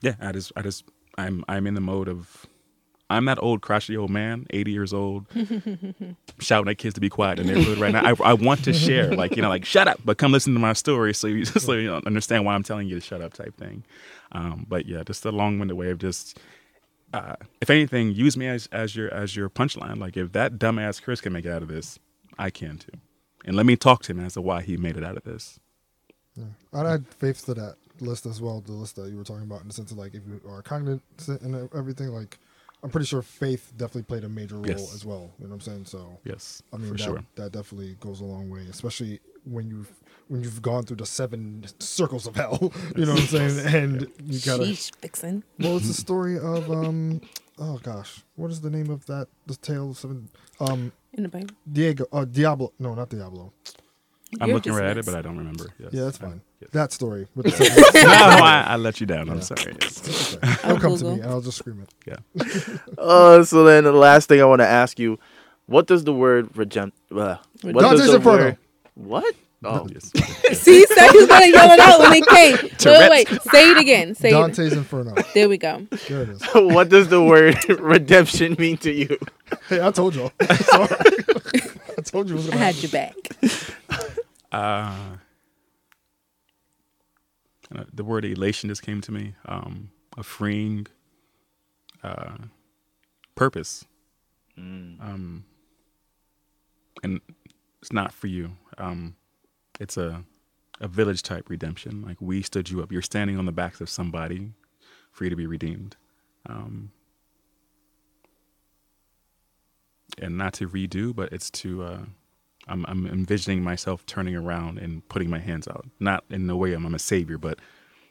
yeah, 0.00 0.14
I 0.20 0.32
just, 0.32 0.52
I 0.56 0.62
just, 0.62 0.84
I'm, 1.16 1.44
I'm 1.48 1.66
in 1.66 1.74
the 1.74 1.80
mode 1.80 2.08
of 2.08 2.46
I'm 3.10 3.26
that 3.26 3.42
old 3.42 3.60
crotchety 3.60 3.96
old 3.96 4.10
man, 4.10 4.46
80 4.50 4.72
years 4.72 4.92
old, 4.92 5.26
shouting 6.40 6.70
at 6.70 6.78
kids 6.78 6.94
to 6.94 7.00
be 7.00 7.10
quiet 7.10 7.38
in 7.38 7.46
the 7.46 7.54
neighborhood 7.54 7.78
right 7.78 7.92
now. 7.92 8.02
I, 8.04 8.30
I 8.30 8.32
want 8.32 8.64
to 8.64 8.72
share, 8.72 9.14
like, 9.14 9.36
you 9.36 9.42
know, 9.42 9.50
like, 9.50 9.64
shut 9.64 9.86
up, 9.86 10.00
but 10.04 10.16
come 10.16 10.32
listen 10.32 10.54
to 10.54 10.58
my 10.58 10.72
story 10.72 11.12
so 11.12 11.26
you 11.26 11.44
just 11.44 11.66
so 11.66 11.72
you 11.72 11.88
know, 11.88 12.00
understand 12.06 12.44
why 12.44 12.54
I'm 12.54 12.62
telling 12.62 12.88
you 12.88 12.94
to 12.94 13.00
shut 13.00 13.20
up 13.20 13.34
type 13.34 13.56
thing. 13.56 13.84
Um, 14.32 14.66
but 14.68 14.86
yeah, 14.86 15.02
just 15.04 15.24
a 15.26 15.30
long 15.30 15.58
winded 15.58 15.76
way 15.76 15.90
of 15.90 15.98
just, 15.98 16.40
uh, 17.12 17.36
if 17.60 17.68
anything, 17.68 18.12
use 18.12 18.36
me 18.36 18.48
as, 18.48 18.68
as 18.72 18.96
your 18.96 19.12
as 19.12 19.36
your 19.36 19.48
punchline. 19.48 19.98
Like, 19.98 20.16
if 20.16 20.32
that 20.32 20.54
dumbass 20.54 21.00
Chris 21.02 21.20
can 21.20 21.32
make 21.32 21.44
it 21.44 21.52
out 21.52 21.62
of 21.62 21.68
this, 21.68 21.98
I 22.38 22.50
can 22.50 22.78
too. 22.78 22.98
And 23.44 23.56
let 23.56 23.66
me 23.66 23.76
talk 23.76 24.02
to 24.04 24.12
him 24.12 24.20
as 24.20 24.34
to 24.34 24.40
why 24.40 24.62
he 24.62 24.76
made 24.76 24.96
it 24.96 25.04
out 25.04 25.16
of 25.16 25.24
this. 25.24 25.60
Yeah. 26.36 26.44
I'd 26.72 26.86
add 26.86 27.06
faith 27.18 27.44
to 27.46 27.54
that 27.54 27.76
list 28.00 28.26
as 28.26 28.40
well. 28.40 28.60
The 28.60 28.72
list 28.72 28.96
that 28.96 29.08
you 29.10 29.16
were 29.16 29.24
talking 29.24 29.44
about 29.44 29.62
in 29.62 29.68
the 29.68 29.74
sense 29.74 29.92
of 29.92 29.98
like 29.98 30.14
if 30.14 30.22
you 30.26 30.40
are 30.48 30.62
cognizant 30.62 31.02
and 31.42 31.68
everything, 31.74 32.08
like 32.08 32.38
I'm 32.82 32.90
pretty 32.90 33.06
sure 33.06 33.22
faith 33.22 33.72
definitely 33.76 34.02
played 34.02 34.24
a 34.24 34.28
major 34.28 34.56
role 34.56 34.66
Yes. 34.66 34.94
as 34.94 35.04
well. 35.04 35.30
You 35.38 35.44
know 35.46 35.50
what 35.50 35.54
I'm 35.56 35.60
saying? 35.60 35.84
So 35.86 36.18
Yes, 36.24 36.62
I 36.72 36.76
mean 36.76 36.92
that, 36.92 37.00
sure. 37.00 37.24
that 37.36 37.52
definitely 37.52 37.96
goes 38.00 38.20
a 38.20 38.24
long 38.24 38.50
way, 38.50 38.66
especially 38.70 39.20
when 39.44 39.68
you've 39.68 39.92
when 40.28 40.42
you've 40.42 40.62
gone 40.62 40.84
through 40.84 40.96
the 40.96 41.06
seven 41.06 41.64
circles 41.78 42.26
of 42.26 42.36
hell. 42.36 42.72
You 42.96 43.06
know 43.06 43.12
what 43.14 43.34
I'm 43.34 43.50
saying? 43.50 43.66
And 43.74 44.00
you 44.24 44.40
gotta. 44.40 44.64
Sheesh, 44.64 44.90
Vixon. 45.00 45.44
Well, 45.58 45.76
it's 45.76 45.88
the 45.88 45.94
story 45.94 46.36
of 46.38 46.70
um. 46.70 47.20
Oh 47.58 47.78
gosh, 47.82 48.22
what 48.36 48.50
is 48.50 48.60
the 48.60 48.70
name 48.70 48.90
of 48.90 49.06
that? 49.06 49.28
The 49.46 49.56
tale 49.56 49.90
of 49.90 49.98
seven. 49.98 50.28
Um, 50.60 50.92
In 51.12 51.22
the 51.24 51.28
Bible. 51.28 51.54
Diego. 51.70 52.06
Uh, 52.12 52.24
Diablo. 52.24 52.72
No, 52.78 52.94
not 52.94 53.08
Diablo. 53.10 53.52
I'm 54.40 54.48
You're 54.48 54.56
looking 54.56 54.72
right 54.72 54.86
at 54.86 54.98
it, 54.98 55.04
but 55.06 55.14
I 55.14 55.22
don't 55.22 55.38
remember. 55.38 55.66
Yes. 55.78 55.90
Yeah, 55.92 56.04
that's 56.04 56.18
fine. 56.18 56.40
Yes. 56.60 56.70
That 56.72 56.92
story. 56.92 57.28
With 57.36 57.46
the 57.56 58.00
no, 58.02 58.10
I, 58.44 58.64
I 58.70 58.76
let 58.76 59.00
you 59.00 59.06
down. 59.06 59.28
I'm 59.28 59.36
Yeah. 59.36 59.42
sorry. 59.42 59.76
Yes. 59.80 59.98
it's 60.08 60.34
okay. 60.34 60.52
It'll 60.68 60.80
come 60.80 60.96
to 60.96 61.04
me, 61.04 61.20
and 61.20 61.26
I'll 61.26 61.40
just 61.40 61.58
scream 61.58 61.84
it. 61.86 61.94
Yeah. 62.04 62.78
Uh, 62.98 63.44
so 63.44 63.62
then 63.62 63.84
the 63.84 63.92
last 63.92 64.28
thing 64.28 64.40
I 64.40 64.44
want 64.44 64.60
to 64.60 64.66
ask 64.66 64.98
you, 64.98 65.20
what 65.66 65.86
does 65.86 66.02
the 66.02 66.12
word 66.12 66.52
regem? 66.54 66.90
Uh, 67.14 67.36
what 67.62 67.82
Dante's 67.82 68.00
does 68.00 68.10
the 68.10 68.16
Inferno. 68.16 68.44
word? 68.44 68.58
What? 68.94 69.34
Oh, 69.64 69.86
Yes. 69.92 70.10
See, 70.60 70.80
he 70.80 70.86
said 70.86 71.10
he 71.10 71.18
was 71.18 71.26
gonna 71.26 71.46
yell 71.46 71.70
it 71.70 71.80
out 71.80 72.00
when 72.00 72.12
it 72.14 72.26
came. 72.26 72.56
Wait, 72.84 73.10
wait, 73.10 73.10
wait. 73.30 73.42
Say 73.42 73.70
it 73.70 73.78
again. 73.78 74.14
Say 74.14 74.28
it. 74.28 74.32
Dante's 74.32 74.72
Inferno. 74.74 75.14
There 75.34 75.48
we 75.48 75.56
go. 75.58 75.86
There 76.08 76.22
it 76.22 76.28
is. 76.30 76.42
what 76.54 76.88
does 76.90 77.08
the 77.08 77.22
word 77.22 77.56
redemption 77.80 78.56
mean 78.58 78.76
to 78.78 78.92
you? 78.92 79.18
Hey, 79.68 79.80
I 79.84 79.90
told 79.90 80.14
y'all. 80.14 80.32
Sorry. 80.40 80.88
I 81.96 82.02
told 82.02 82.28
you 82.28 82.34
was 82.36 82.48
I 82.48 82.50
gonna 82.52 82.64
had 82.64 82.74
happen. 82.74 82.80
your 82.82 82.90
back. 82.90 83.60
Uh, 84.52 85.16
uh, 87.74 87.84
the 87.92 88.04
word 88.04 88.24
elation 88.24 88.68
just 88.68 88.82
came 88.82 89.00
to 89.00 89.12
me. 89.12 89.34
Um, 89.46 89.90
a 90.18 90.22
freeing 90.22 90.86
uh, 92.02 92.36
purpose. 93.34 93.84
Um, 94.56 95.44
and 97.02 97.20
it's 97.80 97.92
not 97.92 98.12
for 98.12 98.26
you. 98.28 98.52
Um, 98.78 99.16
it's 99.80 99.96
a 99.96 100.24
a 100.80 100.88
village 100.88 101.22
type 101.22 101.48
redemption. 101.48 102.02
Like 102.02 102.20
we 102.20 102.42
stood 102.42 102.68
you 102.68 102.82
up. 102.82 102.90
You're 102.90 103.02
standing 103.02 103.38
on 103.38 103.46
the 103.46 103.52
backs 103.52 103.80
of 103.80 103.88
somebody 103.88 104.50
for 105.12 105.24
you 105.24 105.30
to 105.30 105.36
be 105.36 105.46
redeemed. 105.46 105.96
Um, 106.46 106.90
and 110.20 110.36
not 110.36 110.52
to 110.54 110.68
redo, 110.68 111.14
but 111.14 111.32
it's 111.32 111.50
to 111.50 111.84
uh, 111.84 112.00
I'm, 112.68 112.84
I'm 112.86 113.06
envisioning 113.06 113.62
myself 113.62 114.04
turning 114.06 114.36
around 114.36 114.78
and 114.78 115.06
putting 115.08 115.30
my 115.30 115.38
hands 115.38 115.68
out. 115.68 115.86
Not 116.00 116.24
in 116.30 116.46
the 116.46 116.56
way 116.56 116.72
I'm, 116.72 116.84
I'm 116.86 116.94
a 116.94 116.98
savior, 116.98 117.38
but 117.38 117.58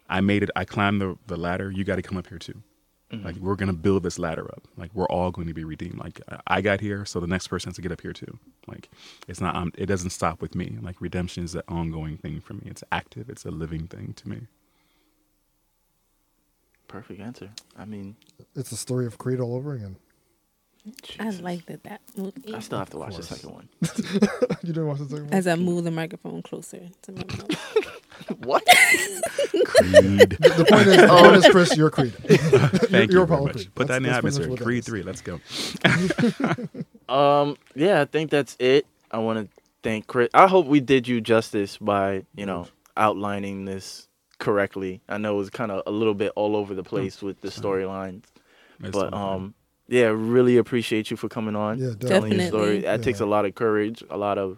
I 0.10 0.22
made 0.22 0.44
it. 0.44 0.50
I 0.56 0.66
climbed 0.66 1.02
the, 1.02 1.18
the 1.28 1.38
ladder. 1.38 1.72
You 1.72 1.84
got 1.84 1.96
to 1.96 2.02
come 2.02 2.18
up 2.18 2.28
here 2.28 2.40
too. 2.40 2.62
Like 3.24 3.36
we're 3.36 3.56
gonna 3.56 3.74
build 3.74 4.04
this 4.04 4.18
ladder 4.18 4.46
up. 4.54 4.68
Like 4.78 4.90
we're 4.96 5.06
all 5.08 5.30
going 5.32 5.48
to 5.48 5.54
be 5.54 5.64
redeemed. 5.64 5.98
Like 6.00 6.20
I- 6.30 6.40
I 6.58 6.62
got 6.62 6.80
here, 6.82 7.06
so 7.06 7.20
the 7.20 7.28
next 7.28 7.48
person 7.48 7.70
has 7.70 7.76
to 7.76 7.82
get 7.82 7.92
up 7.92 8.02
here 8.02 8.14
too. 8.14 8.40
Like 8.68 8.90
it's 9.28 9.40
not. 9.42 9.56
Um, 9.56 9.72
it 9.78 9.86
doesn't 9.86 10.10
stop 10.12 10.42
with 10.42 10.56
me. 10.56 10.78
Like 10.82 11.00
redemption 11.00 11.44
is 11.44 11.54
an 11.56 11.62
ongoing 11.68 12.18
thing 12.18 12.42
for 12.42 12.54
me. 12.54 12.64
It's 12.66 12.84
active. 12.92 13.30
It's 13.30 13.46
a 13.46 13.52
living 13.52 13.88
thing 13.88 14.14
to 14.18 14.30
me. 14.30 14.48
Perfect 16.88 17.20
answer. 17.22 17.50
I 17.78 17.86
mean, 17.86 18.16
It's 18.56 18.70
the 18.70 18.76
story 18.78 19.06
of 19.06 19.18
Creed 19.18 19.40
all 19.40 19.56
over 19.56 19.74
again. 19.74 19.96
I 21.20 21.30
like 21.30 21.66
that 21.68 21.84
that 21.86 22.02
movie. 22.18 22.54
I 22.54 22.60
still 22.60 22.78
have 22.78 22.90
to 22.90 22.98
watch 22.98 23.16
the 23.16 23.24
second 23.24 23.52
one. 23.52 23.70
you 24.64 24.74
didn't 24.74 24.86
watch 24.88 25.00
the 25.00 25.06
second 25.10 25.26
one? 25.26 25.34
As 25.34 25.48
I 25.48 25.56
move 25.56 25.86
the 25.86 25.92
microphone 25.92 26.42
closer 26.42 26.90
to 27.04 27.12
my 27.14 27.24
mouth. 27.38 28.02
what? 28.40 28.64
Creed. 28.66 30.30
The 30.40 30.66
point 30.70 30.88
is, 30.88 30.98
the 30.98 31.08
point 31.08 31.36
is, 31.38 31.48
Chris, 31.50 31.78
you're 31.78 31.90
Creed. 31.90 32.14
Thank 32.24 33.12
you're 33.12 33.22
you 33.22 33.24
Apollo 33.24 33.28
very 33.28 33.44
much. 33.46 33.54
Creed. 33.56 33.76
Put 33.76 33.88
that 33.88 33.98
in 33.98 34.04
the 34.04 34.10
That's- 34.10 34.24
that's 34.24 34.38
pretty 34.38 34.48
atmosphere. 34.48 34.48
much 34.48 34.50
what 34.50 34.60
that 34.60 34.64
Creed 34.66 34.80
is. 34.80 34.86
three. 34.86 35.04
Let's 35.04 35.22
go. 35.22 35.40
Um, 37.10 37.58
yeah, 37.76 38.02
I 38.02 38.06
think 38.06 38.32
that's 38.32 38.56
it. 38.60 38.88
I 39.12 39.18
want 39.20 39.38
to 39.40 39.62
thank 39.84 40.08
Chris. 40.08 40.30
I 40.34 40.48
hope 40.48 40.66
we 40.68 40.80
did 40.80 41.08
you 41.08 41.20
justice 41.22 41.78
by 41.78 42.24
you 42.34 42.46
know 42.46 42.68
outlining 42.96 43.66
this 43.66 44.08
correctly. 44.40 45.02
I 45.10 45.18
know 45.18 45.36
it 45.36 45.38
was 45.38 45.50
kind 45.50 45.72
of 45.72 45.84
a 45.86 45.92
little 45.92 46.14
bit 46.14 46.32
all 46.36 46.56
over 46.56 46.74
the 46.74 46.82
place 46.84 47.22
with 47.22 47.42
the 47.42 47.50
storylines, 47.50 48.24
It's 48.82 48.92
but 48.98 49.14
all 49.14 49.34
um, 49.36 49.54
yeah, 49.90 50.06
really 50.16 50.58
appreciate 50.58 51.12
you 51.12 51.18
for 51.18 51.28
coming 51.28 51.56
on. 51.58 51.78
Yeah, 51.78 51.90
telling 52.00 52.32
your 52.32 52.48
story. 52.48 52.80
Definitely. 52.80 52.82
That 52.82 53.04
takes 53.04 53.20
a 53.20 53.26
lot 53.26 53.46
of 53.46 53.54
courage, 53.54 54.02
a 54.10 54.18
lot 54.18 54.38
of. 54.38 54.58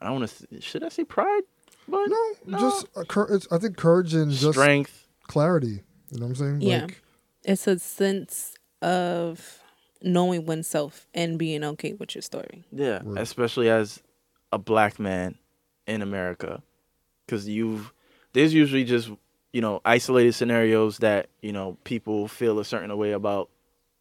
I 0.00 0.06
don't 0.06 0.20
want 0.20 0.30
to. 0.50 0.60
Should 0.62 0.82
I 0.82 0.88
say 0.88 1.04
pride? 1.04 1.42
But 1.88 2.06
No, 2.46 2.58
just 2.58 2.86
uh, 2.96 3.04
cour- 3.04 3.28
it's, 3.30 3.48
I 3.50 3.58
think 3.58 3.76
courage 3.76 4.14
and 4.14 4.30
just 4.30 4.52
strength. 4.52 5.06
clarity. 5.26 5.82
You 6.10 6.18
know 6.20 6.26
what 6.26 6.30
I'm 6.30 6.34
saying? 6.36 6.60
Yeah. 6.62 6.82
Like, 6.82 7.02
It's 7.44 7.66
a 7.66 7.78
sense 7.78 8.54
of 8.82 9.58
knowing 10.02 10.46
oneself 10.46 11.06
and 11.14 11.38
being 11.38 11.62
okay 11.64 11.92
with 11.92 12.14
your 12.14 12.22
story. 12.22 12.64
Yeah, 12.72 13.02
Word. 13.02 13.18
especially 13.18 13.68
as 13.68 14.00
a 14.52 14.58
black 14.58 14.98
man 14.98 15.36
in 15.86 16.02
America, 16.02 16.62
because 17.26 17.48
you've 17.48 17.92
there's 18.32 18.54
usually 18.54 18.84
just 18.84 19.10
you 19.52 19.60
know 19.60 19.80
isolated 19.84 20.32
scenarios 20.34 20.98
that 20.98 21.28
you 21.42 21.52
know 21.52 21.76
people 21.84 22.28
feel 22.28 22.58
a 22.60 22.64
certain 22.64 22.96
way 22.96 23.12
about, 23.12 23.50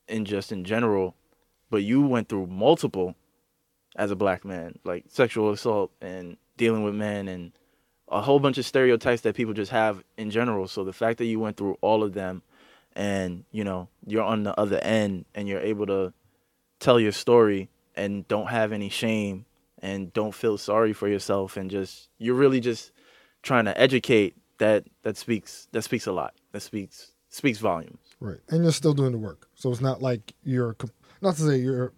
in 0.08 0.26
just 0.26 0.52
in 0.52 0.64
general, 0.64 1.16
but 1.70 1.84
you 1.84 2.02
went 2.02 2.30
through 2.30 2.48
multiple 2.48 3.16
as 3.96 4.12
a 4.12 4.16
black 4.16 4.46
man, 4.46 4.78
like 4.84 5.04
sexual 5.10 5.52
assault 5.52 5.92
and 6.02 6.38
dealing 6.58 6.84
with 6.84 6.94
men 6.96 7.28
and 7.28 7.52
a 8.10 8.22
whole 8.22 8.40
bunch 8.40 8.58
of 8.58 8.66
stereotypes 8.66 9.22
that 9.22 9.36
people 9.36 9.54
just 9.54 9.72
have 9.72 10.04
in 10.18 10.32
general. 10.32 10.68
So 10.68 10.84
the 10.84 10.94
fact 10.94 11.20
that 11.20 11.26
you 11.26 11.40
went 11.40 11.58
through 11.58 11.78
all 11.82 12.04
of 12.04 12.14
them 12.14 12.42
and 12.96 13.44
you 13.52 13.64
know 13.64 13.88
you're 14.06 14.24
on 14.24 14.44
the 14.44 14.60
other 14.60 14.80
end 14.80 15.26
and 15.36 15.48
you're 15.48 15.62
able 15.62 15.86
to 15.86 16.14
tell 16.80 17.00
your 17.00 17.12
story 17.12 17.70
and 17.96 18.28
don't 18.28 18.48
have 18.48 18.72
any 18.72 18.90
shame 18.90 19.46
and 19.82 20.12
don't 20.14 20.34
feel 20.34 20.58
sorry 20.58 20.94
for 20.94 21.08
yourself 21.08 21.56
and 21.56 21.70
just 21.70 22.10
you're 22.18 22.36
really 22.36 22.60
just 22.60 22.92
trying 23.44 23.66
to 23.66 23.80
educate 23.80 24.36
that 24.58 24.86
that 25.04 25.18
speaks 25.18 25.68
that 25.72 25.84
speaks 25.84 26.08
a 26.08 26.12
lot. 26.12 26.34
That 26.52 26.62
speaks 26.62 27.12
speaks 27.30 27.60
volumes. 27.60 28.00
Right, 28.20 28.40
and 28.50 28.64
you're 28.64 28.74
still 28.74 28.94
doing 28.94 29.14
the 29.14 29.18
work, 29.18 29.48
so 29.56 29.72
it's 29.72 29.82
not 29.82 30.02
like 30.02 30.34
you're 30.44 30.76
not 31.22 31.36
to 31.36 31.42
say 31.42 31.58
you're 31.58 31.94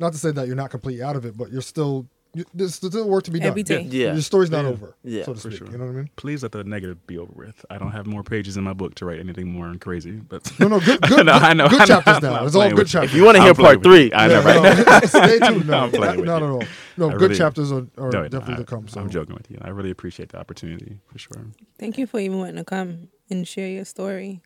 not 0.00 0.12
to 0.12 0.18
say 0.18 0.32
that 0.32 0.46
you're 0.46 0.56
not 0.56 0.70
completely 0.70 1.02
out 1.02 1.16
of 1.16 1.24
it, 1.24 1.36
but 1.36 1.52
you're 1.52 1.62
still 1.62 2.06
you, 2.34 2.44
there's 2.52 2.74
still 2.74 3.08
work 3.08 3.24
to 3.24 3.30
be 3.30 3.38
done. 3.38 3.48
Every 3.48 3.62
day. 3.62 3.82
Yeah. 3.82 4.12
your 4.12 4.22
story's 4.22 4.50
not 4.50 4.64
Yeah. 4.64 4.70
over. 4.70 4.94
Yeah, 5.04 5.24
so 5.24 5.34
to 5.34 5.40
for 5.40 5.48
speak. 5.50 5.58
sure. 5.58 5.70
You 5.70 5.78
know 5.78 5.84
what 5.84 5.92
I 5.92 5.94
mean? 5.96 6.10
Please 6.16 6.42
let 6.42 6.52
the 6.52 6.64
negative 6.64 7.06
be 7.06 7.16
over 7.18 7.32
with. 7.34 7.64
I 7.70 7.78
don't 7.78 7.92
have 7.92 8.06
more 8.06 8.22
pages 8.22 8.56
in 8.56 8.64
my 8.64 8.72
book 8.72 8.94
to 8.96 9.04
write 9.06 9.20
anything 9.20 9.50
more 9.52 9.66
and 9.68 9.80
crazy. 9.80 10.12
But 10.12 10.50
No, 10.60 10.68
no, 10.68 10.80
good, 10.80 11.00
good, 11.08 11.26
No, 11.26 11.32
I 11.32 11.52
know, 11.54 11.68
good 11.68 11.82
I 11.82 11.84
know. 11.84 11.86
chapters 11.86 12.14
I'm 12.16 12.22
now. 12.22 12.30
not 12.30 12.46
It's 12.46 12.54
all 12.56 12.70
good 12.70 12.86
chapters. 12.86 13.10
If 13.12 13.16
you 13.16 13.24
want 13.24 13.36
to 13.36 13.42
hear 13.42 13.54
part 13.54 13.82
three, 13.82 14.12
I 14.12 14.26
know, 14.28 14.40
Yeah, 14.40 14.58
right? 14.60 14.86
no, 14.86 15.00
stay 15.08 15.38
tuned. 15.38 15.66
No, 15.68 15.78
I'm 15.84 15.90
not, 15.92 16.18
not 16.18 16.42
at 16.42 16.48
all. 16.50 16.62
No, 16.96 17.08
I 17.08 17.12
good 17.12 17.20
really- 17.22 17.34
chapters 17.36 17.72
are, 17.72 17.86
are 17.98 18.10
No, 18.10 18.22
definitely 18.28 18.54
I, 18.54 18.58
to 18.58 18.64
come. 18.64 18.88
So. 18.88 19.00
I'm 19.00 19.10
joking 19.10 19.34
with 19.34 19.50
you. 19.50 19.58
I 19.62 19.70
really 19.70 19.90
appreciate 19.90 20.30
the 20.30 20.38
opportunity 20.38 20.98
for 21.06 21.18
sure. 21.18 21.46
Thank 21.78 21.98
you 21.98 22.06
for 22.06 22.18
even 22.20 22.38
wanting 22.38 22.56
to 22.56 22.64
come 22.64 23.08
and 23.30 23.46
share 23.46 23.68
your 23.68 23.84
story. 23.84 24.42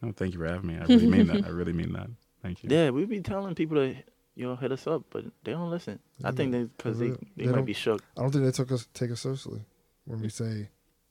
No, 0.00 0.12
thank 0.12 0.32
you 0.34 0.38
for 0.40 0.46
having 0.46 0.66
me. 0.66 0.76
I 0.78 0.84
really 0.84 1.06
mean 1.06 1.26
that. 1.28 1.44
I 1.44 1.48
really 1.50 1.72
mean 1.72 1.92
that. 1.92 2.08
Thank 2.42 2.64
you. 2.64 2.70
yeah, 2.72 2.90
we 2.90 3.04
be 3.04 3.20
telling 3.20 3.54
people 3.54 3.76
to 3.76 3.94
you 4.34 4.46
know 4.46 4.56
hit 4.56 4.72
us 4.72 4.86
up, 4.86 5.02
but 5.10 5.24
they 5.44 5.52
don't 5.52 5.70
listen. 5.70 5.98
I 6.24 6.30
think 6.32 6.52
they 6.52 6.64
because 6.64 6.98
they, 6.98 7.10
They 7.36 7.46
they, 7.46 7.52
might 7.52 7.64
be 7.64 7.72
shook. 7.72 8.02
I 8.16 8.22
don't 8.22 8.30
think 8.32 8.44
they 8.44 8.50
took 8.52 8.72
us 8.72 8.86
take 8.94 9.10
us 9.10 9.20
seriously 9.20 9.62
when 10.04 10.20
we 10.20 10.28
say 10.28 10.68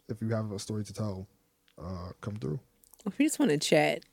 if 0.10 0.22
you 0.22 0.30
have 0.30 0.52
a 0.52 0.60
story 0.60 0.84
to 0.84 0.94
tell, 0.94 1.28
uh, 1.82 2.10
come 2.22 2.36
through. 2.38 2.60
If 3.06 3.20
you 3.20 3.26
just 3.26 3.40
want 3.40 3.52
to 3.52 3.58
chat, 3.58 4.04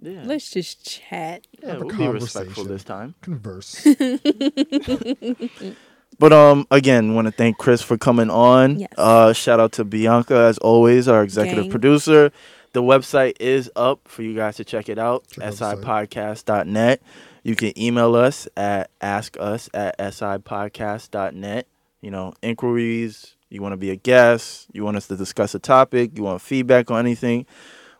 Yeah, 0.00 0.22
let's 0.24 0.50
just 0.50 0.84
chat. 0.88 1.46
yeah, 1.62 1.72
have 1.72 1.82
a 1.82 1.86
we'll 1.86 1.96
be 1.96 2.08
respectful 2.08 2.64
conversation. 2.64 2.72
this 2.72 2.84
time. 2.84 3.14
Converse. 3.20 3.86
But 6.18 6.34
um, 6.34 6.66
again, 6.70 7.14
want 7.14 7.26
to 7.28 7.32
thank 7.32 7.56
Chris 7.56 7.80
for 7.80 7.96
coming 7.96 8.28
on. 8.28 8.80
Yes. 8.80 8.90
Uh, 8.98 9.32
shout 9.32 9.58
out 9.58 9.72
to 9.72 9.84
Bianca 9.84 10.36
as 10.36 10.58
always, 10.58 11.08
our 11.08 11.22
executive 11.22 11.64
Gang. 11.64 11.70
producer. 11.70 12.30
The 12.74 12.82
website 12.82 13.36
is 13.40 13.70
up 13.74 14.00
for 14.06 14.22
you 14.22 14.34
guys 14.34 14.56
to 14.56 14.64
check 14.64 14.90
it 14.90 14.98
out. 14.98 15.26
Check 15.28 15.44
out 15.44 15.50
the 15.52 15.56
site. 15.56 15.78
sipodcast.net. 15.78 17.00
You 17.42 17.56
can 17.56 17.78
email 17.78 18.14
us 18.14 18.48
at 18.56 18.90
askus 19.00 19.68
at 19.74 19.98
sipodcast.net. 19.98 21.66
You 22.00 22.10
know, 22.10 22.34
inquiries. 22.42 23.34
You 23.48 23.62
want 23.62 23.72
to 23.72 23.76
be 23.76 23.90
a 23.90 23.96
guest. 23.96 24.68
You 24.72 24.84
want 24.84 24.96
us 24.96 25.08
to 25.08 25.16
discuss 25.16 25.54
a 25.54 25.58
topic. 25.58 26.16
You 26.16 26.22
want 26.22 26.40
feedback 26.40 26.90
on 26.90 27.00
anything. 27.00 27.46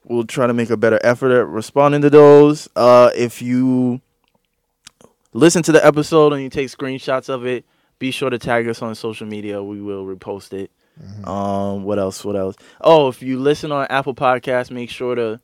We'll 0.04 0.24
try 0.24 0.46
to 0.46 0.54
make 0.54 0.70
a 0.70 0.76
better 0.76 0.98
effort 1.02 1.32
at 1.32 1.46
responding 1.46 2.00
to 2.02 2.10
those. 2.10 2.68
Uh, 2.74 3.10
if 3.14 3.42
you 3.42 4.00
listen 5.32 5.62
to 5.64 5.72
the 5.72 5.84
episode 5.84 6.32
and 6.32 6.42
you 6.42 6.48
take 6.48 6.68
screenshots 6.68 7.28
of 7.28 7.46
it, 7.46 7.64
be 7.98 8.10
sure 8.10 8.30
to 8.30 8.38
tag 8.38 8.66
us 8.68 8.80
on 8.80 8.94
social 8.94 9.26
media. 9.26 9.62
We 9.62 9.80
will 9.82 10.06
repost 10.06 10.52
it. 10.52 10.70
Um, 11.24 11.84
what 11.84 11.98
else? 11.98 12.24
What 12.24 12.36
else? 12.36 12.56
Oh, 12.80 13.08
if 13.08 13.22
you 13.22 13.38
listen 13.38 13.72
on 13.72 13.86
Apple 13.90 14.14
Podcasts, 14.14 14.70
make 14.70 14.90
sure 14.90 15.14
to 15.14 15.40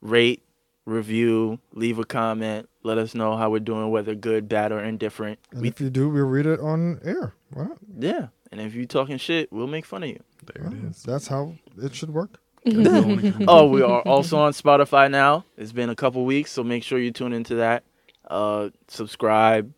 rate, 0.00 0.42
review, 0.86 1.58
leave 1.72 1.98
a 1.98 2.04
comment. 2.04 2.68
Let 2.82 2.98
us 2.98 3.14
know 3.14 3.36
how 3.36 3.50
we're 3.50 3.60
doing, 3.60 3.90
whether 3.90 4.14
good, 4.14 4.48
bad, 4.48 4.72
or 4.72 4.80
indifferent. 4.82 5.38
and 5.50 5.62
We, 5.62 5.68
if 5.68 5.80
you 5.80 5.90
do, 5.90 6.08
we'll 6.08 6.26
read 6.26 6.46
it 6.46 6.60
on 6.60 7.00
air. 7.04 7.34
What? 7.52 7.78
yeah, 7.98 8.28
and 8.52 8.60
if 8.60 8.74
you're 8.74 8.84
talking 8.84 9.16
shit, 9.16 9.52
we'll 9.52 9.66
make 9.66 9.84
fun 9.86 10.02
of 10.02 10.08
you. 10.10 10.22
There 10.52 10.66
it 10.66 10.74
is. 10.90 11.02
That's 11.02 11.28
how 11.28 11.54
it 11.82 11.94
should 11.94 12.10
work. 12.12 12.40
oh, 12.66 13.66
we 13.66 13.82
are 13.82 14.00
also 14.02 14.38
on 14.38 14.52
Spotify 14.52 15.10
now. 15.10 15.44
It's 15.56 15.72
been 15.72 15.90
a 15.90 15.94
couple 15.94 16.24
weeks, 16.24 16.50
so 16.50 16.64
make 16.64 16.82
sure 16.82 16.98
you 16.98 17.10
tune 17.10 17.32
into 17.32 17.56
that. 17.56 17.84
Uh, 18.26 18.70
subscribe, 18.88 19.72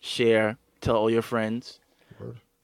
share, 0.00 0.56
tell 0.80 0.96
all 0.96 1.10
your 1.10 1.22
friends. 1.22 1.78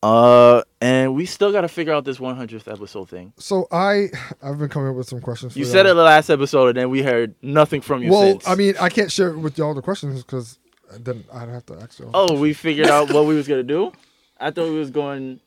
Uh, 0.03 0.63
and 0.81 1.15
we 1.15 1.27
still 1.27 1.51
got 1.51 1.63
to 1.63 1.69
figure 1.69 1.93
out 1.93 2.05
this 2.05 2.19
100th 2.19 2.73
episode 2.73 3.09
thing. 3.09 3.33
So 3.37 3.67
I, 3.73 4.09
I've 4.43 4.59
been 4.59 4.69
coming 4.69 4.91
up 4.91 4.95
with 4.97 5.09
some 5.09 5.21
questions. 5.21 5.55
For 5.55 5.59
You 5.59 5.65
said 5.65 5.87
it 5.87 5.95
the 5.95 6.03
last 6.03 6.31
episode, 6.31 6.69
and 6.69 6.77
then 6.77 6.91
we 6.91 7.03
heard 7.03 7.35
nothing 7.43 7.81
from 7.81 8.03
you 8.03 8.11
Well, 8.13 8.23
since. 8.23 8.49
I 8.49 8.55
mean, 8.55 8.75
I 8.81 8.91
can't 8.91 9.11
share 9.11 9.33
with 9.33 9.59
y'all 9.59 9.75
the 9.75 9.83
questions 9.83 10.23
because 10.23 10.59
then 11.01 11.25
I'd 11.33 11.49
have 11.49 11.67
to 11.67 11.75
ask 11.81 11.99
y'all. 11.99 12.11
oh, 12.15 12.39
we 12.39 12.53
figured 12.53 12.87
out 12.87 13.13
what 13.13 13.27
we 13.27 13.35
was 13.35 13.49
gonna 13.49 13.63
do. 13.65 13.93
I 14.39 14.51
thought 14.53 14.69
we 14.71 14.79
was 14.79 14.91
going. 14.91 15.41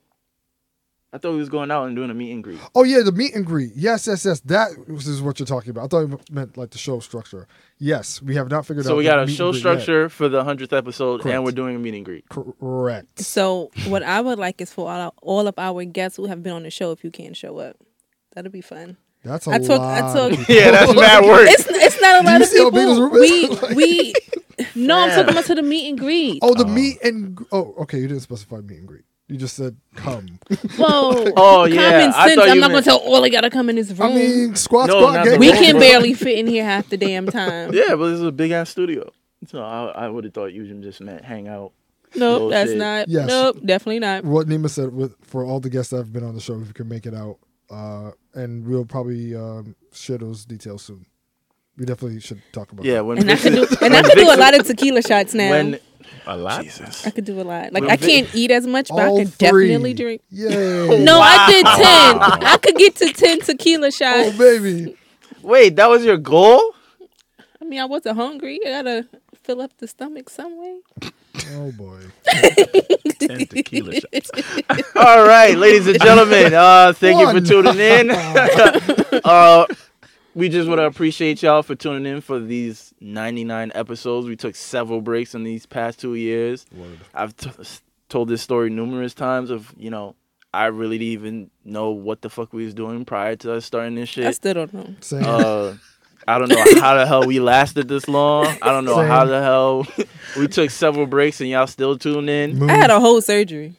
I 1.14 1.18
thought 1.18 1.32
we 1.34 1.40
was 1.40 1.50
going 1.50 1.72
out 1.72 1.88
and 1.88 1.96
doing 1.96 2.10
a 2.10 2.14
meet 2.14 2.32
and 2.32 2.42
greet. 2.42 2.58
Oh 2.74 2.84
yeah, 2.84 3.02
the 3.04 3.12
meet 3.12 3.36
and 3.36 3.46
greet. 3.46 3.72
Yes, 3.76 4.08
yes, 4.08 4.24
yes. 4.24 4.40
That 4.42 4.70
is 4.88 5.22
what 5.22 5.40
you're 5.40 5.46
talking 5.46 5.72
about. 5.72 5.84
I 5.84 5.88
thought 5.88 6.00
you 6.08 6.20
meant 6.32 6.56
like 6.58 6.70
the 6.70 6.78
show 6.78 7.02
structure. 7.02 7.48
Yes, 7.80 8.22
we 8.22 8.36
have 8.36 8.50
not 8.50 8.66
figured 8.66 8.86
out. 8.86 8.90
So 8.90 8.96
we 8.96 9.04
the 9.04 9.10
got 9.10 9.20
a 9.24 9.28
show 9.28 9.48
and 9.50 9.54
greet 9.54 9.64
yet. 9.66 9.82
structure 9.82 10.08
for 10.10 10.30
the 10.30 10.44
hundredth 10.46 10.72
episode, 10.72 11.22
Correct. 11.22 11.36
and 11.36 11.44
we're 11.44 11.52
doing 11.52 11.76
a 11.76 11.80
meet 11.80 11.96
and 11.96 12.06
greet. 12.06 12.30
Correct. 12.30 13.20
So 13.20 13.72
what 13.88 14.04
I 14.04 14.22
would 14.22 14.40
like 14.40 14.62
is 14.62 14.72
for 14.72 14.90
all, 14.90 15.14
all 15.22 15.48
of 15.48 15.56
our 15.58 15.84
guests 15.84 16.16
who 16.16 16.28
have 16.28 16.42
been 16.44 16.54
on 16.54 16.64
the 16.64 16.70
show, 16.72 16.92
if 16.92 17.04
you 17.04 17.12
can 17.12 17.34
show 17.34 17.58
up, 17.58 17.76
that'll 18.34 18.52
be 18.52 18.62
fun. 18.62 18.96
That's 19.24 19.48
a 19.48 19.52
I 19.52 19.58
took- 19.60 19.70
lot. 19.80 20.04
I 20.16 20.30
took- 20.30 20.48
Yeah, 20.50 20.72
that's 20.72 20.96
mad 20.96 21.26
work. 21.26 21.48
It's 21.50 21.66
it's 21.70 22.02
not 22.02 22.16
a 22.16 22.20
Do 22.22 22.26
lot 22.28 22.38
you 22.38 22.44
of 22.44 22.50
see 22.50 22.58
how 22.60 22.70
big 22.72 22.88
this 22.88 22.98
people. 22.98 23.68
room 23.68 23.76
We 23.76 23.84
is? 23.84 24.14
we 24.76 24.86
no, 24.86 24.98
I'm 24.98 25.10
talking 25.10 25.32
about 25.32 25.46
to 25.46 25.56
the 25.56 25.62
meet 25.64 25.90
and 25.90 26.00
greet. 26.00 26.40
Oh, 26.42 26.54
the 26.54 26.66
meet 26.66 27.02
and 27.04 27.38
oh, 27.52 27.74
okay. 27.80 28.00
You 28.00 28.08
didn't 28.08 28.24
specify 28.24 28.58
meet 28.62 28.78
and 28.80 28.88
greet. 28.88 29.04
You 29.32 29.38
just 29.38 29.56
said 29.56 29.78
come. 29.96 30.40
Whoa. 30.78 31.32
Oh, 31.38 31.64
yeah, 31.64 31.76
Common 32.02 32.14
I 32.14 32.26
sense. 32.28 32.36
thought 32.36 32.50
I'm 32.50 32.56
you 32.56 32.62
not 32.62 32.72
gonna 32.72 32.82
tell 32.82 32.98
all 32.98 33.22
they 33.22 33.30
gotta 33.30 33.50
come 33.50 33.70
in 33.70 33.78
this 33.78 33.90
room. 33.92 34.12
I 34.12 34.14
mean, 34.16 34.56
squat, 34.56 34.88
No, 34.90 35.00
squat. 35.00 35.26
gang, 35.26 35.40
we 35.40 35.52
can 35.54 35.80
barely 35.80 36.14
fit 36.14 36.38
in 36.38 36.48
here 36.48 36.66
half 36.66 36.90
the 36.90 36.98
damn 36.98 37.28
time. 37.28 37.74
Yeah, 37.74 37.96
but 37.96 38.10
this 38.10 38.20
is 38.20 38.24
a 38.24 38.32
big 38.34 38.52
ass 38.52 38.70
studio. 38.70 39.10
So 39.48 39.64
I, 39.64 39.86
I 40.06 40.08
would 40.10 40.26
have 40.26 40.34
thought 40.34 40.48
you 40.54 40.66
just 40.82 41.00
meant 41.00 41.24
hang 41.24 41.48
out. 41.48 41.72
Nope, 42.14 42.52
that's 42.52 42.72
Bullshit. 42.72 42.78
not. 42.78 43.08
Yes. 43.08 43.30
Nope, 43.30 43.60
definitely 43.66 44.00
not. 44.00 44.26
What 44.26 44.48
Nieema 44.48 44.70
said 44.70 44.94
with 44.94 45.16
for 45.24 45.46
all 45.46 45.62
the 45.62 45.70
guests 45.70 45.92
that 45.92 45.98
have 45.98 46.12
been 46.12 46.26
on 46.26 46.36
the 46.36 46.42
show, 46.42 46.60
if 46.60 46.68
you 46.68 46.74
can 46.74 46.90
make 46.90 47.06
it 47.06 47.14
out, 47.14 47.38
uh, 47.70 48.12
and 48.34 48.68
we'll 48.68 48.84
probably 48.86 49.34
um, 49.34 49.78
share 49.94 50.18
those 50.18 50.44
details 50.44 50.82
soon. 50.84 51.06
We 51.78 51.86
definitely 51.86 52.20
should 52.20 52.42
talk 52.52 52.72
about. 52.72 52.86
Yeah, 52.86 52.96
that. 52.96 53.06
when 53.06 53.18
And 53.20 53.32
I 53.32 53.36
could 53.38 53.54
do 53.54 53.62
and 53.82 53.94
I 53.94 54.02
when 54.02 54.04
could 54.04 54.18
do 54.18 54.34
a 54.34 54.38
lot 54.38 54.60
of 54.60 54.66
tequila 54.68 55.02
shots 55.02 55.34
now. 55.34 55.50
When 55.50 55.80
A 56.28 56.38
lot. 56.38 56.64
Jesus, 56.64 57.08
I 57.08 57.12
could 57.12 57.26
do 57.26 57.40
a 57.40 57.44
lot. 57.44 57.72
Like 57.74 57.82
When 57.84 57.92
I 57.92 57.98
can't 57.98 58.30
eat 58.36 58.52
as 58.52 58.68
much, 58.68 58.90
but 58.90 59.00
I 59.00 59.10
could 59.18 59.34
three. 59.34 59.68
definitely 59.70 59.94
drink. 59.94 60.22
Yeah. 60.30 60.50
No, 61.00 61.20
I 61.22 61.48
did 61.50 61.66
ten. 61.66 62.46
I 62.48 62.58
could 62.62 62.76
get 62.76 62.96
to 62.98 63.14
ten 63.14 63.40
tequila 63.40 63.92
shots. 64.00 64.30
Oh 64.34 64.38
baby. 64.38 64.96
wait, 65.42 65.76
that 65.78 65.90
was 65.90 66.04
your 66.06 66.18
goal? 66.18 66.76
I 67.62 67.66
mean, 67.66 67.80
I 67.80 67.86
wasn't 67.86 68.18
hungry. 68.18 68.60
I 68.66 68.70
gotta 68.70 69.08
fill 69.44 69.62
up 69.62 69.72
the 69.78 69.88
stomach 69.88 70.30
some 70.30 70.60
way. 70.60 70.80
Oh 71.54 71.72
boy. 71.72 72.00
Ten 73.20 73.48
tequila 73.48 73.94
shots. 73.94 74.32
All 74.96 75.26
right, 75.26 75.58
ladies 75.58 75.88
and 75.88 76.00
gentlemen, 76.02 76.54
uh, 76.54 76.92
thank 76.94 77.20
you 77.20 77.32
for 77.32 77.40
tuning 77.46 77.80
in. 77.80 78.12
uh, 79.24 79.66
we 80.34 80.50
just 80.50 80.68
want 80.68 80.80
to 80.80 80.86
appreciate 80.86 81.42
y'all 81.44 81.64
for 81.64 81.76
tuning 81.76 82.12
in 82.12 82.22
for 82.22 82.40
these 82.40 82.94
99 83.02 83.72
episodes. 83.76 84.28
We 84.28 84.36
took 84.36 84.56
several 84.56 85.02
breaks 85.02 85.36
in 85.36 85.44
these 85.44 85.66
past 85.66 86.00
two 86.00 86.16
years. 86.16 86.66
I've 87.14 87.36
t- 87.36 87.52
told 88.10 88.30
this 88.30 88.42
story 88.42 88.70
numerous 88.70 89.14
times 89.14 89.50
of, 89.50 89.74
you 89.78 89.90
know, 89.90 90.16
I 90.54 90.66
really 90.66 90.98
didn't 90.98 91.12
even 91.14 91.52
know 91.64 91.92
what 91.92 92.22
the 92.22 92.30
fuck 92.30 92.52
we 92.52 92.66
was 92.66 92.74
doing 92.74 93.06
prior 93.06 93.36
to 93.38 93.54
us 93.54 93.66
starting 93.66 93.96
this 93.96 94.10
shit. 94.10 94.26
I 94.26 94.32
still 94.32 94.54
don't 94.54 94.74
know. 94.74 94.96
Same. 95.00 95.24
Uh, 95.26 95.76
I 96.28 96.38
don't 96.38 96.50
know 96.50 96.64
how 96.82 96.96
the 96.96 97.06
hell 97.06 97.26
we 97.26 97.40
lasted 97.40 97.88
this 97.88 98.08
long. 98.08 98.46
I 98.62 98.72
don't 98.72 98.86
know 98.86 99.02
how 99.02 99.26
the 99.26 99.42
hell 99.42 99.88
we 100.38 100.48
took 100.48 100.70
several 100.70 101.06
breaks 101.08 101.42
and 101.42 101.50
y'all 101.50 101.68
still 101.68 101.98
tuned 101.98 102.30
in. 102.30 102.60
Move. 102.60 102.70
I 102.70 102.74
had 102.74 102.92
a 102.92 103.00
whole 103.00 103.22
surgery. 103.22 103.76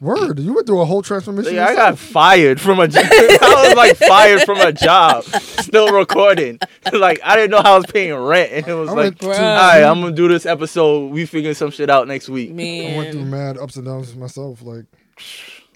Word. 0.00 0.38
You 0.38 0.54
went 0.54 0.66
through 0.66 0.80
a 0.80 0.84
whole 0.84 1.02
transformation. 1.02 1.52
Nigga, 1.54 1.66
I 1.66 1.74
got 1.74 1.98
fired 1.98 2.60
from 2.60 2.80
a 2.80 2.88
job. 2.88 3.04
I 3.10 3.64
was 3.68 3.76
like 3.76 3.96
fired 3.96 4.42
from 4.42 4.58
a 4.60 4.72
job, 4.72 5.24
still 5.24 5.92
recording. 5.92 6.58
like 6.92 7.20
I 7.24 7.36
didn't 7.36 7.50
know 7.50 7.62
how 7.62 7.74
I 7.74 7.76
was 7.76 7.86
paying 7.86 8.14
rent, 8.14 8.52
and 8.52 8.66
it 8.66 8.74
was 8.74 8.88
I 8.88 8.92
like, 8.92 8.98
went 9.04 9.18
through- 9.18 9.30
all 9.30 9.36
right, 9.38 9.82
I'm 9.82 10.00
gonna 10.00 10.14
do 10.14 10.28
this 10.28 10.46
episode. 10.46 11.10
We 11.10 11.26
figure 11.26 11.54
some 11.54 11.70
shit 11.70 11.90
out 11.90 12.08
next 12.08 12.28
week. 12.28 12.52
Man. 12.52 12.94
I 12.94 12.96
went 12.96 13.12
through 13.12 13.24
mad 13.24 13.58
ups 13.58 13.76
and 13.76 13.86
downs 13.86 14.14
myself. 14.14 14.62
Like 14.62 14.86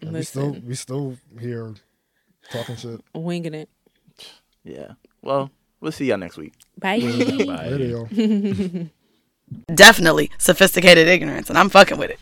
we 0.02 0.22
still 0.22 0.52
we 0.66 0.74
still 0.74 1.16
here 1.40 1.74
talking 2.50 2.76
shit. 2.76 3.00
winging 3.14 3.54
it. 3.54 3.68
Yeah. 4.64 4.92
Well, 5.22 5.50
we'll 5.80 5.92
see 5.92 6.06
y'all 6.06 6.18
next 6.18 6.36
week. 6.36 6.52
Bye. 6.78 6.98
Later, 6.98 7.84
y'all. 7.84 8.88
Definitely 9.74 10.30
sophisticated 10.38 11.06
ignorance, 11.06 11.48
and 11.48 11.58
I'm 11.58 11.68
fucking 11.68 11.98
with 11.98 12.10
it. 12.10 12.18